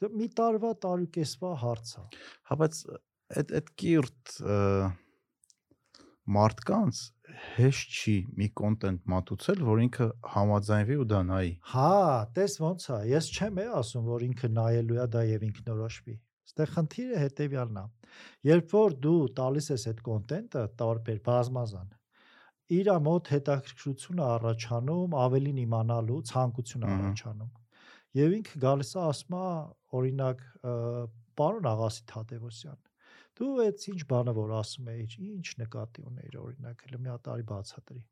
Դա 0.00 0.10
մի 0.20 0.28
տարվա 0.40 0.70
տարուկեսվա 0.84 1.50
հարց 1.64 1.90
է։ 1.94 2.04
Հա, 2.50 2.56
բայց 2.62 2.78
այդ 3.40 3.52
այդ 3.58 3.72
կիրթ 3.82 4.32
մարդկանց 6.34 7.00
հեշտ 7.54 7.96
չի 8.00 8.14
մի 8.40 8.46
կոնտենտ 8.60 9.08
մատուցել, 9.12 9.64
որ 9.68 9.80
ինքը 9.84 10.06
համաձայնվի 10.34 10.96
ու 11.02 11.06
դա 11.12 11.20
նայի։ 11.30 11.50
Հա, 11.72 11.90
տես 12.36 12.54
ոնց 12.64 12.86
է։ 12.94 12.98
Ես 13.10 13.28
չեմ 13.34 13.60
է 13.60 13.66
ասում, 13.80 14.06
որ 14.08 14.24
ինքը 14.28 14.50
նայելու 14.58 15.00
է 15.04 15.06
դա 15.14 15.24
եւ 15.30 15.44
ինքնորոշվի։ 15.48 16.16
Ստեղ 16.54 16.72
խնդիրը 16.74 17.20
հետեւյալն 17.24 17.80
է։ 17.80 17.84
Երբ 18.48 18.74
որ 18.76 18.96
դու 19.04 19.20
տալիս 19.40 19.70
ես 19.74 19.86
այդ 19.90 20.02
կոնտենտը 20.08 20.64
տարբեր 20.80 21.20
բազմազան, 21.28 21.88
իր 22.72 22.90
մոտ 23.04 23.30
հետաքրքրությունը 23.34 24.24
առաջանում, 24.24 25.14
ավելին 25.24 25.60
իմանալու 25.64 26.20
ցանկություն 26.30 26.86
առաջանում։ 26.88 27.50
Եվ 28.14 28.34
ինքը 28.38 28.60
գալիս 28.64 28.90
է 28.94 29.00
ասում 29.04 29.36
է, 29.36 29.48
օրինակ, 29.98 30.42
պարոն 31.40 31.68
Աղասի 31.70 32.04
Թադևոսյան, 32.14 32.80
դու 33.34 33.50
այդ 33.64 33.86
ինչ 33.90 34.00
բանը 34.14 34.34
որ 34.38 34.54
ասում 34.60 34.90
էիր, 34.94 35.16
ինչ 35.34 35.48
նկատի 35.64 36.04
ունեիր 36.08 36.36
օրինակ, 36.44 36.84
հələ 36.86 37.00
մի 37.04 37.10
հատ 37.14 37.30
արի 37.34 37.46
բացատրի։ 37.50 38.02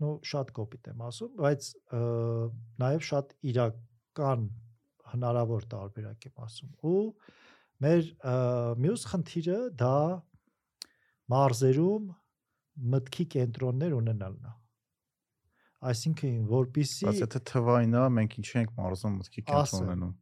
նո 0.00 0.10
շատ 0.30 0.52
կոպիտ 0.56 0.90
եմ 0.90 1.02
ասում, 1.10 1.32
բայց 1.40 1.66
նաև 2.80 3.04
շատ 3.10 3.34
իրական 3.50 4.46
հնարավոր 5.10 5.66
տարբերակ 5.74 6.26
եմ 6.30 6.42
ասում 6.46 6.72
ու 6.90 7.02
մեր 7.84 8.08
մյուս 8.84 9.04
խնդիրը 9.10 9.58
դա 9.82 9.98
մարզերում 11.34 12.08
մտքի 12.94 13.26
կենտրոններ 13.34 13.94
ունենալն 14.00 14.50
է 14.50 14.56
այսինքն 15.90 16.40
որpիսի 16.50 17.06
բայց 17.08 17.20
եթե 17.24 17.40
թվային 17.50 17.94
է 17.96 18.02
մենք 18.16 18.36
ինչ 18.40 18.48
ենք 18.60 18.74
մարզում 18.80 19.14
մտքի 19.20 19.44
կենտրոն 19.50 19.86
ունենում 19.86 20.12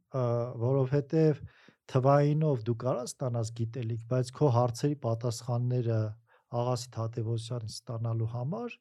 որովհետև 0.63 1.41
թվայինով 1.89 2.63
դու 2.69 2.77
կարաս 2.83 3.13
ստանաս 3.13 3.51
գիտելիք 3.59 4.05
բայց 4.13 4.31
քո 4.39 4.49
հարցերի 4.55 4.97
պատասխանները 5.05 5.99
աղասի 6.59 6.89
Թատևոսյանից 6.95 7.75
ստանալու 7.79 8.29
համար 8.33 8.77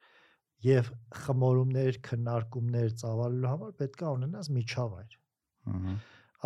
եւ 0.64 0.90
խմորումներ, 1.22 1.98
քննարկումներ 2.08 2.94
ծավալելու 3.02 3.50
համար 3.52 3.74
պետք 3.82 4.02
է 4.02 4.08
ունենաս 4.18 4.50
միջավայր 4.56 5.18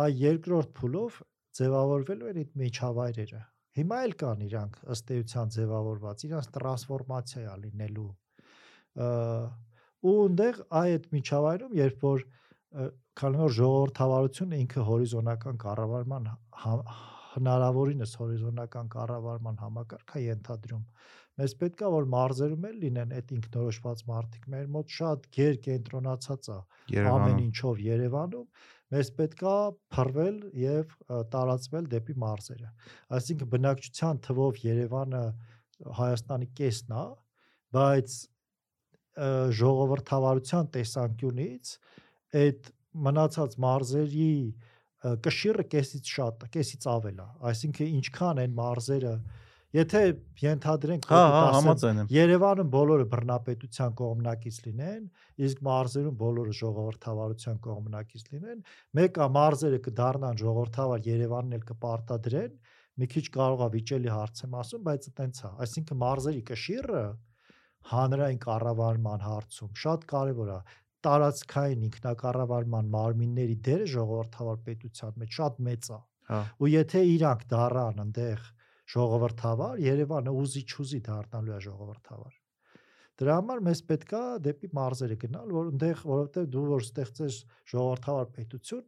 այ 0.03 0.11
երկրորդ 0.23 0.73
փուլով 0.79 1.19
ձևավորվելու 1.59 2.29
են 2.33 2.39
այդ 2.43 2.53
միջավայրերը 2.63 3.41
հիմա 3.77 3.99
էլ 4.07 4.15
կան 4.21 4.43
իրանք 4.47 4.79
ըստ 4.95 5.11
էության 5.17 5.53
ձևավորված 5.55 6.25
իրանք 6.27 6.49
տրանսֆորմացիա 6.57 7.43
է 7.43 7.55
լինելու 7.63 8.09
ու 10.03 10.13
այնտեղ 10.23 10.59
այդ 10.83 11.07
միջավայրում 11.15 11.75
երբ 11.79 12.05
որ 12.07 12.25
քանի 13.21 13.39
որ 13.43 13.55
ժողովրդավարությունը 13.57 14.59
ինքը 14.63 14.85
հորիզոնական 14.89 15.59
կառավարման 15.63 16.29
հնարավորինս 17.33 18.15
հորիզոնական 18.21 18.89
կառավարման 18.93 19.59
համակարգ 19.63 20.15
է 20.19 20.23
ենթադրում 20.27 20.83
մեզ 21.41 21.53
պետքա 21.63 21.89
որ 21.93 22.07
մարզերում 22.13 22.65
էլ 22.69 22.75
լինեն 22.83 23.13
այդ 23.17 23.31
ինքնորոշված 23.37 24.03
մարդիկ 24.09 24.47
մեր 24.53 24.67
մոտ 24.75 24.93
շատ 24.97 25.27
ģեր 25.37 25.55
կենտրոնացած 25.67 26.49
է 26.53 26.57
ամեն 27.13 27.39
ինչով 27.43 27.81
Երևանում 27.87 28.47
մեզ 28.93 29.09
պետքա 29.17 29.55
փռվել 29.95 30.37
եւ 30.61 30.91
տարածվել 31.33 31.87
դեպի 31.93 32.15
մարզերը։ 32.23 32.69
Այսինքն 33.17 33.49
բնակչության 33.53 34.19
թվով 34.27 34.59
Երևանը 34.63 35.23
Հայաստանի 35.99 36.49
կեսն 36.59 36.93
է, 36.93 37.05
բայց 37.73 38.17
ժողովրդավարության 39.61 40.69
տեսանկյունից 40.77 41.73
այդ 42.43 42.69
մնացած 43.07 43.57
մարզերի 43.65 44.29
կշիռը 45.25 45.65
կեսից 45.73 46.11
շատ 46.17 46.45
կեսից 46.53 46.87
ավել 46.93 47.17
է։ 47.23 47.27
Այսինքն 47.49 47.95
ինչքան 47.97 48.41
են 48.43 48.53
մարզերը 48.59 49.13
Եթե 49.73 49.99
ենթադրենք 50.37 51.07
հա, 51.09 51.19
հա, 51.33 51.61
եմ։ 52.03 52.09
Երևանում 52.13 52.67
բոլորը 52.75 53.05
բռնապետության 53.09 53.95
կողմնակից 53.97 54.59
լինեն, 54.67 55.07
իսկ 55.47 55.63
մարզերում 55.65 56.19
բոլորը 56.19 56.53
ժողովրդավարության 56.59 57.57
կողմնակից 57.63 58.27
լինեն, 58.35 58.61
մեկը 58.99 59.27
մարզերը 59.39 59.81
կդառնան 59.87 60.39
ժողովրդավար 60.43 61.09
Երևանն 61.09 61.57
էլ 61.57 61.65
կպարտադրեն, 61.73 62.55
մի 63.01 63.09
քիչ 63.17 63.25
կարող 63.33 63.65
է 63.65 63.69
վիճելի 63.73 64.13
հարց 64.13 64.45
եմ 64.45 64.57
ասում, 64.61 64.83
բայց 64.93 65.09
այտենց 65.09 65.41
է։ 65.41 65.53
Այսինքն 65.65 66.01
մարզերի 66.03 66.43
կշիռը 66.53 67.03
հանրային 67.93 68.41
կառավարման 68.43 69.23
հարցում 69.25 69.71
շատ 69.83 70.05
կարևոր 70.13 70.51
է 70.53 70.59
տարածքային 71.03 71.87
ինքնակառավարման 71.89 72.91
մարմինների 72.93 73.55
դերը 73.65 73.87
ժողովրդավար 73.93 74.59
պետության 74.67 75.17
մեջ 75.23 75.39
շատ 75.39 75.57
մեծ 75.67 75.89
է։ 75.89 75.97
Հա։ 76.29 76.39
Ու 76.63 76.69
եթե 76.73 77.01
իրանք 77.13 77.41
դառան 77.53 78.03
այնտեղ 78.03 78.45
ժողովրդավար, 78.93 79.83
Երևանը 79.83 80.33
ուզի 80.43 80.63
չուզի 80.67 80.99
դառնալու 81.07 81.55
է 81.57 81.59
ժողովրդավար։ 81.67 82.39
Դրա 83.21 83.33
համար 83.39 83.59
մեզ 83.67 83.81
պետքա 83.89 84.21
դեպի 84.47 84.69
մարզերը 84.73 85.17
գնալ, 85.23 85.51
որ 85.53 85.67
այնտեղ, 85.71 85.99
որովհետև 86.11 86.47
դու 86.53 86.63
որ 86.71 86.85
ստեղծես 86.87 87.35
ժողովրդավար 87.73 88.31
պետություն, 88.37 88.87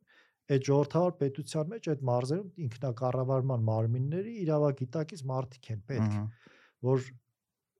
այդ 0.55 0.65
ժողովրդավար 0.69 1.13
պետության 1.19 1.69
մեջ 1.73 1.89
այդ 1.93 2.01
մարզերում 2.09 2.65
ինքնակառավարման 2.65 3.67
մարմինների 3.69 4.33
իրավագիտակից 4.45 5.23
մարդիկ 5.29 5.69
են 5.75 5.85
պետք, 5.91 6.17
որ 6.89 7.05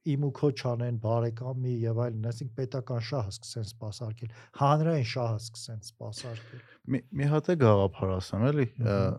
իմ 0.06 0.26
ու 0.28 0.32
քո 0.38 0.50
չանեն 0.54 0.98
բարեկամի 1.02 1.76
եւ 1.82 2.00
այլն, 2.06 2.26
այսինքն 2.30 2.58
պետական 2.60 3.06
շահը 3.10 3.32
սկսեն 3.36 3.68
սпасարկել, 3.72 4.34
հանրային 4.62 5.08
շահը 5.12 5.40
սկսեն 5.42 5.80
սпасարկել։ 5.88 6.66
Մի 6.94 7.02
մի 7.22 7.30
հատ 7.32 7.50
է 7.50 7.56
գաղափար 7.64 8.14
ասեմ, 8.20 8.46
էլի, 8.52 8.68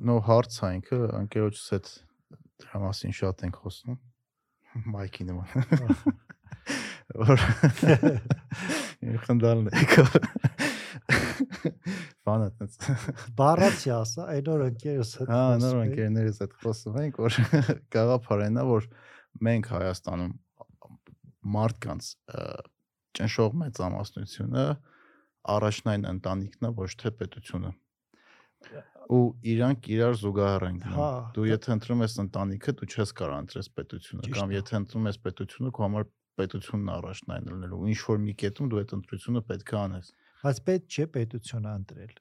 նո 0.07 0.17
հարցա 0.31 0.71
ինքը 0.77 1.01
անկերոջս 1.21 1.67
այդ 1.77 1.91
Դրա 2.63 2.81
մասին 2.87 3.17
շատ 3.17 3.45
ենք 3.47 3.59
խոսում։ 3.63 3.99
Մայքի 4.95 5.27
նման։ 5.29 5.49
Որ 7.17 7.43
խնդալն 9.27 9.69
է 9.71 9.83
եկա։ 9.83 10.05
Բանը 12.27 12.49
տես։ 12.59 12.79
Բառացի 13.39 13.93
ասա, 13.95 14.27
այն 14.33 14.51
օր 14.55 14.65
ընկերս 14.67 15.13
հետ։ 15.21 15.31
Հա, 15.31 15.43
նոր 15.63 15.77
ընկերներից 15.85 16.41
հետ 16.43 16.57
խոսում 16.63 16.99
ենք, 17.03 17.21
որ 17.27 17.39
գաղափարն 17.95 18.59
է, 18.59 18.67
որ 18.73 18.89
մենք 19.47 19.71
Հայաստանում 19.77 20.35
մարդկանց 21.57 22.11
ճնշող 23.17 23.57
մեծամասնությունը 23.63 24.67
առաջնային 25.57 26.09
ընտանիքն 26.17 26.67
է, 26.67 26.73
ոչ 26.81 26.91
թե 27.03 27.13
պետությունը 27.21 27.73
ու 29.07 29.23
իրանք 29.53 29.89
իրար 29.97 30.15
զուգահեռ 30.21 30.65
են 30.67 30.79
գնում։ 30.83 30.99
Հա, 30.99 31.11
Դու 31.37 31.47
եթե 31.47 31.73
ընտրում 31.77 32.03
ես 32.07 32.15
ընտանիքը, 32.27 32.73
դու 32.81 32.89
չես 32.91 33.13
կարող 33.21 33.37
ընտրես 33.45 33.69
պետությունը, 33.77 34.31
կամ 34.37 34.55
եթե 34.57 34.79
ընտրում 34.81 35.09
ես 35.11 35.19
պետությունը, 35.27 35.73
քո 35.77 35.85
համար 35.87 36.07
պետությունն 36.37 36.93
առաջնային 36.97 37.51
լինելու։ 37.53 37.81
Ինչ 37.93 38.01
որ 38.07 38.21
մի 38.27 38.35
կետում 38.43 38.71
դու 38.73 38.81
այդ 38.83 38.95
ընտրությունը 38.97 39.43
պետք 39.51 39.73
է 39.73 39.79
անես։ 39.83 40.11
բայց 40.47 40.61
պետք 40.67 40.97
չէ 40.97 41.07
պետությունը 41.17 41.75
ընտրել։ 41.81 42.15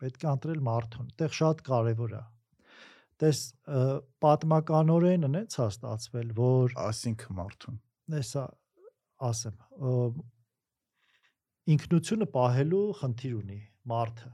Պետք 0.00 0.24
է 0.24 0.28
ընտրել 0.30 0.62
մարդուն։ 0.70 1.10
Այդտեղ 1.10 1.36
շատ 1.40 1.62
կարևոր 1.70 2.14
է։ 2.16 2.22
Տես 3.20 3.38
պատմականորեն 4.24 5.28
ունեց 5.28 5.56
հա 5.60 5.66
ստացվել, 5.70 6.28
որ 6.40 6.76
Այսինքն 6.80 7.36
մարդուն։ 7.36 7.80
հեսա 8.16 8.44
ասեմ, 9.30 9.58
ինքնությունը 11.74 12.28
պահելու 12.34 12.84
խնդիր 13.00 13.34
ունի 13.40 13.58
մարդը։ 13.92 14.30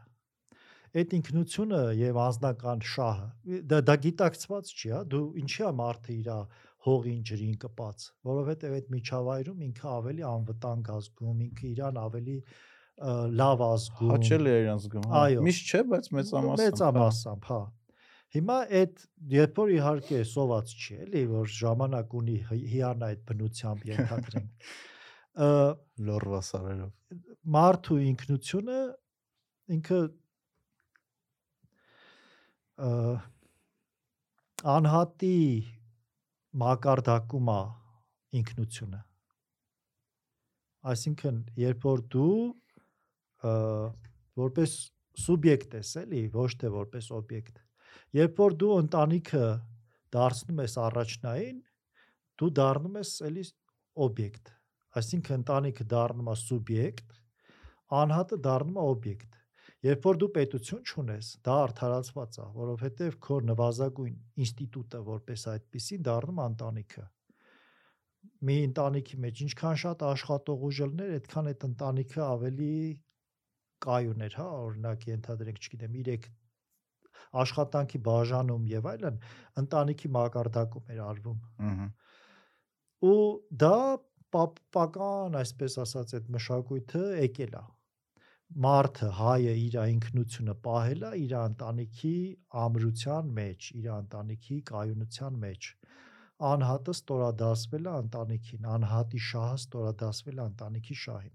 Այդ 0.97 1.14
ինքնությունը 1.16 1.81
եւ 2.01 2.18
անձնական 2.27 2.85
շահը 2.93 3.59
դա 3.73 3.81
դա 3.90 3.97
գիտակցված 4.06 4.70
չի, 4.77 4.93
հա, 4.94 5.01
դու 5.12 5.24
ինչի 5.43 5.64
է 5.66 5.73
մարդը 5.81 6.14
իր 6.16 6.31
հողին 6.86 7.23
ջրին 7.27 7.56
կպած, 7.66 8.06
որովհետեւ 8.31 8.74
այդ 8.77 8.90
միջավայրում 8.94 9.62
ինքը 9.66 9.89
ավելի 9.93 10.24
անվտանգ 10.31 10.90
ազգում, 10.97 11.39
ինքը 11.47 11.66
իրան 11.73 11.98
ավելի 12.02 12.36
լավ 12.97 13.64
ազգում։ 13.66 14.12
Հաճելի 14.14 14.52
է 14.52 14.60
իրենց 14.62 14.85
զգում։ 14.86 15.06
հա։ 15.10 15.23
Այո։ 15.27 15.43
Միշտ 15.47 15.73
չէ, 15.73 15.81
բայց 15.93 16.06
մեծամասն։ 16.16 16.62
մեծամասամբ, 16.62 17.48
հա։ 17.51 17.59
Հիմա 18.36 18.56
այդ 18.77 19.02
երբ 19.36 19.59
որ 19.60 19.73
իհարկե 19.77 20.20
սոված 20.31 20.73
չի, 20.77 20.97
էլի, 21.06 21.23
որ 21.32 21.51
ժամանակ 21.56 22.14
ունի 22.20 22.36
հի- 22.51 22.64
հիանա 22.73 23.10
այդ 23.12 23.20
բնությամբ 23.31 23.85
ենթադրենք։ 23.90 24.70
ը, 25.47 25.51
լորվա 26.09 26.40
սարերով։ 26.47 27.18
մարդու 27.56 27.98
ինքնությունը 28.06 28.78
ինքը 29.77 30.01
անհատի 34.77 35.36
մակարդակում 36.62 37.48
է 37.53 37.61
ինքնությունը 38.40 39.01
այսինքն 40.93 41.39
երբ 41.62 41.86
որ 41.89 42.03
դու 42.15 42.40
որպես 44.43 44.74
սուբյեկտ 45.24 45.78
ես 45.78 45.93
էլի 46.03 46.20
ոչ 46.36 46.51
թե 46.61 46.73
որպես 46.77 47.09
օբյեկտ 47.20 47.62
երբ 48.20 48.43
որ 48.44 48.57
դու 48.61 48.74
ընտանիքը 48.82 49.47
դարձնում 50.16 50.62
ես 50.66 50.77
առաջնային 50.86 51.62
դու 52.36 52.51
դառնում 52.61 53.01
ես 53.01 53.15
էլի 53.31 53.47
օբյեկտ 54.07 54.53
այսինքն 55.01 55.39
ընտանիքը 55.40 55.89
դառնում 55.97 56.28
է 56.32 56.36
սուբյեկտ 56.43 57.16
անհատը 58.01 58.40
դառնում 58.47 58.77
է 58.77 58.86
օբյեկտ 58.93 59.40
երբ 59.86 60.06
որ 60.06 60.18
դու 60.20 60.28
պետություն 60.36 60.86
չունես 60.86 61.28
դա 61.46 61.56
արդարացված 61.64 62.38
է 62.42 62.46
որովհետև 62.56 63.18
քո 63.26 63.38
նվազագույն 63.50 64.16
ինստիտուտը 64.44 65.02
որպես 65.08 65.44
այդպեսին 65.52 66.06
դառնում 66.08 66.40
ընտանիքը 66.46 67.04
մի 68.46 68.56
ընտանիքի 68.68 69.20
մեջ 69.26 69.42
ինչքան 69.46 69.78
շատ 69.82 70.06
աշխատող 70.06 70.64
ուժ 70.70 70.80
լներ 70.86 71.12
այդքան 71.18 71.50
այդ 71.52 71.68
ընտանիքը 71.70 72.24
ավելի 72.26 72.72
կայուն 73.86 74.26
էր 74.26 74.36
հա 74.40 74.48
օրինակ 74.66 75.06
ենթադրենք 75.12 75.62
չգիտեմ 75.66 75.96
3 76.10 76.28
աշխատանքի 77.42 78.00
բաժանում 78.06 78.66
եւ 78.72 78.90
այլն 78.92 79.16
ընտանիքի 79.62 80.10
մակարդակում 80.16 80.92
էր 80.94 81.00
արվում 81.06 81.40
Ահա։ 81.70 81.88
ու 83.06 83.22
դա 83.62 83.78
պապական, 84.34 85.36
այսպես 85.40 85.78
ասած, 85.84 86.14
այդ 86.18 86.30
մշակույթը 86.34 87.02
եկել 87.22 87.56
է։ 87.56 87.62
Մարդը 88.55 89.09
հայը 89.18 89.55
իր 89.60 89.77
ինքնությունը 89.82 90.55
պահել 90.64 91.02
է 91.06 91.09
իր 91.23 91.32
ընտանիքի 91.39 92.12
ամրության 92.64 93.32
մեջ, 93.39 93.70
իր 93.81 93.89
ընտանիքի 93.94 94.59
կայունության 94.70 95.40
մեջ։ 95.43 95.70
Անհատը 96.51 96.94
ստորադասվել 96.97 97.89
է 97.90 97.94
ընտանիքին, 98.05 98.68
անհատի 98.77 99.23
շահը 99.27 99.59
ստորադասվել 99.60 100.39
է 100.39 100.47
ընտանիքի 100.52 100.97
շահին։ 101.02 101.35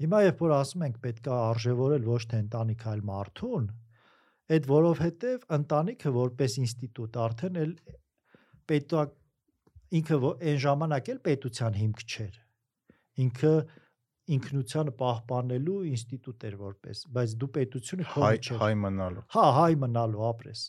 Հիմա 0.00 0.20
երբ 0.26 0.44
որ 0.44 0.54
ասում 0.60 0.84
ենք 0.86 1.00
պետք 1.08 1.26
է 1.30 1.34
արժևորել 1.36 2.06
ոչ 2.10 2.22
թե 2.30 2.42
ընտանիքը, 2.44 2.86
այլ 2.90 3.02
մարդուն, 3.10 3.66
այդ 4.50 4.70
որովհետև 4.70 5.42
ընտանիքը 5.56 6.12
որպես 6.20 6.56
ինստիտուտ 6.60 7.18
արդեն 7.24 7.58
էլ 7.64 7.74
պետա 8.70 9.02
ինքը 10.00 10.18
այն 10.30 10.58
ժամանակ 10.64 11.10
էլ 11.14 11.20
պետության 11.26 11.76
հիմք 11.80 12.02
չէր։ 12.06 12.40
Ինքը 13.24 13.54
ինքնությանը 14.36 14.92
պահպանելու 15.00 15.78
ինստիտուտ 15.90 16.44
էր 16.50 16.58
որպես, 16.60 17.00
բայց 17.16 17.32
դու 17.40 17.48
պետությունը 17.56 18.06
քո 18.10 18.28
չէր։ 18.30 18.60
հայ 18.60 18.74
մնալու։ 18.84 19.24
Հա, 19.34 19.46
հայ 19.60 19.72
մնալու 19.84 20.26
ապրես։ 20.30 20.62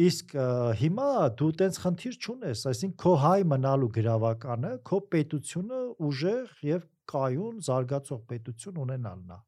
Իսկ 0.00 0.32
հիմա 0.80 1.08
դու 1.36 1.50
տենց 1.60 1.78
խնդիր 1.82 2.14
չունես, 2.24 2.60
այսինքն 2.70 2.98
քո 3.02 3.12
հայ 3.20 3.40
մնալու 3.52 3.90
գրավականը 3.96 4.70
քո 4.90 5.00
պետությունը 5.12 5.80
ուժեղ 6.08 6.54
եւ 6.70 6.86
կայուն 7.10 7.58
զարգացող 7.66 8.20
պետություն 8.30 8.80
ունենալն 8.86 9.34
է։ 9.36 9.38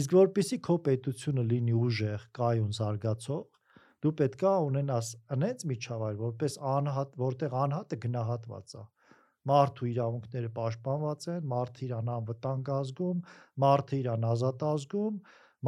Իսկ 0.00 0.12
որpիսի 0.18 0.58
քո 0.66 0.76
պետությունը 0.86 1.44
լինի 1.50 1.76
ուժեղ, 1.80 2.26
կայուն, 2.38 2.70
զարգացող, 2.76 3.46
դու 4.04 4.12
պետքա 4.20 4.52
ունենաս 4.66 5.08
անենց 5.36 5.64
միջավայր, 5.70 6.18
որպես 6.20 6.56
անհատ, 6.74 7.16
որտեղ 7.24 7.56
անհատը 7.62 7.98
գնահատված 8.04 8.76
է։ 8.80 8.84
Մարդու 9.48 9.86
իրավունքները 9.90 10.48
պաշտպանված 10.56 11.26
են, 11.34 11.44
մարդը 11.52 11.84
իրան 11.86 12.08
անվտանգ 12.14 12.70
ազգում, 12.76 13.20
մարդը 13.64 14.00
իրան 14.00 14.26
ազատ 14.30 14.64
ազգում, 14.70 15.14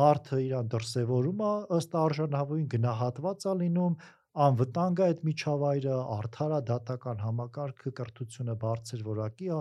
մարդը 0.01 0.40
իրան 0.47 0.69
դրսևորում 0.74 1.40
է 1.47 1.53
ըստ 1.77 1.97
արժանավույն 2.03 2.66
գնահատված 2.74 3.47
է 3.53 3.55
լինում, 3.62 3.97
անվտանգ 4.47 5.01
է 5.01 5.07
այդ 5.07 5.24
միջավայրը, 5.28 5.97
արդար 6.16 6.53
է 6.57 6.61
դատական 6.73 7.23
համակարգը, 7.24 7.93
կրթությունը 8.01 8.55
բարձր 8.62 9.05
որակի 9.09 9.51
է, 9.57 9.61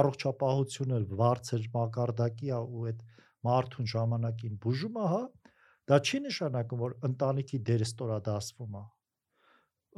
առողջապահությունը 0.00 1.00
բարձր 1.20 1.68
մակարդակի 1.76 2.52
է 2.52 2.60
ու 2.60 2.86
այդ 2.92 3.04
մարդուն 3.48 3.90
ժամանակին 3.96 4.58
բուժում 4.64 5.00
է, 5.00 5.10
հա, 5.14 5.22
դա 5.90 6.00
չի 6.04 6.24
նշանակում, 6.28 6.82
որ 6.84 6.96
ընտանիքի 7.10 7.62
դերը 7.70 7.88
ստորադասվում 7.90 8.80
է։ 8.80 8.84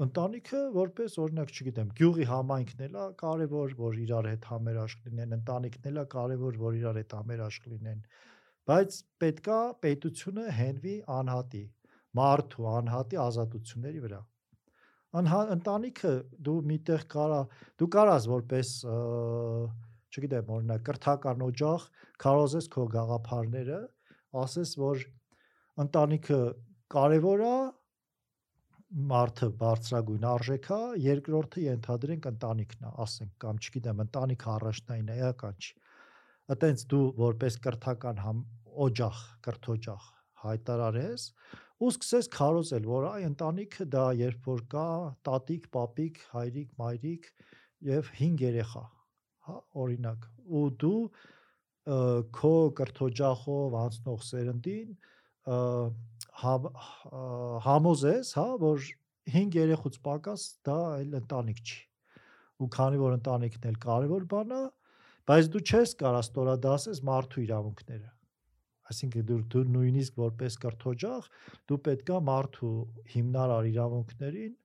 Ընտանիքը 0.00 0.58
որպես 0.72 1.14
օրինակ, 1.20 1.50
չգիտեմ, 1.52 1.88
գյուղի 1.98 2.26
համայնքն 2.30 2.84
էլ 2.86 2.94
է 2.96 3.06
կարևոր, 3.20 3.72
որ 3.76 3.96
իրար 4.02 4.28
հետ 4.30 4.46
համերաշխ 4.48 5.02
լինեն, 5.08 5.34
ընտանիքն 5.36 5.88
էլ 5.90 5.98
է 6.00 6.04
կարևոր, 6.14 6.56
որ 6.62 6.78
իրար 6.78 7.00
հետ 7.02 7.14
համերաշխ 7.18 7.66
լինեն, 7.72 7.98
բայց 8.72 8.98
պետքա 9.20 9.58
պետությունը 9.84 10.46
հենվի 10.58 10.94
անհատի, 11.18 11.62
մարդու 12.22 12.68
անհատի 12.72 13.20
ազատությունների 13.26 14.04
վրա։ 14.06 14.20
ընտանիքը 15.12 16.14
դու 16.40 16.56
միտեղ 16.72 17.02
կարա 17.12 17.40
դու 17.82 17.88
կարաս 17.92 18.28
որպես 18.32 18.70
չգիտեմ 20.12 20.52
օրինակ 20.56 20.86
կրթական 20.88 21.44
օջախ 21.52 21.84
կարոզես 22.24 22.68
քո 22.72 22.86
գաղափարները 22.96 23.80
ասես 24.40 24.72
որ 24.80 25.04
ընտանիքը 25.84 26.40
կարևոր 26.96 27.44
է 27.44 27.56
մարդը 28.92 29.48
բարձրագույն 29.60 30.24
արժեք 30.28 30.66
է 30.76 30.80
երկրորդը 31.02 31.62
ենթադրենք 31.64 32.26
ընտանիքն 32.30 32.88
է 32.88 32.90
ասենք 33.04 33.32
կամ 33.44 33.60
չգիտեմ 33.62 34.02
ընտանիքը 34.04 34.50
առաջնային 34.52 35.12
է 35.12 35.16
էական 35.28 35.62
չի 35.62 35.72
այտենց 36.52 36.84
դու 36.92 37.04
որպես 37.22 37.58
կրթական 37.66 38.20
համ 38.26 38.42
օջախ 38.86 39.22
կրթօջախ 39.46 40.08
հայտարարես 40.42 41.26
ու 41.82 41.90
սկսես 41.92 42.28
քարոզել 42.36 42.88
որ 42.92 43.06
այ 43.08 43.22
ընտանիքը 43.28 43.86
դա 43.92 44.04
երբ 44.18 44.48
որ 44.52 44.60
կա 44.74 44.88
տատիկ, 45.28 45.64
պապիկ, 45.76 46.20
հայրիկ, 46.34 46.74
մայրիկ 46.82 47.30
եւ 47.88 48.10
5 48.18 48.44
երեխա, 48.46 48.82
հա, 49.48 49.56
օրինակ։ 49.82 50.28
Ու 50.58 50.66
դու 50.82 51.00
քո 52.38 52.54
կրթօջախով 52.78 53.74
անցնող 53.82 54.20
սերնդին 54.28 54.92
համոզես, 57.66 58.32
հա, 58.38 58.46
որ 58.62 58.86
5 59.32 59.58
երեխուց 59.58 59.98
պակաս 60.06 60.46
դա 60.68 60.78
այլ 60.98 61.18
ընտանիք 61.22 61.60
չի։ 61.66 61.80
Ու 62.62 62.68
քանի 62.76 62.98
որ 63.02 63.18
ընտանիքն 63.18 63.68
էլ 63.72 63.78
կարևոր 63.82 64.26
բան 64.32 64.56
է, 64.58 64.64
բայց 65.30 65.52
դու 65.54 65.62
չես 65.66 65.94
կարա 66.02 66.20
ստորադասես 66.26 67.02
մարդու 67.08 67.44
իրավունքները 67.46 68.10
այսինքն 68.92 69.26
դու, 69.28 69.40
դու 69.52 69.64
նույնիսկ 69.72 70.16
որպես 70.20 70.56
կրթօջախ 70.62 71.28
դու 71.70 71.78
պետքա 71.88 72.16
մարդու 72.28 72.72
հիմնարար 73.14 73.68
իրավունքներին 73.72 74.56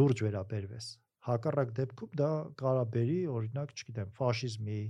լուրջ 0.00 0.22
վերաբերվես 0.26 0.88
հակառակ 1.26 1.72
դեպքում 1.76 2.16
դա 2.20 2.30
կարաբերի 2.62 3.18
օրինակ 3.36 3.74
չգիտեմ 3.76 4.10
ֆաշիզմի 4.18 4.80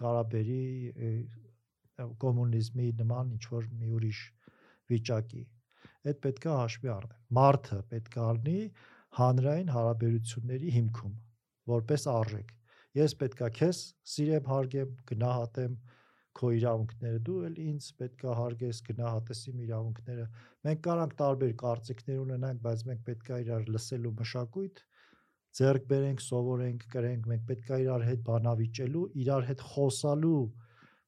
կարաբերի 0.00 0.64
կոմունիզմի 2.24 2.90
նման 3.00 3.32
ինչ 3.36 3.44
որ 3.54 3.66
մի 3.80 3.90
ուրիշ 3.98 4.20
վիճակի 4.92 5.42
այդ 6.10 6.20
պետքա 6.26 6.56
հաշվի 6.60 6.90
առնել 6.94 7.20
մարդը 7.40 7.78
պետքա 7.92 8.26
առնի 8.32 8.58
հանրային 9.20 9.72
հարաբերությունների 9.76 10.74
հիմքում 10.76 11.14
որպես 11.74 12.06
արժեք 12.14 12.52
ես 13.00 13.16
պետքա 13.22 13.48
քեզ 13.60 13.80
սիրեմ 14.12 14.50
հարգեմ 14.50 14.94
գնահատեմ 15.10 15.74
քո 16.40 16.50
իրավունքները 16.56 17.20
դու 17.26 17.38
էլ 17.48 17.58
ինձ 17.64 17.86
պետքա 18.00 18.34
հարգես 18.38 18.80
գնահատես 18.88 19.40
իմ 19.50 19.62
իրավունքները 19.66 20.26
մենք 20.66 20.82
կարանք 20.86 21.14
տարբեր 21.20 21.52
կարծիքներ 21.62 22.20
ունենանք 22.24 22.62
բայց 22.66 22.84
մենք 22.90 23.02
պետքա 23.08 23.38
իրար 23.44 23.68
լսելու 23.74 24.12
մշակույթ 24.20 24.82
ձեռք 25.58 25.86
բերենք 25.90 26.24
սովորենք 26.26 26.86
կրենք 26.94 27.28
մենք 27.30 27.46
պետքա 27.50 27.78
իրար 27.84 28.06
հետ 28.08 28.20
բանավիճելու 28.30 29.06
իրար 29.24 29.46
հետ 29.50 29.64
խոսալու 29.70 30.42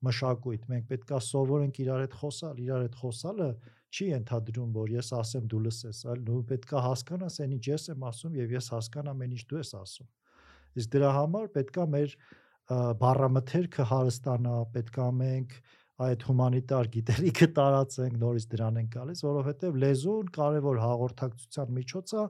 մշակույթ 0.07 0.66
մենք 0.73 0.87
պետքա 0.93 1.19
սովորենք 1.29 1.81
իրար 1.83 2.03
հետ 2.05 2.16
խոսալ 2.23 2.62
իրար 2.62 2.85
հետ 2.87 2.97
խոսալը 3.03 3.49
չի 3.93 4.07
ընդհանրում 4.19 4.70
որ 4.77 4.95
ես 4.97 5.11
ասեմ 5.19 5.49
դու 5.53 5.61
լսես 5.66 6.01
այլ 6.12 6.23
դու 6.29 6.39
պետքա 6.53 6.83
հասկանաս 6.87 7.37
այն 7.45 7.53
ինչ 7.59 7.65
ես 7.69 7.85
եմ 7.93 8.07
ասում 8.09 8.39
եւ 8.41 8.55
ես 8.57 8.70
հասկանամ 8.73 9.23
այն 9.27 9.37
ինչ 9.37 9.45
դու 9.53 9.61
ես 9.62 9.73
ասում 9.83 10.09
իսկ 10.83 10.95
դրա 10.97 11.11
համար 11.19 11.53
պետքա 11.59 11.87
մեր 11.93 12.16
բառամթերքը 13.03 13.87
հարստանա 13.93 14.57
պետքա 14.77 15.07
մենք 15.20 15.55
այդ 16.03 16.24
հումանիտար 16.29 16.89
գիտելիքը 16.97 17.49
տարածենք 17.59 18.19
նորից 18.23 18.47
դրան 18.53 18.79
են 18.81 18.89
գալիս 18.97 19.23
որովհետեւ 19.27 19.79
լեզուն 19.83 20.31
կարևոր 20.37 20.81
հաղորդակցության 20.83 21.74
միջոց 21.79 22.15
է 22.16 22.24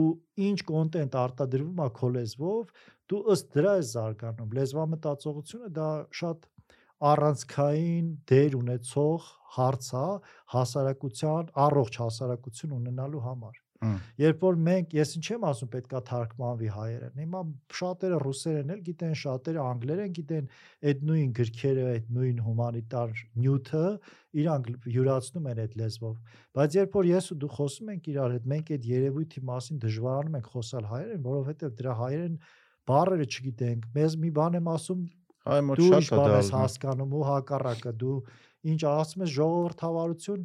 ու 0.00 0.08
ինչ 0.50 0.58
կոնտենտ 0.68 1.16
արտադրվում 1.20 1.80
է 1.86 1.88
քո 1.96 2.10
լեզվով 2.16 2.74
դու 3.10 3.20
ըստ 3.34 3.48
դրա 3.56 3.72
ես 3.80 3.92
զարգանում 3.96 4.52
լեզվամտածողությունը 4.60 5.70
դա 5.80 5.88
շատ 6.20 6.46
առանցքային 7.10 8.12
դեր 8.32 8.60
ունեցող 8.60 9.32
հարց 9.56 9.90
է 10.04 10.06
հասարակության 10.54 11.50
առողջ 11.66 11.98
հասարակություն 12.04 12.78
ունենալու 12.80 13.26
համար 13.26 13.58
Երբ 14.20 14.42
որ 14.44 14.56
մենք, 14.60 14.90
ես 14.92 15.14
ինչ 15.16 15.22
եմ 15.32 15.44
ասում, 15.48 15.68
պետքա 15.72 16.00
թարգմանվի 16.08 16.66
հայերեն։ 16.74 17.20
Հիմա 17.22 17.40
շատերը 17.78 18.18
ռուսերեն 18.20 18.72
էլ 18.74 18.82
գիտեն, 18.88 19.14
շատերը 19.20 19.62
անգլերեն 19.62 20.16
գիտեն, 20.18 20.50
այդ 20.90 21.04
նույն 21.08 21.30
գրքերը, 21.38 21.86
այդ 21.94 22.10
նույն 22.16 22.42
հումանիտար 22.44 23.22
նյութը 23.40 23.84
իրանք 24.42 24.68
յուրացնում 24.96 25.48
են 25.54 25.62
այդ 25.64 25.78
լեզվով։ 25.80 26.36
Բայց 26.60 26.76
երբ 26.76 26.98
որ 27.00 27.08
ես 27.08 27.30
ու 27.32 27.38
դու 27.40 27.50
խոսում 27.56 27.92
ենք 27.96 28.10
իրար 28.12 28.36
հետ, 28.36 28.50
մենք 28.52 28.74
այդ 28.76 28.90
երևույթի 28.90 29.44
մասին 29.48 29.80
դժվարանում 29.86 30.36
ենք 30.40 30.52
խոսալ 30.60 30.90
հայերեն, 30.92 31.24
որովհետև 31.30 31.74
դրա 31.80 31.96
հայերեն 32.04 32.36
բառերը 32.90 33.26
չգիտենք։ 33.30 33.88
Մեզ 33.96 34.20
մի 34.20 34.30
բան 34.36 34.60
եմ 34.60 34.70
ասում, 34.76 35.02
Այ 35.48 35.60
մոտ 35.66 35.80
դու 35.80 35.90
շատ 35.90 36.00
ինչ 36.00 36.10
է 36.10 36.18
բան 36.20 36.30
դա 36.30 36.40
ես 36.40 36.50
հասկանում 36.56 37.14
ու 37.16 37.26
հակառակը 37.30 37.92
դու 38.00 38.16
ինչ 38.70 38.80
ասում 38.90 39.24
ես 39.24 39.30
ժողովրդավարություն 39.36 40.42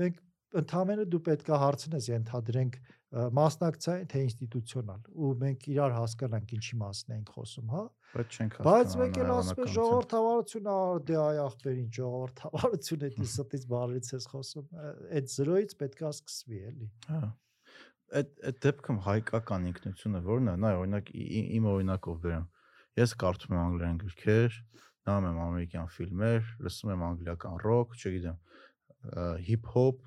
մենք 0.00 0.20
ընդհանրապես 0.60 1.08
դու 1.14 1.22
պետքա 1.28 1.58
հարցնես 1.64 2.08
ենթադրենք 2.14 2.76
մասնակցային 3.14 4.08
թե 4.10 4.20
ինստիտուցիոնալ 4.24 5.02
ու 5.14 5.28
մենք 5.38 5.66
իրար 5.70 5.92
հասկանանք 5.94 6.54
ինչի 6.56 6.78
մասն 6.80 7.12
ենք 7.14 7.28
խոսում, 7.34 7.68
հա։ 7.74 7.82
բայց 8.14 8.38
չենք 8.38 8.56
Բայց 8.66 8.94
մեկ 9.00 9.18
էլ 9.22 9.30
ասում 9.34 9.52
է 9.54 9.66
հավանականություն։ 9.68 9.76
ժողովրդավարություն, 9.76 10.66
ա 10.74 10.78
դե 11.10 11.18
այ 11.24 11.38
ախպերին 11.44 11.92
ժողովրդավարություն 11.98 13.04
է 13.06 13.10
դի 13.14 13.28
ստից 13.34 13.66
բառից 13.70 14.10
ես 14.14 14.26
խոսում։ 14.34 14.66
Այդ 15.14 15.30
զրոյից 15.34 15.76
պետքա 15.84 16.10
սկսվի 16.14 16.60
էլի։ 16.70 16.90
Հա։ 17.14 17.22
Այդ 18.14 18.34
այդ 18.50 18.58
դեպքում 18.66 18.98
հայկական 19.04 19.70
ինքնությունը 19.70 20.24
ո՞րն 20.24 20.50
է։ 20.50 20.56
Նա 20.64 20.74
օրինակ 20.82 21.14
իմ 21.14 21.70
օրինակով 21.74 22.18
բերեմ։ 22.24 22.44
Ես 22.94 23.14
կարդում 23.18 23.54
եմ 23.54 23.60
անգլերեն 23.64 23.96
գրքեր, 24.04 24.56
նայում 25.08 25.24
եմ 25.30 25.38
ամերիկյան 25.44 25.88
ֆիլմեր, 25.94 26.50
լսում 26.64 26.92
եմ 26.94 27.02
անգլիական 27.08 27.56
ռոք, 27.64 27.96
չգիտեմ, 27.98 28.36
հիփ-հոփ, 29.48 30.04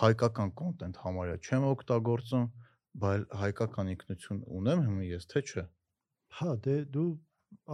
հայկական 0.00 0.52
կոնտենտ 0.60 1.00
համարյա 1.04 1.36
չեմ 1.44 1.66
օգտագործում, 1.74 2.46
բայց 3.04 3.26
հայկական 3.42 3.92
ինքնություն 3.94 4.40
ունեմ 4.58 4.82
հիմա 4.88 5.06
ես 5.10 5.28
թե 5.34 5.44
չէ։ 5.44 5.64
Հա, 6.38 6.50
դե 6.64 6.76
դու 6.94 7.06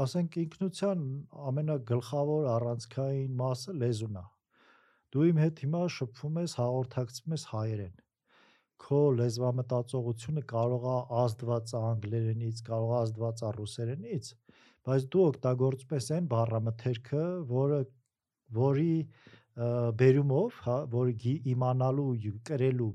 ասենք 0.05 0.39
ինքնության 0.43 1.05
ամենագլխավոր 1.51 2.49
առանցքային 2.57 3.35
մասը 3.41 3.75
լեզուն 3.81 4.19
է։ 4.21 4.25
Դու 5.15 5.27
իմ 5.31 5.41
հետ 5.45 5.63
հիմա 5.65 5.83
շփվում 5.97 6.41
ես, 6.41 6.57
հաղորդակցվում 6.61 7.37
ես 7.37 7.45
հայերեն։ 7.51 7.95
Քո 8.81 9.01
լեզվամտածողությունը 9.21 10.43
կարող 10.53 10.87
է 10.91 10.97
ազդված 11.23 11.75
անգլերենից, 11.81 12.63
կարող 12.71 12.93
է 12.95 12.97
ազդված 13.01 13.43
ռուսերենից, 13.59 14.31
բայց 14.89 15.07
դու 15.15 15.25
օգտագործում 15.31 15.95
ես 16.01 16.09
այն 16.17 16.31
բառամթերքը, 16.31 17.25
որը 17.51 17.81
որի 18.61 18.95
բերումով, 20.01 20.59
հա, 20.65 20.77
որը 20.95 21.15
գի- 21.21 21.41
իմանալու 21.53 22.09
ու 22.31 22.35
կրելու 22.49 22.93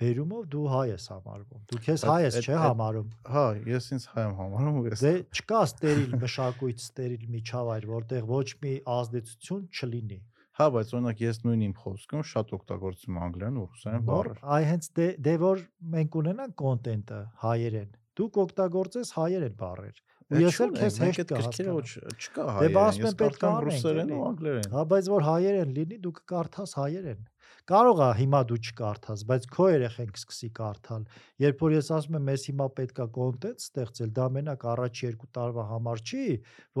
բերումով 0.00 0.46
դու 0.50 0.62
հայ 0.72 0.84
ես 0.90 1.04
համարվում։ 1.12 1.60
Դու 1.70 1.80
քեզ 1.84 2.04
հայ 2.08 2.16
ես 2.24 2.36
չէ 2.42 2.56
համարում։ 2.64 3.10
Հա, 3.34 3.44
ես 3.70 3.84
ինձ 3.94 4.06
հայ 4.14 4.22
եմ 4.24 4.32
համարում 4.40 4.78
ու 4.80 4.86
ես 4.88 5.04
Դե 5.04 5.12
չկա 5.38 5.60
ստերիլ 5.68 6.16
մշակույթ, 6.24 6.78
ստերիլ 6.84 7.26
միջավայր, 7.34 7.86
որտեղ 7.94 8.26
ոչ 8.34 8.46
մի 8.64 8.72
ազդեցություն 8.94 9.62
չլինի։ 9.70 10.18
Հա, 10.54 10.68
բայց 10.70 10.90
օրինակ 10.94 11.20
ես 11.24 11.38
նույն 11.42 11.62
իմ 11.66 11.72
խոսքում 11.82 12.20
շատ 12.30 12.52
օգտագործում 12.54 13.16
անգլերեն 13.24 13.56
ու 13.58 13.64
ռուսերեն 13.74 14.04
բառեր։ 14.06 14.42
այ 14.54 14.66
հենց 14.70 14.88
դե 14.98 15.06
դե 15.26 15.34
որ 15.42 15.62
մենք 15.94 16.18
ունենանք 16.20 16.54
կոնտենտը 16.62 17.18
հայերեն։ 17.42 17.88
Դու 18.14 18.28
կօգտագործես 18.38 19.10
հայերեն 19.18 19.56
բառեր։ 19.64 19.96
Ու 20.24 20.40
ես 20.40 20.58
էլ 20.64 20.70
քեզ 20.78 20.98
հեշտ 21.02 21.20
այդ 21.24 21.32
գրքերը 21.34 21.72
կհասկանամ։ 21.74 21.74
ոչ 21.74 21.88
չկա 22.14 22.44
Դե 22.44 22.52
հայերեն։ 22.54 22.74
բասում 22.74 23.04
Ես 23.04 23.10
են 23.10 23.18
պետք 23.24 23.42
է 23.44 23.50
ռուսերեն 23.64 24.12
ու 24.14 24.20
անգլերեն։ 24.24 24.70
Հա, 24.74 24.84
բայց 24.94 25.08
որ 25.14 25.24
հայերեն 25.26 25.74
լինի, 25.74 25.98
դու 26.04 26.12
կկարդաս 26.18 26.74
հայերեն։ 26.78 27.26
Կարող 27.64 28.00
է 28.04 28.08
հիմա 28.20 28.40
դու 28.48 28.58
չկարդաս, 28.64 29.24
բայց 29.30 29.46
քո 29.54 29.66
երեխեն 29.74 30.10
կսկսի 30.14 30.48
կարդալ։ 30.58 31.04
Երբ 31.44 31.64
որ 31.64 31.74
ես 31.74 31.90
ասում 31.98 32.18
եմ, 32.18 32.24
մեզ 32.28 32.46
հիմա 32.50 32.66
պետքա 32.78 33.06
կոնտենտ 33.18 33.64
ստեղծել, 33.64 34.10
դա 34.18 34.26
մենակ 34.36 34.66
առաջ 34.74 35.02
2 35.04 35.30
տարվա 35.38 35.64
համար 35.74 36.02
չի, 36.04 36.26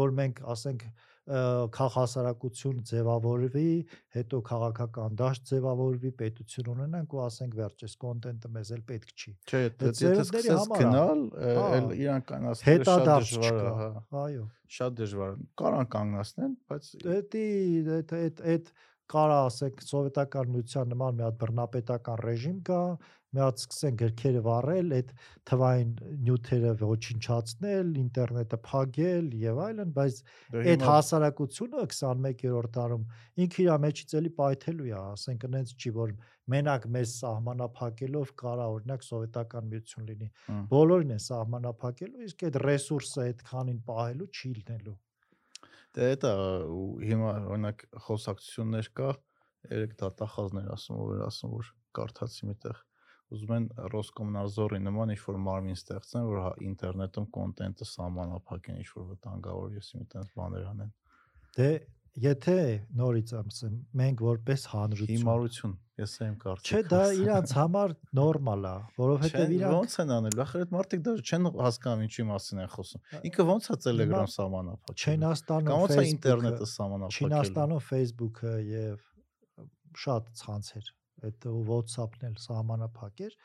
որ 0.00 0.14
մենք 0.20 0.42
ասենք 0.54 0.84
քաղաքասարակություն 1.24 2.80
ձևավորվի, 2.90 3.68
հետո 4.12 4.40
քաղաքական 4.44 5.14
դաշտ 5.20 5.46
ձևավորվի, 5.50 6.10
պետություն 6.20 6.68
ունենանք 6.74 7.14
ու 7.16 7.22
ասենք 7.24 7.56
վերջ, 7.60 7.84
այս 7.88 7.94
կոնտենտը 8.04 8.50
մեզ 8.56 8.72
էլ 8.76 8.82
պետք 8.92 9.14
չի։ 9.14 9.32
Չէ, 9.48 9.62
եթե 9.64 9.92
սկսես 10.20 10.68
գնալ, 10.74 11.22
էլ 11.80 11.88
իրան 11.96 12.26
կանացնելը 12.28 12.88
շատ 12.90 13.08
դժվար 13.08 13.60
է, 13.64 13.72
հա։ 13.80 13.90
Այո։ 14.24 14.44
Շատ 14.74 14.98
դժվար 15.00 15.32
է։ 15.32 15.48
Կարան 15.64 15.88
կանգնացնեն, 15.94 16.58
բայց 16.68 16.92
Դա 17.04 17.16
այդ 17.94 18.14
այդ 18.20 18.44
այդ 18.54 18.74
կարա 19.14 19.40
ասենք 19.46 19.82
սովետական 19.84 20.52
միության 20.54 20.92
նման 20.94 21.18
մի 21.18 21.24
հատ 21.26 21.34
բռնապետական 21.40 22.22
ռեժիմ 22.24 22.60
կա, 22.68 22.78
մի 23.34 23.42
հատ 23.44 23.62
սկսեն 23.64 23.96
գրքերը 24.00 24.42
վառել, 24.44 24.92
այդ 24.98 25.10
թվային 25.50 25.90
նյութերը 26.24 26.72
ոչնչացնել, 26.80 27.90
ինտերնետը 28.04 28.58
փակել 28.68 29.30
եւ 29.44 29.60
այլն, 29.64 29.94
բայց 29.98 30.20
դա 30.54 30.64
այդ 30.74 30.86
հասարակությունը 30.88 31.84
21-րդ 31.94 32.74
դարում 32.78 33.04
ինքը 33.44 33.64
իր 33.64 33.72
մեջից 33.84 34.16
էլի 34.20 34.32
պայթելու 34.38 34.88
է, 34.90 34.94
ասենք 35.14 35.48
այնց 35.50 35.74
չի 35.74 35.94
որ 35.98 36.14
մենակ 36.54 36.86
մեզ 36.94 37.12
սահմանափակելով 37.24 38.32
կարա 38.40 38.64
օրինակ 38.74 39.04
սովետական 39.04 39.68
միություն 39.70 40.08
լինի։ 40.10 40.28
Բոլորին 40.72 41.14
է 41.14 41.20
սահմանափակելու, 41.24 42.24
իսկ 42.28 42.44
այդ 42.48 42.58
ռեսուրսը 42.64 43.22
այդքանին 43.24 43.78
պահելու 43.88 44.28
չի 44.34 44.50
լինելու։ 44.58 44.96
Դե 45.94 46.10
դա 46.24 46.32
հիմա 47.08 47.32
օրինակ 47.54 47.84
խոսակցություններ 48.04 48.90
կա, 48.98 49.10
երեք 49.70 49.94
դատախազներ 50.00 50.72
ասում 50.74 51.00
որ 51.00 51.22
ասում 51.28 51.54
որ 51.54 51.70
կարդացի 51.98 52.48
միտեղ 52.50 52.80
ուզում 53.34 53.54
են 53.56 53.66
Ռոսկոմնadzor-ի 53.94 54.80
նման 54.84 55.14
ինչ-որ 55.14 55.40
մարմին 55.44 55.78
ստեղծեն, 55.78 56.28
որ 56.30 56.40
հա 56.44 56.52
ինտերնետում 56.68 57.26
կոնտենտը 57.34 57.88
սահմանափակեն 57.90 58.80
ինչ-որ 58.84 59.08
վտանգավոր 59.10 59.76
եսի 59.80 60.00
մի 60.00 60.08
տես 60.14 60.32
բաներ 60.38 60.70
անեն։ 60.74 60.94
Դե 61.58 61.68
եթե 62.24 62.56
նորից 62.94 63.30
ասեմ, 63.40 63.78
մենք 63.98 64.20
որպես 64.22 64.64
հանրություն 64.70 65.10
Հիմարություն, 65.10 65.72
ես 65.98 66.12
եմ 66.24 66.36
կարծիք։ 66.44 66.70
Չէ, 66.70 66.82
դա 66.92 67.00
իրանց 67.18 67.54
համար 67.58 67.94
նորմալ 68.18 68.68
է, 68.70 68.74
որովհետև 69.00 69.54
իրանք 69.56 69.74
ոնց 69.74 69.96
են 70.04 70.12
անել, 70.14 70.38
ախր 70.44 70.64
այդ 70.64 70.74
մարդիկ 70.76 71.04
դա 71.08 71.14
չեն 71.24 71.50
հասկանում 71.58 72.04
ինչի 72.06 72.26
մասին 72.30 72.62
են 72.64 72.70
խոսում։ 72.74 73.04
Ինքը 73.30 73.46
ոնց 73.50 73.66
է 73.66 73.78
Telegram 73.88 74.30
սահմանափակել։ 74.34 75.04
Չինաստանում 75.04 75.70
Կամ 75.74 75.82
ոնց 75.84 75.94
է 75.94 75.98
Facebook-ը, 75.98 76.14
ինտերնետը 76.14 76.68
սահմանափակել։ 76.74 77.24
Չինաստանում 77.24 77.84
Facebook-ը 77.90 78.54
եւ 78.74 79.08
շատ 80.04 80.30
ցանցեր 80.44 80.94
այդ 81.28 81.46
WhatsApp-ն 81.70 82.26
էլ 82.28 82.38
սահմանափակեր։ 82.44 83.36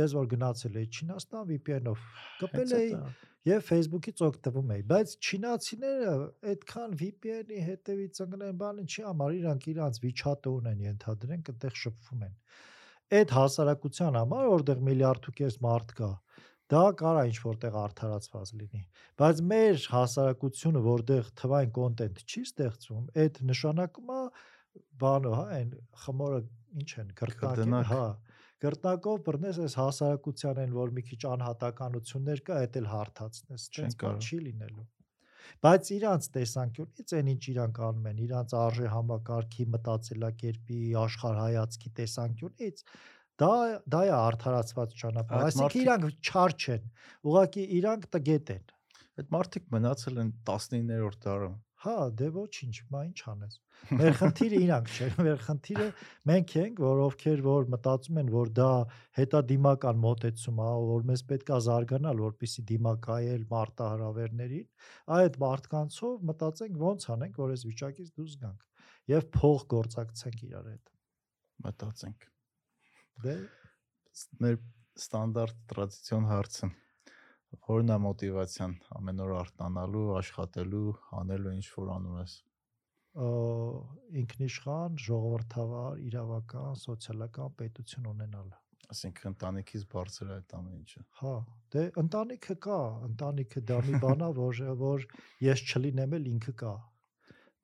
Ես 0.00 0.16
որ 0.18 0.28
գնացել 0.34 0.78
էի 0.80 0.88
Չինաստան 0.98 1.46
VPN-ով, 1.50 2.04
կպել 2.42 2.74
էի 2.78 2.90
եւ 3.44 3.64
Facebook-ից 3.68 4.22
օգտվում 4.24 4.70
էի, 4.74 4.84
բայց 4.90 5.14
չինացիները 5.20 6.12
այդքան 6.54 6.94
VPN-ի 7.04 7.58
հետևից 7.68 8.20
ընկնեն 8.24 8.60
բանը 8.64 8.84
չի 8.88 9.04
համար, 9.04 9.34
իրանք 9.40 9.66
իրանց 9.74 10.00
WeChat-ը 10.04 10.52
ունեն, 10.54 10.84
ենթադրենք, 10.88 11.50
այդտեղ 11.52 11.78
շփվում 11.84 12.24
են։ 12.24 12.38
Այդ 13.14 13.34
հասարակության 13.36 14.16
համար, 14.22 14.46
որտեղ 14.54 14.84
միլիարդ 14.88 15.28
ու 15.28 15.34
կես 15.44 15.58
մարդ 15.64 15.92
կա, 15.98 16.10
դա 16.72 16.82
կարա 16.96 17.22
ինչ 17.28 17.36
որտեղ 17.44 17.74
արդարացված 17.76 18.50
լինի 18.58 18.80
բայց 19.20 19.40
մեր 19.50 19.82
հասարակությունը 19.94 20.80
որտեղ 20.86 21.26
թվային 21.40 21.72
կոնտենտ 21.78 22.22
չի 22.24 22.44
ստեղծվում 22.48 23.04
այդ 23.24 23.40
նշանակում 23.50 24.12
է 24.14 24.20
բանը 25.02 25.34
հա 25.34 25.44
այն 25.58 25.74
խմորը 26.04 26.40
ինչ 26.80 26.90
են 27.04 27.14
գրտակ 27.20 27.62
հա 27.92 28.04
գրտակով 28.64 29.22
բռնես 29.28 29.60
այս 29.64 29.74
հասարակության 29.80 30.60
են 30.64 30.74
որ 30.74 30.92
մի 30.96 31.02
քիչ 31.08 31.20
անհատականություններ 31.34 32.42
կա 32.48 32.60
այդ 32.64 32.78
էլ 32.80 32.86
հարթացնես 32.94 33.66
Չեն 33.74 33.96
կարող։ 34.02 34.28
չի 34.28 34.38
լինելու 34.44 34.86
բայց 35.64 35.90
իրանց 35.94 36.28
տեսանկյունից 36.34 37.12
այն 37.18 37.28
ինչ 37.34 37.42
իրանք 37.52 37.80
անում 37.88 38.06
են, 38.10 38.22
իրանց 38.24 38.54
արժե 38.60 38.86
համակարգի 38.94 39.66
մտածելակերպի, 39.74 40.78
աշխարհայացքի 41.02 41.92
տեսանկյունից 42.00 42.82
դա 43.42 43.50
դա 43.94 44.00
է 44.08 44.12
արդարացված 44.14 44.96
ճանապարհ։ 45.02 45.44
Այսինքն 45.48 45.80
իրանք 45.84 46.08
չար 46.30 46.56
չեն։ 46.64 46.88
Ուղղակի 47.28 47.64
իրանք 47.78 48.08
տգետ 48.14 48.52
են։ 48.54 48.74
Այդ 49.14 49.32
մարդիկ 49.34 49.66
մնացել 49.74 50.20
են 50.24 50.30
19-րդ 50.50 51.20
դարում։ 51.24 51.56
Հա, 51.84 51.94
դե 52.18 52.28
ոչինչ, 52.34 52.74
բա 52.92 53.00
ինչ 53.04 53.18
անես։ 53.30 53.56
Մեր 53.98 54.14
խնդիրը 54.20 54.60
իրանք 54.64 54.92
չեն, 54.94 55.16
մեր 55.26 55.40
խնդիրը 55.44 55.88
մենք 56.30 56.54
ենք, 56.60 56.78
որ 56.84 57.02
ովքեր 57.04 57.42
որ 57.44 57.66
մտածում 57.74 58.20
են, 58.22 58.30
որ 58.34 58.52
դա 58.58 58.68
հետադիմական 59.18 59.98
մոտեցում 60.04 60.62
է, 60.64 60.68
որ 60.90 61.04
մեզ 61.10 61.24
պետքա 61.32 61.58
զարգանալ, 61.66 62.22
որպիսի 62.24 62.64
դիմակայել 62.70 63.44
մարտահրավերներին, 63.50 64.68
այդ 65.18 65.36
մարդկանցով 65.44 66.24
մտածենք 66.30 66.78
ոնց 66.84 67.08
անենք, 67.16 67.42
որ 67.44 67.52
այս 67.58 67.66
վիճակից 67.68 68.14
դուրս 68.16 68.38
գանք 68.44 68.70
եւ 69.14 69.28
փող 69.36 69.66
գործակցենք 69.74 70.46
իրար 70.48 70.70
հետ։ 70.72 70.94
Մտածենք։ 71.64 72.30
Դե 73.24 73.36
Մեր 74.44 74.56
ստանդարտ 74.94 75.60
տրադիցիոն 75.72 76.26
հարցը 76.30 76.68
որն 77.68 77.92
է 77.94 77.96
մոտիվացիան 78.04 78.74
ամեն 78.98 79.22
օր 79.24 79.32
արտանալու, 79.40 80.04
աշխատելու, 80.20 80.90
անելու 81.20 81.54
ինչ 81.58 81.66
որ 81.76 81.90
անում 81.94 82.18
ես։ 82.22 82.34
ինքնիշխան, 84.20 84.96
ժողովրդավար, 85.06 85.98
իրավական, 86.08 86.78
սոցիալական 86.82 87.52
պետություն 87.60 88.08
ունենալը։ 88.10 88.56
Այսինքն 88.94 89.28
ընտանիքից 89.30 89.84
բարձր 89.92 90.30
է 90.30 90.34
այդ 90.34 90.54
ամեն 90.58 90.80
ինչը։ 90.80 91.02
Հա, 91.20 91.34
դե 91.74 91.84
ընտանիքը 92.02 92.56
կա, 92.66 92.80
ընտանիքը 93.08 93.62
դա 93.70 93.78
մի 93.86 94.00
բան 94.02 94.24
է, 94.26 94.30
որ 94.40 94.60
որ 94.82 95.06
ես 95.46 95.62
չլինեմ 95.70 96.16
էլ 96.18 96.26
ինքը 96.34 96.54
կա։ 96.64 96.74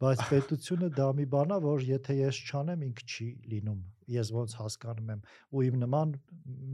Բայց 0.00 0.22
պետությունը 0.30 0.92
դա 0.96 1.08
մի 1.18 1.26
բան 1.34 1.56
է, 1.56 1.58
որ 1.66 1.82
եթե 1.90 2.16
ես 2.20 2.38
չանեմ, 2.48 2.84
ինքը 2.88 3.08
չի 3.14 3.26
լինում։ 3.52 3.82
Ես 4.16 4.30
ոնց 4.38 4.54
հասկանում 4.60 5.10
եմ, 5.16 5.26
ու 5.52 5.66
իմ 5.66 5.82
նման 5.82 6.14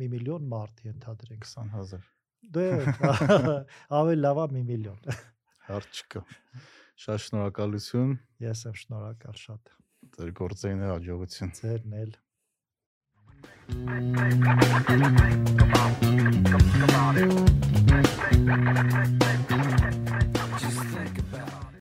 մի 0.03 0.11
միլիոն 0.15 0.47
մարդ 0.53 0.85
ենթադրենք։ 0.93 1.49
20000 1.57 2.16
Դե 2.55 2.67
ավելի 3.99 4.21
լավ 4.23 4.43
է 4.43 4.47
մի 4.55 4.63
միլիոն։ 4.71 5.01
հարց 5.71 6.03
չկա։ 6.03 6.23
Շատ 7.07 7.25
շնորհակալություն 7.27 8.13
Ես 8.47 8.63
եմ 8.71 8.77
շնորհակալ 8.83 9.37
շատ։ 9.43 9.75
ձեր 10.17 10.31
գործերին 10.41 10.87
հաջողություն։ 10.87 11.53
Ձերն 11.61 11.99
էլ։ 12.05 12.15
Come 13.67 13.89
on. 15.75 15.93
Come 16.79 16.95
on. 19.51 19.66